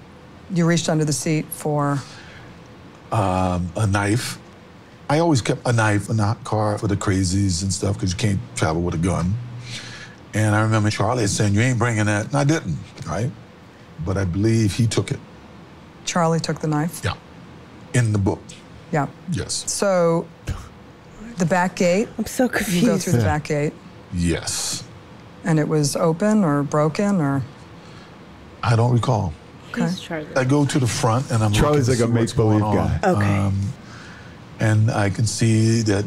you 0.54 0.66
reached 0.66 0.88
under 0.88 1.04
the 1.06 1.14
seat 1.14 1.46
for 1.50 2.00
Um, 3.12 3.70
a 3.76 3.86
knife. 3.88 4.38
I 5.14 5.20
always 5.20 5.44
kept 5.44 5.62
a 5.68 5.72
knife 5.72 6.10
in 6.10 6.18
the 6.18 6.36
car 6.44 6.80
for 6.80 6.88
the 6.88 6.96
crazies 6.96 7.62
and 7.62 7.72
stuff 7.72 7.94
because 7.94 8.14
you 8.14 8.18
can't 8.18 8.40
travel 8.56 8.82
with 8.82 8.96
a 8.96 8.98
gun. 8.98 9.36
And 10.34 10.56
I 10.56 10.62
remember 10.62 10.90
Charlie 10.90 11.28
saying, 11.28 11.54
"You 11.54 11.62
ain't 11.62 11.78
bringing 11.78 12.06
that." 12.08 12.26
And 12.26 12.36
I 12.36 12.44
didn't, 12.44 12.80
right? 13.06 13.30
But 14.04 14.18
I 14.18 14.26
believe 14.26 14.74
he 14.74 14.88
took 14.88 15.12
it. 15.12 15.20
Charlie 16.06 16.40
took 16.40 16.62
the 16.62 16.68
knife? 16.68 17.02
Yeah. 17.04 17.14
In 17.94 18.12
the 18.12 18.18
book. 18.18 18.42
Yeah. 18.92 19.06
Yes. 19.32 19.64
So 19.72 20.26
the 21.38 21.46
back 21.46 21.76
gate, 21.76 22.10
I'm 22.18 22.26
so 22.26 22.50
confused. 22.50 22.74
you 22.74 22.82
go 22.82 22.94
confused. 22.94 23.04
through 23.04 23.20
the 23.20 23.26
back 23.26 23.44
gate, 23.44 23.74
Yes. 24.16 24.84
and 25.44 25.60
it 25.60 25.68
was 25.68 25.96
open 25.96 26.44
or 26.44 26.64
broken 26.64 27.22
or. 27.22 27.44
I 28.64 28.76
don't 28.76 28.92
recall. 28.94 29.32
Okay. 29.70 29.90
Charlie. 30.00 30.36
I 30.36 30.44
go 30.44 30.66
to 30.66 30.80
the 30.80 30.88
front 30.88 31.30
and 31.30 31.44
I'm 31.44 31.52
Charlie's 31.54 31.88
like 31.88 32.00
a 32.00 32.08
see 32.08 32.12
what's 32.12 32.34
going 32.34 32.62
make-believe 32.62 33.02
guy. 33.02 33.12
Okay. 33.12 33.38
Um, 33.38 33.60
and 34.64 34.90
I 34.90 35.10
can 35.10 35.26
see 35.28 35.82
that 35.84 36.06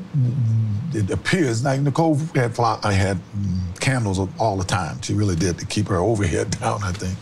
it 0.94 1.10
appears 1.10 1.62
like 1.62 1.80
Nicole 1.82 2.14
had 2.34 2.54
fly, 2.54 2.78
I 2.82 2.92
had 2.92 3.18
mm, 3.18 3.80
candles 3.80 4.18
all 4.38 4.56
the 4.56 4.64
time. 4.64 5.00
She 5.02 5.12
really 5.14 5.36
did 5.36 5.58
to 5.58 5.66
keep 5.66 5.88
her 5.88 5.98
overhead 5.98 6.50
down, 6.60 6.82
I 6.82 6.92
think. 6.92 7.18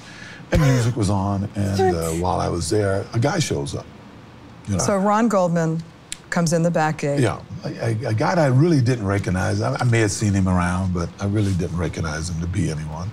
And 0.52 0.62
music 0.62 0.94
was 0.96 1.10
on, 1.10 1.48
and 1.56 1.80
uh, 1.80 2.10
while 2.22 2.38
I 2.38 2.48
was 2.48 2.70
there, 2.70 3.04
a 3.12 3.18
guy 3.18 3.40
shows 3.40 3.74
up. 3.74 3.86
You 4.68 4.74
know, 4.74 4.78
So 4.78 4.96
Ron 4.96 5.28
Goldman 5.28 5.82
comes 6.30 6.52
in 6.52 6.62
the 6.62 6.70
back 6.70 6.98
gate. 6.98 7.18
yeah, 7.20 7.40
a, 7.64 7.90
a- 8.06 8.14
guy 8.14 8.34
that 8.36 8.38
I 8.38 8.46
really 8.46 8.80
didn't 8.80 9.06
recognize. 9.06 9.60
I, 9.60 9.74
I 9.74 9.84
may 9.84 10.00
have 10.00 10.12
seen 10.12 10.32
him 10.34 10.46
around, 10.48 10.94
but 10.94 11.08
I 11.20 11.26
really 11.26 11.52
didn't 11.54 11.76
recognize 11.76 12.28
him 12.30 12.40
to 12.40 12.46
be 12.46 12.70
anyone. 12.70 13.10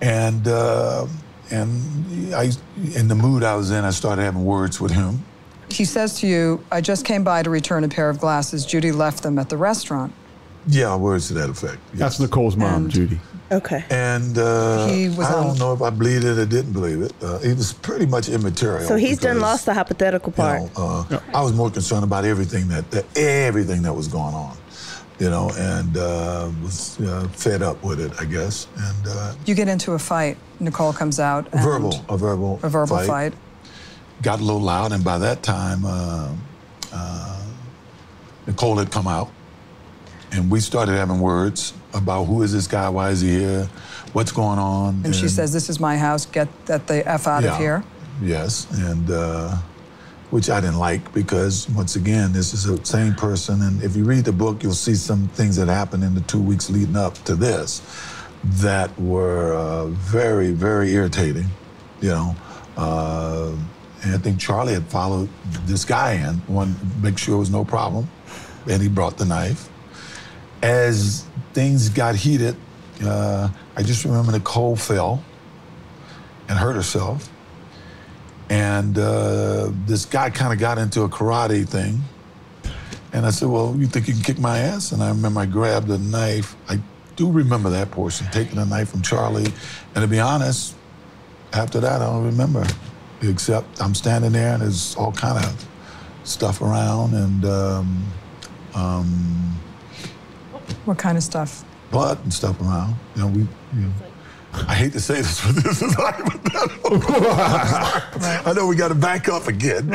And 0.00 0.46
uh, 0.48 1.06
and 1.50 2.34
I, 2.34 2.50
in 2.94 3.08
the 3.08 3.14
mood 3.14 3.42
I 3.42 3.54
was 3.56 3.70
in, 3.70 3.84
I 3.84 3.90
started 3.90 4.22
having 4.22 4.44
words 4.44 4.80
with 4.80 4.92
him. 4.92 5.24
He 5.70 5.84
says 5.84 6.18
to 6.20 6.26
you, 6.26 6.64
I 6.72 6.80
just 6.80 7.04
came 7.04 7.24
by 7.24 7.42
to 7.42 7.50
return 7.50 7.84
a 7.84 7.88
pair 7.88 8.08
of 8.10 8.18
glasses. 8.18 8.64
Judy 8.64 8.92
left 8.92 9.22
them 9.22 9.38
at 9.38 9.48
the 9.48 9.56
restaurant. 9.56 10.12
Yeah, 10.66 10.96
words 10.96 11.28
to 11.28 11.34
that 11.34 11.48
effect. 11.50 11.78
That's 11.94 12.20
Nicole's 12.20 12.56
mom, 12.56 12.84
And- 12.84 12.90
Judy. 12.90 13.20
Okay. 13.50 13.82
And 13.88 14.36
uh, 14.36 14.86
He 14.88 15.08
was 15.08 15.20
I 15.20 15.32
don't 15.32 15.46
on- 15.52 15.58
know 15.58 15.72
if 15.72 15.80
I 15.80 15.88
believed 15.88 16.24
it 16.26 16.36
or 16.38 16.44
didn't 16.44 16.72
believe 16.74 17.00
it. 17.00 17.14
Uh, 17.22 17.38
it 17.42 17.56
was 17.56 17.72
pretty 17.72 18.04
much 18.04 18.28
immaterial. 18.28 18.86
So 18.86 18.96
he's 18.96 19.18
done 19.18 19.40
lost 19.40 19.64
the 19.64 19.72
hypothetical 19.72 20.30
you 20.32 20.36
part. 20.36 20.60
know, 20.76 21.06
uh, 21.10 21.20
I 21.32 21.40
was 21.42 21.54
more 21.54 21.70
concerned 21.70 22.04
about 22.04 22.26
everything 22.26 22.68
that, 22.68 22.90
that 22.90 23.06
everything 23.16 23.80
that 23.82 23.94
was 23.94 24.06
going 24.06 24.34
on, 24.34 24.54
you 25.18 25.30
know, 25.30 25.50
and 25.56 25.96
uh, 25.96 26.50
was 26.62 27.00
uh, 27.00 27.26
fed 27.32 27.62
up 27.62 27.82
with 27.82 28.00
it, 28.00 28.12
I 28.20 28.26
guess. 28.26 28.66
And 28.76 29.06
uh, 29.08 29.34
You 29.46 29.54
get 29.54 29.68
into 29.68 29.92
a 29.92 29.98
fight. 29.98 30.36
Nicole 30.60 30.92
comes 30.92 31.18
out. 31.18 31.48
And 31.52 31.62
verbal, 31.62 32.04
a 32.10 32.18
verbal, 32.18 32.60
A 32.62 32.68
verbal 32.68 32.98
fight. 32.98 33.32
Got 34.22 34.40
a 34.40 34.42
little 34.42 34.60
loud, 34.60 34.92
and 34.92 35.04
by 35.04 35.18
that 35.18 35.42
time, 35.42 35.84
uh, 35.84 36.34
uh, 36.92 37.46
Nicole 38.46 38.76
had 38.76 38.90
come 38.90 39.06
out, 39.06 39.30
and 40.32 40.50
we 40.50 40.60
started 40.60 40.92
having 40.92 41.20
words 41.20 41.72
about 41.94 42.24
who 42.24 42.42
is 42.42 42.52
this 42.52 42.66
guy, 42.66 42.88
why 42.88 43.10
is 43.10 43.20
he 43.20 43.30
here, 43.30 43.68
what's 44.12 44.32
going 44.32 44.58
on. 44.58 45.02
And 45.04 45.14
she 45.14 45.28
says, 45.28 45.52
This 45.52 45.70
is 45.70 45.78
my 45.78 45.96
house. 45.96 46.26
Get 46.26 46.48
that 46.66 46.86
the 46.86 47.06
F 47.08 47.26
out 47.26 47.44
of 47.44 47.56
here. 47.58 47.84
Yes, 48.20 48.66
and 48.72 49.08
uh, 49.10 49.56
which 50.30 50.50
I 50.50 50.60
didn't 50.60 50.78
like 50.78 51.12
because 51.14 51.68
once 51.70 51.96
again, 51.96 52.32
this 52.32 52.52
is 52.52 52.64
the 52.64 52.84
same 52.84 53.14
person, 53.14 53.62
and 53.62 53.82
if 53.82 53.96
you 53.96 54.04
read 54.04 54.24
the 54.24 54.32
book, 54.32 54.62
you'll 54.62 54.72
see 54.72 54.94
some 54.94 55.28
things 55.28 55.56
that 55.56 55.68
happened 55.68 56.04
in 56.04 56.14
the 56.14 56.20
two 56.22 56.40
weeks 56.40 56.68
leading 56.68 56.96
up 56.96 57.14
to 57.24 57.34
this 57.34 57.82
that 58.44 58.98
were 59.00 59.54
uh, 59.54 59.86
very, 59.86 60.50
very 60.50 60.92
irritating. 60.92 61.46
You 62.00 62.10
know, 62.10 62.36
uh, 62.76 63.52
and 64.02 64.14
I 64.14 64.18
think 64.18 64.38
Charlie 64.38 64.74
had 64.74 64.86
followed 64.86 65.28
this 65.66 65.84
guy 65.84 66.12
in, 66.12 66.40
to 66.40 66.74
make 67.02 67.18
sure 67.18 67.34
it 67.34 67.38
was 67.38 67.50
no 67.50 67.64
problem, 67.64 68.08
and 68.68 68.80
he 68.80 68.88
brought 68.88 69.18
the 69.18 69.24
knife. 69.24 69.68
As 70.62 71.24
things 71.52 71.88
got 71.88 72.14
heated, 72.14 72.56
uh, 73.02 73.48
I 73.76 73.82
just 73.82 74.04
remember 74.04 74.32
Nicole 74.32 74.76
fell 74.76 75.22
and 76.48 76.58
hurt 76.58 76.74
herself. 76.74 77.30
And 78.50 78.98
uh, 78.98 79.70
this 79.86 80.04
guy 80.04 80.30
kind 80.30 80.52
of 80.52 80.58
got 80.58 80.78
into 80.78 81.02
a 81.02 81.08
karate 81.08 81.68
thing. 81.68 82.00
And 83.12 83.26
I 83.26 83.30
said, 83.30 83.48
Well, 83.48 83.74
you 83.76 83.86
think 83.86 84.08
you 84.08 84.14
can 84.14 84.22
kick 84.22 84.38
my 84.38 84.58
ass? 84.58 84.92
And 84.92 85.02
I 85.02 85.08
remember 85.08 85.40
I 85.40 85.46
grabbed 85.46 85.90
a 85.90 85.98
knife. 85.98 86.56
I 86.68 86.80
do 87.16 87.30
remember 87.30 87.70
that 87.70 87.90
portion, 87.90 88.26
taking 88.32 88.58
a 88.58 88.64
knife 88.64 88.90
from 88.90 89.02
Charlie. 89.02 89.52
And 89.94 90.02
to 90.02 90.06
be 90.06 90.20
honest, 90.20 90.74
after 91.52 91.80
that, 91.80 92.00
I 92.00 92.06
don't 92.06 92.24
remember, 92.24 92.64
except 93.22 93.80
I'm 93.82 93.94
standing 93.94 94.32
there 94.32 94.52
and 94.54 94.62
there's 94.62 94.94
all 94.96 95.12
kind 95.12 95.44
of 95.44 95.68
stuff 96.24 96.60
around 96.60 97.14
and 97.14 97.44
um, 97.44 98.04
um, 98.74 99.56
What 100.84 100.98
kind 100.98 101.16
of 101.18 101.24
stuff? 101.24 101.64
blood 101.90 102.22
and 102.22 102.32
stuff 102.32 102.60
around. 102.60 102.94
You 103.16 103.22
know, 103.22 103.28
we. 103.28 103.40
You 103.74 103.80
know, 103.86 103.92
I 104.66 104.74
hate 104.74 104.92
to 104.92 105.00
say 105.00 105.16
this, 105.16 105.44
but 105.44 105.56
this 105.62 105.82
is 105.82 105.94
hypothetical. 105.94 106.98
I 108.48 108.52
know 108.56 108.66
we 108.66 108.76
got 108.76 108.88
to 108.88 108.94
back 108.94 109.28
up 109.28 109.46
again. 109.46 109.88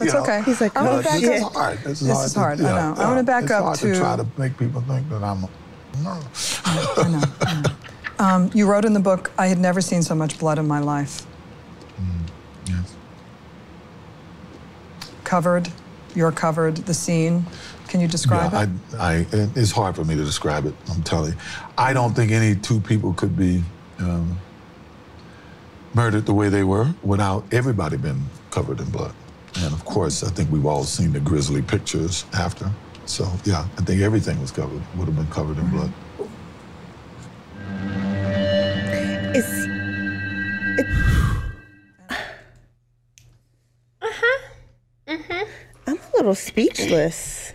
It's 0.00 0.14
okay. 0.22 0.40
He's 0.44 0.60
like, 0.60 0.76
I 0.76 0.82
want 0.88 1.04
to 1.04 1.08
back 1.10 1.20
This 1.20 1.30
is 1.30 1.42
up. 1.42 1.52
hard. 1.52 1.78
This 1.78 2.00
is 2.02 2.06
This 2.08 2.16
hard. 2.16 2.26
is 2.26 2.32
to- 2.32 2.38
hard, 2.38 2.60
I 2.60 2.62
yeah, 2.62 2.94
know. 2.94 3.02
I 3.02 3.08
wanna 3.08 3.22
back 3.24 3.42
it's 3.44 3.52
up 3.52 3.62
hard 3.64 3.78
to- 3.80 3.94
try 3.96 4.16
to 4.16 4.26
make 4.38 4.56
people 4.56 4.80
think 4.82 5.08
that 5.10 5.22
I'm. 5.24 5.40
No. 6.02 6.20
I 6.64 7.08
know. 7.08 7.22
I 7.40 7.60
know. 7.62 7.68
Um, 8.18 8.50
you 8.54 8.66
wrote 8.70 8.84
in 8.84 8.92
the 8.92 9.00
book, 9.00 9.32
I 9.36 9.48
had 9.48 9.58
never 9.58 9.80
seen 9.80 10.00
so 10.02 10.14
much 10.14 10.38
blood 10.38 10.56
in 10.60 10.66
my 10.68 10.78
life. 10.78 11.26
Yes. 12.66 12.94
Covered, 15.32 15.72
you're 16.14 16.30
covered, 16.30 16.76
the 16.76 16.92
scene. 16.92 17.46
Can 17.88 18.02
you 18.02 18.06
describe 18.06 18.52
yeah, 18.52 18.64
it? 18.64 18.68
I, 18.98 19.14
I, 19.14 19.26
it's 19.56 19.70
hard 19.70 19.96
for 19.96 20.04
me 20.04 20.14
to 20.14 20.22
describe 20.22 20.66
it. 20.66 20.74
I'm 20.90 21.02
telling 21.02 21.32
you, 21.32 21.38
I 21.78 21.94
don't 21.94 22.12
think 22.12 22.32
any 22.32 22.54
two 22.54 22.80
people 22.80 23.14
could 23.14 23.34
be 23.34 23.64
um, 23.98 24.38
murdered 25.94 26.26
the 26.26 26.34
way 26.34 26.50
they 26.50 26.64
were 26.64 26.94
without 27.02 27.46
everybody 27.50 27.96
being 27.96 28.22
covered 28.50 28.78
in 28.78 28.90
blood. 28.90 29.14
And 29.56 29.72
of 29.72 29.86
course, 29.86 30.22
I 30.22 30.28
think 30.28 30.50
we've 30.50 30.66
all 30.66 30.84
seen 30.84 31.14
the 31.14 31.20
grisly 31.20 31.62
pictures 31.62 32.26
after. 32.34 32.70
So 33.06 33.26
yeah, 33.46 33.66
I 33.78 33.80
think 33.80 34.02
everything 34.02 34.38
was 34.38 34.50
covered, 34.50 34.82
would 34.96 35.06
have 35.06 35.16
been 35.16 35.26
covered 35.28 35.56
in 35.56 35.66
blood. 35.70 35.92
It's, 39.34 39.71
little 46.22 46.34
speechless. 46.34 47.52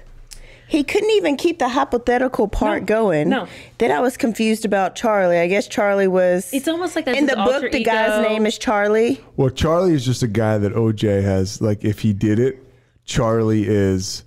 He 0.68 0.84
couldn't 0.84 1.12
even 1.12 1.38
keep 1.38 1.60
the 1.60 1.70
hypothetical 1.70 2.50
part 2.50 2.86
going. 2.86 3.30
no. 3.30 3.48
Then 3.78 3.90
I 3.92 4.02
was 4.02 4.18
confused 4.18 4.66
about 4.66 4.96
Charlie. 4.96 5.38
I 5.38 5.48
guess 5.48 5.66
Charlie 5.68 6.10
was. 6.10 6.52
It's 6.54 6.68
almost 6.68 6.94
like 6.96 7.06
that's 7.06 7.18
in 7.18 7.24
his 7.24 7.32
the 7.32 7.38
book. 7.38 7.54
alter 7.56 7.70
The 7.70 7.84
guy's 7.84 8.22
name 8.28 8.46
is 8.46 8.58
Charlie. 8.58 9.22
Well, 9.38 9.50
Charlie 9.50 9.94
is 9.94 10.04
just 10.04 10.24
a 10.24 10.28
guy 10.28 10.58
that 10.58 10.74
OJ 10.74 11.24
has. 11.24 11.62
Like, 11.62 11.86
if 11.86 12.00
he 12.00 12.12
did 12.12 12.38
it, 12.40 12.62
Charlie 13.06 13.66
is 13.66 14.26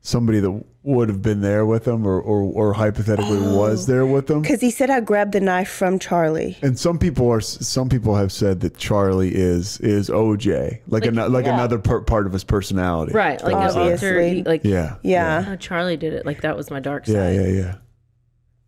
somebody 0.00 0.40
that 0.40 0.64
would 0.84 1.08
have 1.08 1.22
been 1.22 1.40
there 1.40 1.64
with 1.64 1.86
him, 1.86 2.06
or 2.06 2.20
or, 2.20 2.42
or 2.42 2.72
hypothetically 2.72 3.38
was 3.38 3.88
oh. 3.88 3.92
there 3.92 4.06
with 4.06 4.28
him. 4.28 4.42
Because 4.42 4.60
he 4.60 4.70
said 4.70 4.90
I 4.90 5.00
grabbed 5.00 5.32
the 5.32 5.40
knife 5.40 5.70
from 5.70 5.98
Charlie. 5.98 6.58
And 6.62 6.78
some 6.78 6.98
people 6.98 7.30
are 7.30 7.40
some 7.40 7.88
people 7.88 8.16
have 8.16 8.32
said 8.32 8.60
that 8.60 8.76
Charlie 8.76 9.34
is 9.34 9.78
is 9.80 10.08
OJ, 10.10 10.80
like 10.88 11.06
ano- 11.06 11.28
like 11.28 11.46
yeah. 11.46 11.54
another 11.54 11.78
per- 11.78 12.00
part 12.00 12.26
of 12.26 12.32
his 12.32 12.44
personality. 12.44 13.12
Right, 13.12 13.42
like 13.42 13.54
an 13.54 13.62
alter, 13.62 13.80
Obviously. 13.80 14.42
like 14.42 14.64
Yeah. 14.64 14.96
Yeah. 15.02 15.44
Oh, 15.50 15.56
Charlie 15.56 15.96
did 15.96 16.12
it. 16.12 16.26
Like 16.26 16.40
that 16.42 16.56
was 16.56 16.70
my 16.70 16.80
dark 16.80 17.06
side. 17.06 17.34
Yeah. 17.34 17.42
Yeah. 17.42 17.48
Yeah. 17.48 17.74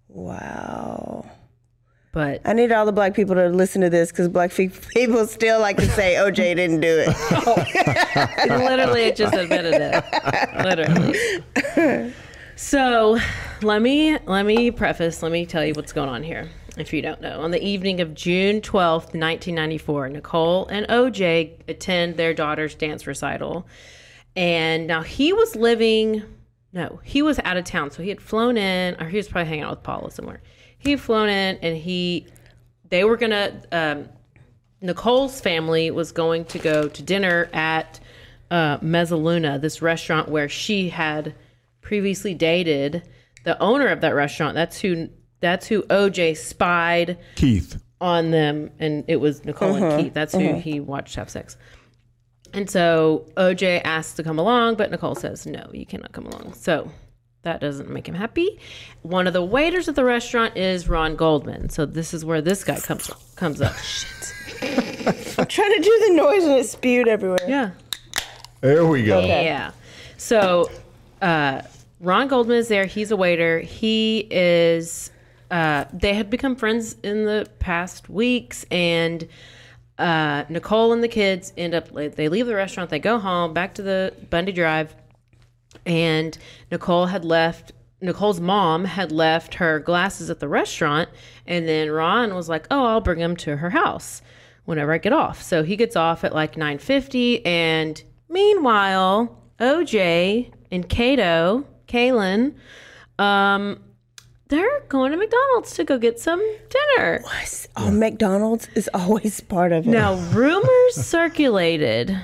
Wow. 0.08 1.26
But 2.14 2.42
I 2.44 2.52
need 2.52 2.70
all 2.70 2.86
the 2.86 2.92
black 2.92 3.12
people 3.12 3.34
to 3.34 3.48
listen 3.48 3.82
to 3.82 3.90
this 3.90 4.12
because 4.12 4.28
black 4.28 4.54
people 4.94 5.26
still 5.26 5.58
like 5.58 5.76
to 5.78 5.88
say 5.88 6.14
OJ 6.14 6.54
didn't 6.54 6.80
do 6.80 7.04
it. 7.04 8.48
literally, 8.48 9.02
it 9.02 9.16
just 9.16 9.34
admitted 9.34 9.74
it. 9.74 10.04
Literally. 11.76 12.14
So, 12.56 13.18
let 13.62 13.82
me 13.82 14.16
let 14.26 14.46
me 14.46 14.70
preface. 14.70 15.24
Let 15.24 15.32
me 15.32 15.44
tell 15.44 15.64
you 15.64 15.74
what's 15.74 15.92
going 15.92 16.08
on 16.08 16.22
here. 16.22 16.50
If 16.78 16.92
you 16.92 17.02
don't 17.02 17.20
know, 17.20 17.40
on 17.40 17.50
the 17.50 17.62
evening 17.62 18.00
of 18.00 18.14
June 18.14 18.60
twelfth, 18.60 19.12
nineteen 19.12 19.56
ninety 19.56 19.78
four, 19.78 20.08
Nicole 20.08 20.68
and 20.68 20.86
OJ 20.86 21.68
attend 21.68 22.16
their 22.16 22.32
daughter's 22.32 22.76
dance 22.76 23.08
recital, 23.08 23.66
and 24.36 24.86
now 24.86 25.02
he 25.02 25.32
was 25.32 25.56
living. 25.56 26.22
No, 26.72 27.00
he 27.02 27.22
was 27.22 27.40
out 27.40 27.56
of 27.56 27.64
town, 27.64 27.90
so 27.90 28.04
he 28.04 28.08
had 28.08 28.20
flown 28.20 28.56
in, 28.56 29.00
or 29.00 29.08
he 29.08 29.16
was 29.16 29.26
probably 29.26 29.48
hanging 29.48 29.64
out 29.64 29.70
with 29.70 29.82
Paula 29.82 30.12
somewhere. 30.12 30.40
He 30.84 30.92
had 30.92 31.00
flown 31.00 31.28
in, 31.28 31.58
and 31.62 31.76
he, 31.76 32.26
they 32.90 33.04
were 33.04 33.16
gonna. 33.16 33.62
Um, 33.72 34.08
Nicole's 34.80 35.40
family 35.40 35.90
was 35.90 36.12
going 36.12 36.44
to 36.46 36.58
go 36.58 36.88
to 36.88 37.02
dinner 37.02 37.48
at 37.54 38.00
uh, 38.50 38.78
Mezzaluna, 38.78 39.60
this 39.60 39.80
restaurant 39.80 40.28
where 40.28 40.48
she 40.48 40.90
had 40.90 41.34
previously 41.80 42.34
dated 42.34 43.02
the 43.44 43.58
owner 43.62 43.86
of 43.88 44.02
that 44.02 44.14
restaurant. 44.14 44.54
That's 44.54 44.80
who. 44.80 45.08
That's 45.40 45.66
who 45.66 45.82
OJ 45.82 46.38
spied 46.38 47.18
Keith. 47.34 47.78
on 48.00 48.30
them, 48.30 48.70
and 48.78 49.04
it 49.08 49.16
was 49.16 49.44
Nicole 49.44 49.74
and 49.74 50.02
Keith. 50.02 50.14
That's 50.14 50.32
who 50.32 50.54
he 50.54 50.80
watched 50.80 51.16
have 51.16 51.28
sex. 51.28 51.58
And 52.54 52.70
so 52.70 53.26
OJ 53.36 53.82
asks 53.84 54.14
to 54.14 54.22
come 54.22 54.38
along, 54.38 54.76
but 54.76 54.90
Nicole 54.90 55.16
says, 55.16 55.44
no, 55.44 55.68
you 55.72 55.84
cannot 55.84 56.12
come 56.12 56.26
along. 56.26 56.54
So 56.54 56.90
That 57.44 57.60
doesn't 57.60 57.88
make 57.88 58.08
him 58.08 58.14
happy. 58.14 58.58
One 59.02 59.26
of 59.26 59.32
the 59.32 59.44
waiters 59.44 59.88
at 59.88 59.94
the 59.94 60.04
restaurant 60.04 60.56
is 60.56 60.88
Ron 60.88 61.16
Goldman. 61.16 61.70
So 61.70 61.86
this 61.86 62.12
is 62.12 62.24
where 62.24 62.42
this 62.42 62.64
guy 62.64 62.80
comes 62.80 63.10
comes 63.36 63.60
up. 63.60 63.74
I'm 64.62 65.46
trying 65.46 65.74
to 65.74 65.80
do 65.80 66.04
the 66.08 66.14
noise 66.14 66.44
and 66.44 66.54
it 66.54 66.66
spewed 66.66 67.08
everywhere. 67.08 67.38
Yeah. 67.46 67.70
There 68.60 68.86
we 68.86 69.04
go. 69.04 69.20
Yeah. 69.20 69.72
So 70.16 70.70
uh, 71.20 71.62
Ron 72.00 72.28
Goldman 72.28 72.56
is 72.56 72.68
there. 72.68 72.86
He's 72.86 73.10
a 73.10 73.16
waiter. 73.16 73.60
He 73.60 74.26
is. 74.30 75.10
Uh, 75.50 75.84
they 75.92 76.14
had 76.14 76.30
become 76.30 76.56
friends 76.56 76.96
in 77.02 77.26
the 77.26 77.46
past 77.58 78.08
weeks, 78.08 78.64
and 78.70 79.28
uh, 79.98 80.44
Nicole 80.48 80.92
and 80.92 81.02
the 81.02 81.08
kids 81.08 81.52
end 81.56 81.74
up. 81.74 81.90
They 81.92 82.28
leave 82.28 82.46
the 82.46 82.54
restaurant. 82.54 82.90
They 82.90 82.98
go 82.98 83.18
home 83.18 83.52
back 83.52 83.74
to 83.74 83.82
the 83.82 84.14
Bundy 84.30 84.52
Drive, 84.52 84.94
and 85.86 86.36
Nicole 86.70 87.06
had 87.06 87.24
left. 87.24 87.72
Nicole's 88.00 88.40
mom 88.40 88.84
had 88.84 89.10
left 89.10 89.54
her 89.54 89.78
glasses 89.78 90.28
at 90.28 90.38
the 90.40 90.48
restaurant, 90.48 91.08
and 91.46 91.66
then 91.66 91.90
Ron 91.90 92.34
was 92.34 92.48
like, 92.48 92.66
"Oh, 92.70 92.84
I'll 92.84 93.00
bring 93.00 93.18
them 93.20 93.36
to 93.36 93.56
her 93.56 93.70
house 93.70 94.20
whenever 94.64 94.92
I 94.92 94.98
get 94.98 95.12
off." 95.12 95.42
So 95.42 95.62
he 95.62 95.76
gets 95.76 95.96
off 95.96 96.24
at 96.24 96.34
like 96.34 96.56
nine 96.56 96.78
fifty, 96.78 97.44
and 97.46 98.02
meanwhile, 98.28 99.38
OJ 99.58 100.52
and 100.70 100.88
Kato, 100.88 101.66
Kaelin, 101.86 102.54
um, 103.18 103.80
they're 104.48 104.80
going 104.88 105.12
to 105.12 105.16
McDonald's 105.16 105.74
to 105.74 105.84
go 105.84 105.98
get 105.98 106.18
some 106.18 106.40
dinner. 106.68 107.22
Oh, 107.76 107.90
McDonald's 107.90 108.68
is 108.74 108.90
always 108.92 109.40
part 109.40 109.72
of 109.72 109.86
it. 109.86 109.90
Now, 109.90 110.14
rumors 110.32 110.94
circulated 110.94 112.16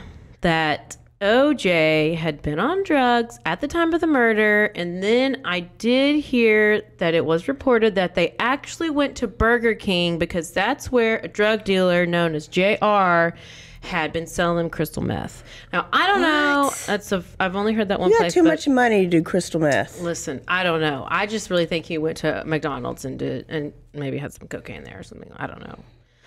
that 0.43 0.97
OJ 1.21 2.16
had 2.16 2.41
been 2.41 2.59
on 2.59 2.83
drugs 2.83 3.39
at 3.45 3.61
the 3.61 3.68
time 3.68 3.93
of 3.93 4.01
the 4.01 4.07
murder, 4.07 4.66
and 4.75 5.03
then 5.03 5.43
I 5.45 5.61
did 5.61 6.21
hear 6.21 6.81
that 6.97 7.12
it 7.12 7.27
was 7.27 7.47
reported 7.47 7.95
that 7.97 8.14
they 8.14 8.35
actually 8.39 8.89
went 8.89 9.16
to 9.16 9.27
Burger 9.27 9.75
King 9.75 10.18
because 10.18 10.51
that's 10.51 10.91
where 10.91 11.18
a 11.18 11.29
drug 11.29 11.64
dealer 11.64 12.07
known 12.07 12.35
as 12.35 12.49
JR 12.49 13.37
had 13.83 14.12
been 14.14 14.27
selling 14.27 14.57
them 14.57 14.71
crystal 14.71 15.03
meth. 15.03 15.45
Now, 15.75 15.89
I 15.93 16.07
don't 16.07 16.23
know. 16.23 16.71
That's 16.87 17.12
a 17.12 17.23
I've 17.39 17.55
only 17.57 17.75
heard 17.75 17.89
that 17.89 18.01
one 18.01 18.09
You 18.11 18.14
got 18.16 18.23
place. 18.23 18.35
too 18.35 18.43
much 18.43 18.66
money 18.66 19.05
to 19.05 19.11
do 19.11 19.23
crystal 19.23 19.61
meth. 19.61 20.01
Listen, 20.01 20.41
I 20.49 20.62
don't 20.62 20.81
know. 20.81 21.07
I 21.11 21.27
just 21.27 21.51
really 21.51 21.66
think 21.66 21.85
he 21.85 21.99
went 21.99 22.16
to 22.18 22.43
McDonald's 22.47 23.05
and 23.05 23.18
did 23.18 23.45
and 23.51 23.75
maybe 23.93 24.16
had 24.16 24.33
some 24.33 24.49
cocaine 24.49 24.85
there 24.85 24.99
or 24.99 25.03
something. 25.03 25.31
I 25.37 25.47
don't 25.47 25.61
know. 25.61 25.79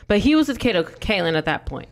But 0.07 0.19
he 0.19 0.35
was 0.35 0.47
with 0.47 0.59
Kato 0.59 0.83
Kaelin 0.83 1.35
at 1.35 1.45
that 1.45 1.65
point. 1.65 1.89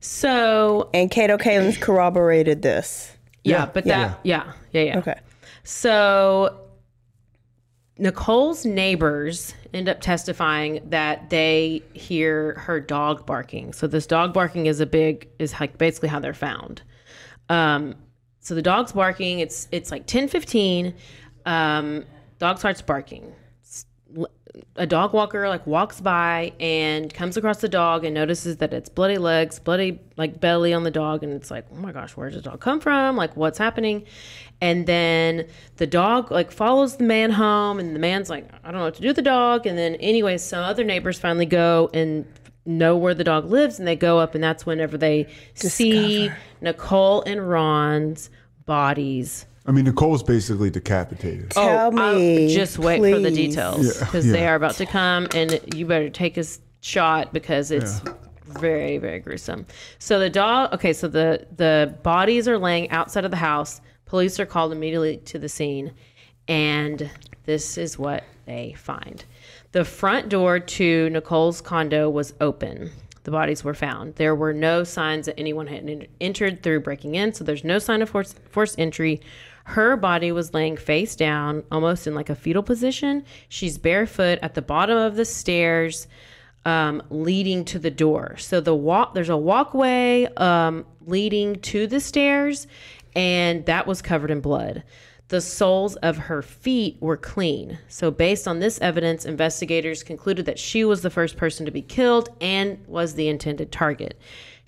So 0.00 0.90
And 0.94 1.10
Kato 1.10 1.36
Kaelin's 1.36 1.76
corroborated 1.76 2.62
this. 2.62 3.16
yeah, 3.44 3.66
but 3.66 3.84
that 3.84 4.20
yeah, 4.22 4.52
yeah, 4.72 4.82
yeah. 4.82 4.98
Okay. 4.98 5.18
So 5.64 6.68
Nicole's 7.98 8.64
neighbors 8.64 9.54
end 9.74 9.88
up 9.88 10.00
testifying 10.00 10.80
that 10.90 11.30
they 11.30 11.82
hear 11.94 12.54
her 12.54 12.80
dog 12.80 13.26
barking. 13.26 13.72
So 13.72 13.86
this 13.86 14.06
dog 14.06 14.32
barking 14.32 14.66
is 14.66 14.80
a 14.80 14.86
big 14.86 15.28
is 15.38 15.58
like 15.60 15.78
basically 15.78 16.08
how 16.08 16.20
they're 16.20 16.32
found. 16.32 16.82
Um, 17.48 17.96
so 18.40 18.54
the 18.54 18.62
dog's 18.62 18.92
barking. 18.92 19.40
It's 19.40 19.68
it's 19.72 19.90
like 19.90 20.06
ten 20.06 20.28
fifteen. 20.28 20.94
Um, 21.44 22.04
dog 22.38 22.58
starts 22.58 22.82
barking. 22.82 23.34
A 24.76 24.86
dog 24.86 25.12
walker 25.12 25.48
like 25.48 25.66
walks 25.66 26.00
by 26.00 26.52
and 26.60 27.12
comes 27.12 27.36
across 27.36 27.60
the 27.60 27.68
dog 27.68 28.04
and 28.04 28.14
notices 28.14 28.58
that 28.58 28.72
it's 28.72 28.88
bloody 28.88 29.18
legs, 29.18 29.58
bloody 29.58 30.00
like 30.16 30.40
belly 30.40 30.72
on 30.72 30.82
the 30.84 30.90
dog, 30.90 31.22
and 31.22 31.32
it's 31.32 31.50
like, 31.50 31.66
oh 31.72 31.76
my 31.76 31.92
gosh, 31.92 32.16
where 32.16 32.30
did 32.30 32.38
the 32.38 32.50
dog 32.50 32.60
come 32.60 32.80
from? 32.80 33.16
Like, 33.16 33.36
what's 33.36 33.58
happening? 33.58 34.04
And 34.60 34.86
then 34.86 35.46
the 35.76 35.86
dog 35.86 36.30
like 36.30 36.50
follows 36.50 36.96
the 36.96 37.04
man 37.04 37.30
home, 37.30 37.78
and 37.78 37.94
the 37.94 38.00
man's 38.00 38.28
like, 38.28 38.48
I 38.64 38.70
don't 38.70 38.80
know 38.80 38.84
what 38.84 38.94
to 38.96 39.02
do 39.02 39.08
with 39.08 39.16
the 39.16 39.22
dog. 39.22 39.66
And 39.66 39.78
then, 39.78 39.94
anyway, 39.96 40.38
some 40.38 40.64
other 40.64 40.84
neighbors 40.84 41.18
finally 41.18 41.46
go 41.46 41.90
and 41.94 42.26
know 42.64 42.96
where 42.96 43.14
the 43.14 43.24
dog 43.24 43.46
lives, 43.46 43.78
and 43.78 43.88
they 43.88 43.96
go 43.96 44.18
up, 44.18 44.34
and 44.34 44.42
that's 44.42 44.66
whenever 44.66 44.98
they 44.98 45.26
see 45.54 46.30
Nicole 46.60 47.22
and 47.22 47.48
Ron's 47.48 48.30
bodies. 48.66 49.46
I 49.68 49.70
mean, 49.70 49.84
Nicole's 49.84 50.22
basically 50.22 50.70
decapitated. 50.70 51.52
Oh, 51.54 51.90
Tell 51.90 51.98
I'll- 52.00 52.48
just 52.48 52.78
wait 52.78 53.00
for 53.00 53.20
the 53.20 53.28
please. 53.28 53.36
details 53.54 53.84
Yeah, 54.00 54.04
because 54.06 54.26
they 54.26 54.48
are 54.48 54.54
about 54.54 54.74
to 54.76 54.86
come, 54.86 55.28
and 55.34 55.60
you 55.74 55.84
better 55.84 56.08
take 56.08 56.38
a 56.38 56.44
shot 56.80 57.34
because 57.34 57.70
it's 57.70 58.00
very, 58.46 58.96
very 58.96 59.18
gruesome. 59.20 59.66
So 59.98 60.18
the 60.18 60.30
dog. 60.30 60.72
Okay, 60.72 60.94
so 60.94 61.06
the 61.06 61.46
the 61.56 61.94
bodies 62.02 62.48
are 62.48 62.56
laying 62.58 62.90
outside 62.90 63.26
of 63.26 63.30
the 63.30 63.36
house. 63.36 63.82
Police 64.06 64.40
are 64.40 64.46
called 64.46 64.72
immediately 64.72 65.18
to 65.18 65.38
the 65.38 65.50
scene, 65.50 65.92
and 66.48 67.10
this 67.44 67.76
is 67.76 67.98
what 67.98 68.24
they 68.46 68.74
find. 68.78 69.22
The 69.72 69.84
front 69.84 70.30
door 70.30 70.58
to 70.60 71.10
Nicole's 71.10 71.60
condo 71.60 72.08
was 72.08 72.32
open. 72.40 72.90
The 73.24 73.30
bodies 73.32 73.62
were 73.62 73.74
found. 73.74 74.14
There 74.14 74.34
were 74.34 74.54
no 74.54 74.82
signs 74.84 75.26
that 75.26 75.38
anyone 75.38 75.66
had 75.66 76.08
entered 76.22 76.62
through 76.62 76.80
breaking 76.80 77.16
in, 77.16 77.34
so 77.34 77.44
there's 77.44 77.64
no 77.64 77.78
sign 77.78 78.00
of 78.00 78.08
force, 78.08 78.34
forced 78.50 78.78
entry. 78.78 79.20
Her 79.68 79.98
body 79.98 80.32
was 80.32 80.54
laying 80.54 80.78
face 80.78 81.14
down, 81.14 81.62
almost 81.70 82.06
in 82.06 82.14
like 82.14 82.30
a 82.30 82.34
fetal 82.34 82.62
position. 82.62 83.22
She's 83.50 83.76
barefoot 83.76 84.38
at 84.40 84.54
the 84.54 84.62
bottom 84.62 84.96
of 84.96 85.16
the 85.16 85.26
stairs 85.26 86.06
um, 86.64 87.02
leading 87.10 87.66
to 87.66 87.78
the 87.78 87.90
door. 87.90 88.36
So 88.38 88.62
the 88.62 88.74
walk, 88.74 89.12
there's 89.12 89.28
a 89.28 89.36
walkway 89.36 90.24
um, 90.38 90.86
leading 91.04 91.60
to 91.60 91.86
the 91.86 92.00
stairs, 92.00 92.66
and 93.14 93.66
that 93.66 93.86
was 93.86 94.00
covered 94.00 94.30
in 94.30 94.40
blood. 94.40 94.84
The 95.28 95.42
soles 95.42 95.96
of 95.96 96.16
her 96.16 96.40
feet 96.40 96.96
were 97.00 97.18
clean. 97.18 97.78
So, 97.88 98.10
based 98.10 98.48
on 98.48 98.60
this 98.60 98.80
evidence, 98.80 99.26
investigators 99.26 100.02
concluded 100.02 100.46
that 100.46 100.58
she 100.58 100.82
was 100.86 101.02
the 101.02 101.10
first 101.10 101.36
person 101.36 101.66
to 101.66 101.70
be 101.70 101.82
killed 101.82 102.30
and 102.40 102.82
was 102.86 103.12
the 103.12 103.28
intended 103.28 103.70
target. 103.70 104.18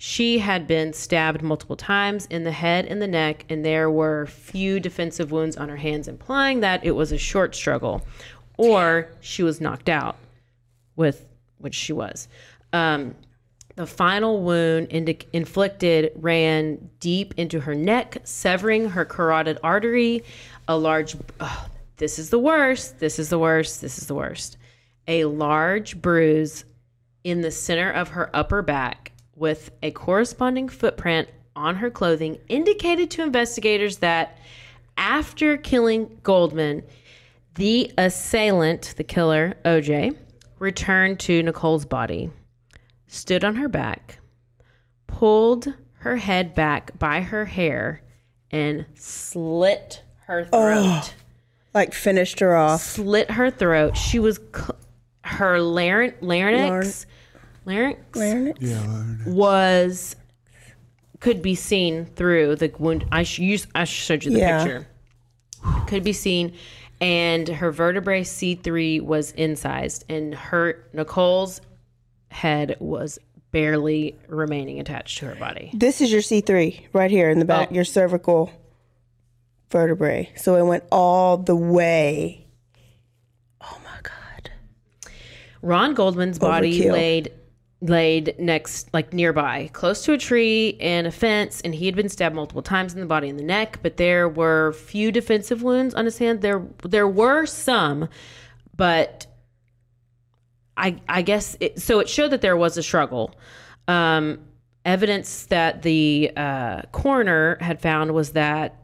She 0.03 0.39
had 0.39 0.65
been 0.65 0.93
stabbed 0.93 1.43
multiple 1.43 1.75
times 1.75 2.25
in 2.31 2.43
the 2.43 2.51
head 2.51 2.87
and 2.87 2.99
the 2.99 3.07
neck, 3.07 3.45
and 3.49 3.63
there 3.63 3.87
were 3.87 4.25
few 4.25 4.79
defensive 4.79 5.31
wounds 5.31 5.55
on 5.55 5.69
her 5.69 5.77
hands, 5.77 6.07
implying 6.07 6.61
that 6.61 6.83
it 6.83 6.93
was 6.93 7.11
a 7.11 7.19
short 7.19 7.53
struggle 7.53 8.01
or 8.57 9.11
she 9.19 9.43
was 9.43 9.61
knocked 9.61 9.89
out 9.89 10.15
with 10.95 11.27
which 11.59 11.75
she 11.75 11.93
was. 11.93 12.27
Um, 12.73 13.13
the 13.75 13.85
final 13.85 14.41
wound 14.41 14.87
inflicted 14.87 16.13
ran 16.15 16.89
deep 16.99 17.35
into 17.37 17.59
her 17.59 17.75
neck, 17.75 18.21
severing 18.23 18.89
her 18.89 19.05
carotid 19.05 19.59
artery. 19.63 20.23
A 20.67 20.75
large, 20.75 21.15
oh, 21.39 21.67
this 21.97 22.17
is 22.17 22.31
the 22.31 22.39
worst, 22.39 22.99
this 22.99 23.19
is 23.19 23.29
the 23.29 23.37
worst, 23.37 23.81
this 23.81 23.99
is 23.99 24.07
the 24.07 24.15
worst. 24.15 24.57
A 25.07 25.25
large 25.25 26.01
bruise 26.01 26.65
in 27.23 27.41
the 27.41 27.51
center 27.51 27.91
of 27.91 28.09
her 28.09 28.35
upper 28.35 28.63
back 28.63 29.10
with 29.41 29.71
a 29.81 29.89
corresponding 29.91 30.69
footprint 30.69 31.27
on 31.55 31.75
her 31.75 31.89
clothing 31.89 32.37
indicated 32.47 33.09
to 33.09 33.23
investigators 33.23 33.97
that 33.97 34.37
after 34.97 35.57
killing 35.57 36.19
Goldman, 36.21 36.83
the 37.55 37.91
assailant, 37.97 38.93
the 38.97 39.03
killer, 39.03 39.55
OJ, 39.65 40.15
returned 40.59 41.19
to 41.21 41.41
Nicole's 41.41 41.85
body, 41.85 42.29
stood 43.07 43.43
on 43.43 43.55
her 43.55 43.67
back, 43.67 44.19
pulled 45.07 45.73
her 45.95 46.17
head 46.17 46.53
back 46.53 46.97
by 46.99 47.21
her 47.21 47.45
hair, 47.45 48.03
and 48.51 48.85
slit 48.93 50.03
her 50.27 50.45
throat. 50.45 51.15
Like 51.73 51.93
finished 51.95 52.39
her 52.41 52.55
off. 52.55 52.81
Slit 52.81 53.31
her 53.31 53.49
throat. 53.49 53.97
She 53.97 54.19
was 54.19 54.39
cl- 54.53 54.77
her 55.23 55.57
laryn- 55.57 56.13
larynx, 56.21 57.05
larynx, 57.65 57.99
Larynx? 58.17 59.25
was 59.27 60.15
could 61.19 61.41
be 61.41 61.53
seen 61.55 62.05
through 62.05 62.55
the 62.55 62.71
wound. 62.79 63.05
I 63.11 63.23
sh- 63.23 63.39
used, 63.39 63.67
I 63.75 63.83
showed 63.83 64.23
you 64.23 64.31
the 64.31 64.39
Yeah. 64.39 64.63
picture. 64.63 64.87
Could 65.87 66.03
be 66.03 66.13
seen, 66.13 66.53
and 66.99 67.47
her 67.47 67.71
vertebrae 67.71 68.23
C 68.23 68.55
three 68.55 68.99
was 68.99 69.31
incised, 69.33 70.05
and 70.09 70.33
her 70.33 70.83
Nicole's 70.93 71.61
head 72.29 72.75
was 72.79 73.19
barely 73.51 74.15
remaining 74.27 74.79
attached 74.79 75.19
to 75.19 75.25
her 75.27 75.35
body. 75.35 75.69
This 75.73 76.01
is 76.01 76.11
your 76.11 76.21
C3 76.21 76.87
right 76.93 77.11
here 77.11 77.29
in 77.29 77.37
the 77.37 77.45
back, 77.45 77.67
Oh. 77.71 77.75
your 77.75 77.83
cervical 77.83 78.49
vertebrae. 79.69 80.29
So 80.35 80.55
it 80.55 80.63
went 80.65 80.85
all 80.91 81.37
the 81.37 81.55
way. 81.55 82.47
Oh 83.61 83.77
my 83.83 83.99
God. 84.01 84.51
Ron 85.61 85.93
Goldman's 85.93 86.39
body 86.39 86.79
Overkill. 86.81 86.91
laid 86.93 87.31
laid 87.81 88.35
next 88.37 88.93
like 88.93 89.11
nearby 89.11 89.67
close 89.73 90.05
to 90.05 90.13
a 90.13 90.17
tree 90.17 90.77
and 90.79 91.07
a 91.07 91.11
fence 91.11 91.61
and 91.61 91.73
he 91.73 91.87
had 91.87 91.95
been 91.95 92.09
stabbed 92.09 92.35
multiple 92.35 92.61
times 92.61 92.93
in 92.93 92.99
the 92.99 93.07
body 93.07 93.27
and 93.27 93.39
the 93.39 93.43
neck 93.43 93.79
but 93.81 93.97
there 93.97 94.29
were 94.29 94.71
few 94.73 95.11
defensive 95.11 95.63
wounds 95.63 95.95
on 95.95 96.05
his 96.05 96.19
hand. 96.19 96.41
There 96.41 96.63
there 96.83 97.07
were 97.07 97.47
some 97.47 98.07
but 98.77 99.25
i 100.77 100.95
i 101.09 101.23
guess 101.23 101.57
it, 101.59 101.81
so 101.81 101.99
it 101.99 102.07
showed 102.07 102.29
that 102.31 102.41
there 102.41 102.57
was 102.57 102.77
a 102.77 102.83
struggle. 102.83 103.33
Um 103.87 104.39
evidence 104.85 105.47
that 105.47 105.81
the 105.81 106.31
uh 106.37 106.83
coroner 106.91 107.57
had 107.61 107.81
found 107.81 108.13
was 108.13 108.31
that 108.33 108.77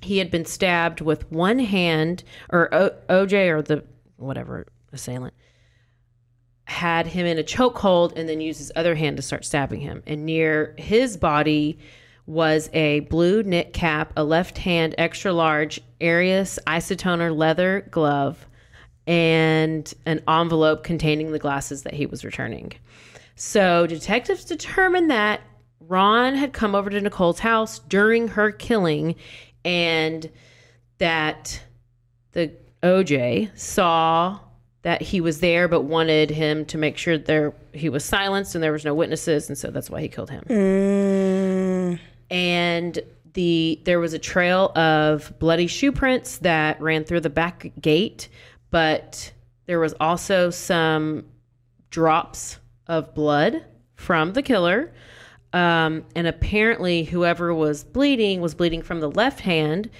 he 0.00 0.18
had 0.18 0.30
been 0.30 0.44
stabbed 0.44 1.00
with 1.00 1.30
one 1.32 1.58
hand, 1.58 2.22
or 2.50 2.72
o- 2.72 2.96
OJ 3.08 3.50
or 3.50 3.62
the 3.62 3.84
whatever 4.16 4.66
assailant 4.92 5.34
had 6.68 7.06
him 7.06 7.24
in 7.24 7.38
a 7.38 7.42
chokehold 7.42 8.12
and 8.14 8.28
then 8.28 8.42
used 8.42 8.58
his 8.58 8.70
other 8.76 8.94
hand 8.94 9.16
to 9.16 9.22
start 9.22 9.42
stabbing 9.42 9.80
him. 9.80 10.02
And 10.06 10.26
near 10.26 10.74
his 10.76 11.16
body 11.16 11.78
was 12.26 12.68
a 12.74 13.00
blue 13.00 13.42
knit 13.42 13.72
cap, 13.72 14.12
a 14.18 14.22
left 14.22 14.58
hand 14.58 14.94
extra 14.98 15.32
large 15.32 15.80
Aris 16.02 16.58
Isotoner 16.66 17.34
leather 17.34 17.88
glove, 17.90 18.46
and 19.06 19.92
an 20.04 20.20
envelope 20.28 20.84
containing 20.84 21.32
the 21.32 21.38
glasses 21.38 21.84
that 21.84 21.94
he 21.94 22.04
was 22.04 22.22
returning. 22.22 22.72
So 23.34 23.86
detectives 23.86 24.44
determined 24.44 25.10
that 25.10 25.40
Ron 25.80 26.34
had 26.34 26.52
come 26.52 26.74
over 26.74 26.90
to 26.90 27.00
Nicole's 27.00 27.38
house 27.38 27.78
during 27.78 28.28
her 28.28 28.52
killing 28.52 29.14
and 29.64 30.30
that 30.98 31.62
the 32.32 32.52
OJ 32.82 33.58
saw 33.58 34.40
that 34.82 35.02
he 35.02 35.20
was 35.20 35.40
there 35.40 35.68
but 35.68 35.82
wanted 35.82 36.30
him 36.30 36.64
to 36.66 36.78
make 36.78 36.96
sure 36.96 37.18
there 37.18 37.52
he 37.72 37.88
was 37.88 38.04
silenced 38.04 38.54
and 38.54 38.62
there 38.62 38.72
was 38.72 38.84
no 38.84 38.94
witnesses 38.94 39.48
and 39.48 39.58
so 39.58 39.70
that's 39.70 39.90
why 39.90 40.00
he 40.00 40.08
killed 40.08 40.30
him. 40.30 40.44
And 42.30 42.98
the 43.34 43.80
there 43.84 44.00
was 44.00 44.12
a 44.14 44.18
trail 44.18 44.72
of 44.76 45.32
bloody 45.38 45.66
shoe 45.66 45.92
prints 45.92 46.38
that 46.38 46.80
ran 46.80 47.04
through 47.04 47.20
the 47.20 47.30
back 47.30 47.72
gate, 47.80 48.28
but 48.70 49.32
there 49.66 49.80
was 49.80 49.94
also 50.00 50.50
some 50.50 51.24
drops 51.90 52.58
of 52.86 53.14
blood 53.14 53.64
from 53.96 54.32
the 54.32 54.42
killer. 54.42 54.92
Um, 55.52 56.04
and 56.14 56.26
apparently, 56.26 57.04
whoever 57.04 57.54
was 57.54 57.84
bleeding 57.84 58.40
was 58.40 58.54
bleeding 58.54 58.82
from 58.82 59.00
the 59.00 59.10
left 59.10 59.40
hand. 59.40 59.90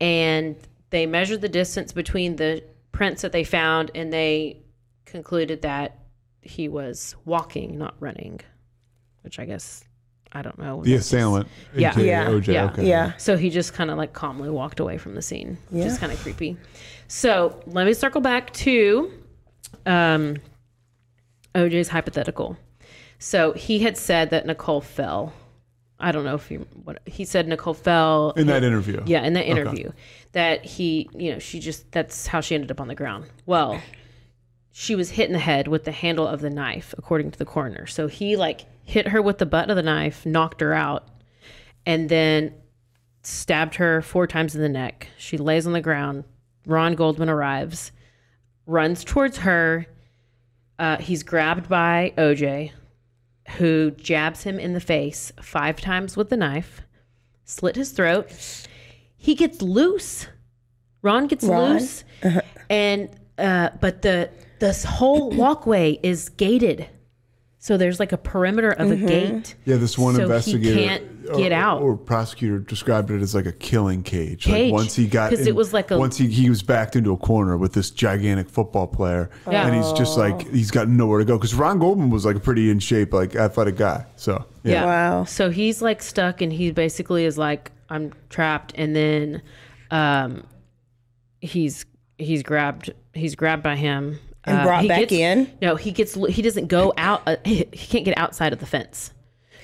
And 0.00 0.56
they 0.90 1.06
measured 1.06 1.40
the 1.40 1.48
distance 1.48 1.92
between 1.92 2.36
the 2.36 2.62
prints 2.98 3.22
that 3.22 3.30
they 3.30 3.44
found, 3.44 3.92
and 3.94 4.12
they 4.12 4.60
concluded 5.06 5.62
that 5.62 6.00
he 6.42 6.68
was 6.68 7.14
walking, 7.24 7.78
not 7.78 7.94
running, 8.00 8.40
which 9.22 9.38
I 9.38 9.44
guess 9.44 9.84
I 10.32 10.42
don't 10.42 10.58
know. 10.58 10.82
The 10.82 10.96
assailant, 10.96 11.46
Yeah. 11.76 11.96
Yeah. 11.96 12.26
OJ. 12.26 12.52
Yeah. 12.52 12.64
Okay. 12.66 12.88
Yeah. 12.88 13.12
So 13.16 13.36
he 13.36 13.50
just 13.50 13.72
kind 13.72 13.92
of 13.92 13.96
like 13.98 14.14
calmly 14.14 14.50
walked 14.50 14.80
away 14.80 14.98
from 14.98 15.14
the 15.14 15.22
scene, 15.22 15.58
which 15.70 15.86
is 15.86 15.96
kind 15.96 16.10
of 16.10 16.18
creepy. 16.18 16.56
So 17.06 17.62
let 17.66 17.86
me 17.86 17.94
circle 17.94 18.20
back 18.20 18.52
to 18.54 19.12
um, 19.86 20.38
OJ's 21.54 21.88
hypothetical. 21.90 22.56
So 23.20 23.52
he 23.52 23.78
had 23.78 23.96
said 23.96 24.30
that 24.30 24.44
Nicole 24.44 24.80
fell. 24.80 25.32
I 26.00 26.12
don't 26.12 26.24
know 26.24 26.34
if 26.36 26.50
you 26.50 26.66
what 26.84 27.00
he 27.06 27.24
said. 27.24 27.48
Nicole 27.48 27.74
fell 27.74 28.30
In 28.36 28.46
that 28.46 28.62
interview. 28.62 29.02
Yeah, 29.06 29.22
in 29.24 29.32
that 29.32 29.42
Okay. 29.42 29.50
interview, 29.50 29.90
that 30.32 30.64
he, 30.64 31.08
you 31.16 31.32
know, 31.32 31.38
she 31.38 31.58
just 31.60 31.90
that's 31.92 32.26
how 32.28 32.40
she 32.40 32.54
ended 32.54 32.70
up 32.70 32.80
on 32.80 32.88
the 32.88 32.94
ground. 32.94 33.26
Well, 33.46 33.80
she 34.72 34.94
was 34.94 35.10
hit 35.10 35.26
in 35.26 35.32
the 35.32 35.40
head 35.40 35.66
with 35.66 35.84
the 35.84 35.90
handle 35.92 36.26
of 36.26 36.40
the 36.40 36.50
knife, 36.50 36.94
according 36.96 37.32
to 37.32 37.38
the 37.38 37.44
coroner. 37.44 37.86
So 37.86 38.06
he 38.06 38.36
like 38.36 38.64
hit 38.84 39.08
her 39.08 39.20
with 39.20 39.38
the 39.38 39.46
butt 39.46 39.70
of 39.70 39.76
the 39.76 39.82
knife, 39.82 40.24
knocked 40.24 40.60
her 40.60 40.72
out, 40.72 41.08
and 41.84 42.08
then 42.08 42.54
stabbed 43.22 43.74
her 43.74 44.00
four 44.00 44.26
times 44.28 44.54
in 44.54 44.62
the 44.62 44.68
neck. 44.68 45.08
She 45.18 45.36
lays 45.36 45.66
on 45.66 45.72
the 45.72 45.80
ground. 45.80 46.24
Ron 46.64 46.94
Goldman 46.94 47.28
arrives, 47.28 47.90
runs 48.66 49.02
towards 49.02 49.38
her. 49.38 49.86
Uh, 50.78 50.98
he's 50.98 51.24
grabbed 51.24 51.68
by 51.68 52.12
OJ, 52.16 52.70
who 53.56 53.90
jabs 53.92 54.42
him 54.42 54.58
in 54.58 54.74
the 54.74 54.80
face 54.80 55.32
five 55.40 55.80
times 55.80 56.16
with 56.16 56.28
the 56.28 56.36
knife, 56.36 56.82
slit 57.44 57.76
his 57.76 57.90
throat. 57.90 58.30
He 59.16 59.34
gets 59.34 59.62
loose. 59.62 60.26
Ron 61.02 61.26
gets 61.26 61.44
Ron? 61.44 61.72
loose, 61.74 62.04
and 62.68 63.08
uh, 63.38 63.70
but 63.80 64.02
the 64.02 64.30
this 64.58 64.84
whole 64.84 65.30
walkway 65.30 65.98
is 66.02 66.28
gated. 66.28 66.88
So 67.68 67.76
there's 67.76 68.00
like 68.00 68.12
a 68.12 68.16
perimeter 68.16 68.70
of 68.70 68.90
a 68.90 68.96
gate. 68.96 69.54
Yeah, 69.66 69.76
this 69.76 69.98
one 69.98 70.14
So 70.14 70.20
he 70.20 70.24
investigator 70.24 70.74
can't 70.74 71.02
or- 71.28 71.36
get 71.36 71.52
out. 71.52 71.82
or 71.82 71.98
prosecutor 71.98 72.60
described 72.60 73.10
it 73.10 73.20
as 73.20 73.34
like 73.34 73.44
a 73.44 73.52
killing 73.52 74.02
cage. 74.02 74.44
Cage, 74.44 74.72
Like 74.72 74.72
once 74.72 74.96
he 74.96 75.06
got 75.06 75.28
'cause 75.28 75.46
it 75.46 75.54
was 75.54 75.74
like 75.74 75.90
a- 75.90 75.98
once 75.98 76.16
he, 76.16 76.28
he 76.28 76.48
was 76.48 76.62
backed 76.62 76.96
into 76.96 77.12
a 77.12 77.18
corner 77.18 77.58
with 77.58 77.74
this 77.74 77.90
gigantic 77.90 78.48
football 78.48 78.86
player, 78.86 79.28
Yeah. 79.50 79.66
and 79.66 79.76
he's 79.76 79.92
just 79.92 80.16
like 80.16 80.50
he's 80.50 80.70
got 80.70 80.88
nowhere 80.88 81.18
to 81.18 81.26
go 81.26 81.36
because 81.36 81.54
Ron 81.54 81.78
Goldman 81.78 82.08
was 82.08 82.24
like 82.24 82.36
a 82.36 82.40
pretty 82.40 82.70
in 82.70 82.78
shape, 82.78 83.12
like 83.12 83.36
athletic 83.36 83.76
guy. 83.76 84.06
So 84.16 84.46
yeah, 84.64 84.72
Yeah. 84.72 84.84
Wow. 84.86 85.24
So 85.24 85.50
he's 85.50 85.82
like 85.82 86.00
stuck 86.02 86.40
and 86.40 86.50
he 86.50 86.70
basically 86.70 87.26
is 87.26 87.36
like, 87.36 87.70
I'm 87.90 88.14
trapped. 88.30 88.72
And 88.76 88.96
then 88.96 89.42
um 89.90 90.44
he's 91.42 91.84
he's 92.16 92.42
grabbed 92.42 92.92
he's 93.12 93.34
grabbed 93.34 93.62
by 93.62 93.76
him. 93.76 94.18
And 94.48 94.58
Uh, 94.58 94.64
brought 94.64 94.82
he 94.82 94.88
back 94.88 95.00
gets- 95.00 95.12
in? 95.12 95.50
No, 95.62 95.76
he 95.76 95.90
gets 95.92 96.14
he 96.30 96.42
doesn't 96.42 96.66
go 96.68 96.92
out 96.96 97.22
uh, 97.26 97.36
he 97.44 97.64
can't 97.64 98.04
get 98.04 98.16
outside 98.18 98.52
of 98.52 98.58
the 98.60 98.66
fence. 98.66 99.12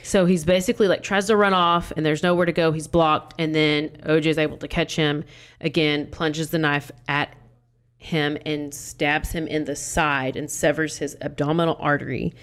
So 0.02 0.26
he's 0.26 0.44
basically 0.44 0.86
like 0.86 1.02
tries 1.02 1.26
to 1.28 1.36
run 1.36 1.54
off 1.54 1.90
and 1.96 2.04
there's 2.04 2.22
nowhere 2.22 2.44
to 2.46 2.52
go. 2.52 2.72
He's 2.72 2.86
blocked 2.86 3.34
and 3.38 3.54
then 3.54 3.88
OJ 4.06 4.26
is 4.26 4.38
able 4.38 4.58
to 4.58 4.68
catch 4.68 4.96
him 4.96 5.24
again, 5.62 6.08
plunges 6.10 6.50
the 6.50 6.58
knife 6.58 6.90
at 7.08 7.34
him 7.96 8.36
and 8.44 8.74
stabs 8.74 9.32
him 9.32 9.46
in 9.46 9.64
the 9.64 9.74
side 9.74 10.36
and 10.36 10.50
severs 10.50 10.98
his 10.98 11.16
abdominal 11.22 11.76
artery. 11.80 12.34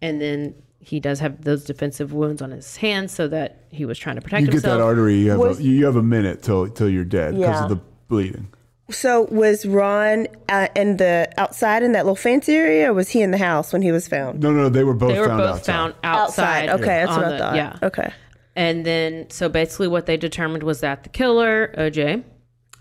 And 0.00 0.22
then 0.22 0.54
he 0.80 1.00
does 1.00 1.20
have 1.20 1.44
those 1.44 1.64
defensive 1.64 2.14
wounds 2.14 2.40
on 2.40 2.50
his 2.50 2.76
hands 2.78 3.12
so 3.12 3.28
that 3.28 3.64
he 3.70 3.84
was 3.84 3.98
trying 3.98 4.16
to 4.16 4.22
protect 4.22 4.40
you 4.40 4.46
get 4.46 4.54
himself. 4.54 4.78
that 4.78 4.82
artery, 4.84 5.16
you 5.16 5.30
have 5.30 5.38
Was- 5.38 5.60
a, 5.60 5.62
you 5.62 5.84
have 5.84 5.96
a 5.96 6.02
minute 6.02 6.42
till 6.42 6.66
till 6.68 6.88
you're 6.88 7.04
dead 7.04 7.34
because 7.34 7.50
Yeah. 7.56 7.62
of 7.64 7.68
the 7.68 7.78
bleeding. 8.08 8.48
So 8.90 9.22
was 9.30 9.64
Ron 9.64 10.26
uh, 10.48 10.68
in 10.76 10.96
the 10.98 11.32
outside 11.38 11.82
in 11.82 11.92
that 11.92 12.04
little 12.04 12.16
fancy 12.16 12.54
area, 12.54 12.90
or 12.90 12.94
was 12.94 13.08
he 13.10 13.22
in 13.22 13.30
the 13.30 13.38
house 13.38 13.72
when 13.72 13.80
he 13.82 13.90
was 13.92 14.06
found? 14.08 14.40
No, 14.40 14.50
no, 14.52 14.68
they 14.68 14.84
were 14.84 14.92
both 14.94 15.12
They 15.12 15.20
were 15.20 15.26
found 15.28 15.38
both 15.38 15.50
outside. 15.50 15.72
found 15.72 15.94
outside. 16.04 16.68
Okay, 16.70 16.84
that's 16.86 17.10
on 17.12 17.22
what 17.22 17.32
I 17.34 17.38
thought. 17.38 17.54
Yeah. 17.56 17.78
Okay. 17.82 18.12
And 18.54 18.84
then, 18.84 19.30
so 19.30 19.48
basically, 19.48 19.88
what 19.88 20.04
they 20.06 20.16
determined 20.18 20.62
was 20.62 20.80
that 20.80 21.04
the 21.04 21.08
killer, 21.08 21.72
OJ, 21.78 22.22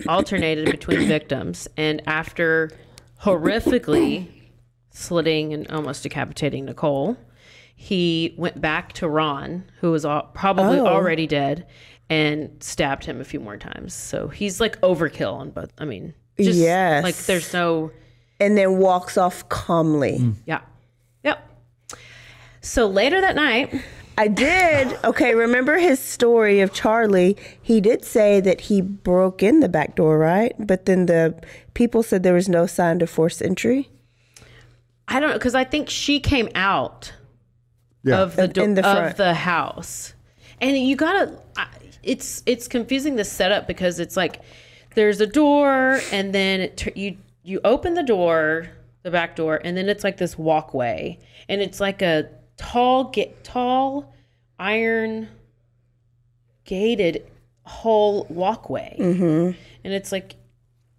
alternated 0.08 0.66
between 0.72 1.08
victims. 1.08 1.68
And 1.78 2.02
after 2.08 2.72
horrifically 3.24 4.28
slitting 4.90 5.54
and 5.54 5.70
almost 5.72 6.04
decapitating 6.04 6.66
Nicole, 6.66 7.16
he 7.76 8.36
went 8.38 8.60
back 8.60 8.92
to 8.94 9.08
Ron, 9.08 9.64
who 9.80 9.92
was 9.92 10.06
al- 10.06 10.30
probably 10.34 10.80
Oh. 10.80 10.88
already 10.88 11.26
dead, 11.26 11.66
and 12.12 12.52
stabbed 12.62 13.06
him 13.06 13.22
a 13.22 13.24
few 13.24 13.40
more 13.40 13.56
times. 13.58 13.94
So 13.94 14.28
he's 14.28 14.60
like 14.60 14.80
overkill 14.82 15.34
on 15.34 15.50
both. 15.52 15.72
I 15.78 15.86
mean, 15.86 16.14
just 16.38 16.60
Yes. 16.60 17.04
like 17.04 17.16
there's 17.16 17.54
no. 17.54 17.90
And 18.40 18.58
then 18.58 18.78
walks 18.80 19.18
off 19.18 19.48
calmly. 19.50 20.18
Mm. 20.20 20.36
Yeah. 20.46 20.60
Yep. 21.24 21.40
So 22.62 22.86
later 22.88 23.22
that 23.22 23.36
night, 23.36 23.74
I 24.18 24.28
did. 24.28 24.98
Okay, 25.06 25.36
remember 25.36 25.78
his 25.78 26.00
story 26.00 26.60
of 26.60 26.74
Charlie? 26.74 27.38
He 27.62 27.80
did 27.80 28.04
say 28.04 28.42
that 28.42 28.62
he 28.62 28.82
broke 28.82 29.42
in 29.42 29.62
the 29.62 29.70
back 29.70 29.96
door, 29.96 30.18
right? 30.18 30.54
But 30.60 30.86
then 30.86 31.06
the 31.06 31.40
people 31.76 32.04
said 32.04 32.24
there 32.24 32.34
was 32.34 32.50
no 32.50 32.66
sign 32.68 33.02
of 33.02 33.10
forced 33.10 33.42
entry. 33.42 33.90
I 35.08 35.20
don't 35.22 35.30
know 35.30 35.38
because 35.38 35.56
I 35.56 35.64
think 35.64 35.90
she 35.90 36.20
came 36.20 36.50
out 36.56 37.14
Yeah. 38.04 38.20
of 38.22 38.36
the 38.36 38.44
In- 38.46 38.52
door 38.52 38.64
in 38.66 38.74
the 38.76 38.86
of 38.88 39.16
the 39.18 39.34
house, 39.34 40.14
and 40.60 40.78
you 40.78 40.96
gotta. 40.98 41.38
I- 41.56 41.68
It's 42.04 42.42
it's 42.46 42.68
confusing 42.68 43.16
the 43.16 43.26
setup 43.26 43.68
because 43.68 44.00
it's 44.00 44.18
like 44.18 44.42
there's 44.96 45.22
a 45.22 45.28
door 45.28 46.02
and 46.12 46.34
then 46.34 46.62
it, 46.62 46.78
tur- 46.78 46.92
you 46.96 47.18
you 47.44 47.60
open 47.64 47.94
the 47.94 48.04
door, 48.04 48.70
the 49.04 49.12
back 49.12 49.36
door, 49.36 49.60
and 49.64 49.76
then 49.78 49.90
it's 49.90 50.04
like 50.04 50.18
this 50.18 50.38
walkway, 50.38 51.20
and 51.50 51.62
it's 51.62 51.80
like 51.80 52.02
a 52.02 52.30
tall 52.58 53.06
get 53.06 53.44
tall 53.44 54.14
iron 54.60 55.28
gated 56.66 57.26
whole 57.64 58.26
walkway, 58.30 58.96
mm-hmm. 59.00 59.58
and 59.84 59.94
it's 59.94 60.12
like 60.12 60.36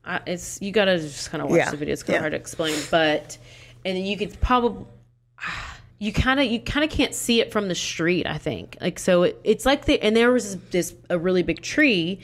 I, 0.05 0.21
it's 0.27 0.61
you 0.61 0.73
gotta 0.73 0.99
just 0.99 1.31
kind 1.31 1.43
of 1.43 1.49
watch 1.51 1.59
Yeah. 1.59 1.71
the 1.71 1.77
video. 1.77 1.93
It's 1.93 2.03
kind 2.03 2.15
of 2.15 2.19
Yeah. 2.19 2.21
hard 2.21 2.33
to 2.33 2.37
explain, 2.39 2.77
but 2.91 3.39
and 3.85 3.97
then 3.97 4.05
you 4.05 4.17
could 4.17 4.41
probably 4.41 4.85
you 6.03 6.13
kind 6.13 6.41
of 6.41 6.47
you 6.47 6.59
kind 6.59 6.83
of 6.83 6.91
can't 6.91 7.15
see 7.15 7.41
it 7.41 7.53
from 7.53 7.69
the 7.69 7.77
street. 7.77 8.27
I 8.27 8.37
think 8.37 8.77
like 8.81 8.99
so 8.99 9.23
it, 9.23 9.39
it's 9.45 9.65
like 9.65 9.85
the 9.85 10.03
and 10.03 10.17
there 10.17 10.33
was 10.33 10.57
this 10.71 10.97
a 11.09 11.17
really 11.17 11.45
big 11.45 11.63
tree, 11.63 12.19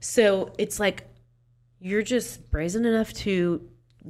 so 0.00 0.52
it's 0.58 0.78
like 0.78 1.04
you're 1.80 2.02
just 2.02 2.50
brazen 2.50 2.84
enough 2.84 3.14
to 3.14 3.66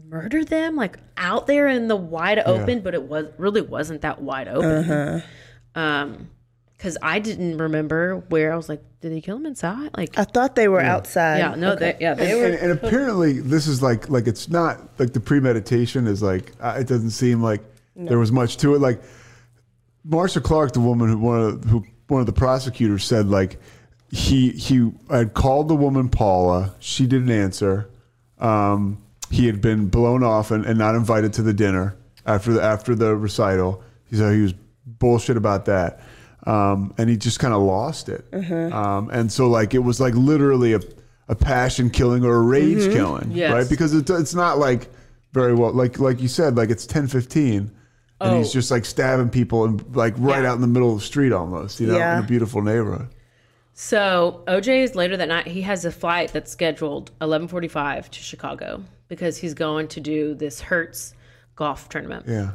murder 0.09 0.45
them 0.45 0.75
like 0.75 0.99
out 1.17 1.47
there 1.47 1.69
in 1.69 1.87
the 1.87 1.95
wide 1.95 2.41
open, 2.41 2.81
but 2.81 2.95
it 2.95 3.05
was 3.05 3.27
really 3.39 3.61
wasn't 3.61 4.01
that 4.01 4.21
wide 4.21 4.49
open. 4.49 5.23
Um, 5.77 6.29
because 6.73 6.99
I 7.01 7.21
didn't 7.21 7.59
remember 7.59 8.25
where 8.29 8.53
I 8.53 8.57
was 8.57 8.69
like, 8.69 8.83
did 9.01 9.13
they 9.13 9.21
kill 9.21 9.37
him 9.37 9.47
inside? 9.47 9.91
Like, 9.97 10.19
I 10.19 10.25
thought 10.25 10.57
they 10.57 10.67
were 10.67 10.81
outside. 10.81 11.39
yeah, 11.39 11.55
no, 11.55 11.77
they, 11.77 11.97
yeah, 12.01 12.15
they 12.15 12.33
and, 12.33 12.41
were. 12.41 12.47
and, 12.47 12.55
and 12.57 12.73
apparently 12.73 13.41
this 13.41 13.69
is 13.69 13.81
like 13.81 14.11
like 14.11 14.27
it's 14.27 14.49
not 14.49 14.81
like 14.99 15.13
the 15.13 15.21
premeditation 15.21 16.09
is 16.09 16.25
like 16.25 16.51
uh, 16.61 16.77
it 16.81 16.89
doesn't 16.89 17.11
seem 17.11 17.41
like 17.41 17.63
there 17.97 18.19
was 18.19 18.33
much 18.33 18.57
to 18.59 18.75
it 18.75 18.79
like 18.81 19.03
Marcia 20.05 20.41
Clark 20.41 20.73
the 20.73 20.81
woman 20.81 21.09
who 21.11 21.19
one 21.19 21.41
of 21.43 21.63
the, 21.63 21.69
who 21.69 21.85
one 22.09 22.21
of 22.21 22.27
the 22.27 22.33
prosecutors 22.33 23.05
said 23.05 23.29
like 23.29 23.61
he 24.11 24.51
he 24.51 24.91
had 25.11 25.35
called 25.35 25.69
the 25.69 25.77
woman 25.77 26.09
Paula. 26.09 26.75
She 26.81 27.07
didn't 27.07 27.31
answer. 27.31 27.89
Um, 28.39 29.03
he 29.31 29.47
had 29.47 29.61
been 29.61 29.89
blown 29.89 30.23
off 30.23 30.51
and, 30.51 30.67
and 30.67 30.79
not 30.79 30.95
invited 30.95 31.33
to 31.35 31.43
the 31.43 31.53
dinner 31.55 31.97
after 32.27 32.53
the 32.53 32.63
after 32.63 32.95
the 32.95 33.17
recital. 33.17 33.83
He 34.11 34.17
said 34.17 34.35
he 34.35 34.43
was 34.43 34.55
bullshit 34.87 35.37
about 35.37 35.65
that, 35.67 36.01
um, 36.47 36.93
and 36.99 37.09
he 37.09 37.17
just 37.17 37.39
kind 37.39 37.55
of 37.55 37.63
lost 37.63 38.09
it. 38.09 38.27
Um, 38.73 39.09
and 39.11 39.31
so 39.33 39.49
like 39.49 39.73
it 39.75 39.79
was 39.79 40.01
like 40.01 40.15
literally 40.15 40.75
a, 40.75 40.81
a 41.29 41.35
passion 41.35 41.89
killing 41.89 42.25
or 42.25 42.35
a 42.37 42.43
rage 42.43 42.93
killing, 42.93 43.31
Yes. 43.31 43.53
right? 43.53 43.69
Because 43.69 43.95
it, 43.95 44.11
it's 44.11 44.35
not 44.35 44.59
like 44.59 44.89
very 45.33 45.55
well 45.55 45.73
like 45.73 45.99
like 45.99 46.21
you 46.21 46.29
said 46.29 46.57
like 46.57 46.69
it's 46.71 46.85
ten 46.87 47.07
fifteen. 47.07 47.71
And 48.23 48.37
he's 48.39 48.51
Oh. 48.51 48.53
just 48.53 48.71
like 48.71 48.85
stabbing 48.85 49.29
people 49.31 49.65
and 49.65 49.85
like 49.97 50.15
right 50.19 50.43
Yeah. 50.43 50.51
out 50.51 50.55
in 50.55 50.61
the 50.61 50.67
middle 50.67 50.93
of 50.93 51.01
the 51.01 51.05
street 51.05 51.33
almost, 51.33 51.81
you 51.81 51.87
know, 51.87 51.97
Yeah. 51.97 52.19
in 52.19 52.25
a 52.25 52.27
beautiful 52.27 52.63
neighborhood. 52.63 53.09
So 53.75 54.43
OJ 54.47 54.83
is 54.85 54.95
later 54.95 55.17
that 55.17 55.29
night. 55.29 55.47
He 55.47 55.63
has 55.63 55.85
a 55.85 55.91
flight 55.91 56.33
that's 56.33 56.51
scheduled 56.53 57.11
11:45 57.21 58.11
to 58.11 58.21
Chicago 58.21 58.83
because 59.09 59.39
he's 59.39 59.55
going 59.55 59.89
to 59.89 60.01
do 60.01 60.35
this 60.35 60.61
Hertz 60.61 61.15
golf 61.57 61.89
tournament. 61.89 62.27
Yeah. 62.29 62.51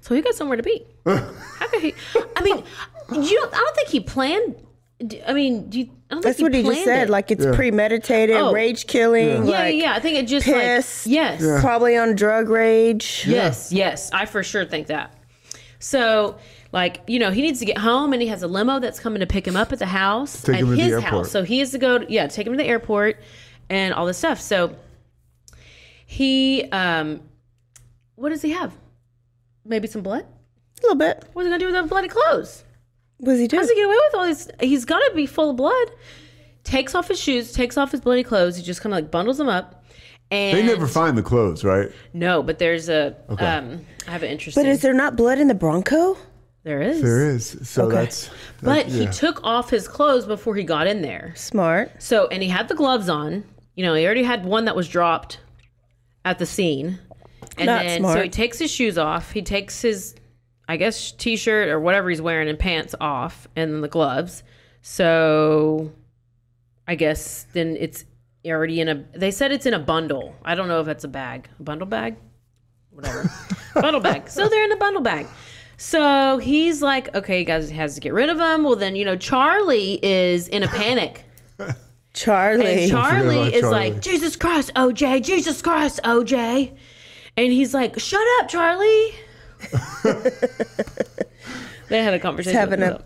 So 0.00 0.14
he 0.14 0.20
got 0.22 0.34
somewhere 0.34 0.56
to 0.56 0.62
be. 0.62 0.84
How 1.06 1.66
could 1.68 1.82
he? 1.82 1.94
I 2.36 2.42
mean, 2.42 2.62
you 3.12 3.36
don't. 3.38 3.54
I 3.54 3.58
don't 3.58 3.76
think 3.76 3.88
he 3.88 4.00
planned. 4.00 4.56
I 5.26 5.32
mean, 5.32 5.70
do 5.70 5.78
you, 5.80 5.90
That's 6.22 6.40
what 6.40 6.54
he 6.54 6.62
just 6.62 6.84
said. 6.84 7.08
it. 7.08 7.10
Like 7.10 7.30
it's 7.30 7.44
Yeah. 7.44 7.54
premeditated, 7.54 8.36
Oh. 8.36 8.52
rage 8.52 8.86
killing. 8.86 9.28
yeah, 9.28 9.38
like, 9.58 9.74
yeah, 9.74 9.82
yeah. 9.84 9.94
I 9.94 10.00
think 10.00 10.16
it 10.18 10.26
just 10.26 10.46
piss. 10.46 11.06
like 11.06 11.12
yes, 11.14 11.60
Probably 11.60 11.96
on 11.96 12.14
drug 12.14 12.48
rage. 12.48 13.24
yes, 13.26 13.70
yes. 13.72 14.10
I 14.12 14.24
for 14.26 14.42
sure 14.42 14.64
think 14.64 14.86
that. 14.88 15.12
So. 15.78 16.36
Like 16.70 17.00
you 17.06 17.18
know, 17.18 17.30
he 17.30 17.40
needs 17.40 17.60
to 17.60 17.64
get 17.64 17.78
home, 17.78 18.12
and 18.12 18.20
he 18.20 18.28
has 18.28 18.42
a 18.42 18.46
limo 18.46 18.78
that's 18.78 19.00
coming 19.00 19.20
to 19.20 19.26
pick 19.26 19.46
him 19.48 19.56
up 19.56 19.72
at 19.72 19.78
the 19.78 19.86
house 19.86 20.42
Take 20.42 20.56
at 20.56 20.60
him 20.60 20.66
to 20.68 20.76
the 20.76 20.82
his 20.82 20.92
airport. 20.92 21.10
house. 21.10 21.30
So 21.30 21.42
he 21.42 21.60
has 21.60 21.70
to 21.70 21.78
go, 21.78 22.04
yeah, 22.10 22.26
take 22.26 22.46
him 22.46 22.52
to 22.52 22.58
the 22.58 22.66
airport, 22.66 23.16
and 23.70 23.94
all 23.94 24.04
this 24.04 24.18
stuff. 24.18 24.38
So 24.38 24.76
he, 26.04 26.64
um, 26.70 27.20
what 28.16 28.28
does 28.30 28.42
he 28.42 28.50
have? 28.50 28.74
Maybe 29.64 29.88
some 29.88 30.02
blood. 30.02 30.24
A 30.24 30.82
little 30.82 30.96
bit. 30.96 31.24
What's 31.32 31.46
he 31.46 31.50
gonna 31.50 31.58
do 31.58 31.66
with 31.72 31.74
the 31.74 31.82
bloody 31.84 32.08
clothes? 32.08 32.64
What 33.18 33.32
does 33.32 33.40
he 33.40 33.48
do? 33.48 33.56
How 33.56 33.62
does 33.62 33.70
he 33.70 33.76
get 33.76 33.84
away 33.86 33.96
with 34.06 34.14
all 34.14 34.24
this? 34.26 34.48
He's 34.60 34.84
got 34.84 34.98
to 35.08 35.12
be 35.14 35.26
full 35.26 35.50
of 35.50 35.56
blood. 35.56 35.90
Takes 36.64 36.94
off 36.94 37.08
his 37.08 37.18
shoes, 37.20 37.52
takes 37.52 37.76
off 37.76 37.90
his 37.92 38.00
bloody 38.00 38.22
clothes. 38.22 38.56
He 38.56 38.62
just 38.62 38.80
kind 38.82 38.92
of 38.92 38.96
like 38.98 39.10
bundles 39.10 39.38
them 39.38 39.48
up. 39.48 39.84
And 40.30 40.56
They 40.56 40.62
never 40.66 40.86
find 40.86 41.16
the 41.16 41.22
clothes, 41.22 41.64
right? 41.64 41.90
no, 42.12 42.42
but 42.42 42.58
there's 42.58 42.88
a. 42.90 43.16
Okay. 43.30 43.46
Um, 43.46 43.86
I 44.06 44.10
have 44.10 44.22
an 44.22 44.30
interesting. 44.30 44.62
but 44.62 44.68
is 44.68 44.82
there 44.82 44.92
not 44.92 45.16
blood 45.16 45.38
in 45.38 45.48
the 45.48 45.54
Bronco? 45.54 46.16
there 46.64 46.82
is. 46.82 47.00
There 47.00 47.30
is. 47.30 47.56
So 47.68 47.84
Okay. 47.86 47.94
that's. 47.94 48.28
But 48.62 48.86
that- 48.86 48.92
he 48.92 49.06
took 49.06 49.42
off 49.42 49.70
his 49.70 49.88
clothes 49.88 50.26
before 50.26 50.54
he 50.54 50.64
got 50.64 50.86
in 50.86 51.00
there. 51.00 51.32
Smart. 51.34 51.90
So, 52.02 52.26
and 52.28 52.42
he 52.42 52.48
had 52.50 52.68
the 52.68 52.74
gloves 52.74 53.08
on. 53.08 53.44
You 53.74 53.84
know, 53.86 53.94
he 53.94 54.04
already 54.04 54.24
had 54.24 54.44
one 54.44 54.66
that 54.66 54.76
was 54.76 54.86
dropped 54.88 55.38
at 56.26 56.38
the 56.38 56.44
scene. 56.46 56.98
And 57.56 57.66
Not 57.66 57.84
then, 57.84 58.02
so 58.02 58.22
he 58.22 58.28
takes 58.28 58.58
his 58.58 58.70
shoes 58.70 58.98
off. 58.98 59.30
He 59.32 59.40
takes 59.40 59.80
his, 59.80 60.14
I 60.68 60.76
guess, 60.76 61.12
t 61.12 61.36
shirt 61.36 61.68
or 61.68 61.80
whatever 61.80 62.10
he's 62.10 62.20
wearing 62.20 62.48
and 62.48 62.58
pants 62.58 62.94
off, 63.00 63.48
and 63.56 63.72
then 63.72 63.80
the 63.80 63.88
gloves. 63.88 64.42
So, 64.82 65.92
I 66.86 66.94
guess 66.94 67.46
then 67.52 67.76
it's 67.78 68.04
already 68.46 68.80
in 68.80 68.88
a, 68.88 69.04
they 69.14 69.30
said 69.30 69.50
it's 69.52 69.66
in 69.66 69.74
a 69.74 69.78
bundle. 69.78 70.34
I 70.44 70.54
don't 70.54 70.68
know 70.68 70.80
if 70.80 70.86
that's 70.86 71.04
a 71.04 71.08
bag. 71.08 71.48
A 71.58 71.62
bundle 71.62 71.86
bag? 71.86 72.16
Whatever. 72.90 73.30
bundle 73.74 74.00
bag. 74.00 74.28
So 74.28 74.48
they're 74.48 74.64
in 74.64 74.72
a 74.72 74.76
bundle 74.76 75.02
bag. 75.02 75.26
So 75.76 76.38
he's 76.38 76.82
like, 76.82 77.14
okay, 77.14 77.38
you 77.38 77.44
guys 77.44 77.70
has 77.70 77.94
to 77.94 78.00
get 78.00 78.12
rid 78.12 78.28
of 78.28 78.38
them. 78.38 78.64
Well, 78.64 78.76
then, 78.76 78.96
you 78.96 79.04
know, 79.04 79.16
Charlie 79.16 80.04
is 80.04 80.48
in 80.48 80.62
a 80.62 80.68
panic. 80.68 81.24
Charlie. 82.14 82.84
And 82.84 82.90
Charlie 82.90 83.54
is 83.54 83.60
Charlie. 83.60 83.90
like, 83.90 84.00
Jesus 84.02 84.34
Christ, 84.34 84.72
OJ, 84.74 85.22
Jesus 85.24 85.62
Christ, 85.62 86.00
OJ. 86.02 86.76
And 87.36 87.52
he's 87.52 87.72
like, 87.72 87.98
shut 88.00 88.26
up, 88.40 88.48
Charlie. 88.48 89.12
They 91.88 92.02
had 92.02 92.14
a 92.14 92.18
conversation. 92.18 92.58
having 92.58 92.80
with 92.80 92.88
a- 92.88 92.92
him. 92.96 93.02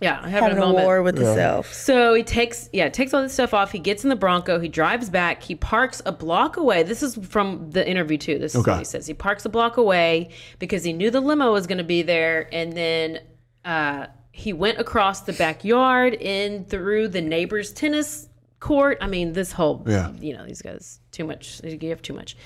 yeah, 0.00 0.16
having, 0.16 0.30
having 0.30 0.58
a 0.58 0.62
a 0.62 0.66
moment. 0.66 0.84
war 0.84 1.02
with 1.02 1.16
the 1.16 1.34
self. 1.34 1.72
So 1.72 2.14
he 2.14 2.22
takes, 2.22 2.68
yeah, 2.72 2.88
takes 2.88 3.14
all 3.14 3.22
this 3.22 3.32
stuff 3.32 3.54
off. 3.54 3.72
He 3.72 3.78
gets 3.78 4.02
in 4.04 4.10
the 4.10 4.16
Bronco. 4.16 4.58
He 4.58 4.68
drives 4.68 5.10
back. 5.10 5.42
He 5.42 5.54
parks 5.54 6.02
a 6.06 6.12
block 6.12 6.56
away. 6.56 6.82
This 6.82 7.02
is 7.02 7.16
from 7.26 7.70
the 7.70 7.88
interview 7.88 8.18
too. 8.18 8.38
This 8.38 8.54
is 8.54 8.60
Okay. 8.60 8.72
what 8.72 8.78
he 8.78 8.84
says. 8.84 9.06
He 9.06 9.14
parks 9.14 9.44
a 9.44 9.48
block 9.48 9.76
away 9.76 10.30
because 10.58 10.84
he 10.84 10.92
knew 10.92 11.10
the 11.10 11.20
limo 11.20 11.52
was 11.52 11.66
going 11.66 11.78
to 11.78 11.84
be 11.84 12.02
there, 12.02 12.48
and 12.52 12.72
then 12.72 13.20
uh, 13.64 14.06
he 14.32 14.52
went 14.52 14.78
across 14.78 15.22
the 15.22 15.32
backyard 15.32 16.14
in 16.14 16.64
through 16.64 17.08
the 17.08 17.20
neighbor's 17.20 17.72
tennis 17.72 18.28
court. 18.60 18.98
I 19.00 19.06
mean, 19.06 19.32
this 19.32 19.52
whole, 19.52 19.84
Yeah. 19.86 20.12
you 20.20 20.32
know, 20.36 20.44
these 20.46 20.62
guys 20.62 21.00
too 21.12 21.24
much. 21.24 21.60
You 21.64 21.90
have 21.90 22.02
too 22.02 22.14
much. 22.14 22.36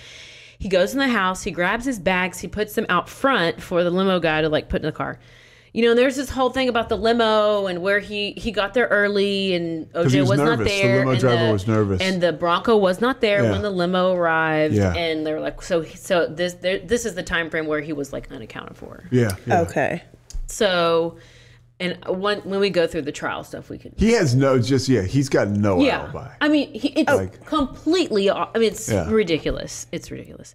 He 0.63 0.69
goes 0.69 0.93
in 0.93 1.01
the 1.01 1.09
house. 1.09 1.43
He 1.43 1.51
grabs 1.51 1.85
his 1.85 1.99
bags. 1.99 2.39
He 2.39 2.47
puts 2.47 2.77
them 2.77 2.87
out 2.89 3.09
front 3.09 3.61
for 3.61 3.83
the 3.83 3.91
limo 3.91 4.21
guy 4.21 4.43
to 4.43 4.49
like 4.49 4.69
put 4.69 4.81
in 4.81 4.87
the 4.87 4.93
car. 4.93 5.19
You 5.73 5.85
know, 5.85 5.95
there's 5.97 6.15
this 6.15 6.31
whole 6.31 6.51
thing 6.51 6.69
about 6.69 6.89
the 6.89 6.97
limo 6.97 7.67
and 7.67 7.83
where 7.83 7.99
he 7.99 8.31
he 8.37 8.53
got 8.53 8.73
there 8.73 8.87
early 8.87 9.55
and 9.55 9.91
OJ 9.93 10.21
was 10.21 10.29
was, 10.29 10.39
not 10.39 10.59
nervous. 10.61 10.73
The 10.73 10.83
limo 10.85 11.11
and 11.11 11.21
driver 11.21 11.53
was 11.53 11.67
nervous. 11.67 12.01
and 12.01 12.23
the 12.23 12.33
Bronco 12.33 12.77
was 12.77 13.01
not 13.01 13.21
there 13.21 13.43
Yeah. 13.43 13.51
when 13.51 13.63
the 13.63 13.71
limo 13.71 14.13
arrived. 14.13 14.75
Yeah. 14.75 14.95
And 14.95 15.27
they're 15.27 15.41
like, 15.41 15.61
so 15.63 15.83
so 15.83 16.27
this 16.29 16.55
there, 16.55 16.79
this 16.79 17.05
is 17.05 17.17
the 17.17 17.25
time 17.25 17.51
frame 17.51 17.67
where 17.67 17.81
he 17.81 17.93
was 17.93 18.13
like 18.13 18.31
unaccounted 18.31 18.77
for. 18.77 19.03
Yeah. 19.11 19.35
yeah. 19.47 19.63
Okay. 19.63 20.05
So, 20.47 21.17
and 21.83 22.19
when 22.21 22.39
when 22.41 22.61
we 22.61 22.71
go 22.71 22.87
through 22.87 23.03
the 23.03 23.13
trial 23.13 23.45
stuff, 23.45 23.69
we 23.69 23.79
can. 23.79 23.93
He 23.97 24.13
has 24.13 24.35
no, 24.35 24.59
just, 24.59 24.89
yeah, 24.89 25.03
he's 25.03 25.29
got 25.29 25.49
no 25.49 25.81
Yeah, 25.81 26.01
alibi. 26.03 26.31
I 26.41 26.49
mean, 26.49 26.73
he, 26.73 26.89
it's 26.91 27.11
Like- 27.13 27.45
completely. 27.45 28.31
I 28.31 28.47
mean, 28.55 28.73
it's 28.73 28.89
Yeah. 28.91 29.11
ridiculous. 29.11 29.87
It's 29.93 30.11
ridiculous. 30.11 30.55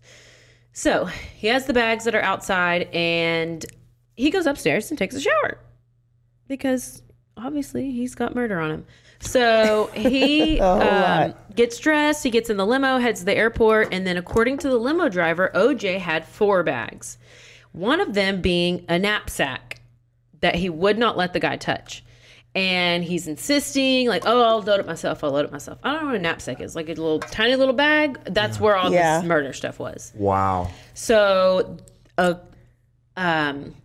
So 0.74 1.06
he 1.06 1.48
has 1.48 1.66
the 1.66 1.74
bags 1.74 2.04
that 2.06 2.16
are 2.16 2.22
outside, 2.22 2.84
and 2.94 3.66
he 4.16 4.30
goes 4.30 4.46
upstairs 4.48 4.90
and 4.92 4.98
takes 4.98 5.16
a 5.16 5.20
shower 5.22 5.60
because 6.48 7.02
obviously 7.36 7.92
he's 7.92 8.16
got 8.16 8.34
murder 8.36 8.60
on 8.60 8.72
him. 8.72 8.86
So 9.20 9.90
he 9.94 10.60
um, 10.62 11.34
gets 11.56 11.80
dressed. 11.80 12.24
He 12.24 12.30
gets 12.30 12.50
in 12.50 12.58
the 12.58 12.66
limo, 12.66 12.98
heads 12.98 13.20
to 13.22 13.26
the 13.26 13.36
airport, 13.36 13.94
and 13.94 14.06
then 14.06 14.18
according 14.18 14.60
to 14.60 14.70
the 14.70 14.78
limo 14.78 15.10
driver, 15.10 15.52
OJ 15.56 16.00
had 16.00 16.26
four 16.26 16.64
bags. 16.64 17.18
One 17.72 18.00
of 18.00 18.14
them 18.14 18.42
being 18.42 18.86
a 18.88 18.98
knapsack 18.98 19.77
that 20.42 20.56
he 20.56 20.70
would 20.70 20.98
not 20.98 21.18
let 21.18 21.34
the 21.34 21.40
guy 21.40 21.58
touch. 21.58 22.04
And 22.56 23.04
he's 23.04 23.28
insisting, 23.28 24.08
like, 24.08 24.24
oh, 24.26 24.42
I'll 24.42 24.62
load 24.62 24.80
it 24.80 24.88
myself. 24.88 25.24
I'll 25.24 25.32
load 25.32 25.46
it 25.46 25.52
myself. 25.52 25.78
I 25.84 25.92
don't 25.94 26.02
know 26.02 26.08
what 26.08 26.16
a 26.16 26.20
knapsack 26.20 26.60
is. 26.60 26.76
Like 26.76 26.86
a 26.88 26.94
little 26.94 27.20
tiny 27.20 27.56
little 27.56 27.76
bag. 27.76 28.18
That's 28.26 28.60
where 28.60 28.76
all 28.76 28.92
Yeah. 28.92 29.20
this 29.20 29.28
murder 29.28 29.54
stuff 29.54 29.78
was. 29.80 30.12
Wow. 30.16 30.72
So, 30.96 31.78
uh, 32.18 32.36
um, 33.16 33.76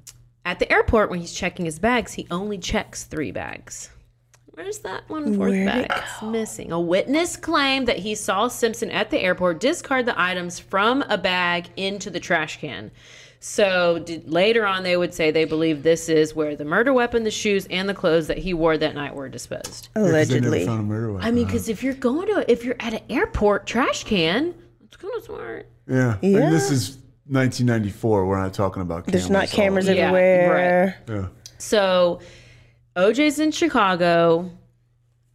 at 0.47 0.59
the 0.59 0.71
airport, 0.73 1.11
when 1.11 1.21
he's 1.21 1.33
checking 1.35 1.65
his 1.67 1.79
bags, 1.79 2.15
he 2.15 2.27
only 2.31 2.57
checks 2.59 3.05
three 3.05 3.31
bags. 3.31 3.91
Where's 4.55 4.81
that 4.81 5.09
one 5.09 5.35
fourth 5.35 5.51
Where'd 5.51 5.67
bag? 5.67 5.85
it 5.87 5.93
It's 5.97 6.23
missing. 6.23 6.73
A 6.73 6.81
witness 6.81 7.37
claimed 7.37 7.89
that 7.89 7.99
he 7.99 8.15
saw 8.15 8.49
Simpson 8.49 8.91
at 8.91 9.11
the 9.11 9.19
airport 9.19 9.61
discard 9.61 10.05
the 10.07 10.19
items 10.21 10.59
from 10.59 11.03
a 11.09 11.17
bag 11.17 11.69
into 11.77 12.11
the 12.11 12.21
trash 12.21 12.59
can. 12.59 12.91
So 13.45 13.99
did, 13.99 14.31
later 14.31 14.65
on, 14.65 14.85
they 14.85 14.97
would 14.97 15.13
say 15.13 15.33
they 15.33 15.45
believe 15.45 15.83
this 15.83 16.09
is 16.09 16.33
where 16.33 16.55
the 16.55 16.65
murder 16.65 16.93
weapon, 16.93 17.25
the 17.25 17.31
shoes, 17.33 17.67
and 17.71 17.89
the 17.89 17.95
clothes 17.95 18.29
that 18.29 18.39
he 18.39 18.55
wore 18.55 18.79
that 18.79 18.95
night 18.95 19.17
were 19.17 19.29
disposed. 19.29 19.89
they 19.95 20.01
never 20.03 20.13
Allegedly. 20.15 20.65
found 20.65 20.81
a 20.81 20.83
murder 20.85 21.13
weapon. 21.13 21.27
I 21.27 21.33
mean, 21.33 21.47
because 21.47 21.69
if 21.69 21.83
you're 21.83 21.95
going 21.95 22.29
to, 22.29 22.49
if 22.51 22.65
you're 22.65 22.77
at 22.79 22.95
an 22.95 23.01
airport 23.11 23.67
trash 23.67 24.05
can, 24.05 24.55
it's 24.85 24.97
kind 24.97 25.13
of 25.17 25.25
smart. 25.25 25.67
yeah. 25.89 26.19
Yeah. 26.23 26.39
And 26.39 26.55
this 26.55 26.71
is 26.71 26.91
1994. 27.27 28.27
We're 28.27 28.41
not 28.41 28.55
talking 28.55 28.81
about 28.81 29.07
cameras. 29.07 29.23
There's 29.23 29.31
not 29.31 29.49
cameras 29.49 29.89
Yeah, 29.89 29.95
everywhere. 30.07 31.03
Yeah. 31.09 31.27
So 31.59 32.21
OJ's 32.95 33.41
in 33.41 33.51
Chicago. 33.51 34.53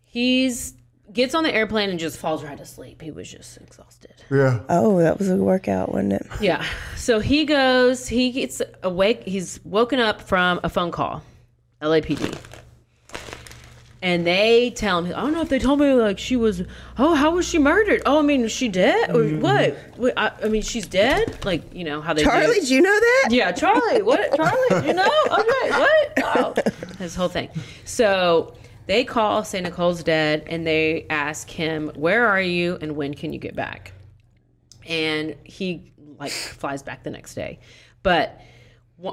He's 0.05 0.75
gets 1.18 1.35
on 1.35 1.44
the 1.44 1.53
airplane 1.53 1.89
and 1.89 1.99
just 1.99 2.18
falls 2.18 2.44
right 2.44 2.60
asleep. 2.60 3.02
He 3.02 3.11
was 3.11 3.30
just 3.30 3.57
exhausted. 3.57 4.14
Yeah. 4.31 4.61
Oh, 4.69 4.99
that 4.99 5.18
was 5.19 5.30
a 5.30 5.35
workout, 5.35 5.91
wasn't 5.91 6.14
it? 6.14 6.27
Yeah. 6.39 6.65
So 6.95 7.19
he 7.19 7.44
goes, 7.44 8.07
he 8.07 8.31
gets 8.31 8.61
awake, 8.84 9.23
he's 9.23 9.60
woken 9.65 9.99
up 9.99 10.22
from 10.22 10.61
a 10.64 10.69
phone 10.69 10.91
call, 10.91 11.23
LAPD. 11.81 12.38
And 13.99 14.27
they 14.27 14.69
tell 14.69 15.03
him, 15.03 15.14
I 15.18 15.22
don't 15.22 15.34
know 15.34 15.41
if 15.41 15.49
they 15.49 15.57
told 15.57 15.80
me 15.80 15.91
like 15.94 16.19
she 16.19 16.35
was, 16.35 16.61
oh, 16.99 17.15
how 17.15 17.31
was 17.31 17.48
she 17.48 17.57
murdered? 17.57 18.03
Oh, 18.06 18.19
I 18.19 18.22
mean, 18.22 18.44
is 18.44 18.52
she 18.52 18.69
dead? 18.69 19.10
Or 19.10 19.22
mm-hmm. 19.22 19.41
what? 19.41 19.76
Wait, 19.98 20.14
I, 20.15 20.31
I 20.44 20.49
mean, 20.49 20.61
she's 20.61 20.85
dead? 20.85 21.44
Like, 21.44 21.73
you 21.73 21.84
know, 21.84 21.99
how 21.99 22.14
they 22.14 22.23
do- 22.23 22.30
Charlie, 22.30 22.60
did 22.60 22.69
you 22.69 22.81
know 22.81 22.94
that? 22.99 23.30
Yeah, 23.31 23.52
Charlie. 23.53 24.03
What? 24.03 24.35
Charlie? 24.35 24.88
You 24.88 24.94
know? 24.94 25.10
Okay. 25.31 25.69
What? 25.72 26.14
Oh, 26.38 26.53
this 26.99 27.15
whole 27.15 27.27
thing. 27.27 27.49
So 27.85 28.53
they 28.88 29.03
call, 29.03 29.43
say 29.43 29.61
Nicole's 29.61 30.01
dead, 30.03 30.43
and 30.47 30.65
they 30.65 31.05
ask 31.09 31.49
him, 31.49 31.91
"Where 31.95 32.26
are 32.27 32.41
you? 32.41 32.77
And 32.81 32.95
when 32.95 33.14
can 33.14 33.34
you 33.34 33.39
get 33.39 33.55
back?" 33.55 33.93
And 34.88 35.35
he 35.43 35.91
like 36.19 36.31
flies 36.31 36.81
back 36.81 37.03
the 37.03 37.11
next 37.11 37.35
day, 37.35 37.59
but 38.03 38.39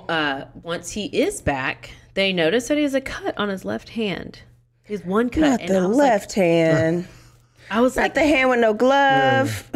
uh, 0.09 0.45
once 0.63 0.91
he 0.93 1.07
is 1.07 1.43
back, 1.43 1.91
they 2.15 2.33
notice 2.33 2.69
that 2.69 2.77
he 2.79 2.85
has 2.85 2.95
a 2.95 3.01
cut 3.01 3.37
on 3.37 3.49
his 3.51 3.65
left 3.65 3.91
hand. 3.91 4.41
His 4.85 5.05
one 5.05 5.29
cut. 5.31 5.41
Not 5.43 5.61
and 5.61 5.69
the 5.71 5.89
was 5.89 5.97
like- 5.99 6.09
left 6.11 6.33
hand. 6.35 7.07
I 7.71 7.81
was 7.81 7.97
Not 7.97 8.03
like, 8.03 8.15
the 8.15 8.21
hand 8.27 8.51
with 8.51 8.61
no 8.61 8.75
glove. 8.75 9.71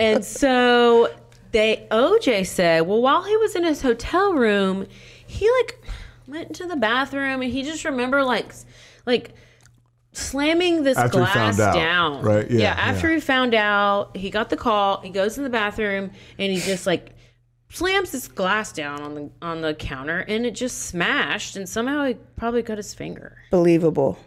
and 0.00 0.24
so 0.24 1.14
they 1.52 1.86
OJ 1.90 2.46
said, 2.46 2.86
well, 2.86 3.02
while 3.02 3.22
he 3.22 3.36
was 3.36 3.54
in 3.54 3.64
his 3.64 3.82
hotel 3.82 4.32
room, 4.32 4.86
he 5.26 5.48
like 5.58 5.78
went 6.26 6.48
into 6.48 6.66
the 6.66 6.76
bathroom 6.76 7.42
and 7.42 7.52
he 7.52 7.62
just 7.62 7.84
remember 7.84 8.24
like 8.24 8.52
like 9.08 9.32
slamming 10.12 10.82
this 10.84 10.98
After 10.98 11.18
glass 11.18 11.56
found 11.56 11.60
out, 11.60 11.74
down. 11.74 12.22
right? 12.22 12.48
Yeah, 12.50 12.72
after 12.72 13.08
yeah. 13.08 13.14
he 13.16 13.20
found 13.20 13.54
out, 13.54 14.16
he 14.16 14.30
got 14.30 14.50
the 14.50 14.56
call, 14.56 15.00
he 15.00 15.10
goes 15.10 15.38
in 15.38 15.44
the 15.44 15.50
bathroom 15.50 16.10
and 16.38 16.52
he 16.52 16.60
just 16.60 16.86
like 16.86 17.10
slams 17.70 18.12
this 18.12 18.28
glass 18.28 18.72
down 18.72 19.02
on 19.02 19.14
the 19.14 19.30
on 19.42 19.60
the 19.60 19.74
counter 19.74 20.20
and 20.20 20.46
it 20.46 20.54
just 20.54 20.86
smashed 20.86 21.56
and 21.56 21.68
somehow 21.68 22.04
he 22.04 22.14
probably 22.36 22.62
cut 22.62 22.76
his 22.76 22.94
finger. 22.94 23.38
Believable. 23.50 24.18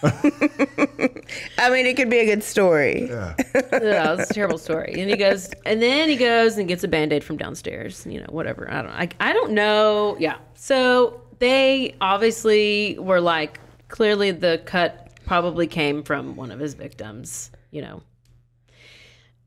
I 0.02 1.70
mean, 1.70 1.86
it 1.86 1.96
could 1.96 2.10
be 2.10 2.18
a 2.18 2.24
good 2.24 2.44
story. 2.44 3.08
Yeah. 3.08 3.34
yeah, 3.72 4.14
it's 4.14 4.30
a 4.30 4.34
terrible 4.34 4.58
story. 4.58 4.94
And 4.96 5.10
he 5.10 5.16
goes, 5.16 5.50
and 5.66 5.82
then 5.82 6.08
he 6.08 6.16
goes 6.16 6.56
and 6.56 6.68
gets 6.68 6.84
a 6.84 6.88
band 6.88 7.12
aid 7.12 7.24
from 7.24 7.36
downstairs. 7.36 8.06
You 8.06 8.20
know, 8.20 8.26
whatever. 8.28 8.70
I 8.70 8.82
don't. 8.82 8.92
I, 8.92 9.08
I 9.18 9.32
don't 9.32 9.52
know. 9.52 10.16
Yeah. 10.20 10.36
So 10.54 11.20
they 11.40 11.96
obviously 12.00 12.96
were 13.00 13.20
like, 13.20 13.58
clearly 13.88 14.30
the 14.30 14.62
cut 14.64 15.08
probably 15.26 15.66
came 15.66 16.02
from 16.02 16.36
one 16.36 16.50
of 16.50 16.58
his 16.60 16.74
victims. 16.74 17.50
You 17.70 17.82
know, 17.82 18.02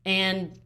and 0.04 0.58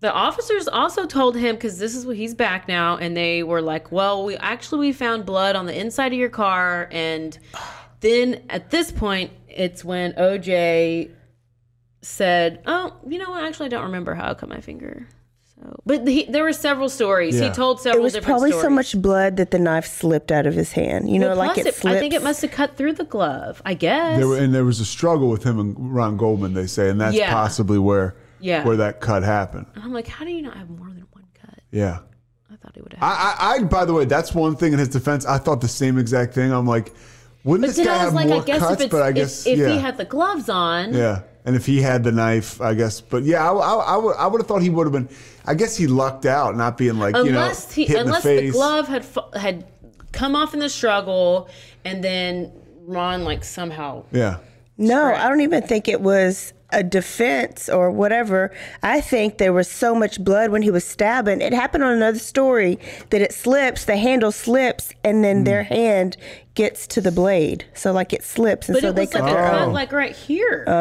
the 0.00 0.12
officers 0.12 0.68
also 0.68 1.06
told 1.06 1.36
him 1.36 1.56
because 1.56 1.78
this 1.78 1.94
is 1.94 2.06
what 2.06 2.16
he's 2.16 2.34
back 2.34 2.68
now, 2.68 2.96
and 2.96 3.16
they 3.16 3.42
were 3.42 3.62
like, 3.62 3.90
"Well, 3.90 4.24
we 4.24 4.36
actually 4.36 4.88
we 4.88 4.92
found 4.92 5.26
blood 5.26 5.56
on 5.56 5.66
the 5.66 5.78
inside 5.78 6.12
of 6.12 6.18
your 6.18 6.28
car," 6.28 6.88
and 6.92 7.36
then 8.00 8.44
at 8.50 8.70
this 8.70 8.92
point, 8.92 9.32
it's 9.48 9.84
when 9.84 10.12
OJ 10.12 11.10
said, 12.02 12.62
"Oh, 12.66 12.94
you 13.08 13.18
know 13.18 13.30
what? 13.30 13.44
Actually, 13.44 13.66
I 13.66 13.70
don't 13.70 13.84
remember 13.84 14.14
how 14.14 14.30
I 14.30 14.34
cut 14.34 14.48
my 14.48 14.60
finger." 14.60 15.08
So, 15.58 15.80
but 15.86 16.06
he, 16.06 16.24
there 16.24 16.42
were 16.42 16.52
several 16.52 16.88
stories. 16.88 17.34
He 17.38 17.40
Yeah. 17.46 17.52
told 17.52 17.78
It 17.78 17.82
several 17.84 18.02
was 18.04 18.12
different 18.12 18.26
probably 18.26 18.50
stories. 18.50 18.64
so 18.66 18.70
much 18.70 19.00
blood 19.02 19.36
that 19.38 19.50
the 19.52 19.58
knife 19.58 19.86
slipped 19.86 20.30
out 20.30 20.46
of 20.46 20.54
his 20.54 20.72
hand. 20.72 21.08
You 21.08 21.18
know, 21.18 21.28
Well, 21.28 21.36
like 21.38 21.56
it 21.58 21.66
it- 21.66 21.74
slipped. 21.74 21.96
I 21.96 21.98
think 22.00 22.12
it 22.12 22.22
must 22.22 22.42
have 22.42 22.50
cut 22.50 22.76
through 22.76 22.92
the 22.94 23.04
glove. 23.04 23.62
I 23.64 23.72
guess. 23.74 24.18
There 24.18 24.28
were, 24.28 24.36
and 24.36 24.54
there 24.54 24.64
was 24.64 24.80
a 24.80 24.84
struggle 24.84 25.28
with 25.30 25.44
him 25.44 25.58
and 25.58 25.74
Ron 25.94 26.16
Goldman, 26.18 26.52
they 26.54 26.66
say, 26.66 26.90
and 26.90 27.00
that's 27.00 27.16
Yeah. 27.16 27.32
possibly 27.32 27.78
where 27.78 28.14
Yeah. 28.38 28.64
where 28.64 28.76
that 28.76 29.00
cut 29.00 29.22
happened. 29.22 29.66
and 29.74 29.82
I'm 29.82 29.92
like, 29.94 30.08
how 30.08 30.24
do 30.26 30.30
you 30.30 30.42
not 30.42 30.56
have 30.58 30.68
more 30.68 30.88
than 30.88 31.06
one 31.12 31.24
cut? 31.40 31.58
Yeah. 31.70 32.00
I 32.52 32.56
thought 32.56 32.72
he 32.74 32.82
would 32.82 32.92
have. 32.92 33.02
I, 33.02 33.34
I, 33.38 33.54
I, 33.54 33.62
by 33.64 33.84
the 33.86 33.94
way, 33.94 34.04
that's 34.04 34.34
one 34.34 34.56
thing 34.56 34.74
in 34.74 34.78
his 34.78 34.88
defense. 34.88 35.24
I 35.24 35.38
thought 35.38 35.62
the 35.62 35.68
same 35.68 35.96
exact 35.98 36.34
thing. 36.34 36.52
I'm 36.52 36.66
like, 36.66 36.92
wouldn't 37.44 37.66
but 37.66 37.74
this 37.76 37.84
guy 37.86 37.92
I 37.94 37.96
was 37.96 38.04
have 38.04 38.14
like, 38.14 38.28
more 38.28 38.42
I 38.42 38.44
guess 38.44 38.58
cuts? 38.60 38.72
if 38.74 38.80
it's 38.82 38.92
but 38.92 39.02
I 39.02 39.08
if- 39.08 39.14
guess, 39.14 39.46
if, 39.46 39.58
yeah, 39.58 39.68
he 39.70 39.78
had 39.78 39.96
the 39.96 40.04
gloves 40.04 40.48
on, 40.50 40.92
yeah. 40.92 41.22
And 41.46 41.54
if 41.56 41.64
he 41.64 41.80
had 41.80 42.02
the 42.02 42.12
knife, 42.12 42.60
I 42.60 42.74
guess. 42.74 43.00
But 43.00 43.22
yeah, 43.22 43.48
I, 43.48 43.54
I, 43.54 43.74
I 43.74 43.96
would, 43.96 44.16
I 44.16 44.26
would 44.26 44.40
have 44.40 44.48
thought 44.48 44.62
he 44.62 44.70
would 44.70 44.84
have 44.86 44.92
been. 44.92 45.08
I 45.46 45.54
guess 45.54 45.76
he 45.76 45.86
lucked 45.86 46.26
out, 46.26 46.56
not 46.56 46.76
being 46.76 46.98
like 46.98 47.14
unless 47.16 47.76
you 47.76 47.84
know, 47.84 47.88
he 47.88 47.92
hit 47.94 48.04
unless 48.04 48.24
in 48.26 48.36
the 48.36 48.36
the, 48.36 48.46
face. 48.48 48.52
glove 48.52 48.88
had 48.88 49.06
had 49.40 49.66
come 50.12 50.34
off 50.34 50.54
in 50.54 50.60
the 50.60 50.68
struggle 50.68 51.48
and 51.84 52.02
then 52.02 52.52
Ron 52.86 53.24
like 53.24 53.44
somehow 53.44 54.04
Yeah. 54.10 54.38
No, 54.78 55.04
I 55.14 55.28
don't 55.28 55.40
even 55.40 55.62
think 55.62 55.88
it 55.88 56.00
was 56.00 56.52
a 56.70 56.82
defense 56.82 57.68
or 57.68 57.90
whatever. 57.90 58.50
I 58.82 59.00
think 59.00 59.38
there 59.38 59.52
was 59.52 59.70
so 59.70 59.94
much 59.94 60.22
blood 60.22 60.50
when 60.50 60.62
he 60.62 60.70
was 60.70 60.84
stabbing. 60.84 61.40
It 61.40 61.52
happened 61.52 61.84
on 61.84 61.92
another 61.92 62.18
story 62.18 62.78
that 63.10 63.22
it 63.22 63.32
slips, 63.32 63.84
the 63.84 63.96
handle 63.96 64.32
slips, 64.32 64.92
and 65.04 65.22
then 65.22 65.44
their 65.44 65.62
Hmm. 65.64 65.74
hand 65.74 66.16
gets 66.54 66.86
to 66.88 67.00
the 67.00 67.12
blade. 67.12 67.66
So 67.74 67.92
like 67.92 68.12
it 68.12 68.24
slips, 68.24 68.68
and 68.68 68.74
but 68.74 68.80
so 68.82 68.88
it 68.88 68.96
they 68.96 69.02
was 69.02 69.10
cut 69.12 69.22
like 69.22 69.30
a 69.30 69.34
their 69.34 69.50
cut 69.50 69.62
own. 69.62 69.72
like 69.74 69.92
right 69.92 70.16
here 70.16 70.64
Oh. 70.66 70.72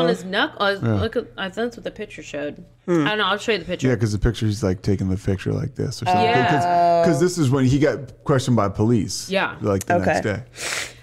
on 0.00 0.08
his 0.08 0.24
knuckle 0.24 0.64
uh, 0.64 0.72
look 0.74 1.16
at 1.16 1.26
I 1.36 1.44
think 1.44 1.54
that's 1.56 1.76
what 1.76 1.84
the 1.84 1.90
picture 1.90 2.22
showed 2.22 2.64
I 2.86 2.92
don't 2.92 3.18
know 3.18 3.24
I'll 3.24 3.38
show 3.38 3.52
you 3.52 3.58
the 3.58 3.64
picture 3.64 3.88
Yeah, 3.88 3.94
because 3.94 4.12
the 4.12 4.18
picture 4.18 4.46
he's 4.46 4.62
like 4.62 4.82
taking 4.82 5.08
the 5.08 5.16
picture 5.16 5.52
like 5.52 5.74
this 5.74 6.00
or 6.02 6.06
something. 6.06 6.22
Yeah. 6.22 7.02
Because 7.02 7.18
this 7.20 7.38
is 7.38 7.50
when 7.50 7.64
he 7.64 7.78
got 7.78 8.22
questioned 8.24 8.56
by 8.56 8.68
police. 8.68 9.28
Yeah. 9.30 9.56
Like 9.60 9.84
the 9.84 9.96
Okay. 9.96 10.04
next 10.06 10.20
day. 10.22 10.42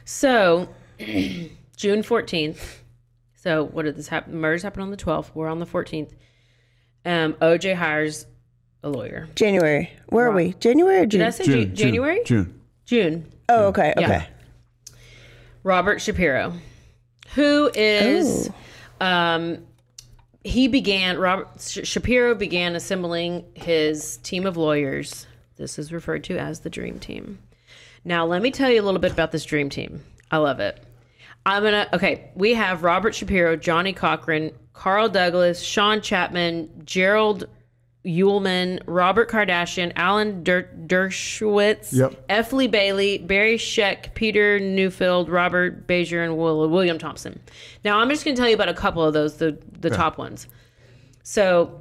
so 0.06 0.70
June 1.78 2.02
14th 2.04 2.78
so 3.44 3.64
what 3.66 3.84
did 3.86 3.96
this 3.96 4.08
happen 4.08 4.36
murders 4.40 4.64
happened 4.64 4.84
on 4.84 4.92
the 4.92 4.98
12th 4.98 5.30
we're 5.34 5.48
on 5.48 5.60
the 5.60 5.66
14th 5.66 6.12
um 7.06 7.34
OJ 7.34 7.76
hires 7.76 8.26
a 8.84 8.90
lawyer 8.90 9.28
January. 9.36 9.92
Where 10.08 10.28
are 10.28 10.32
we? 10.36 10.54
January 10.54 11.00
or 11.02 11.06
June? 11.06 11.20
did 11.20 11.28
I 11.28 11.30
say 11.32 11.44
Ju- 11.46 11.66
January 11.66 12.22
June. 12.26 12.60
June 12.86 13.32
oh, 13.50 13.66
okay, 13.66 13.94
Yeah. 13.98 14.06
okay. 14.06 14.28
Robert 15.64 16.02
Shapiro, 16.02 16.54
who 17.36 17.70
is, 17.76 18.50
um, 19.00 19.60
he 20.44 20.68
began, 20.68 21.20
Robert 21.20 21.50
Sh- 21.62 21.88
Shapiro 21.88 22.34
began 22.34 22.76
assembling 22.76 23.46
his 23.54 24.18
team 24.18 24.48
of 24.48 24.58
lawyers. 24.58 25.28
This 25.58 25.78
is 25.78 25.94
referred 25.94 26.24
to 26.26 26.38
as 26.40 26.62
the 26.62 26.70
Dream 26.72 27.00
Team. 27.00 27.38
Now, 28.04 28.26
let 28.26 28.42
me 28.42 28.50
tell 28.50 28.72
you 28.72 28.82
a 28.82 28.86
little 28.86 29.00
bit 29.00 29.12
about 29.12 29.32
this 29.32 29.46
Dream 29.46 29.70
Team. 29.70 30.04
I 30.32 30.38
love 30.38 30.60
it. 30.60 30.84
I'm 31.46 31.64
gonna, 31.64 31.88
okay, 31.94 32.32
we 32.36 32.54
have 32.54 32.84
Robert 32.84 33.16
Shapiro, 33.16 33.56
Johnnie 33.56 33.94
Cochran, 33.94 34.52
Carl 34.74 35.10
Douglas, 35.10 35.62
Shawn 35.62 36.02
Chapman, 36.02 36.84
Gerald 36.86 37.46
Uelmen, 38.06 38.82
Robert 38.88 39.30
Kardashian, 39.30 39.92
Alan 39.96 40.44
Der- 40.44 40.70
Dershowitz, 40.88 41.94
Yep. 41.94 42.26
F. 42.30 42.54
Lee 42.54 42.68
Bailey, 42.68 43.20
Barry 43.20 43.58
Scheck, 43.58 44.14
Peter 44.16 44.60
Neufeld, 44.60 45.30
Robert 45.30 45.88
Bezier, 45.88 46.24
and 46.24 46.38
Will- 46.38 46.68
William 46.70 46.98
Thompson. 46.98 47.40
Now, 47.84 48.00
I'm 48.00 48.10
just 48.10 48.26
going 48.26 48.36
to 48.36 48.40
tell 48.40 48.50
you 48.50 48.56
about 48.56 48.70
a 48.70 48.74
couple 48.74 49.04
of 49.04 49.14
those, 49.14 49.38
the, 49.38 49.58
the 49.80 49.90
top 49.92 50.18
ones. 50.18 50.48
So, 51.24 51.80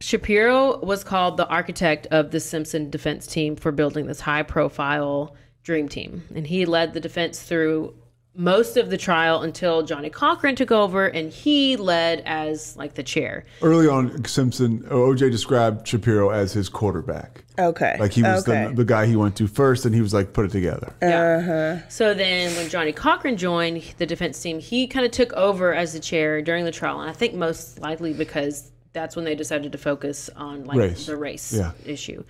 Shapiro 0.00 0.78
was 0.84 1.02
called 1.02 1.36
the 1.36 1.48
architect 1.48 2.06
of 2.10 2.30
the 2.30 2.38
Simpson 2.38 2.90
defense 2.90 3.26
team 3.26 3.56
for 3.56 3.72
building 3.72 4.06
this 4.06 4.20
high 4.20 4.42
profile 4.42 5.34
dream 5.64 5.88
team. 5.88 6.22
And 6.34 6.46
he 6.46 6.64
led 6.66 6.92
the 6.94 7.00
defense 7.00 7.42
through 7.42 7.94
most 8.36 8.76
of 8.76 8.90
the 8.90 8.98
trial 8.98 9.42
until 9.42 9.82
Johnnie 9.82 10.10
Cochran 10.10 10.54
took 10.56 10.70
over 10.70 11.06
and 11.06 11.32
he 11.32 11.76
led 11.76 12.22
as 12.26 12.76
like 12.76 12.94
the 12.94 13.02
chair. 13.02 13.44
Early 13.62 13.88
on, 13.88 14.24
Simpson, 14.24 14.80
OJ 14.84 15.30
described 15.30 15.88
Shapiro 15.88 16.30
as 16.30 16.52
his 16.52 16.68
quarterback. 16.68 17.44
Okay. 17.58 17.96
Like 17.98 18.12
he 18.12 18.22
was 18.22 18.46
okay. 18.46 18.68
the, 18.68 18.74
the 18.74 18.84
guy 18.84 19.06
he 19.06 19.16
went 19.16 19.36
to 19.36 19.46
first, 19.46 19.86
and 19.86 19.94
he 19.94 20.02
was 20.02 20.12
like, 20.12 20.34
put 20.34 20.44
it 20.44 20.50
together. 20.50 20.92
Yeah. 21.00 21.88
So 21.88 22.12
then 22.12 22.54
when 22.56 22.68
Johnnie 22.68 22.92
Cochran 22.92 23.38
joined 23.38 23.82
the 23.96 24.04
defense 24.06 24.40
team, 24.40 24.60
he 24.60 24.86
kind 24.86 25.06
of 25.06 25.12
took 25.12 25.32
over 25.32 25.72
as 25.74 25.94
the 25.94 26.00
chair 26.00 26.42
during 26.42 26.64
the 26.66 26.72
trial. 26.72 27.00
And 27.00 27.08
I 27.08 27.14
think 27.14 27.34
most 27.34 27.80
likely 27.80 28.12
because 28.12 28.70
that's 28.92 29.16
when 29.16 29.24
they 29.24 29.34
decided 29.34 29.72
to 29.72 29.78
focus 29.78 30.28
on 30.36 30.64
like 30.64 30.76
Race. 30.78 31.06
the 31.06 31.16
race 31.16 31.52
Yeah. 31.52 31.72
issue. 31.84 32.24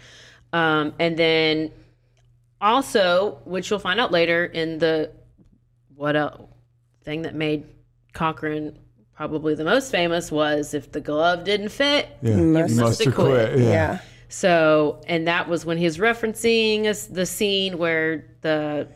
Um, 0.53 0.95
and 0.99 1.17
then 1.17 1.73
also, 2.61 3.39
which 3.45 3.71
you'll 3.71 3.79
find 3.79 4.01
out 4.01 4.13
later 4.13 4.45
in 4.45 4.79
the 4.79 5.11
what 5.97 6.15
a 6.15 6.39
thing 7.05 7.23
that 7.23 7.35
made 7.35 7.65
Cochran 8.13 8.79
probably 9.15 9.55
the 9.55 9.65
most 9.65 9.91
famous 9.91 10.31
was 10.31 10.75
if 10.75 10.93
the 10.93 11.01
glove 11.01 11.45
didn't 11.45 11.71
fit, 11.71 12.09
Yeah. 12.23 12.37
you 12.37 12.43
Must 12.43 12.77
must 12.77 13.05
have 13.05 13.15
quit. 13.15 13.59
Yeah. 13.59 13.65
yeah. 13.65 13.99
So, 14.29 15.01
and 15.07 15.27
that 15.29 15.49
was 15.49 15.65
when 15.65 15.79
he 15.79 15.85
was 15.85 15.99
referencing 15.99 16.87
us- 16.87 17.07
the 17.07 17.25
scene 17.27 17.79
where 17.79 18.25
the 18.43 18.89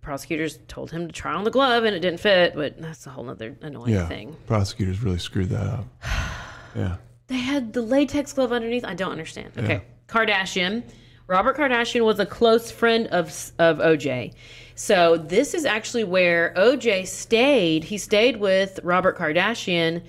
prosecutors 0.00 0.58
told 0.68 0.90
him 0.90 1.06
to 1.08 1.12
try 1.12 1.32
on 1.34 1.44
the 1.44 1.50
glove 1.50 1.84
and 1.84 1.94
it 1.94 2.00
didn't 2.00 2.20
fit, 2.20 2.54
but 2.54 2.80
that's 2.80 3.06
a 3.06 3.10
whole 3.10 3.28
other 3.28 3.56
annoying 3.60 3.92
Yeah. 3.94 4.06
thing. 4.06 4.36
Prosecutors 4.46 5.02
really 5.02 5.18
screwed 5.18 5.48
that 5.50 5.66
up. 5.66 5.84
Yeah. 6.76 6.96
They 7.28 7.38
had 7.38 7.72
the 7.72 7.80
latex 7.80 8.34
glove 8.34 8.52
underneath. 8.52 8.84
I 8.84 8.92
don't 8.92 9.10
understand. 9.10 9.52
Okay. 9.56 9.80
Kardashian. 10.08 10.82
Robert 11.26 11.56
Kardashian 11.56 12.04
was 12.04 12.20
a 12.20 12.26
close 12.26 12.70
friend 12.70 13.06
of 13.06 13.28
of 13.58 13.78
OJ. 13.78 14.34
So 14.76 15.16
this 15.16 15.54
is 15.54 15.64
actually 15.64 16.04
where 16.04 16.52
OJ 16.56 17.06
stayed. 17.06 17.82
He 17.84 17.96
stayed 17.96 18.36
with 18.36 18.78
Robert 18.82 19.16
Kardashian 19.16 20.02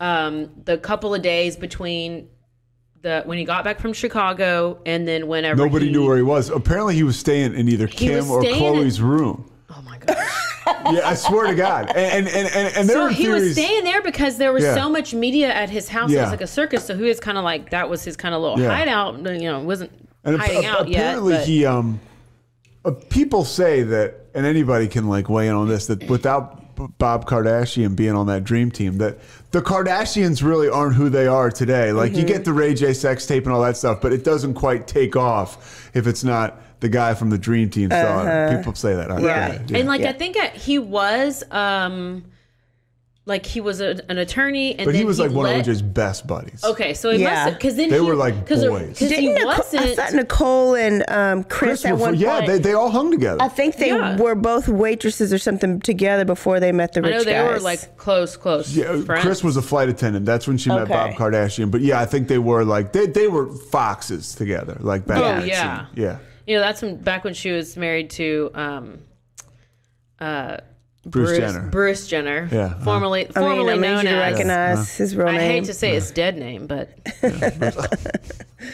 um, 0.00 0.50
the 0.64 0.78
couple 0.78 1.14
of 1.14 1.22
days 1.22 1.56
between 1.56 2.28
the 3.02 3.22
when 3.26 3.36
he 3.36 3.44
got 3.44 3.64
back 3.64 3.78
from 3.78 3.92
Chicago 3.92 4.80
and 4.86 5.06
then 5.06 5.26
whenever 5.28 5.62
Nobody 5.62 5.86
he, 5.86 5.92
knew 5.92 6.06
where 6.06 6.16
he 6.16 6.22
was. 6.22 6.48
Apparently, 6.48 6.94
he 6.94 7.02
was 7.02 7.18
staying 7.18 7.54
in 7.54 7.68
either 7.68 7.86
Kim 7.86 8.30
or 8.30 8.42
Khloe's 8.42 9.00
room. 9.00 9.50
Oh 9.70 9.82
my 9.82 9.98
gosh. 9.98 10.16
Yeah, 10.90 11.08
I 11.08 11.14
swear 11.14 11.46
to 11.46 11.54
God. 11.54 11.90
And 11.94 12.26
and 12.26 12.48
and, 12.48 12.76
and, 12.76 12.88
there 12.88 12.96
So 12.96 13.08
he 13.08 13.28
was 13.28 13.52
staying 13.52 13.84
there 13.84 14.02
because 14.02 14.38
there 14.38 14.52
was 14.52 14.64
Yeah. 14.64 14.74
so 14.74 14.88
much 14.88 15.12
media 15.14 15.52
at 15.52 15.68
his 15.68 15.88
house. 15.88 16.10
It 16.10 16.18
was 16.18 16.30
like 16.30 16.40
a 16.40 16.46
circus. 16.46 16.86
So 16.86 16.96
he 16.96 17.02
was 17.04 17.20
kind 17.20 17.36
of 17.36 17.44
like 17.44 17.70
that 17.70 17.88
was 17.90 18.02
his 18.04 18.16
kind 18.16 18.34
of 18.34 18.40
little 18.40 18.58
Yeah. 18.58 18.74
hideout. 18.74 19.18
You 19.18 19.50
know, 19.50 19.60
wasn't 19.60 19.92
and 20.24 20.38
hiding 20.38 20.64
ap- 20.64 20.80
out 20.80 20.88
yet. 20.88 21.00
apparently, 21.18 21.36
he 21.44 21.66
um, 21.66 22.00
uh, 22.84 22.90
people 23.10 23.44
say 23.44 23.82
that, 23.82 24.26
and 24.34 24.44
anybody 24.46 24.88
can 24.88 25.08
like 25.08 25.28
weigh 25.28 25.48
in 25.48 25.54
on 25.54 25.68
this 25.68 25.86
that 25.86 26.08
without 26.08 26.60
Bob 26.98 27.24
Kardashian 27.26 27.94
being 27.94 28.14
on 28.16 28.26
that 28.26 28.42
dream 28.44 28.70
team, 28.70 28.98
that 28.98 29.18
the 29.52 29.62
Kardashians 29.62 30.42
really 30.42 30.68
aren't 30.68 30.94
who 30.96 31.08
they 31.08 31.26
are 31.26 31.50
today. 31.50 31.92
Like 31.92 32.12
you 32.12 32.18
Mm-hmm. 32.18 32.26
get 32.26 32.44
the 32.44 32.52
Ray 32.52 32.74
J 32.74 32.92
sex 32.92 33.26
tape 33.26 33.44
and 33.44 33.52
all 33.54 33.62
that 33.62 33.76
stuff, 33.76 34.00
but 34.00 34.12
it 34.12 34.24
doesn't 34.24 34.54
quite 34.54 34.86
take 34.88 35.14
off 35.16 35.90
if 35.94 36.06
it's 36.06 36.24
not 36.24 36.60
the 36.80 36.88
guy 36.88 37.14
from 37.14 37.30
the 37.30 37.38
Dream 37.38 37.70
Team 37.70 37.88
star. 37.90 38.28
Uh-huh. 38.28 38.56
People 38.56 38.74
say 38.74 38.94
that. 38.94 39.08
Yeah. 39.22 39.58
And 39.78 39.86
like 39.88 40.02
I 40.02 40.12
think 40.12 40.36
uh, 40.36 40.50
he 40.50 40.78
was 40.80 41.44
um 41.52 42.24
like 43.26 43.46
he 43.46 43.58
was 43.58 43.80
a, 43.80 43.98
an 44.10 44.18
attorney 44.18 44.72
and 44.76 44.84
but 44.84 44.92
then 44.92 45.00
he 45.00 45.04
was 45.06 45.18
like 45.18 45.30
one 45.30 45.46
let- 45.46 45.60
of 45.60 45.66
OJ's 45.66 45.80
best 45.80 46.26
buddies. 46.26 46.62
Okay, 46.62 46.92
so 46.92 47.10
he 47.10 47.22
Yeah. 47.22 47.46
must 47.46 47.54
because 47.56 47.74
then 47.76 47.88
They 47.88 47.96
he, 47.98 48.04
were 48.04 48.14
like 48.14 48.46
cause 48.46 48.62
boys. 48.66 48.88
Because 48.88 48.98
he 48.98 49.08
Didn't 49.08 49.34
Nicole, 49.36 49.50
I 49.50 49.56
wasn't. 49.56 49.96
thought 49.96 50.12
Nicole 50.12 50.74
and 50.76 51.04
um, 51.10 51.44
Kris, 51.44 51.80
Kris 51.80 51.84
at 51.86 51.92
were- 51.94 52.00
one 52.00 52.14
yeah, 52.16 52.34
point. 52.40 52.46
they, 52.48 52.58
they 52.58 52.72
all 52.74 52.90
hung 52.90 53.10
together. 53.10 53.40
I 53.40 53.48
think 53.48 53.76
they 53.76 53.88
Yeah. 53.88 54.18
were 54.18 54.34
both 54.34 54.68
waitresses 54.68 55.32
or 55.32 55.38
something 55.38 55.80
together 55.80 56.26
before 56.26 56.60
they 56.60 56.70
met 56.70 56.92
the 56.92 57.00
rich. 57.00 57.14
I 57.14 57.16
know 57.16 57.24
they 57.24 57.32
guys. 57.32 57.48
were 57.50 57.60
like 57.60 57.96
close, 57.96 58.36
close. 58.36 58.76
Yeah, 58.76 59.00
friends. 59.04 59.24
Kris 59.24 59.42
was 59.42 59.56
a 59.56 59.62
flight 59.62 59.88
attendant. 59.88 60.26
That's 60.26 60.46
when 60.46 60.58
she 60.58 60.68
met 60.68 60.88
Bob 60.88 61.12
Kardashian. 61.12 61.70
But 61.70 61.80
yeah, 61.80 61.98
I 62.00 62.04
think 62.04 62.28
they 62.28 62.38
were 62.38 62.62
like 62.62 62.92
they, 62.92 63.06
they 63.06 63.26
were 63.28 63.50
foxes 63.50 64.34
together, 64.34 64.76
like 64.80 65.06
back 65.06 65.16
Oh, 65.18 65.44
yeah. 65.44 65.86
scene. 65.86 66.04
yeah. 66.04 66.18
You 66.46 66.56
know, 66.56 66.60
that's 66.60 66.82
when 66.82 66.98
back 66.98 67.24
when 67.24 67.32
she 67.32 67.52
was 67.52 67.74
married 67.78 68.10
to 68.10 68.50
um, 68.54 68.98
uh, 70.20 70.58
Bruce, 71.06 71.38
Jenner. 71.38 71.68
Bruce 71.70 72.06
Jenner. 72.06 72.48
Yeah, 72.50 72.64
uh-huh. 72.66 72.84
Formerly, 72.84 73.20
I 73.22 73.24
mean, 73.24 73.32
formerly 73.34 73.78
known 73.78 74.04
you 74.04 74.10
to 74.10 74.16
as. 74.16 74.32
recognize 74.32 74.96
his 74.96 75.16
real 75.16 75.28
I 75.28 75.38
hate 75.38 75.64
to 75.64 75.74
say 75.74 75.94
his 75.94 76.10
dead 76.10 76.36
name, 76.38 76.66
but 76.66 76.90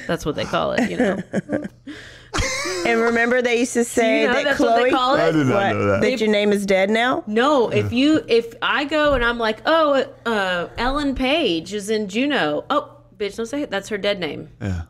that's 0.06 0.24
what 0.24 0.36
they 0.36 0.44
call 0.44 0.72
it. 0.72 0.90
You 0.90 0.96
know. 0.96 1.18
and 2.86 3.00
remember, 3.00 3.42
they 3.42 3.58
used 3.58 3.72
to 3.74 3.84
say 3.84 4.26
know 4.26 4.32
that 4.34 4.44
that's 4.44 4.60
what 4.60 4.80
Khloe. 4.80 4.84
they 4.84 4.90
call 4.90 5.14
it? 5.16 5.20
I 5.20 5.30
did 5.32 5.46
not 5.46 5.54
What? 5.54 5.72
know 5.72 5.86
that. 5.86 6.00
That 6.02 6.20
your 6.20 6.30
name 6.30 6.52
is 6.52 6.64
dead 6.66 6.90
now. 6.90 7.24
No, 7.26 7.68
if 7.70 7.92
you 7.92 8.24
if 8.28 8.54
I 8.62 8.84
go 8.84 9.14
and 9.14 9.24
I'm 9.24 9.38
like, 9.38 9.60
oh, 9.66 10.04
uh, 10.26 10.68
Ellen 10.78 11.14
Page 11.14 11.74
is 11.74 11.90
in 11.90 12.08
Juno. 12.08 12.64
Oh, 12.70 12.96
bitch, 13.16 13.36
don't 13.36 13.46
say 13.46 13.62
it. 13.62 13.70
That's 13.70 13.88
her 13.88 13.98
dead 13.98 14.20
name 14.20 14.48
Yeah. 14.60 14.82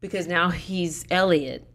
because 0.00 0.26
now 0.28 0.50
he's 0.50 1.04
Elliot, 1.10 1.66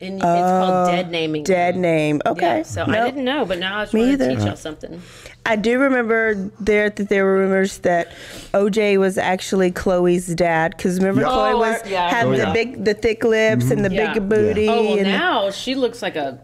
and 0.00 0.14
it's 0.16 0.22
called 0.22 0.88
oh, 0.88 0.90
dead 0.90 1.10
naming. 1.10 1.42
Oh, 1.42 1.44
Dead 1.44 1.74
him. 1.76 1.80
name. 1.82 2.20
Okay. 2.26 2.58
Yeah, 2.58 2.62
so 2.62 2.84
I 2.84 3.04
didn't 3.04 3.24
know, 3.24 3.44
but 3.44 3.58
now 3.58 3.78
I 3.78 3.84
just 3.84 3.94
Me 3.94 4.00
want 4.08 4.18
to 4.18 4.24
either. 4.24 4.36
teach 4.36 4.46
y'all 4.46 4.56
something. 4.56 5.00
I 5.46 5.56
do 5.56 5.78
remember 5.78 6.34
there 6.60 6.90
that 6.90 7.08
there 7.08 7.24
were 7.24 7.38
rumors 7.38 7.78
that 7.78 8.08
OJ 8.52 8.98
was 8.98 9.18
actually 9.18 9.70
Khloe's 9.72 10.26
dad 10.34 10.74
because 10.76 10.98
remember 10.98 11.20
Yeah. 11.22 11.28
Khloe 11.28 11.52
Oh, 11.52 11.58
was 11.58 11.82
I- 11.84 11.88
yeah, 11.88 12.08
had 12.10 12.26
remember 12.26 12.34
oh, 12.34 12.38
the 12.38 12.44
that. 12.46 12.54
big, 12.54 12.84
the 12.84 12.94
thick 12.94 13.24
lips 13.24 13.70
and 13.70 13.84
the 13.84 13.88
mm-hmm. 13.88 13.98
Yeah. 13.98 14.14
big 14.14 14.28
booty. 14.28 14.68
Oh 14.68 14.82
well, 14.82 14.98
and 14.98 15.08
now 15.08 15.50
she 15.50 15.74
looks 15.74 16.02
like 16.02 16.16
a 16.16 16.38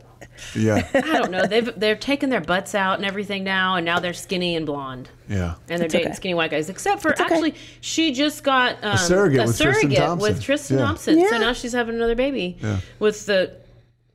Yeah. 0.55 0.87
I 0.95 1.01
don't 1.19 1.31
know. 1.31 1.47
They've 1.47 1.71
they're 1.79 1.97
taking 1.97 2.29
their 2.29 2.41
butts 2.41 2.75
out 2.75 2.97
and 2.99 3.05
everything 3.05 3.45
now, 3.45 3.77
and 3.77 3.85
now 3.85 3.99
they're 4.01 4.13
skinny 4.13 4.57
and 4.57 4.67
blonde, 4.67 5.09
Yeah. 5.29 5.55
and 5.69 5.79
they're 5.79 5.87
It's 5.87 5.93
dating 5.93 6.09
okay. 6.09 6.17
skinny 6.17 6.35
white 6.35 6.51
guys. 6.51 6.69
Except 6.69 7.03
for 7.03 7.13
okay. 7.13 7.23
actually, 7.25 7.55
she 7.81 8.13
just 8.13 8.43
got 8.43 8.77
um, 8.83 8.97
surrogate 8.97 9.47
with 9.47 9.59
Tristan 9.59 9.91
Thompson. 9.91 10.19
with 10.33 10.43
Tristan 10.43 10.79
Yeah. 10.79 10.85
Thompson. 10.85 11.19
Yeah. 11.19 11.29
So 11.31 11.39
now 11.39 11.53
she's 11.53 11.73
having 11.73 11.95
another 11.97 12.15
baby 12.15 12.57
Yeah. 12.61 12.81
with 12.99 13.27
the, 13.27 13.57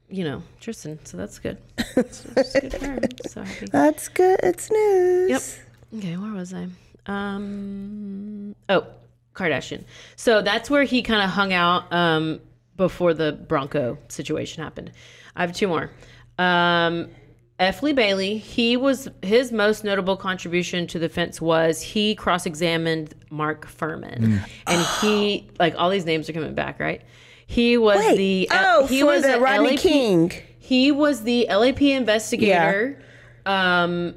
you 0.09 0.23
know, 0.23 0.43
Tristan. 0.59 0.99
So 1.05 1.17
that's 1.17 1.39
good. 1.39 1.57
That's 1.95 2.21
that's 2.21 2.59
good 2.59 2.73
for 2.73 2.85
her. 2.85 2.99
So 3.27 3.41
happy. 3.43 3.65
That's 3.71 4.07
good. 4.09 4.39
It's 4.43 4.69
news. 4.69 5.29
Yep. 5.29 5.99
Okay, 6.03 6.17
where 6.17 6.33
was 6.33 6.53
I? 6.53 6.67
Um. 7.07 8.55
Oh, 8.69 8.87
Kardashian. 9.33 9.83
So 10.15 10.41
that's 10.41 10.69
where 10.69 10.83
he 10.83 11.01
kind 11.01 11.21
of 11.21 11.29
hung 11.29 11.53
out 11.53 11.91
um, 11.93 12.39
before 12.77 13.13
the 13.13 13.31
Bronco 13.33 13.97
situation 14.07 14.63
happened. 14.63 14.91
I 15.35 15.41
have 15.41 15.53
two 15.53 15.67
more. 15.67 15.91
Um, 16.37 17.09
F. 17.57 17.81
Lee 17.83 17.93
Bailey. 17.93 18.37
He 18.37 18.75
was 18.75 19.07
his 19.21 19.51
most 19.53 19.83
notable 19.85 20.17
contribution 20.17 20.87
to 20.87 20.99
the 20.99 21.07
fence 21.07 21.39
was 21.39 21.81
he 21.81 22.13
cross-examined 22.15 23.13
Mark 23.29 23.65
Fuhrman, 23.67 24.41
and 24.67 24.85
he 25.01 25.49
like 25.59 25.73
all 25.77 25.89
these 25.89 26.05
names 26.05 26.29
are 26.29 26.33
coming 26.33 26.53
back, 26.53 26.79
right? 26.79 27.01
He 27.47 27.77
was 27.77 27.99
Wait. 27.99 28.17
the 28.17 28.47
oh, 28.51 28.87
he 28.87 28.99
for 29.01 29.05
was 29.05 29.21
the 29.23 29.37
a 29.37 29.39
Rodney 29.39 29.71
LAP 29.71 29.79
King. 29.79 30.31
he 30.59 30.91
was 30.91 31.23
the 31.23 31.47
LAP 31.49 31.81
investigator. 31.81 32.99
Um, 33.45 34.15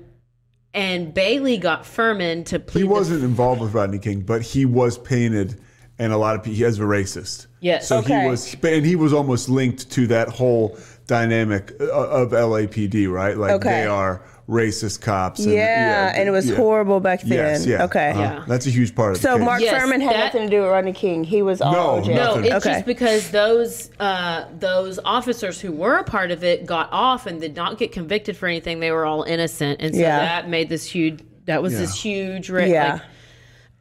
and 0.75 1.13
Bailey 1.15 1.59
got 1.59 1.85
Fuhrman 1.85 2.45
to 2.47 2.59
plead. 2.59 2.81
He 2.83 2.85
wasn't 2.89 3.23
involved 3.25 3.61
with 3.61 3.73
Rodney 3.75 3.99
King, 3.99 4.21
but 4.21 4.43
he 4.43 4.65
was 4.65 4.99
painted, 4.99 5.61
and 5.99 6.13
a 6.13 6.17
lot 6.17 6.35
of 6.35 6.43
people. 6.43 6.57
He 6.57 6.63
has 6.65 6.79
a 6.79 6.83
racist. 6.83 7.47
Yes. 7.61 7.87
So 7.89 7.99
Okay. 7.99 8.23
he 8.23 8.29
was, 8.29 8.57
and 8.65 8.85
he 8.87 8.97
was 8.97 9.13
almost 9.13 9.49
linked 9.49 9.91
to 9.93 10.07
that 10.09 10.29
whole 10.29 10.77
dynamic 11.09 11.73
uh, 11.81 11.87
of 11.91 12.31
LAPD, 12.31 13.11
right? 13.11 13.37
Like 13.37 13.51
Okay. 13.53 13.69
they 13.83 13.87
are 13.87 14.23
racist 14.49 15.01
cops. 15.01 15.41
And, 15.41 15.53
Yeah, 15.53 16.13
and 16.15 16.29
it 16.29 16.31
was 16.31 16.49
yeah. 16.49 16.57
horrible 16.57 17.01
back 17.01 17.23
then. 17.23 17.33
Yes, 17.33 17.67
yeah. 17.67 17.83
Okay. 17.85 18.11
uh-huh. 18.11 18.21
Yeah. 18.21 18.45
That's 18.47 18.67
a 18.67 18.71
huge 18.71 18.95
part 18.95 19.13
of 19.13 19.17
the 19.19 19.23
So 19.29 19.37
case. 19.37 19.45
Mark 19.45 19.61
Yes, 19.61 19.75
Fuhrman 19.83 20.01
had 20.01 20.15
that- 20.15 20.25
nothing 20.35 20.43
to 20.43 20.49
do 20.57 20.63
with 20.63 20.71
Rodney 20.71 20.93
King. 20.93 21.25
He 21.25 21.43
was 21.43 21.61
all 21.61 21.73
No, 21.73 22.03
OJ. 22.03 22.15
No, 22.15 22.39
it's 22.39 22.55
Okay. 22.67 22.75
just 22.75 22.87
because 22.87 23.31
those 23.31 23.91
uh, 23.99 24.45
those 24.59 24.99
officers 25.05 25.61
who 25.61 25.73
were 25.73 25.97
a 25.97 26.05
part 26.05 26.31
of 26.31 26.45
it 26.45 26.65
got 26.67 26.89
off 26.93 27.27
and 27.27 27.41
did 27.41 27.57
not 27.57 27.79
get 27.79 27.91
convicted 27.93 28.37
for 28.37 28.47
anything. 28.47 28.79
They 28.81 28.93
were 28.93 29.05
all 29.05 29.25
innocent, 29.25 29.81
and 29.83 29.95
so 29.95 30.01
Yeah. 30.01 30.19
that 30.21 30.49
made 30.49 30.69
this 30.69 30.85
huge. 30.87 31.21
That 31.47 31.63
was 31.63 31.77
this 31.77 32.01
huge. 32.01 32.49
Ra- 32.51 32.65
Yeah. 32.65 32.93
like- 32.95 33.03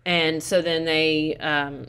and 0.06 0.42
so 0.42 0.62
then 0.62 0.86
they. 0.86 1.36
Um, 1.40 1.88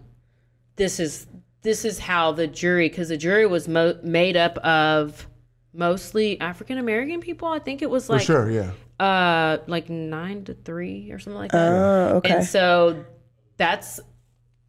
this 0.77 1.01
is 1.01 1.27
this 1.69 1.85
is 1.85 1.99
how 1.99 2.32
the 2.32 2.47
jury 2.47 2.89
because 2.89 3.11
the 3.11 3.16
jury 3.19 3.47
was 3.47 3.69
mo- 3.69 3.99
made 4.03 4.39
up 4.39 4.57
of 4.65 5.27
mostly 5.74 6.40
African 6.40 6.78
American 6.78 7.20
people. 7.20 7.47
I 7.49 7.59
think 7.59 7.82
it 7.82 7.90
was 7.90 8.07
For 8.07 8.15
like 8.15 8.23
sure, 8.23 8.51
yeah. 8.51 8.70
uh 8.99 9.59
like 9.66 9.90
nine 9.90 10.45
to 10.45 10.55
three 10.55 11.11
or 11.12 11.19
something 11.19 11.39
like 11.39 11.51
that. 11.53 11.69
Oh, 11.69 12.16
okay. 12.16 12.36
And 12.36 12.45
so 12.47 13.05
that's 13.59 14.01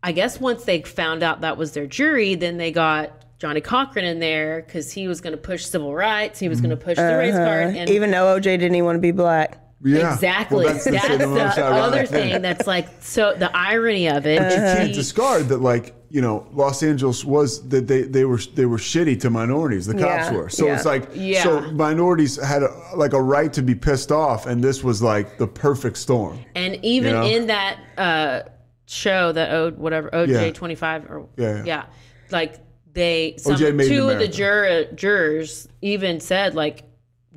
I 0.04 0.12
guess 0.12 0.42
once 0.42 0.66
they 0.66 0.82
found 0.82 1.24
out 1.24 1.40
that 1.42 1.56
was 1.56 1.72
their 1.72 1.88
jury, 1.88 2.36
then 2.36 2.58
they 2.58 2.74
got 2.74 3.14
Johnnie 3.40 3.62
Cochran 3.62 4.04
in 4.04 4.20
there 4.20 4.62
because 4.62 4.92
he 4.92 5.08
was 5.08 5.22
going 5.22 5.32
to 5.32 5.38
push 5.38 5.66
civil 5.66 5.96
rights. 5.96 6.38
He 6.38 6.50
was 6.50 6.60
going 6.60 6.72
to 6.72 6.78
push 6.78 6.98
the 6.98 7.16
race 7.18 7.34
card, 7.34 7.76
and 7.78 7.90
Even 7.90 8.12
though 8.12 8.38
OJ 8.38 8.44
didn't 8.44 8.76
even 8.76 8.84
want 8.84 8.98
to 8.98 9.02
be 9.02 9.12
black. 9.14 9.58
Yeah. 9.82 10.14
exactly 10.14 10.66
Well, 10.66 10.74
that's, 10.74 10.84
the- 10.84 10.92
the, 10.92 11.66
other 11.66 12.06
thing. 12.18 12.42
That's 12.42 12.68
like 12.68 12.90
so 13.02 13.34
the 13.36 13.56
irony 13.56 14.10
of 14.10 14.28
it. 14.28 14.40
But 14.40 14.52
you 14.52 14.58
can't 14.58 14.94
discard 14.94 15.48
that, 15.48 15.62
like 15.62 15.96
you 16.12 16.22
know, 16.22 16.48
Los 16.54 16.82
Angeles 16.82 17.24
was 17.24 17.68
that 17.70 17.88
they 17.88 18.02
they 18.02 18.26
were 18.26 18.40
they 18.56 18.66
were 18.66 18.78
shitty 18.78 19.20
to 19.22 19.30
minorities. 19.30 19.86
The 19.86 19.94
cops 19.94 20.32
Yeah, 20.32 20.34
were. 20.34 20.50
So 20.50 20.66
yeah. 20.66 20.76
it's 20.76 20.86
like 20.86 21.10
Yeah. 21.14 21.44
so 21.44 21.72
minorities 21.72 22.36
had 22.44 22.64
a, 22.64 22.70
like 22.96 23.14
a 23.14 23.22
right 23.22 23.54
to 23.54 23.62
be 23.62 23.76
pissed 23.76 24.12
off, 24.12 24.46
and 24.48 24.64
this 24.64 24.84
was 24.84 25.02
like 25.04 25.38
the 25.38 25.48
perfect 25.48 25.98
storm. 25.98 26.40
And 26.56 26.84
even 26.84 27.12
You 27.14 27.20
know? 27.20 27.26
in 27.28 27.48
that 27.48 27.80
uh, 27.98 28.50
show, 28.88 29.32
that 29.34 29.52
O 29.54 29.72
whatever 29.72 30.10
OJ 30.10 30.54
twenty 30.56 30.76
five 30.76 31.06
or 31.06 31.28
Yeah, 31.38 31.64
yeah. 31.64 31.86
like 32.32 32.56
they 32.94 33.36
some, 33.38 33.54
OJ 33.56 33.76
made 33.76 33.88
in 33.92 33.94
two 33.98 34.10
of 34.10 34.18
the 34.18 34.28
juror, 34.28 34.86
jurors 34.96 35.68
even 35.82 36.20
said 36.20 36.56
like, 36.56 36.84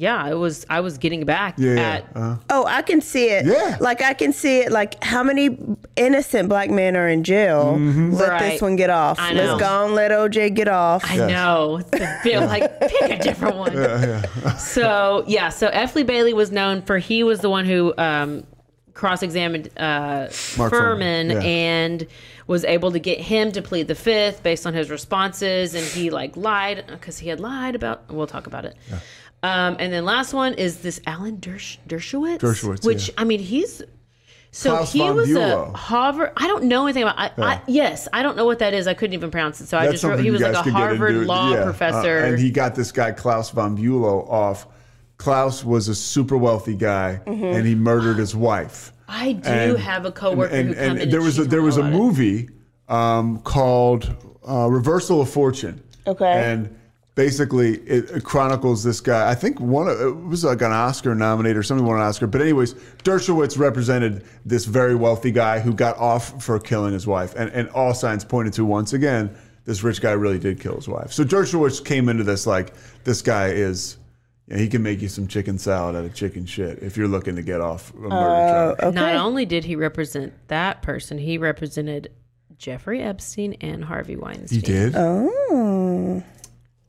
yeah, 0.02 0.28
it 0.28 0.34
was 0.34 0.66
I 0.68 0.80
was 0.80 0.98
getting 0.98 1.24
back 1.24 1.54
Yeah, 1.58 1.74
yeah. 1.74 1.80
at 1.80 2.02
Uh-huh. 2.16 2.36
Oh, 2.50 2.64
I 2.66 2.82
can 2.82 3.00
see 3.00 3.28
it. 3.28 3.46
Yeah. 3.46 3.76
Like 3.80 4.02
I 4.02 4.14
can 4.14 4.32
see 4.32 4.58
it. 4.58 4.72
Like 4.72 5.02
how 5.02 5.22
many 5.22 5.56
innocent 5.94 6.48
black 6.48 6.70
men 6.70 6.96
are 6.96 7.08
in 7.08 7.22
jail? 7.22 7.76
Mm-hmm. 7.76 8.12
Let 8.14 8.28
Right. 8.30 8.50
this 8.52 8.60
one 8.60 8.74
get 8.74 8.90
off. 8.90 9.20
I 9.20 9.32
know. 9.32 9.44
Let's 9.44 9.60
go 9.60 9.84
and 9.86 9.94
let 9.94 10.10
OJ 10.10 10.54
get 10.56 10.66
off. 10.66 11.04
I 11.08 11.16
know. 11.18 11.80
I 11.92 12.18
feel 12.24 12.40
like 12.40 12.80
pick 12.80 13.10
a 13.10 13.22
different 13.22 13.56
one. 13.56 14.58
so 14.58 15.22
yeah, 15.28 15.50
so 15.50 15.68
F. 15.68 15.94
Lee 15.94 16.02
Bailey 16.02 16.34
was 16.34 16.50
known 16.50 16.82
for 16.82 16.98
he 16.98 17.22
was 17.22 17.38
the 17.38 17.50
one 17.50 17.64
who 17.64 17.94
um, 17.96 18.44
cross-examined 18.94 19.70
uh, 19.76 20.26
Fuhrman, 20.28 20.70
Fuhrman 20.70 21.32
yeah. 21.32 21.40
and 21.42 22.06
was 22.48 22.64
able 22.64 22.90
to 22.92 22.98
get 22.98 23.20
him 23.20 23.52
to 23.52 23.62
plead 23.62 23.86
the 23.88 23.94
fifth 23.94 24.42
based 24.42 24.66
on 24.66 24.74
his 24.74 24.90
responses, 24.90 25.74
and 25.74 25.84
he 25.86 26.10
like 26.10 26.36
lied 26.36 26.84
because 26.88 27.18
he 27.18 27.28
had 27.28 27.38
lied 27.38 27.74
about. 27.76 28.12
We'll 28.12 28.26
talk 28.26 28.48
about 28.48 28.64
it. 28.64 28.76
Um, 29.42 29.76
and 29.80 29.92
then 29.92 30.04
last 30.04 30.32
one 30.32 30.54
is 30.54 30.78
this 30.82 31.00
Alan 31.06 31.38
Dersh- 31.38 31.78
Dershowitz, 31.88 32.38
Dershowitz, 32.38 32.84
which 32.84 33.08
yeah. 33.08 33.14
I 33.18 33.24
mean 33.24 33.40
he's. 33.40 33.82
So 34.54 34.76
Klaus 34.76 34.92
he 34.92 34.98
von 34.98 35.16
was 35.16 35.28
Bülow. 35.30 35.72
a 35.72 35.76
Harvard. 35.76 36.32
I 36.36 36.46
don't 36.46 36.64
know 36.64 36.84
anything 36.84 37.04
about. 37.04 37.18
I, 37.18 37.30
I, 37.38 37.62
yes, 37.66 38.06
I 38.12 38.22
don't 38.22 38.36
know 38.36 38.44
what 38.44 38.58
that 38.58 38.74
is. 38.74 38.86
I 38.86 38.92
couldn't 38.92 39.14
even 39.14 39.30
pronounce 39.30 39.60
it. 39.62 39.66
So 39.68 39.78
I 39.78 39.90
just 39.90 40.04
wrote. 40.04 40.20
He 40.20 40.30
was 40.30 40.42
like 40.42 40.54
a 40.66 40.70
Harvard 40.70 41.26
law 41.26 41.52
Yeah, 41.52 41.60
uh, 41.60 41.64
professor. 41.64 42.18
and 42.18 42.38
he 42.38 42.50
got 42.50 42.74
this 42.74 42.92
guy 42.92 43.12
Klaus 43.12 43.50
von 43.50 43.76
Bülow 43.78 44.28
off. 44.30 44.66
Klaus 45.16 45.64
was 45.64 45.88
a 45.88 45.94
super 45.94 46.36
wealthy 46.36 46.74
guy, 46.74 47.20
Mm-hmm. 47.26 47.44
and 47.44 47.66
he 47.66 47.74
murdered 47.74 48.18
his 48.18 48.34
wife. 48.36 48.92
I 49.08 49.32
do 49.32 49.48
And- 49.48 49.78
have 49.78 50.04
a 50.04 50.12
coworker 50.12 50.52
and, 50.54 50.68
who 50.68 50.74
and, 50.74 50.88
come 50.88 50.98
in. 50.98 51.10
there 51.10 51.20
was 51.22 51.38
a, 51.38 51.44
there 51.44 51.62
was 51.62 51.76
a 51.78 51.84
movie 51.84 52.48
um, 52.88 53.38
called 53.40 54.14
uh, 54.46 54.68
Reversal 54.68 55.20
of 55.22 55.30
Fortune. 55.30 55.82
Okay. 56.06 56.30
And 56.30 56.76
basically, 57.14 57.74
it, 57.80 58.10
it 58.10 58.24
chronicles 58.24 58.82
this 58.82 59.00
guy. 59.00 59.30
I 59.30 59.34
think 59.34 59.60
one 59.60 59.88
of, 59.88 60.00
it 60.00 60.16
was 60.16 60.44
like 60.44 60.62
an 60.62 60.72
Oscar 60.72 61.14
nominated 61.14 61.56
or 61.56 61.62
somebody 61.62 61.86
won 61.86 61.98
an 61.98 62.02
Oscar. 62.02 62.26
But 62.26 62.40
anyways, 62.40 62.74
Dershowitz 63.04 63.58
represented 63.58 64.24
this 64.44 64.64
very 64.64 64.94
wealthy 64.94 65.30
guy 65.30 65.60
who 65.60 65.72
got 65.74 65.96
off 65.98 66.42
for 66.42 66.58
killing 66.58 66.92
his 66.92 67.06
wife, 67.06 67.34
and 67.36 67.50
and 67.50 67.68
all 67.70 67.94
signs 67.94 68.24
pointed 68.24 68.52
to 68.54 68.64
once 68.64 68.92
again 68.92 69.34
this 69.64 69.82
rich 69.82 70.00
guy 70.00 70.12
really 70.12 70.38
did 70.38 70.60
kill 70.60 70.74
his 70.74 70.88
wife. 70.88 71.12
So 71.12 71.24
Dershowitz 71.24 71.84
came 71.84 72.08
into 72.08 72.24
this 72.24 72.46
like 72.46 72.72
this 73.04 73.22
guy 73.22 73.48
is. 73.48 73.98
Yeah, 74.48 74.56
he 74.56 74.68
can 74.68 74.82
make 74.82 75.00
you 75.00 75.08
some 75.08 75.28
chicken 75.28 75.56
salad 75.56 75.94
out 75.94 76.04
of 76.04 76.14
chicken 76.14 76.46
shit 76.46 76.80
if 76.82 76.96
you're 76.96 77.06
looking 77.06 77.36
to 77.36 77.42
get 77.42 77.60
off 77.60 77.94
a 77.94 77.96
murder 77.96 78.12
oh, 78.12 78.16
charge. 78.18 78.78
Okay. 78.80 78.94
Not 78.94 79.14
only 79.14 79.46
did 79.46 79.64
he 79.64 79.76
represent 79.76 80.32
that 80.48 80.82
person, 80.82 81.16
he 81.16 81.38
represented 81.38 82.10
Jeffrey 82.58 83.00
Epstein 83.00 83.54
and 83.60 83.84
Harvey 83.84 84.16
Weinstein. 84.16 84.58
He 84.58 84.60
did. 84.60 84.94
Oh. 84.96 86.24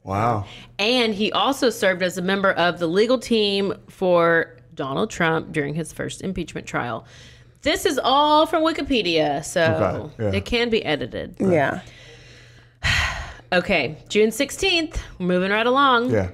Wow. 0.04 0.46
And 0.80 1.14
he 1.14 1.32
also 1.32 1.70
served 1.70 2.04
as 2.04 2.18
a 2.18 2.22
member 2.22 2.52
of 2.52 2.80
the 2.80 2.88
legal 2.88 3.18
team 3.18 3.74
for 3.90 4.58
Donald 4.74 5.10
Trump 5.10 5.52
during 5.52 5.74
his 5.76 5.94
first 5.94 6.22
impeachment 6.22 6.68
trial. 6.68 7.06
This 7.62 7.86
is 7.86 8.00
all 8.04 8.46
from 8.46 8.64
Wikipedia, 8.64 9.46
so 9.46 10.12
Okay, 10.18 10.24
yeah. 10.26 10.32
it 10.38 10.46
can 10.46 10.70
be 10.70 10.84
edited. 10.84 11.36
Yeah. 11.40 11.82
Okay, 13.54 13.98
June 14.10 14.32
16th, 14.32 14.98
we're 15.20 15.28
moving 15.28 15.52
right 15.52 15.68
along. 15.68 16.10
Yeah. 16.10 16.32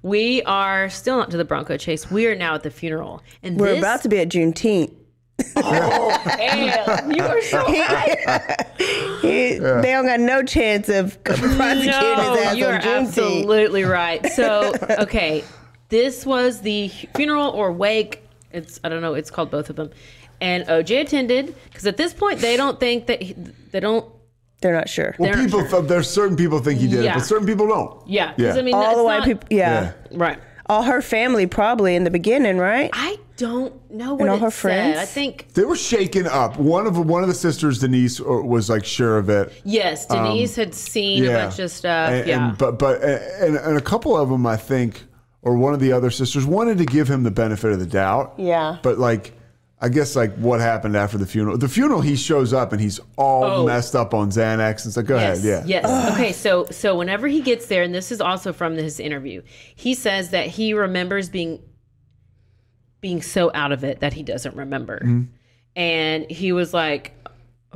We 0.00 0.42
are 0.44 0.88
still 0.88 1.18
not 1.18 1.30
to 1.32 1.36
the 1.36 1.44
Bronco 1.44 1.76
chase. 1.76 2.10
We 2.10 2.26
are 2.28 2.34
now 2.34 2.54
at 2.54 2.62
the 2.62 2.70
funeral. 2.70 3.22
And 3.42 3.60
We're 3.60 3.72
this, 3.72 3.78
about 3.80 4.02
to 4.04 4.08
be 4.08 4.18
at 4.20 4.30
Juneteenth. 4.30 4.90
Oh, 5.56 6.22
damn, 6.38 7.12
you 7.12 7.22
are 7.22 7.42
so 7.42 7.58
right. 7.66 8.66
He- 9.20 9.31
They 9.62 9.92
don't 9.92 10.06
got 10.06 10.20
no 10.20 10.42
chance 10.42 10.88
of 10.88 11.22
prosecuting 11.24 11.86
No, 11.86 12.34
his 12.34 12.44
ass 12.46 12.56
you're 12.56 12.70
absolutely 12.72 13.84
right. 13.84 14.24
So, 14.32 14.72
okay, 15.00 15.44
this 15.88 16.24
was 16.26 16.60
the 16.62 16.88
funeral 17.14 17.50
or 17.50 17.72
wake. 17.72 18.22
It's 18.52 18.80
I 18.84 18.88
don't 18.88 19.02
know. 19.02 19.14
It's 19.14 19.30
called 19.30 19.50
both 19.50 19.70
of 19.70 19.76
them. 19.76 19.90
And 20.40 20.64
OJ 20.66 21.02
attended 21.02 21.54
because 21.64 21.86
at 21.86 21.96
this 21.96 22.12
point 22.12 22.40
they 22.40 22.56
don't 22.56 22.80
think 22.80 23.06
that 23.06 23.22
he, 23.22 23.34
they 23.70 23.80
don't. 23.80 24.04
They're 24.60 24.74
not 24.74 24.88
sure. 24.88 25.14
Well, 25.18 25.32
They're- 25.32 25.44
people, 25.44 25.66
th- 25.66 25.84
there's 25.88 26.08
certain 26.08 26.36
people 26.36 26.58
think 26.60 26.78
he 26.80 26.86
did 26.88 27.04
Yeah. 27.04 27.12
it, 27.12 27.14
but 27.14 27.24
certain 27.24 27.46
people 27.46 27.66
don't. 27.66 28.06
Yeah, 28.08 28.28
'cause 28.28 28.38
Yeah. 28.38 28.54
I 28.54 28.62
mean, 28.62 28.74
All 28.74 28.96
the 28.96 29.02
white 29.04 29.18
not- 29.18 29.26
people, 29.26 29.48
yeah. 29.50 29.92
Right. 30.12 30.38
All 30.66 30.82
her 30.82 31.02
family 31.02 31.46
probably 31.46 31.96
in 31.96 32.04
the 32.04 32.10
beginning, 32.10 32.58
right? 32.58 32.88
I 32.92 33.18
don't 33.36 33.90
know 33.90 34.14
what 34.14 34.28
all 34.28 34.36
it 34.36 34.40
her 34.40 34.50
said. 34.50 34.60
friends? 34.60 34.98
I 34.98 35.04
think 35.04 35.48
They 35.54 35.64
were 35.64 35.76
shaken 35.76 36.26
up. 36.26 36.58
One 36.58 36.86
of 36.86 36.96
one 36.98 37.22
of 37.22 37.28
the 37.28 37.34
sisters, 37.34 37.78
Denise, 37.78 38.20
uh, 38.20 38.24
was 38.24 38.68
like 38.70 38.84
sure 38.84 39.18
of 39.18 39.28
it. 39.30 39.52
yes, 39.64 40.06
Denise 40.06 40.56
had 40.56 40.74
seen 40.74 41.24
a 41.24 41.28
bunch 41.32 41.58
of 41.58 41.70
stuff. 41.70 42.08
Um, 42.08 42.14
And, 42.14 42.26
yeah. 42.28 42.48
and- 42.48 42.58
but 42.58 42.78
but 42.78 43.02
and, 43.02 43.56
and 43.56 43.76
a 43.76 43.80
couple 43.80 44.16
of 44.16 44.28
them, 44.28 44.46
I 44.46 44.56
think, 44.56 45.04
or 45.42 45.56
one 45.56 45.74
of 45.74 45.80
the 45.80 45.92
other 45.92 46.10
sisters 46.10 46.46
wanted 46.46 46.78
to 46.78 46.84
give 46.84 47.08
him 47.08 47.22
the 47.22 47.30
benefit 47.30 47.72
of 47.72 47.80
the 47.80 47.86
doubt. 47.86 48.34
Yeah. 48.38 48.76
But 48.82 48.98
like, 48.98 49.32
I 49.80 49.88
guess 49.88 50.14
like 50.14 50.36
what 50.36 50.60
happened 50.60 50.96
after 50.96 51.18
the 51.18 51.26
funeral. 51.26 51.58
The 51.58 51.68
funeral, 51.68 52.00
he 52.02 52.14
shows 52.14 52.52
up 52.52 52.70
and 52.72 52.80
he's 52.80 53.00
all 53.16 53.42
Oh. 53.44 53.66
messed 53.66 53.96
up 53.96 54.14
on 54.14 54.30
Xanax. 54.30 54.86
It's 54.86 54.96
like, 54.96 55.06
go 55.06 55.16
Yes. 55.16 55.44
ahead, 55.44 55.66
yeah. 55.68 55.80
Yes. 55.82 56.12
Okay. 56.14 56.30
So 56.32 56.66
so 56.70 56.96
whenever 56.96 57.26
he 57.26 57.40
gets 57.40 57.66
there, 57.66 57.82
and 57.82 57.92
this 57.92 58.12
is 58.12 58.20
also 58.20 58.52
from 58.52 58.76
his 58.76 59.00
interview, 59.00 59.42
he 59.74 59.94
says 59.94 60.30
that 60.30 60.46
he 60.46 60.72
remembers 60.74 61.28
being 61.28 61.58
being 63.02 63.20
so 63.20 63.50
out 63.52 63.70
of 63.72 63.84
it 63.84 64.00
that 64.00 64.14
he 64.14 64.22
doesn't 64.22 64.56
remember, 64.56 65.00
Mm-hmm. 65.00 65.22
and 65.76 66.30
he 66.30 66.52
was 66.52 66.72
like, 66.72 67.12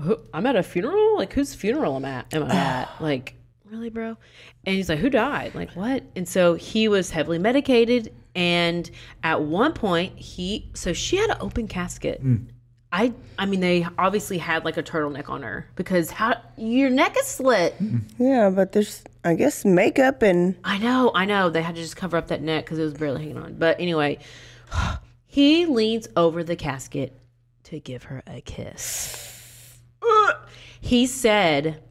"Who- 0.00 0.20
"I'm 0.32 0.46
at 0.46 0.56
a 0.56 0.62
funeral. 0.62 1.16
Like 1.18 1.34
whose 1.34 1.54
funeral 1.54 1.96
am 1.96 2.04
at? 2.06 2.32
Am 2.32 2.44
I 2.44 2.54
at? 2.54 2.88
Like 3.00 3.34
really, 3.64 3.90
bro?" 3.90 4.16
And 4.64 4.74
he's 4.76 4.88
like, 4.88 5.00
"Who 5.00 5.10
died? 5.10 5.54
Like 5.54 5.72
what?" 5.72 6.02
And 6.16 6.26
so 6.28 6.54
he 6.54 6.88
was 6.88 7.10
heavily 7.10 7.38
medicated, 7.38 8.14
and 8.34 8.90
at 9.22 9.42
one 9.42 9.72
point 9.74 10.16
he 10.18 10.70
so 10.74 10.92
she 10.94 11.16
had 11.18 11.28
an 11.30 11.36
open 11.40 11.68
casket. 11.68 12.22
I 12.92 13.12
I 13.36 13.46
mean 13.46 13.58
they 13.60 13.84
obviously 13.98 14.38
had 14.38 14.64
like 14.64 14.76
a 14.76 14.82
turtleneck 14.82 15.28
on 15.28 15.42
her 15.42 15.68
because 15.74 16.10
how 16.12 16.40
your 16.56 16.88
neck 16.88 17.16
is 17.18 17.26
slit. 17.26 17.74
Yeah, 18.16 18.48
but 18.48 18.70
there's, 18.72 19.02
I 19.24 19.34
guess, 19.34 19.64
makeup 19.64 20.22
and 20.22 20.54
I 20.62 20.78
know, 20.78 21.10
I 21.12 21.24
know. 21.24 21.50
They 21.50 21.62
had 21.62 21.74
to 21.74 21.80
just 21.82 21.96
cover 21.96 22.16
up 22.16 22.28
that 22.28 22.42
neck 22.42 22.64
because 22.64 22.78
it 22.78 22.84
was 22.84 22.94
barely 22.94 23.22
hanging 23.22 23.38
on. 23.38 23.54
But 23.54 23.80
anyway, 23.80 24.18
he 25.36 25.66
leans 25.66 26.08
over 26.16 26.42
the 26.42 26.56
casket 26.56 27.12
to 27.62 27.78
give 27.78 28.04
her 28.04 28.22
a 28.26 28.40
kiss. 28.40 29.78
He 30.80 31.06
said 31.06 31.82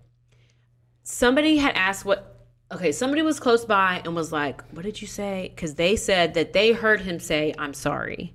somebody 1.04 1.58
had 1.58 1.76
asked 1.76 2.06
what. 2.06 2.48
Okay, 2.72 2.92
somebody 2.92 3.22
was 3.22 3.40
close 3.40 3.64
by 3.64 4.02
and 4.04 4.16
was 4.16 4.32
like, 4.32 4.64
"What 4.72 4.84
did 4.84 5.00
you 5.00 5.08
say?" 5.08 5.52
Because 5.54 5.76
they 5.76 5.96
said 5.96 6.34
that 6.34 6.54
they 6.54 6.72
heard 6.72 7.02
him 7.02 7.20
say, 7.20 7.54
"I'm 7.60 7.76
sorry," 7.76 8.34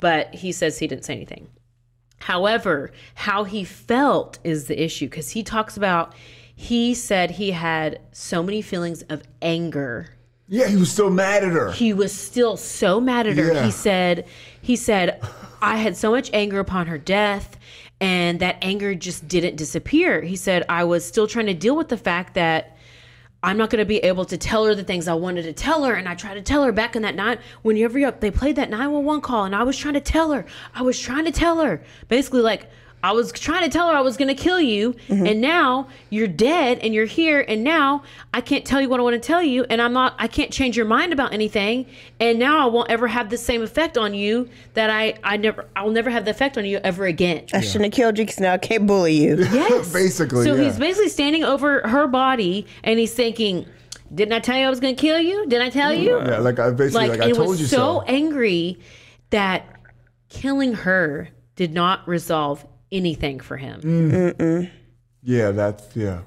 but 0.00 0.34
he 0.34 0.50
says 0.50 0.78
he 0.80 0.88
didn't 0.88 1.04
say 1.04 1.14
anything. 1.14 1.46
However, 2.18 2.90
how 3.14 3.44
he 3.44 3.62
felt 3.62 4.40
is 4.42 4.64
the 4.64 4.82
issue 4.82 5.06
because 5.06 5.30
he 5.30 5.44
talks 5.44 5.76
about 5.76 6.12
he 6.56 6.92
said 6.92 7.30
he 7.30 7.52
had 7.52 8.00
so 8.10 8.42
many 8.42 8.62
feelings 8.62 9.02
of 9.02 9.22
anger. 9.40 10.16
Yeah, 10.52 10.66
he 10.66 10.76
was 10.76 10.90
still 10.90 11.10
mad 11.10 11.44
at 11.44 11.52
her. 11.52 11.70
He 11.70 11.92
was 11.92 12.12
still 12.12 12.56
so 12.56 13.00
mad 13.00 13.28
at 13.28 13.36
her. 13.36 13.52
Yeah. 13.52 13.64
He 13.64 13.70
said 13.70 14.26
he 14.60 14.74
said 14.74 15.22
I 15.62 15.76
had 15.76 15.96
so 15.96 16.10
much 16.10 16.28
anger 16.32 16.58
upon 16.58 16.88
her 16.88 16.98
death 16.98 17.56
and 18.00 18.40
that 18.40 18.56
anger 18.60 18.94
just 18.96 19.28
didn't 19.28 19.54
disappear. 19.56 20.22
He 20.22 20.34
said 20.34 20.64
I 20.68 20.82
was 20.84 21.06
still 21.06 21.28
trying 21.28 21.46
to 21.46 21.54
deal 21.54 21.76
with 21.76 21.88
the 21.88 21.96
fact 21.96 22.34
that 22.34 22.76
I'm 23.42 23.56
not 23.56 23.70
going 23.70 23.78
to 23.78 23.86
be 23.86 23.98
able 23.98 24.24
to 24.26 24.36
tell 24.36 24.66
her 24.66 24.74
the 24.74 24.82
things 24.82 25.06
I 25.06 25.14
wanted 25.14 25.42
to 25.44 25.52
tell 25.52 25.84
her. 25.84 25.94
And 25.94 26.08
I 26.08 26.14
tried 26.14 26.34
to 26.34 26.42
tell 26.42 26.64
her 26.64 26.72
back 26.72 26.94
in 26.94 27.02
that 27.02 27.14
night, 27.14 27.40
whenever 27.62 28.10
they 28.10 28.30
played 28.30 28.56
that 28.56 28.68
911 28.68 29.22
call, 29.22 29.44
and 29.44 29.56
I 29.56 29.62
was 29.62 29.78
trying 29.78 29.94
to 29.94 30.00
tell 30.00 30.32
her, 30.32 30.44
I 30.74 30.82
was 30.82 31.00
trying 31.00 31.24
to 31.24 31.32
tell 31.32 31.60
her, 31.60 31.82
basically, 32.08 32.42
like, 32.42 32.68
I 33.02 33.12
was 33.12 33.32
trying 33.32 33.64
to 33.64 33.70
tell 33.70 33.88
her 33.88 33.94
I 33.96 34.00
was 34.02 34.16
going 34.16 34.34
to 34.34 34.40
kill 34.40 34.60
you. 34.60 34.92
Mm-hmm. 35.08 35.26
And 35.26 35.40
now 35.40 35.88
you're 36.10 36.28
dead 36.28 36.78
and 36.80 36.92
you're 36.92 37.06
here. 37.06 37.44
And 37.48 37.64
now 37.64 38.02
I 38.34 38.40
can't 38.40 38.64
tell 38.64 38.80
you 38.80 38.88
what 38.88 39.00
I 39.00 39.02
want 39.02 39.14
to 39.14 39.26
tell 39.26 39.42
you. 39.42 39.64
And 39.70 39.80
I'm 39.80 39.92
not, 39.92 40.14
I 40.18 40.26
can't 40.26 40.52
change 40.52 40.76
your 40.76 40.86
mind 40.86 41.12
about 41.12 41.32
anything. 41.32 41.86
And 42.18 42.38
now 42.38 42.58
I 42.58 42.66
won't 42.66 42.90
ever 42.90 43.08
have 43.08 43.30
the 43.30 43.38
same 43.38 43.62
effect 43.62 43.96
on 43.96 44.12
you 44.14 44.48
that 44.74 44.90
I, 44.90 45.14
I 45.24 45.36
never, 45.38 45.66
I'll 45.76 45.90
never 45.90 46.10
have 46.10 46.24
the 46.24 46.30
effect 46.30 46.58
on 46.58 46.64
you 46.64 46.78
ever 46.78 47.06
again. 47.06 47.46
I 47.52 47.60
shouldn't 47.60 47.84
have 47.86 47.92
killed 47.92 48.18
you 48.18 48.24
because 48.24 48.40
now 48.40 48.52
I 48.52 48.58
can't 48.58 48.86
bully 48.86 49.14
you. 49.14 49.36
Yes. 49.36 49.92
Basically, 49.92 50.44
So 50.44 50.54
yeah. 50.54 50.64
he's 50.64 50.78
basically 50.78 51.08
standing 51.08 51.44
over 51.44 51.86
her 51.88 52.06
body 52.06 52.66
and 52.84 52.98
he's 52.98 53.14
thinking, 53.14 53.66
Didn't 54.14 54.34
I 54.34 54.40
tell 54.40 54.58
you 54.58 54.66
I 54.66 54.70
was 54.70 54.80
going 54.80 54.94
to 54.94 55.00
kill 55.00 55.20
you? 55.20 55.46
Didn't 55.46 55.66
I 55.66 55.70
tell 55.70 55.92
you? 55.92 56.18
Yeah, 56.18 56.38
like 56.38 56.58
I 56.58 56.70
basically 56.70 57.08
Like, 57.08 57.18
like, 57.20 57.30
I 57.30 57.32
told 57.32 57.48
was 57.48 57.60
you 57.60 57.66
so, 57.66 57.76
so. 57.76 58.02
angry 58.02 58.78
that 59.30 59.66
killing 60.28 60.74
her 60.74 61.28
did 61.56 61.72
not 61.72 62.06
resolve 62.08 62.66
anything 62.92 63.40
for 63.40 63.56
him. 63.56 63.80
Mm. 63.80 64.70
Yeah, 65.22 65.50
that's 65.50 65.94
yeah. 65.96 66.20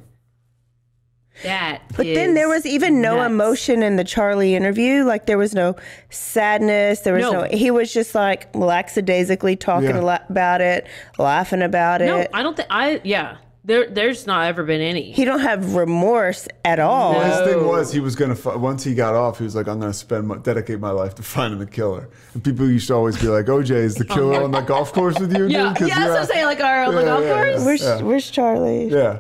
That 1.42 1.82
But 1.98 2.06
then 2.06 2.36
there 2.36 2.48
was 2.48 2.64
even 2.66 3.02
no 3.02 3.16
nuts. 3.18 3.32
emotion 3.32 3.82
in 3.82 3.96
the 3.96 4.04
Charlie 4.04 4.54
interview. 4.56 5.04
Like 5.04 5.26
there 5.26 5.38
was 5.40 5.56
no 5.56 5.76
sadness. 6.12 7.00
There 7.00 7.16
was 7.16 7.24
No. 7.24 7.32
no. 7.32 7.44
he 7.46 7.72
was 7.72 7.92
just 7.92 8.14
like 8.14 8.56
lackadaisically 8.56 9.56
talking 9.56 9.90
Yeah. 9.90 10.20
about 10.30 10.62
it, 10.62 10.86
laughing 11.18 11.64
about 11.64 12.04
it. 12.04 12.06
No, 12.06 12.20
it. 12.20 12.30
I 12.36 12.44
don't 12.44 12.56
think 12.56 12.68
I 12.70 13.02
yeah. 13.04 13.38
There 13.66 13.90
there's 13.90 14.28
not 14.28 14.48
ever 14.48 14.64
been 14.64 14.82
any. 14.82 15.12
he 15.14 15.24
don't 15.24 15.40
have 15.40 15.76
remorse 15.76 16.50
at 16.66 16.80
all. 16.80 17.18
His 17.22 17.40
thing 17.54 17.66
was 17.66 17.94
he 17.94 18.02
was 18.02 18.16
gonna 18.18 18.36
fi- 18.36 18.58
once 18.58 18.84
he 18.84 18.94
got 18.94 19.16
off, 19.16 19.38
he 19.38 19.46
was 19.46 19.56
like, 19.56 19.68
"I'm 19.70 19.80
gonna 19.80 19.94
spend 19.94 20.28
my, 20.28 20.38
dedicate 20.38 20.82
my 20.82 20.90
life 20.92 21.16
to 21.16 21.24
finding 21.24 21.60
the 21.60 21.66
killer." 21.66 22.10
And 22.34 22.44
people 22.44 22.68
used 22.70 22.88
to 22.88 22.94
always 22.96 23.18
be 23.18 23.28
like, 23.28 23.46
"OJ 23.46 23.72
is 23.72 23.96
the 23.96 24.06
oh 24.10 24.14
killer 24.16 24.44
on 24.44 24.52
the 24.52 24.60
golf 24.62 24.92
course 24.92 25.18
with 25.18 25.34
you, 25.38 25.48
yeah, 25.48 25.70
dude." 25.70 25.78
'Cause 25.78 25.88
yeah, 25.88 26.00
that's 26.00 26.10
what 26.12 26.20
I'm 26.20 26.26
saying. 26.26 26.46
Like 26.46 26.60
our 26.60 26.84
on 26.84 26.96
the 26.96 27.04
golf 27.04 27.24
yeah, 27.24 27.34
course. 27.54 27.60
yeah. 27.60 27.66
Where's 27.96 28.04
Where's 28.04 28.32
Charlie? 28.32 28.90
Yeah, 28.90 29.20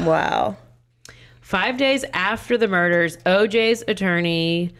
Wow. 0.00 0.56
Five 1.40 1.76
days 1.78 2.04
after 2.12 2.58
the 2.58 2.68
murders, 2.68 3.16
OJ's 3.24 3.84
attorney 3.88 4.72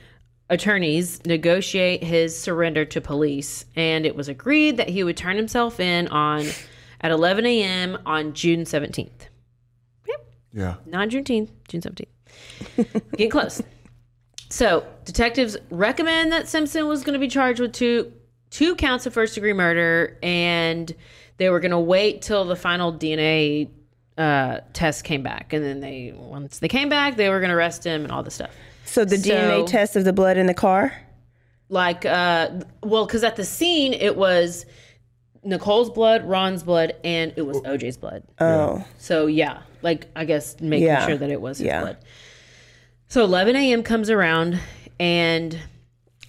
attorneys 0.50 1.24
negotiate 1.24 2.02
his 2.04 2.38
surrender 2.38 2.84
to 2.84 3.00
police, 3.00 3.64
and 3.74 4.04
it 4.04 4.14
was 4.14 4.28
agreed 4.28 4.76
that 4.76 4.90
he 4.90 5.02
would 5.02 5.16
turn 5.16 5.36
himself 5.36 5.80
in 5.80 6.08
on 6.08 6.44
at 7.02 7.10
11 7.10 7.46
a.m. 7.46 7.98
on 8.06 8.32
June 8.34 8.60
17th. 8.64 9.10
Yep. 10.06 10.26
yeah. 10.52 10.74
Not 10.86 11.08
Juneteenth, 11.08 11.48
June 11.68 11.80
17th. 11.80 13.02
Getting 13.12 13.30
close. 13.30 13.62
So, 14.48 14.86
detectives 15.04 15.56
recommend 15.70 16.32
that 16.32 16.48
Simpson 16.48 16.86
was 16.86 17.02
going 17.04 17.14
to 17.14 17.18
be 17.18 17.28
charged 17.28 17.60
with 17.60 17.72
two 17.72 18.12
two 18.50 18.74
counts 18.76 19.06
of 19.06 19.14
first 19.14 19.34
degree 19.34 19.54
murder, 19.54 20.18
and 20.22 20.94
they 21.38 21.48
were 21.48 21.58
going 21.60 21.70
to 21.70 21.78
wait 21.80 22.20
till 22.20 22.44
the 22.44 22.54
final 22.56 22.92
DNA 22.92 23.70
uh, 24.18 24.58
test 24.74 25.04
came 25.04 25.22
back, 25.22 25.54
and 25.54 25.64
then 25.64 25.80
they 25.80 26.12
once 26.14 26.58
they 26.58 26.68
came 26.68 26.90
back, 26.90 27.16
they 27.16 27.30
were 27.30 27.40
going 27.40 27.48
to 27.48 27.56
arrest 27.56 27.82
him 27.84 28.02
and 28.02 28.12
all 28.12 28.22
this 28.22 28.34
stuff. 28.34 28.50
So 28.84 29.04
the 29.06 29.16
So- 29.16 29.30
DNA 29.30 29.66
test 29.66 29.96
of 29.96 30.04
the 30.04 30.12
blood 30.12 30.36
in 30.36 30.46
the 30.46 30.54
car. 30.54 30.94
Like, 31.70 32.04
uh, 32.04 32.50
well, 32.82 33.06
because 33.06 33.24
at 33.24 33.36
the 33.36 33.44
scene 33.46 33.94
it 33.94 34.16
was 34.16 34.66
Nicole's 35.44 35.90
blood, 35.90 36.24
Ron's 36.24 36.62
blood, 36.62 36.94
and 37.04 37.32
it 37.36 37.42
was 37.42 37.58
OJ's 37.58 37.96
blood. 37.96 38.22
Oh, 38.40 38.84
So 38.98 39.26
yeah, 39.26 39.58
like 39.82 40.06
I 40.14 40.24
guess 40.24 40.60
making 40.60 40.86
Yeah. 40.86 41.06
sure 41.06 41.16
that 41.16 41.30
it 41.30 41.40
was 41.40 41.58
his 41.58 41.66
Yeah. 41.66 41.80
blood. 41.82 41.96
So 43.08 43.24
11 43.24 43.56
a.m. 43.56 43.82
comes 43.82 44.08
around, 44.08 44.58
and 45.00 45.58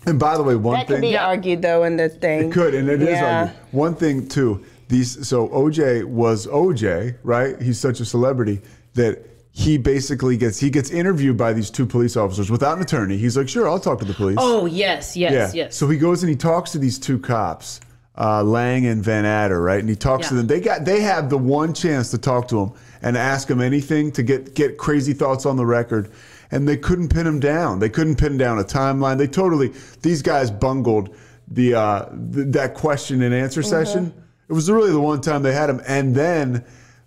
And 0.06 0.20
by 0.20 0.36
the 0.36 0.44
way, 0.44 0.56
one 0.56 0.78
thing 0.80 0.88
that 0.88 0.94
could 0.96 1.02
be 1.02 1.18
argued 1.18 1.62
though 1.62 1.84
in 1.84 1.96
the 1.98 2.10
thing. 2.10 2.50
it 2.50 2.52
could, 2.52 2.74
and 2.74 2.90
it 2.90 3.02
is 3.02 3.20
Yeah. 3.20 3.40
argued. 3.42 3.56
One 3.72 3.96
thing 3.96 4.28
too, 4.28 4.64
these 4.90 5.26
so 5.28 5.48
OJ 5.50 6.04
was 6.04 6.46
OJ, 6.48 7.16
right? 7.24 7.62
He's 7.62 7.80
such 7.80 8.00
a 8.00 8.06
celebrity 8.06 8.62
that 8.96 9.20
he 9.52 9.78
basically 9.78 10.36
gets 10.36 10.60
he 10.60 10.70
gets 10.72 10.90
interviewed 10.90 11.38
by 11.38 11.54
these 11.54 11.70
two 11.70 11.86
police 11.86 12.18
officers 12.18 12.50
without 12.50 12.78
an 12.78 12.84
attorney. 12.84 13.18
He's 13.18 13.38
like, 13.38 13.48
"Sure, 13.48 13.70
I'll 13.70 13.80
talk 13.80 14.00
to 14.00 14.06
the 14.06 14.14
police." 14.16 14.38
oh 14.42 14.66
yes, 14.66 15.16
yes, 15.16 15.54
yes. 15.54 15.76
So 15.76 15.88
he 15.88 15.98
goes 15.98 16.24
and 16.24 16.30
he 16.32 16.36
talks 16.36 16.72
to 16.72 16.80
these 16.80 16.98
two 17.00 17.20
cops, 17.20 17.80
uh, 18.18 18.44
Lange 18.44 18.86
and 18.86 19.04
Vannatter, 19.04 19.64
right? 19.64 19.80
And 19.80 19.90
he 19.90 19.96
talks 19.96 20.28
to 20.30 20.36
them. 20.36 20.48
They 20.48 20.60
got 20.60 20.86
they 20.86 21.02
have 21.02 21.30
the 21.30 21.38
one 21.38 21.74
chance 21.74 22.12
to 22.12 22.18
talk 22.18 22.48
to 22.50 22.60
him 22.60 22.72
and 23.02 23.18
ask 23.18 23.50
him 23.50 23.60
anything 23.62 24.12
to 24.14 24.24
get 24.24 24.54
get 24.56 24.78
crazy 24.78 25.14
thoughts 25.14 25.46
on 25.46 25.56
the 25.58 25.66
record. 25.66 26.12
and 26.52 26.68
they 26.68 26.78
couldn't 26.78 27.10
pin 27.10 27.26
him 27.26 27.40
down. 27.40 27.80
They 27.80 27.90
couldn't 27.90 28.18
pin 28.18 28.38
down 28.38 28.60
a 28.60 28.64
timeline. 28.64 29.18
They 29.18 29.26
totally 29.28 29.74
these 30.04 30.22
guys 30.22 30.52
bungled 30.52 31.16
the 31.48 31.74
uh, 31.74 32.06
th- 32.34 32.48
that 32.52 32.76
question 32.76 33.24
and 33.24 33.34
answer 33.34 33.64
session. 33.64 34.14
It 34.50 34.54
was 34.54 34.70
really 34.70 34.92
the 34.92 35.00
one 35.02 35.20
time 35.22 35.42
they 35.42 35.54
had 35.54 35.70
him, 35.70 35.82
and 35.88 36.14
then 36.14 36.64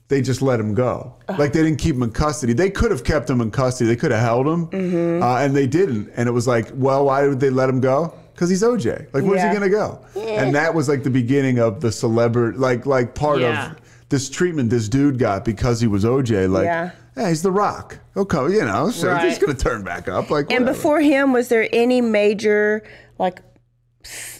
they 0.09 0.21
just 0.23 0.43
let 0.43 0.59
him 0.59 0.75
go. 0.75 1.15
Like 1.29 1.53
they 1.53 1.63
didn't 1.63 1.79
keep 1.79 1.95
him 1.95 2.03
in 2.03 2.11
custody. 2.11 2.53
They 2.55 2.71
could 2.71 2.91
have 2.91 3.05
kept 3.05 3.31
him 3.31 3.41
in 3.41 3.51
custody. 3.53 3.87
They 3.89 3.97
could 3.97 4.11
have 4.11 4.21
held 4.23 4.47
him, 4.49 5.23
uh, 5.23 5.37
and 5.39 5.55
they 5.55 5.67
didn't. 5.69 6.11
And 6.17 6.29
it 6.29 6.33
was 6.33 6.49
like, 6.49 6.69
well, 6.75 7.05
why 7.05 7.29
would 7.29 7.39
they 7.39 7.51
let 7.51 7.69
him 7.69 7.81
go? 7.81 8.13
Because 8.37 8.51
he's 8.51 8.63
OJ. 8.63 9.07
Like, 9.15 9.25
where's 9.25 9.39
Yeah. 9.39 9.49
he 9.49 9.55
gonna 9.55 9.71
go? 9.71 9.99
And 10.15 10.55
that 10.55 10.75
was 10.75 10.91
like 10.91 11.03
the 11.03 11.11
beginning 11.11 11.59
of 11.59 11.81
the 11.81 11.91
celebrity, 11.91 12.59
like 12.59 12.85
like 12.85 13.15
part 13.15 13.41
Yeah. 13.41 13.71
of 13.73 13.77
this 14.11 14.29
treatment 14.29 14.69
this 14.69 14.89
dude 14.91 15.19
got 15.19 15.43
because 15.45 15.81
he 15.81 15.87
was 15.87 16.05
OJ. 16.05 16.47
Like, 16.47 16.67
Yeah. 16.67 16.91
yeah, 17.17 17.29
he's 17.31 17.41
the 17.43 17.51
Rock. 17.51 17.99
Okay, 18.15 18.53
you 18.55 18.65
know, 18.65 18.91
so 18.91 19.15
he's 19.17 19.33
Right. 19.33 19.41
gonna 19.41 19.55
turn 19.55 19.83
back 19.83 20.07
up. 20.07 20.31
Like, 20.31 20.53
And 20.53 20.67
before 20.67 21.01
him, 21.01 21.33
was 21.33 21.49
there 21.49 21.67
any 21.73 22.01
major 22.03 22.83
like 23.19 23.41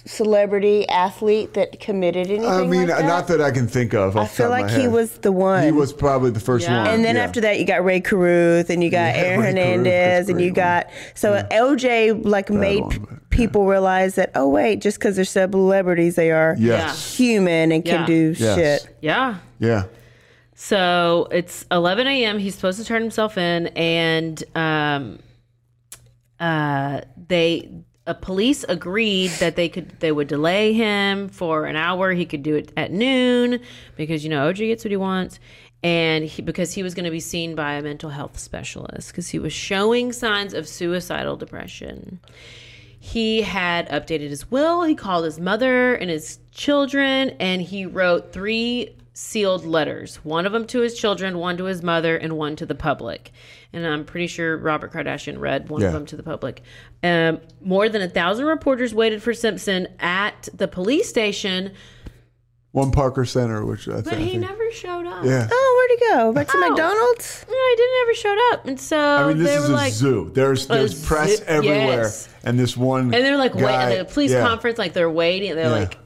celebrity 0.05 0.89
athlete 0.89 1.55
that 1.55 1.81
committed 1.81 2.29
anything? 2.29 2.47
I 2.49 2.65
mean, 2.67 2.87
like 2.87 2.99
that? 2.99 3.05
not 3.05 3.27
that 3.29 3.41
I 3.41 3.51
can 3.51 3.67
think 3.67 3.95
of. 3.95 4.17
I 4.17 4.27
feel 4.27 4.51
like 4.51 4.71
he 4.71 4.87
was 4.89 5.11
the 5.19 5.33
one. 5.33 5.65
He 5.65 5.73
was 5.73 5.93
probably 5.93 6.31
the 6.31 6.41
first 6.41 6.67
Yeah. 6.69 6.79
one. 6.85 6.87
And 6.89 7.05
then 7.05 7.17
yeah. 7.17 7.25
after 7.25 7.41
that, 7.41 7.59
you 7.59 7.65
got 7.67 7.85
Rae 7.85 8.01
Carruth, 8.01 8.71
and 8.71 8.83
you 8.85 8.91
got 8.91 9.15
Yeah, 9.17 9.23
Aaron 9.25 9.41
Ray 9.41 9.47
Hernandez, 9.47 10.29
and 10.29 10.41
you 10.41 10.51
great 10.53 10.63
got 10.63 10.87
so 11.15 11.43
OJ 11.51 12.13
like 12.25 12.51
made 12.51 12.83
one, 12.83 13.21
p- 13.37 13.39
but, 13.39 13.43
yeah. 13.43 13.47
people 13.47 13.67
realize 13.67 14.15
that 14.17 14.31
oh 14.35 14.49
wait, 14.49 14.81
just 14.81 14.99
because 14.99 15.17
they're 15.17 15.25
celebrities, 15.25 16.17
they 16.17 16.31
are 16.31 16.57
yes, 16.59 17.17
human 17.17 17.73
and 17.73 17.85
can 17.85 18.07
do 18.07 18.35
Yes. 18.37 18.57
shit. 18.57 18.97
Yeah. 19.01 19.39
yeah, 19.59 19.85
So 20.55 21.29
it's 21.31 21.65
11 21.71 22.07
a.m. 22.07 22.39
He's 22.39 22.55
supposed 22.55 22.79
to 22.79 22.85
turn 22.85 23.03
himself 23.03 23.37
in, 23.39 23.69
and 23.69 24.43
um, 24.55 25.19
uh, 26.41 27.01
they 27.29 27.71
uh, 28.07 28.15
police 28.15 28.65
agreed 28.69 29.31
that 29.41 29.57
they 29.57 29.69
could 29.69 29.99
they 30.01 30.13
would 30.13 30.29
delay 30.29 30.73
him 30.73 31.29
for 31.29 31.65
an 31.67 31.77
hour. 31.77 32.13
He 32.13 32.25
could 32.27 32.43
do 32.43 32.55
it 32.55 32.73
at 32.77 32.93
noon 32.93 33.61
because 33.97 34.23
you 34.25 34.31
know 34.31 34.51
OJ 34.53 34.59
gets 34.69 34.85
what 34.85 34.91
he 34.91 34.97
wants, 34.97 35.41
and 35.83 36.25
he, 36.25 36.43
because 36.43 36.73
he 36.73 36.83
was 36.83 36.95
going 36.95 37.05
to 37.05 37.11
be 37.11 37.21
seen 37.21 37.55
by 37.55 37.73
a 37.75 37.83
mental 37.83 38.11
health 38.11 38.39
specialist 38.39 39.09
because 39.11 39.29
he 39.29 39.39
was 39.39 39.53
showing 39.53 40.13
signs 40.13 40.55
of 40.55 40.69
suicidal 40.69 41.37
depression. 41.37 42.21
He 43.07 43.43
had 43.43 43.89
updated 43.89 44.31
his 44.31 44.51
will. 44.51 44.83
He 44.83 44.97
called 44.97 45.25
his 45.25 45.39
mother 45.39 45.95
and 45.95 46.11
his 46.11 46.41
children, 46.51 47.31
and 47.39 47.63
he 47.63 47.87
wrote 47.87 48.33
three 48.33 48.97
sealed 49.13 49.65
letters 49.65 50.17
one 50.25 50.45
of 50.45 50.51
them 50.53 50.67
to 50.67 50.81
his 50.81 50.99
children, 50.99 51.39
one 51.39 51.57
to 51.57 51.65
his 51.67 51.85
mother, 51.85 52.17
and 52.17 52.37
one 52.37 52.57
to 52.57 52.67
the 52.67 52.75
public. 52.75 53.31
And 53.73 53.87
I'm 53.87 54.05
pretty 54.05 54.27
sure 54.27 54.57
Robert 54.57 54.93
Kardashian 54.93 55.39
read 55.39 55.69
one 55.71 55.83
Yeah. 55.83 55.87
of 55.87 55.93
them 55.93 56.05
to 56.07 56.17
the 56.17 56.25
public. 56.25 56.63
Um, 57.05 57.39
more 57.61 57.89
than 57.89 58.03
a 58.03 58.09
thousand 58.09 58.47
reporters 58.47 58.93
waited 58.93 59.23
for 59.23 59.33
Simpson 59.33 59.87
at 60.01 60.49
the 60.53 60.67
police 60.67 61.09
station, 61.09 61.71
one 62.77 62.91
Parker 62.91 63.25
Center, 63.25 63.65
which 63.65 63.89
I, 63.89 63.95
think. 63.95 64.05
but 64.05 64.19
he 64.19 64.31
think. 64.33 64.43
never 64.43 64.71
showed 64.71 65.07
up. 65.07 65.25
Yeah, 65.25 65.49
Oh, 65.51 65.87
where'd 65.89 65.99
he 65.99 66.07
go? 66.15 66.33
Back 66.35 66.47
to 66.49 66.59
Oh. 66.59 66.69
McDonald's? 66.69 67.47
No, 67.49 67.55
he 67.71 67.77
didn't 67.77 68.03
ever 68.03 68.15
showed 68.15 68.39
up. 68.53 68.67
And 68.67 68.79
so 68.79 68.99
I 68.99 69.29
mean, 69.29 69.39
this 69.39 69.49
they 69.49 69.57
is 69.57 69.69
were 69.69 69.75
a 69.75 69.77
like, 69.77 69.93
zoo. 69.95 70.31
There's 70.35 70.67
there's 70.67 70.93
zoo- 70.95 71.07
press 71.07 71.41
everywhere, 71.47 72.03
yes. 72.03 72.29
and 72.45 72.59
this 72.59 72.77
one 72.77 73.15
and 73.15 73.25
they're 73.25 73.39
like, 73.39 73.55
wait, 73.55 73.65
at 73.65 73.99
the 74.07 74.13
police 74.13 74.31
yeah. 74.33 74.47
conference, 74.47 74.77
like 74.79 74.93
they're 74.93 75.09
waiting. 75.11 75.55
They're 75.55 75.65
Yeah. 75.71 75.71
like, 75.73 75.97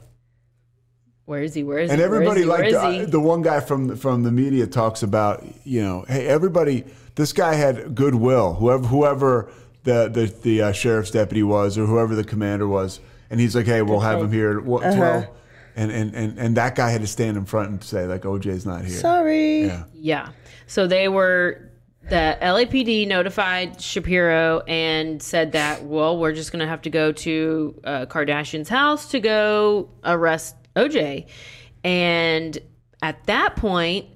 where 1.25 1.43
is 1.43 1.53
he? 1.53 1.63
Where 1.63 1.79
is 1.79 1.89
he? 1.89 1.93
And 1.93 2.01
everybody 2.01 2.45
like 2.45 2.69
the, 2.69 2.77
Where 2.77 2.91
is 2.93 3.05
he? 3.05 3.11
the 3.11 3.19
one 3.19 3.41
guy 3.41 3.59
from 3.59 3.87
the- 3.87 3.95
from 3.97 4.23
the 4.23 4.31
media 4.31 4.65
talks 4.65 5.03
about, 5.03 5.45
you 5.65 5.81
know, 5.81 6.05
hey, 6.07 6.25
everybody, 6.27 6.85
this 7.15 7.33
guy 7.33 7.55
had 7.55 7.95
goodwill. 7.95 8.53
Whoever 8.53 8.87
whoever 8.87 9.49
the 9.83 10.07
the, 10.09 10.33
the 10.41 10.61
uh, 10.61 10.71
sheriff's 10.71 11.11
deputy 11.11 11.43
was, 11.43 11.77
or 11.77 11.85
whoever 11.85 12.15
the 12.15 12.23
commander 12.23 12.67
was, 12.67 13.01
and 13.29 13.39
he's 13.41 13.55
like, 13.57 13.65
hey, 13.65 13.81
we'll 13.81 13.99
have 13.99 14.21
him 14.21 14.31
here 14.31 14.59
at 14.59 14.63
what, 14.65 14.83
Uh-huh. 14.85 14.95
12. 14.95 15.27
And, 15.75 15.91
and, 15.91 16.13
and, 16.13 16.37
and 16.37 16.57
that 16.57 16.75
guy 16.75 16.89
had 16.89 17.01
to 17.01 17.07
stand 17.07 17.37
in 17.37 17.45
front 17.45 17.69
and 17.69 17.83
say 17.83 18.05
like 18.05 18.23
OJ's 18.23 18.65
not 18.65 18.83
here. 18.85 18.97
Sorry. 18.97 19.65
Yeah. 19.65 19.83
Yeah. 19.93 20.29
So 20.67 20.87
they 20.87 21.07
were 21.07 21.71
the 22.09 22.37
LAPD 22.41 23.07
notified 23.07 23.81
Shapiro 23.81 24.61
and 24.67 25.21
said 25.21 25.51
that 25.51 25.83
well, 25.83 26.17
we're 26.17 26.33
just 26.33 26.51
gonna 26.51 26.67
have 26.67 26.81
to 26.83 26.89
go 26.89 27.11
to 27.11 27.79
uh, 27.83 28.05
Kardashian's 28.07 28.69
house 28.69 29.09
to 29.11 29.19
go 29.19 29.89
arrest 30.03 30.55
OJ, 30.75 31.27
and 31.83 32.57
at 33.03 33.23
that 33.25 33.55
point, 33.55 34.07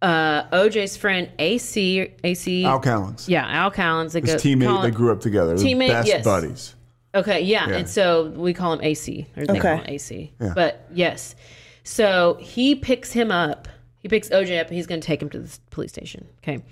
uh, 0.00 0.44
OJ's 0.44 0.96
friend 0.96 1.30
AC 1.38 2.12
AC 2.22 2.64
Al 2.64 2.80
Cowlings. 2.80 3.28
yeah 3.28 3.46
Al 3.48 3.70
Cowlings 3.70 4.12
they 4.12 4.20
His 4.20 4.34
go, 4.34 4.36
teammate, 4.36 4.66
call 4.66 4.82
they 4.82 4.90
grew 4.90 5.12
up 5.12 5.20
together. 5.20 5.56
They're 5.56 5.66
Teammate, 5.66 5.88
best 5.88 6.08
yes. 6.08 6.24
buddies. 6.24 6.74
Okay, 7.16 7.40
yeah. 7.42 7.68
Yeah. 7.68 7.76
And 7.76 7.88
so 7.88 8.28
we 8.30 8.52
call 8.54 8.72
him 8.74 8.80
AC, 8.82 9.26
or 9.36 9.46
they 9.46 9.52
Okay. 9.54 9.60
call 9.60 9.76
him 9.78 9.84
AC. 9.88 10.32
Yeah. 10.40 10.52
But 10.54 10.86
yes. 10.92 11.34
So 11.82 12.36
he 12.40 12.74
picks 12.74 13.12
him 13.12 13.30
up. 13.30 13.68
He 14.00 14.08
picks 14.08 14.28
OJ 14.28 14.60
up 14.60 14.68
and 14.68 14.76
he's 14.76 14.86
going 14.86 15.00
to 15.00 15.06
take 15.06 15.20
him 15.22 15.30
to 15.30 15.38
the 15.40 15.58
police 15.70 15.90
station. 15.92 16.26
Okay. 16.42 16.62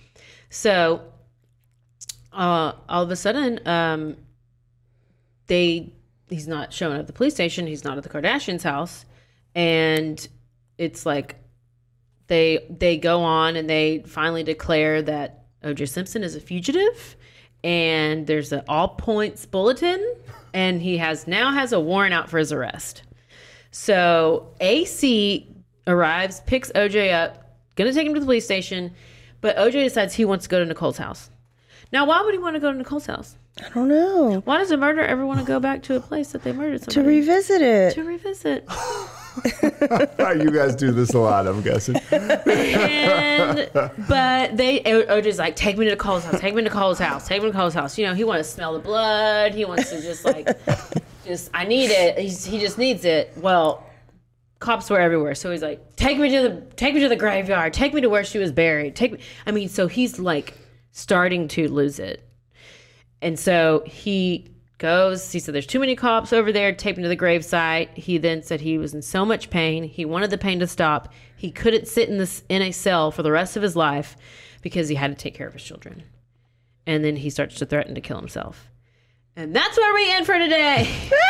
So 0.50 1.02
uh, 2.32 2.72
all 2.88 3.02
of 3.02 3.10
a 3.10 3.16
sudden, 3.16 3.60
um, 3.66 4.16
they 5.46 5.92
he's 6.28 6.48
not 6.48 6.72
showing 6.72 6.94
up 6.94 7.00
at 7.00 7.06
the 7.06 7.12
police 7.12 7.34
station. 7.34 7.66
He's 7.66 7.84
not 7.84 7.96
at 7.96 8.02
the 8.02 8.08
Kardashians' 8.08 8.62
house, 8.62 9.04
and 9.54 10.26
it's 10.78 11.04
like 11.06 11.36
they 12.26 12.66
they 12.70 12.96
go 12.96 13.20
on 13.22 13.56
and 13.56 13.68
they 13.68 14.02
finally 14.06 14.42
declare 14.42 15.02
that 15.02 15.44
OJ 15.62 15.88
Simpson 15.88 16.22
is 16.22 16.34
a 16.34 16.40
fugitive, 16.40 17.16
and 17.64 18.26
there's 18.26 18.52
an 18.52 18.62
all 18.68 18.88
points 18.88 19.46
bulletin, 19.46 20.00
and 20.52 20.80
he 20.80 20.98
has 20.98 21.26
now 21.26 21.50
has 21.50 21.72
a 21.72 21.80
warrant 21.80 22.14
out 22.14 22.28
for 22.30 22.38
his 22.38 22.52
arrest. 22.52 23.02
So 23.72 24.48
AC 24.60 25.48
arrives, 25.86 26.40
picks 26.46 26.70
OJ 26.72 27.12
up, 27.12 27.56
gonna 27.74 27.92
take 27.92 28.06
him 28.06 28.14
to 28.14 28.20
the 28.20 28.26
police 28.26 28.44
station, 28.44 28.92
but 29.40 29.56
OJ 29.56 29.72
decides 29.72 30.14
he 30.14 30.24
wants 30.24 30.44
to 30.44 30.50
go 30.50 30.60
to 30.60 30.66
Nicole's 30.66 30.98
house. 30.98 31.30
Now, 31.90 32.06
why 32.06 32.22
would 32.22 32.34
he 32.34 32.38
want 32.38 32.54
to 32.54 32.60
go 32.60 32.70
to 32.70 32.78
Nicole's 32.78 33.06
house? 33.06 33.36
I 33.64 33.68
don't 33.70 33.88
know. 33.88 34.42
Why 34.44 34.58
does 34.58 34.70
a 34.70 34.76
murderer 34.76 35.04
ever 35.04 35.24
want 35.24 35.40
to 35.40 35.46
go 35.46 35.60
back 35.60 35.82
to 35.84 35.96
a 35.96 36.00
place 36.00 36.32
that 36.32 36.42
they 36.42 36.52
murdered 36.52 36.80
somebody? 36.82 37.02
To 37.02 37.08
revisit 37.08 37.62
it. 37.62 37.94
to 37.94 38.04
revisit. 38.04 38.68
you 39.44 40.50
guys 40.50 40.74
do 40.76 40.92
this 40.92 41.12
a 41.14 41.18
lot, 41.18 41.46
I'm 41.46 41.62
guessing. 41.62 41.96
and 42.10 43.70
but 44.08 44.56
they 44.56 44.80
OJ's 44.80 45.38
like, 45.38 45.56
take 45.56 45.76
me 45.76 45.86
to 45.86 45.92
Nicole's 45.92 46.24
house, 46.24 46.40
take 46.40 46.54
me 46.54 46.62
to 46.62 46.68
Nicole's 46.68 46.98
house, 46.98 47.26
take 47.26 47.42
me 47.42 47.48
to 47.48 47.52
Nicole's 47.52 47.74
house. 47.74 47.98
You 47.98 48.06
know, 48.06 48.14
he 48.14 48.24
wants 48.24 48.48
to 48.48 48.54
smell 48.54 48.72
the 48.72 48.78
blood. 48.78 49.54
He 49.54 49.64
wants 49.64 49.90
to 49.90 50.00
just 50.00 50.24
like, 50.24 50.48
just 51.24 51.50
I 51.52 51.64
need 51.64 51.90
it. 51.90 52.18
He's, 52.18 52.44
he 52.44 52.58
just 52.58 52.78
needs 52.78 53.04
it. 53.04 53.32
Well, 53.36 53.84
cops 54.60 54.88
were 54.88 55.00
everywhere, 55.00 55.34
so 55.34 55.50
he's 55.50 55.62
like, 55.62 55.96
take 55.96 56.18
me 56.18 56.30
to 56.30 56.42
the 56.42 56.60
take 56.76 56.94
me 56.94 57.00
to 57.00 57.08
the 57.08 57.16
graveyard, 57.16 57.72
take 57.72 57.92
me 57.92 58.00
to 58.00 58.08
where 58.08 58.24
she 58.24 58.38
was 58.38 58.52
buried. 58.52 58.96
Take 58.96 59.12
me. 59.12 59.18
I 59.46 59.50
mean, 59.52 59.68
so 59.68 59.86
he's 59.86 60.18
like 60.18 60.54
starting 60.92 61.48
to 61.48 61.68
lose 61.68 61.98
it, 61.98 62.26
and 63.20 63.38
so 63.38 63.82
he 63.86 64.53
goes. 64.84 65.32
He 65.32 65.38
said, 65.38 65.54
"There's 65.54 65.66
too 65.66 65.80
many 65.80 65.96
cops 65.96 66.30
over 66.30 66.52
there. 66.52 66.70
Take 66.70 66.98
me 66.98 67.02
to 67.04 67.08
the 67.08 67.16
gravesite." 67.16 67.88
He 67.96 68.18
then 68.18 68.42
said 68.42 68.60
he 68.60 68.76
was 68.76 68.92
in 68.92 69.00
so 69.00 69.24
much 69.24 69.48
pain. 69.48 69.82
He 69.84 70.04
wanted 70.04 70.28
the 70.28 70.36
pain 70.36 70.60
to 70.60 70.66
stop. 70.66 71.10
He 71.34 71.50
couldn't 71.50 71.88
sit 71.88 72.10
in 72.10 72.18
this 72.18 72.44
in 72.50 72.60
a 72.60 72.70
cell 72.70 73.10
for 73.10 73.22
the 73.22 73.32
rest 73.32 73.56
of 73.56 73.62
his 73.62 73.74
life 73.74 74.14
because 74.60 74.90
he 74.90 74.94
had 74.94 75.10
to 75.10 75.16
take 75.16 75.34
care 75.34 75.46
of 75.46 75.54
his 75.54 75.62
children. 75.62 76.02
And 76.86 77.02
then 77.02 77.16
he 77.16 77.30
starts 77.30 77.54
to 77.56 77.66
threaten 77.66 77.94
to 77.94 78.02
kill 78.02 78.18
himself. 78.18 78.70
And 79.36 79.56
that's 79.56 79.78
where 79.78 79.94
we 79.94 80.12
end 80.12 80.26
for 80.26 80.38
today. 80.38 80.86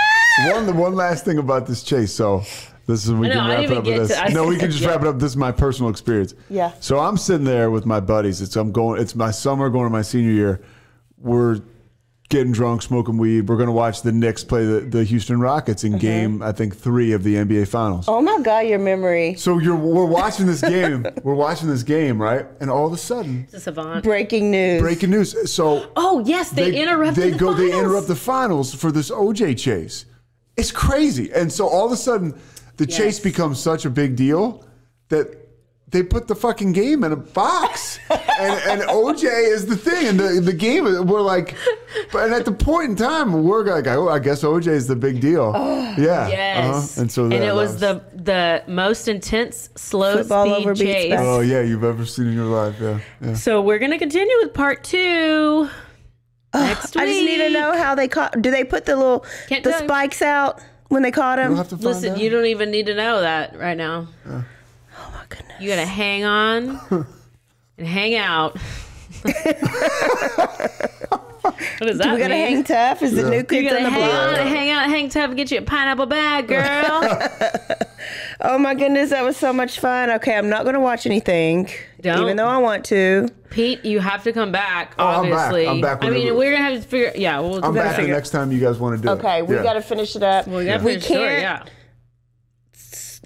one, 0.48 0.66
the 0.66 0.72
one 0.72 0.97
last 0.97 1.24
thing 1.24 1.39
about 1.39 1.68
this 1.68 1.85
chase. 1.85 2.12
So 2.12 2.43
this 2.86 3.06
is 3.06 3.12
we 3.12 3.31
I 3.31 3.35
know, 3.35 3.40
can 3.40 3.48
wrap 3.51 3.70
it 3.70 3.76
up 3.76 3.85
with 3.85 4.09
this. 4.09 4.18
to- 4.18 4.32
no, 4.32 4.48
we 4.48 4.56
can 4.56 4.72
just 4.72 4.82
yeah. 4.82 4.89
wrap 4.89 5.02
it 5.02 5.06
up. 5.06 5.20
This 5.20 5.31
is 5.31 5.36
my 5.36 5.52
personal 5.52 5.90
experience. 5.90 6.35
Yeah. 6.51 6.72
So 6.81 6.98
I'm 6.98 7.16
sitting 7.16 7.47
there 7.47 7.70
with 7.70 7.86
my 7.86 8.01
buddies. 8.01 8.43
It's 8.43 8.56
I'm 8.56 8.72
going. 8.72 9.01
It's 9.01 9.14
my 9.14 9.31
summer, 9.31 9.70
going 9.70 9.86
to 9.86 9.90
my 9.90 10.02
senior 10.02 10.32
year. 10.32 10.60
We're 11.18 11.60
getting 12.28 12.52
drunk, 12.52 12.82
smoking 12.82 13.18
weed. 13.18 13.48
We're 13.48 13.56
going 13.56 13.68
to 13.68 13.72
watch 13.72 14.02
the 14.02 14.12
Knicks 14.12 14.42
play 14.44 14.64
the, 14.64 14.80
the 14.80 15.05
Houston 15.05 15.40
Rockets 15.40 15.84
in 15.84 15.92
mm-hmm. 15.92 15.98
game 15.98 16.42
I 16.42 16.52
think 16.52 16.76
three 16.76 17.12
of 17.12 17.22
the 17.22 17.34
NBA 17.34 17.68
Finals. 17.68 18.06
Oh 18.09 18.20
my 18.20 18.40
God, 18.40 18.60
your 18.60 18.78
memory. 18.78 19.34
So 19.34 19.59
you're 19.59 19.76
we're 19.76 20.05
watching 20.05 20.46
this 20.46 20.60
game. 20.60 21.06
we're 21.22 21.34
watching 21.34 21.68
this 21.68 21.82
game, 21.82 22.20
right? 22.20 22.46
And 22.60 22.70
all 22.70 22.86
of 22.86 22.92
a 22.92 22.98
sudden, 22.98 23.44
It's 23.44 23.55
a 23.55 23.60
savant. 23.60 24.05
Breaking 24.05 24.51
news. 24.51 24.80
breaking 24.80 25.10
news. 25.10 25.52
So 25.52 25.90
Oh 25.96 26.20
yes, 26.26 26.51
they, 26.51 26.74
interrupt. 26.80 27.16
They 27.16 27.30
the 27.30 27.38
go. 27.38 27.55
They 27.55 27.76
interrupt 27.76 28.09
the 28.09 28.16
finals 28.16 28.74
for 28.74 28.90
this 28.90 29.10
OJ 29.10 29.59
chase. 29.59 30.06
It's 30.56 30.70
crazy, 30.70 31.32
and 31.32 31.52
so 31.52 31.66
all 31.66 31.84
of 31.86 31.92
a 31.92 31.96
sudden, 31.96 32.38
the 32.76 32.86
chase 32.86 33.18
becomes 33.18 33.59
such 33.59 33.84
a 33.84 33.90
big 33.90 34.14
deal 34.14 34.64
that 35.09 35.44
they 35.95 36.03
put 36.03 36.27
the 36.27 36.35
fucking 36.35 36.73
game 36.73 37.05
in 37.05 37.12
a 37.12 37.16
box, 37.16 38.01
and, 38.11 38.21
and 38.69 38.83
OJ 38.83 39.25
is 39.25 39.66
the 39.66 39.77
thing, 39.77 40.09
and 40.09 40.21
the 40.21 40.41
the 40.41 40.53
game. 40.53 40.85
We're 41.07 41.23
like, 41.23 41.57
but 42.12 42.25
and 42.25 42.35
at 42.35 42.45
the 42.45 42.53
point 42.53 42.91
in 42.91 42.97
time, 42.97 43.45
we're 43.45 43.65
like, 43.65 43.87
oh, 43.87 44.09
I 44.09 44.19
guess 44.19 44.43
OJ 44.43 44.66
is 44.66 44.89
the 44.89 44.97
big 44.97 45.21
deal. 45.21 45.53
yeah. 45.97 46.29
Yes. 46.29 46.65
uh-huh. 46.66 47.03
And 47.03 47.12
so 47.12 47.25
and 47.25 47.35
it 47.35 47.55
was 47.55 47.79
that 47.81 48.11
the 48.11 48.25
the 48.25 48.65
most 48.66 49.07
intense 49.07 49.71
slow 49.77 50.19
Football 50.19 50.47
speed 50.47 50.61
over 50.61 50.75
chase. 50.75 51.15
Oh 51.16 51.41
yeah, 51.41 51.61
you've 51.61 51.85
ever 51.85 52.05
seen 52.05 52.27
in 52.27 52.35
your 52.35 52.47
life. 52.47 52.77
Yeah. 52.81 52.99
yeah. 53.21 53.35
So 53.35 53.62
we're 53.62 53.79
gonna 53.79 53.99
continue 53.99 54.37
with 54.43 54.53
part 54.53 54.83
two 54.83 55.69
next 56.53 56.95
week. 56.95 57.03
I 57.03 57.07
just 57.07 57.21
need 57.21 57.39
to 57.39 57.51
know 57.51 57.77
how 57.77 57.95
they 57.95 58.09
caught. 58.09 58.41
Do 58.43 58.51
they 58.51 58.65
put 58.65 58.85
the 58.85 58.97
little 58.97 59.25
Can't 59.49 59.62
the 59.62 59.79
spikes 59.79 60.23
out 60.23 60.61
when 60.89 61.03
they 61.03 61.12
caught 61.12 61.39
him? 61.39 61.51
We'll 61.51 61.59
have 61.59 61.69
to 61.69 61.77
find 61.77 61.85
Listen, 61.87 62.12
out. 62.15 62.19
you 62.19 62.31
don't 62.31 62.47
even 62.47 62.71
need 62.71 62.87
to 62.87 62.95
know 62.95 63.21
that 63.21 63.57
right 63.57 63.77
now. 63.77 64.09
oh 64.27 64.31
my 64.31 64.33
goodness. 64.33 64.45
You 65.60 65.68
gotta 65.68 65.86
hang 65.86 66.24
on 66.24 66.81
and 67.78 67.86
hang 67.86 68.14
out. 68.16 68.56
what 69.24 69.32
does 71.81 71.98
that 71.98 72.12
we 72.14 72.18
gotta 72.18 72.28
mean? 72.35 72.55
hang 72.56 72.64
tough. 72.64 73.02
Is 73.02 73.14
the 73.14 73.28
new 73.31 73.36
you 73.39 73.44
kids 73.44 73.72
on 73.72 73.82
gotta 73.82 73.85
the 73.85 73.90
hang 73.90 74.09
block? 74.10 74.39
on, 74.39 74.47
hang 74.47 74.70
out, 74.70 74.89
hang 74.89 75.09
tough, 75.09 75.28
and 75.28 75.36
get 75.36 75.51
you 75.51 75.59
a 75.59 75.62
pineapple 75.62 76.06
bag, 76.06 76.48
girl. 76.48 77.01
Oh 78.40 78.59
my 78.59 78.74
goodness, 78.74 79.10
that 79.10 79.22
was 79.24 79.36
so 79.36 79.52
much 79.52 79.78
fun. 79.81 80.10
Okay, 80.10 80.36
I'm 80.36 80.48
not 80.48 80.64
gonna 80.64 80.81
watch 80.81 81.06
anything, 81.06 81.68
Don't. 82.01 82.22
even 82.22 82.36
though 82.36 82.47
I 82.47 82.59
want 82.59 82.85
to. 82.86 83.28
Pete, 83.51 83.85
you 83.85 84.01
have 84.01 84.24
to 84.24 84.32
come 84.32 84.51
back. 84.52 84.94
Oh, 84.98 85.06
I'm 85.06 85.31
back. 85.31 85.47
Obviously, 85.47 85.68
I'm 85.68 85.81
back 85.81 86.02
I 86.02 86.10
mean, 86.10 86.20
whenever- 86.20 86.39
we're 86.39 86.52
gonna 86.52 86.64
have 86.70 86.82
to 86.82 86.89
figure. 86.89 87.12
Yeah, 87.14 87.39
we'll. 87.40 87.64
I'm 87.64 87.72
back 87.74 87.97
the 87.97 88.06
next 88.09 88.31
time 88.31 88.51
you 88.52 88.59
guys 88.60 88.78
want 88.78 88.97
to 88.97 89.02
do 89.02 89.09
it. 89.09 89.12
Okay, 89.18 89.43
we 89.43 89.55
Yeah. 89.55 89.62
gotta 89.62 89.82
finish 89.82 90.16
it 90.16 90.22
up. 90.22 90.47
We 90.48 90.64
gotta 90.64 90.82
we 90.85 90.90
finish 90.93 91.06
the 91.09 91.14
story, 91.14 91.28
can't 91.40 91.66
Yeah. 91.66 91.72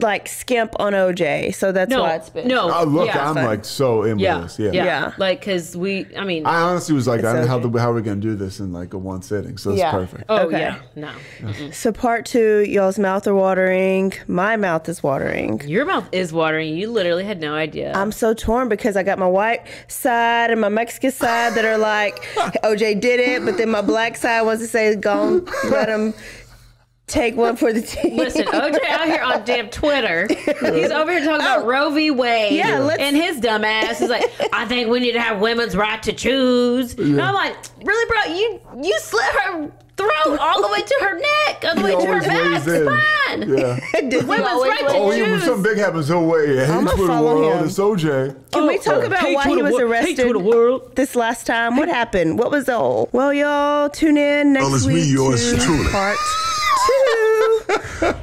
Like 0.01 0.29
skimp 0.29 0.75
on 0.79 0.93
OJ, 0.93 1.55
so 1.55 1.73
that's 1.73 1.91
No, 1.91 2.03
why 2.03 2.15
it's 2.17 2.31
been. 2.31 2.49
no. 2.49 2.71
Oh 2.73 2.85
look, 2.85 3.07
yeah, 3.07 3.29
I'm 3.29 3.35
fun. 3.35 3.45
like 3.45 3.65
so 3.65 4.03
in 4.05 4.19
Yeah, 4.19 4.41
this. 4.41 4.59
Yeah. 4.59 4.71
yeah, 4.73 4.85
Yeah. 4.85 5.13
Like, 5.19 5.45
cause 5.45 5.77
we. 5.77 6.07
I 6.17 6.25
mean. 6.25 6.47
I 6.47 6.61
honestly 6.63 6.95
was 6.95 7.07
like, 7.07 7.21
I 7.21 7.33
don't 7.33 7.43
know 7.43 7.47
how, 7.49 7.57
okay. 7.59 7.69
the, 7.69 7.81
how 7.81 7.91
are 7.91 7.95
we 7.95 8.03
gonna 8.03 8.17
do 8.21 8.35
this 8.35 8.61
in 8.61 8.73
like 8.73 8.95
a 8.95 8.99
one 8.99 9.23
sitting? 9.23 9.57
So 9.59 9.71
it's 9.71 9.79
Yeah. 9.81 9.91
perfect. 9.91 10.25
oh 10.29 10.47
okay. 10.47 10.59
yeah. 10.61 10.81
No. 10.95 11.11
So 11.73 11.93
part 11.93 12.27
two, 12.27 12.61
y'all's 12.69 12.99
mouth 12.99 13.27
are 13.27 13.35
watering. 13.35 14.13
My 14.27 14.57
mouth 14.57 14.89
is 14.89 15.03
watering. 15.03 15.61
Your 15.67 15.85
mouth 15.85 16.09
is 16.13 16.33
watering. 16.33 16.77
You 16.77 16.91
literally 16.91 17.25
had 17.25 17.41
no 17.41 17.55
idea. 17.55 17.93
I'm 17.95 18.13
so 18.13 18.35
torn 18.35 18.69
because 18.69 18.97
I 18.97 19.03
got 19.03 19.19
my 19.19 19.27
white 19.27 19.63
side 19.89 20.51
and 20.51 20.61
my 20.61 20.69
Mexican 20.69 21.11
side 21.11 21.55
that 21.55 21.65
are 21.65 21.79
like 21.79 22.17
OJ 22.65 23.01
did 23.01 23.21
it, 23.21 23.45
but 23.45 23.57
then 23.59 23.71
my 23.71 23.83
black 23.83 24.17
side 24.17 24.43
wants 24.43 24.63
to 24.63 24.69
say, 24.69 24.95
"Go 24.97 25.45
let 25.71 25.89
him 25.89 26.15
take 27.09 27.37
one 27.37 27.57
for 27.57 27.73
the 27.73 27.81
team." 27.83 28.17
Listen, 28.17 28.45
OJ 28.47 28.79
out 28.89 29.07
here 29.07 29.23
on 29.23 29.45
damn 29.45 29.69
Twitter. 29.71 30.29
He's 30.29 30.91
over 30.91 31.11
here 31.11 31.21
talking 31.25 31.37
about 31.45 31.67
Roe 31.67 31.91
v. 31.91 32.11
Wade. 32.11 32.53
Oh. 32.53 32.55
Yeah, 32.55 32.79
let's- 32.81 33.01
and 33.03 33.17
his 33.17 33.41
dumb 33.41 33.65
ass 33.65 34.01
is 34.01 34.09
like, 34.11 34.25
I 34.53 34.65
think 34.67 34.89
we 34.89 35.01
need 35.01 35.13
to 35.13 35.21
have 35.21 35.41
women's 35.41 35.77
right 35.77 36.03
to 36.05 36.13
choose. 36.13 36.95
And 36.95 37.21
I'm 37.21 37.35
like, 37.35 37.57
really, 37.83 38.07
bro? 38.09 38.35
You 38.35 38.61
you 38.85 38.99
slit 39.01 39.25
her 39.25 39.71
throat 39.97 40.39
all 40.39 40.63
the 40.63 40.69
way 40.69 40.81
to 40.81 40.99
her 41.01 41.19
neck, 41.19 41.65
all 41.65 41.75
the 41.75 41.83
way 41.83 41.91
to 41.91 42.07
her 42.07 42.21
back 42.21 42.65
weighs 42.67 42.85
spine. 42.85 43.59
Yeah. 43.59 43.81
Does 44.09 44.23
he 44.23 44.27
Women's 44.29 44.31
right 44.47 44.83
win? 44.85 44.93
to 44.93 44.97
Oh, 44.99 45.11
yeah, 45.11 45.23
when 45.33 45.41
something 45.41 45.63
big 45.65 45.79
happens, 45.79 46.07
he'll 46.07 46.25
wait. 46.25 46.51
Hey, 46.51 46.67
I'ma 46.67 46.93
Twitter 46.93 47.09
follow 47.09 47.41
world, 47.41 47.59
him. 47.61 47.65
it's 47.67 47.79
OJ. 47.79 48.37
Can 48.53 48.67
we 48.69 48.79
talk 48.79 49.03
about 49.03 49.19
Hey, 49.19 49.35
why 49.35 49.49
he 49.49 49.61
was 49.61 49.73
wor- 49.73 49.81
hey, 49.81 49.85
arrested 49.87 50.37
world. 50.37 50.95
this 50.95 51.17
last 51.17 51.47
time? 51.49 51.77
What 51.77 51.89
happened? 51.89 52.39
What 52.39 52.53
was 52.53 52.67
the 52.67 52.77
whole? 52.79 53.09
Well, 53.13 53.33
y'all 53.33 53.91
tune 53.91 54.17
in 54.17 54.53
next 54.53 54.67
Well, 54.67 54.75
it's 54.77 54.87
me, 54.87 54.95
week 54.95 55.09
yours 55.11 55.51
to 55.53 55.59
truly. 55.59 55.89
part 55.91 56.17
two. 56.17 56.48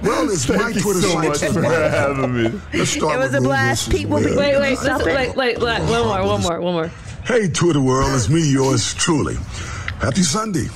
Well, 0.02 0.30
it's 0.32 0.48
my 0.50 0.56
Thank 0.58 0.76
you 0.76 0.82
Twitter 0.82 1.02
so 1.02 1.10
site. 1.10 1.28
much 1.30 1.40
for 1.54 1.62
having 1.64 2.34
me. 2.44 2.62
Let's 2.74 2.92
start 2.92 3.16
It 3.16 3.18
was 3.20 3.32
with 3.32 3.36
a 3.36 3.42
blast. 3.42 3.86
versus 3.88 4.00
Pete 4.02 4.10
will 4.10 4.24
be- 4.24 4.36
Wait, 4.36 4.60
wait, 4.60 4.78
Stop 4.78 5.02
it. 5.02 5.08
wait, 5.08 5.36
wait, 5.36 5.60
wait, 5.60 5.80
one 5.82 6.06
more, 6.08 6.26
one 6.26 6.42
more, 6.42 6.62
one 6.62 6.74
more. 6.74 6.88
Hey, 7.26 7.48
Twitter 7.50 7.82
world, 7.82 8.14
it's 8.14 8.30
me, 8.30 8.42
yours 8.42 8.94
truly. 8.94 9.36
Happy 10.00 10.24
Sunday. 10.24 10.68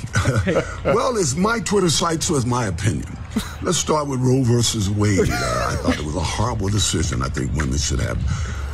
well, 0.86 1.18
it's 1.18 1.36
my 1.36 1.60
Twitter 1.60 1.90
site, 1.90 2.24
so 2.24 2.36
it's 2.36 2.46
my 2.46 2.68
opinion. 2.68 3.06
Let's 3.62 3.78
start 3.78 4.08
with 4.08 4.20
Roe 4.20 4.44
versus 4.44 4.90
Wade. 4.90 5.20
Uh, 5.30 5.68
I 5.70 5.76
thought 5.82 5.98
it 6.00 6.06
was 6.06 6.16
a 6.16 6.20
horrible 6.24 6.70
decision. 6.70 7.22
I 7.22 7.30
think 7.30 7.54
women 7.54 7.78
should 7.78 8.00
have 8.00 8.18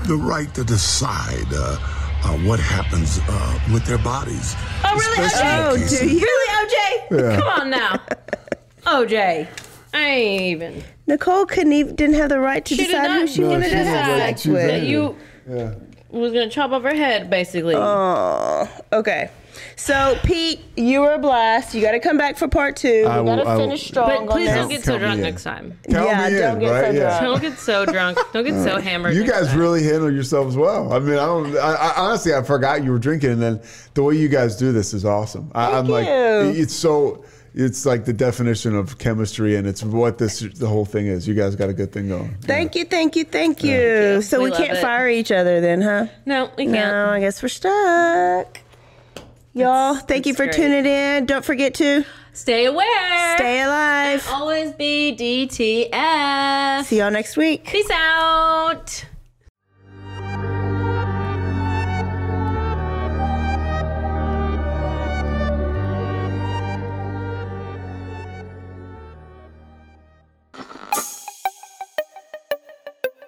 the 0.08 0.16
right 0.16 0.54
to 0.56 0.64
decide 0.64 1.46
uh, 1.54 1.78
uh, 2.24 2.38
what 2.48 2.60
happens 2.60 3.20
uh, 3.28 3.60
with 3.74 3.86
their 3.86 3.98
bodies. 3.98 4.56
Oh, 4.84 4.96
really, 4.96 5.28
OJ? 5.28 5.66
Oh, 5.66 5.78
do 6.00 6.10
you? 6.10 6.20
Really, 6.22 7.20
OJ? 7.20 7.38
Come 7.40 7.48
on 7.62 7.70
now. 7.70 8.00
OJ. 8.86 9.48
I 9.94 10.00
ain't 10.00 10.42
even. 10.42 10.84
Nicole 11.08 11.46
couldn't 11.46 11.74
even 11.74 11.96
didn't 11.96 12.16
have 12.16 12.30
the 12.30 12.40
right 12.40 12.66
to 12.66 12.76
She 12.76 12.82
did 12.82 12.88
decide 12.88 13.12
who 13.12 13.20
not 13.22 13.30
she 13.30 13.44
wanted 13.44 13.64
to 13.70 13.76
decide 13.76 13.86
have 13.86 14.18
sex 14.20 14.42
She's 14.42 14.52
with. 14.52 14.68
That 14.68 14.82
you 14.84 15.16
Yeah. 15.50 15.76
was 16.10 16.34
gonna 16.34 16.50
chop 16.50 16.72
off 16.72 16.84
her 16.84 16.94
head, 16.96 17.30
basically. 17.30 17.76
Oh, 17.78 18.68
okay. 18.92 19.30
So 19.78 20.18
Pete, 20.24 20.60
you 20.76 21.00
were 21.02 21.14
a 21.14 21.18
blast. 21.18 21.74
You 21.74 21.82
got 21.82 21.92
to 21.92 22.00
come 22.00 22.18
back 22.18 22.38
for 22.38 22.48
part 22.50 22.76
two. 22.76 23.06
I 23.08 23.22
we 23.22 23.26
got 23.28 23.38
will- 23.38 23.44
to 23.46 23.50
I 23.50 23.56
will- 23.56 23.64
finish 23.64 23.88
strong 23.88 24.26
but 24.26 24.34
please 24.34 24.48
this. 24.48 24.56
don't 24.56 24.70
get 24.70 24.84
so 24.84 24.92
Count 24.92 25.02
me 25.02 25.06
drunk 25.08 25.18
in. 25.20 25.24
next 25.24 25.44
time. 25.44 25.80
Count 25.90 26.08
yeah, 26.10 26.30
me 26.30 26.40
don't 26.40 26.54
in, 26.56 26.60
get 26.60 26.70
right? 26.72 26.86
so 26.86 26.92
Yeah. 26.92 27.20
drunk. 27.20 27.22
Don't 27.24 27.42
get 27.42 27.60
so 27.60 27.86
drunk. 27.86 28.18
Don't 28.34 28.44
get 28.46 28.64
so 28.64 28.82
hammered. 28.82 29.14
You 29.16 29.22
next 29.24 29.32
guys 29.40 29.48
time. 29.48 29.60
really 29.60 29.84
handle 29.84 30.12
yourselves 30.12 30.58
well. 30.58 30.92
I 30.92 31.00
mean, 31.00 31.14
I 31.14 31.26
don't. 31.26 31.56
I, 31.58 31.74
I 31.74 31.94
honestly, 31.98 32.34
I 32.34 32.42
forgot 32.44 32.84
you 32.84 32.92
were 32.92 33.00
drinking, 33.00 33.32
and 33.32 33.42
then 33.42 33.62
the 33.94 34.04
way 34.04 34.16
you 34.16 34.28
guys 34.28 34.58
do 34.58 34.74
this 34.74 34.94
is 34.94 35.06
awesome. 35.06 35.52
I, 35.56 35.78
I'm 35.78 35.88
like, 35.88 36.06
you. 36.06 36.62
it's 36.62 36.74
so. 36.74 37.24
It's 37.58 37.86
like 37.86 38.04
the 38.04 38.12
definition 38.12 38.76
of 38.76 38.98
chemistry, 38.98 39.56
and 39.56 39.66
it's 39.66 39.82
what 39.82 40.18
this 40.18 40.40
the 40.42 40.68
whole 40.68 40.84
thing 40.84 41.08
is. 41.08 41.26
You 41.26 41.34
guys 41.36 41.56
got 41.56 41.70
a 41.70 41.74
good 41.74 41.94
thing 41.94 42.10
going. 42.10 42.36
Thank 42.42 42.76
you, 42.76 42.84
thank 42.84 43.16
you, 43.16 43.24
thank 43.24 43.64
you. 43.64 44.22
So 44.22 44.40
We 44.44 44.50
we, 44.52 44.58
can't 44.58 44.78
it. 44.78 44.82
fire 44.82 45.08
each 45.08 45.32
other 45.32 45.62
then, 45.62 45.82
huh? 45.82 46.08
No, 46.26 46.52
we 46.58 46.66
can't. 46.66 46.76
No, 46.76 47.10
I 47.12 47.22
guess 47.22 47.42
we're 47.42 47.48
stuck. 47.48 48.60
Y'all, 49.54 49.96
thank 49.96 50.26
you 50.26 50.34
for 50.34 50.44
great. 50.48 50.56
tuning 50.56 50.86
in. 50.86 51.26
Don't 51.26 51.46
forget 51.46 51.74
to 51.76 52.04
Stay 52.34 52.66
aware. 52.66 53.38
stay 53.38 53.62
alive. 53.62 54.28
Always 54.30 54.74
be 54.74 55.16
DTF. 55.18 56.84
See 56.84 56.98
y'all 56.98 57.10
next 57.10 57.38
week. 57.38 57.64
Peace 57.66 57.90
out. 57.90 59.06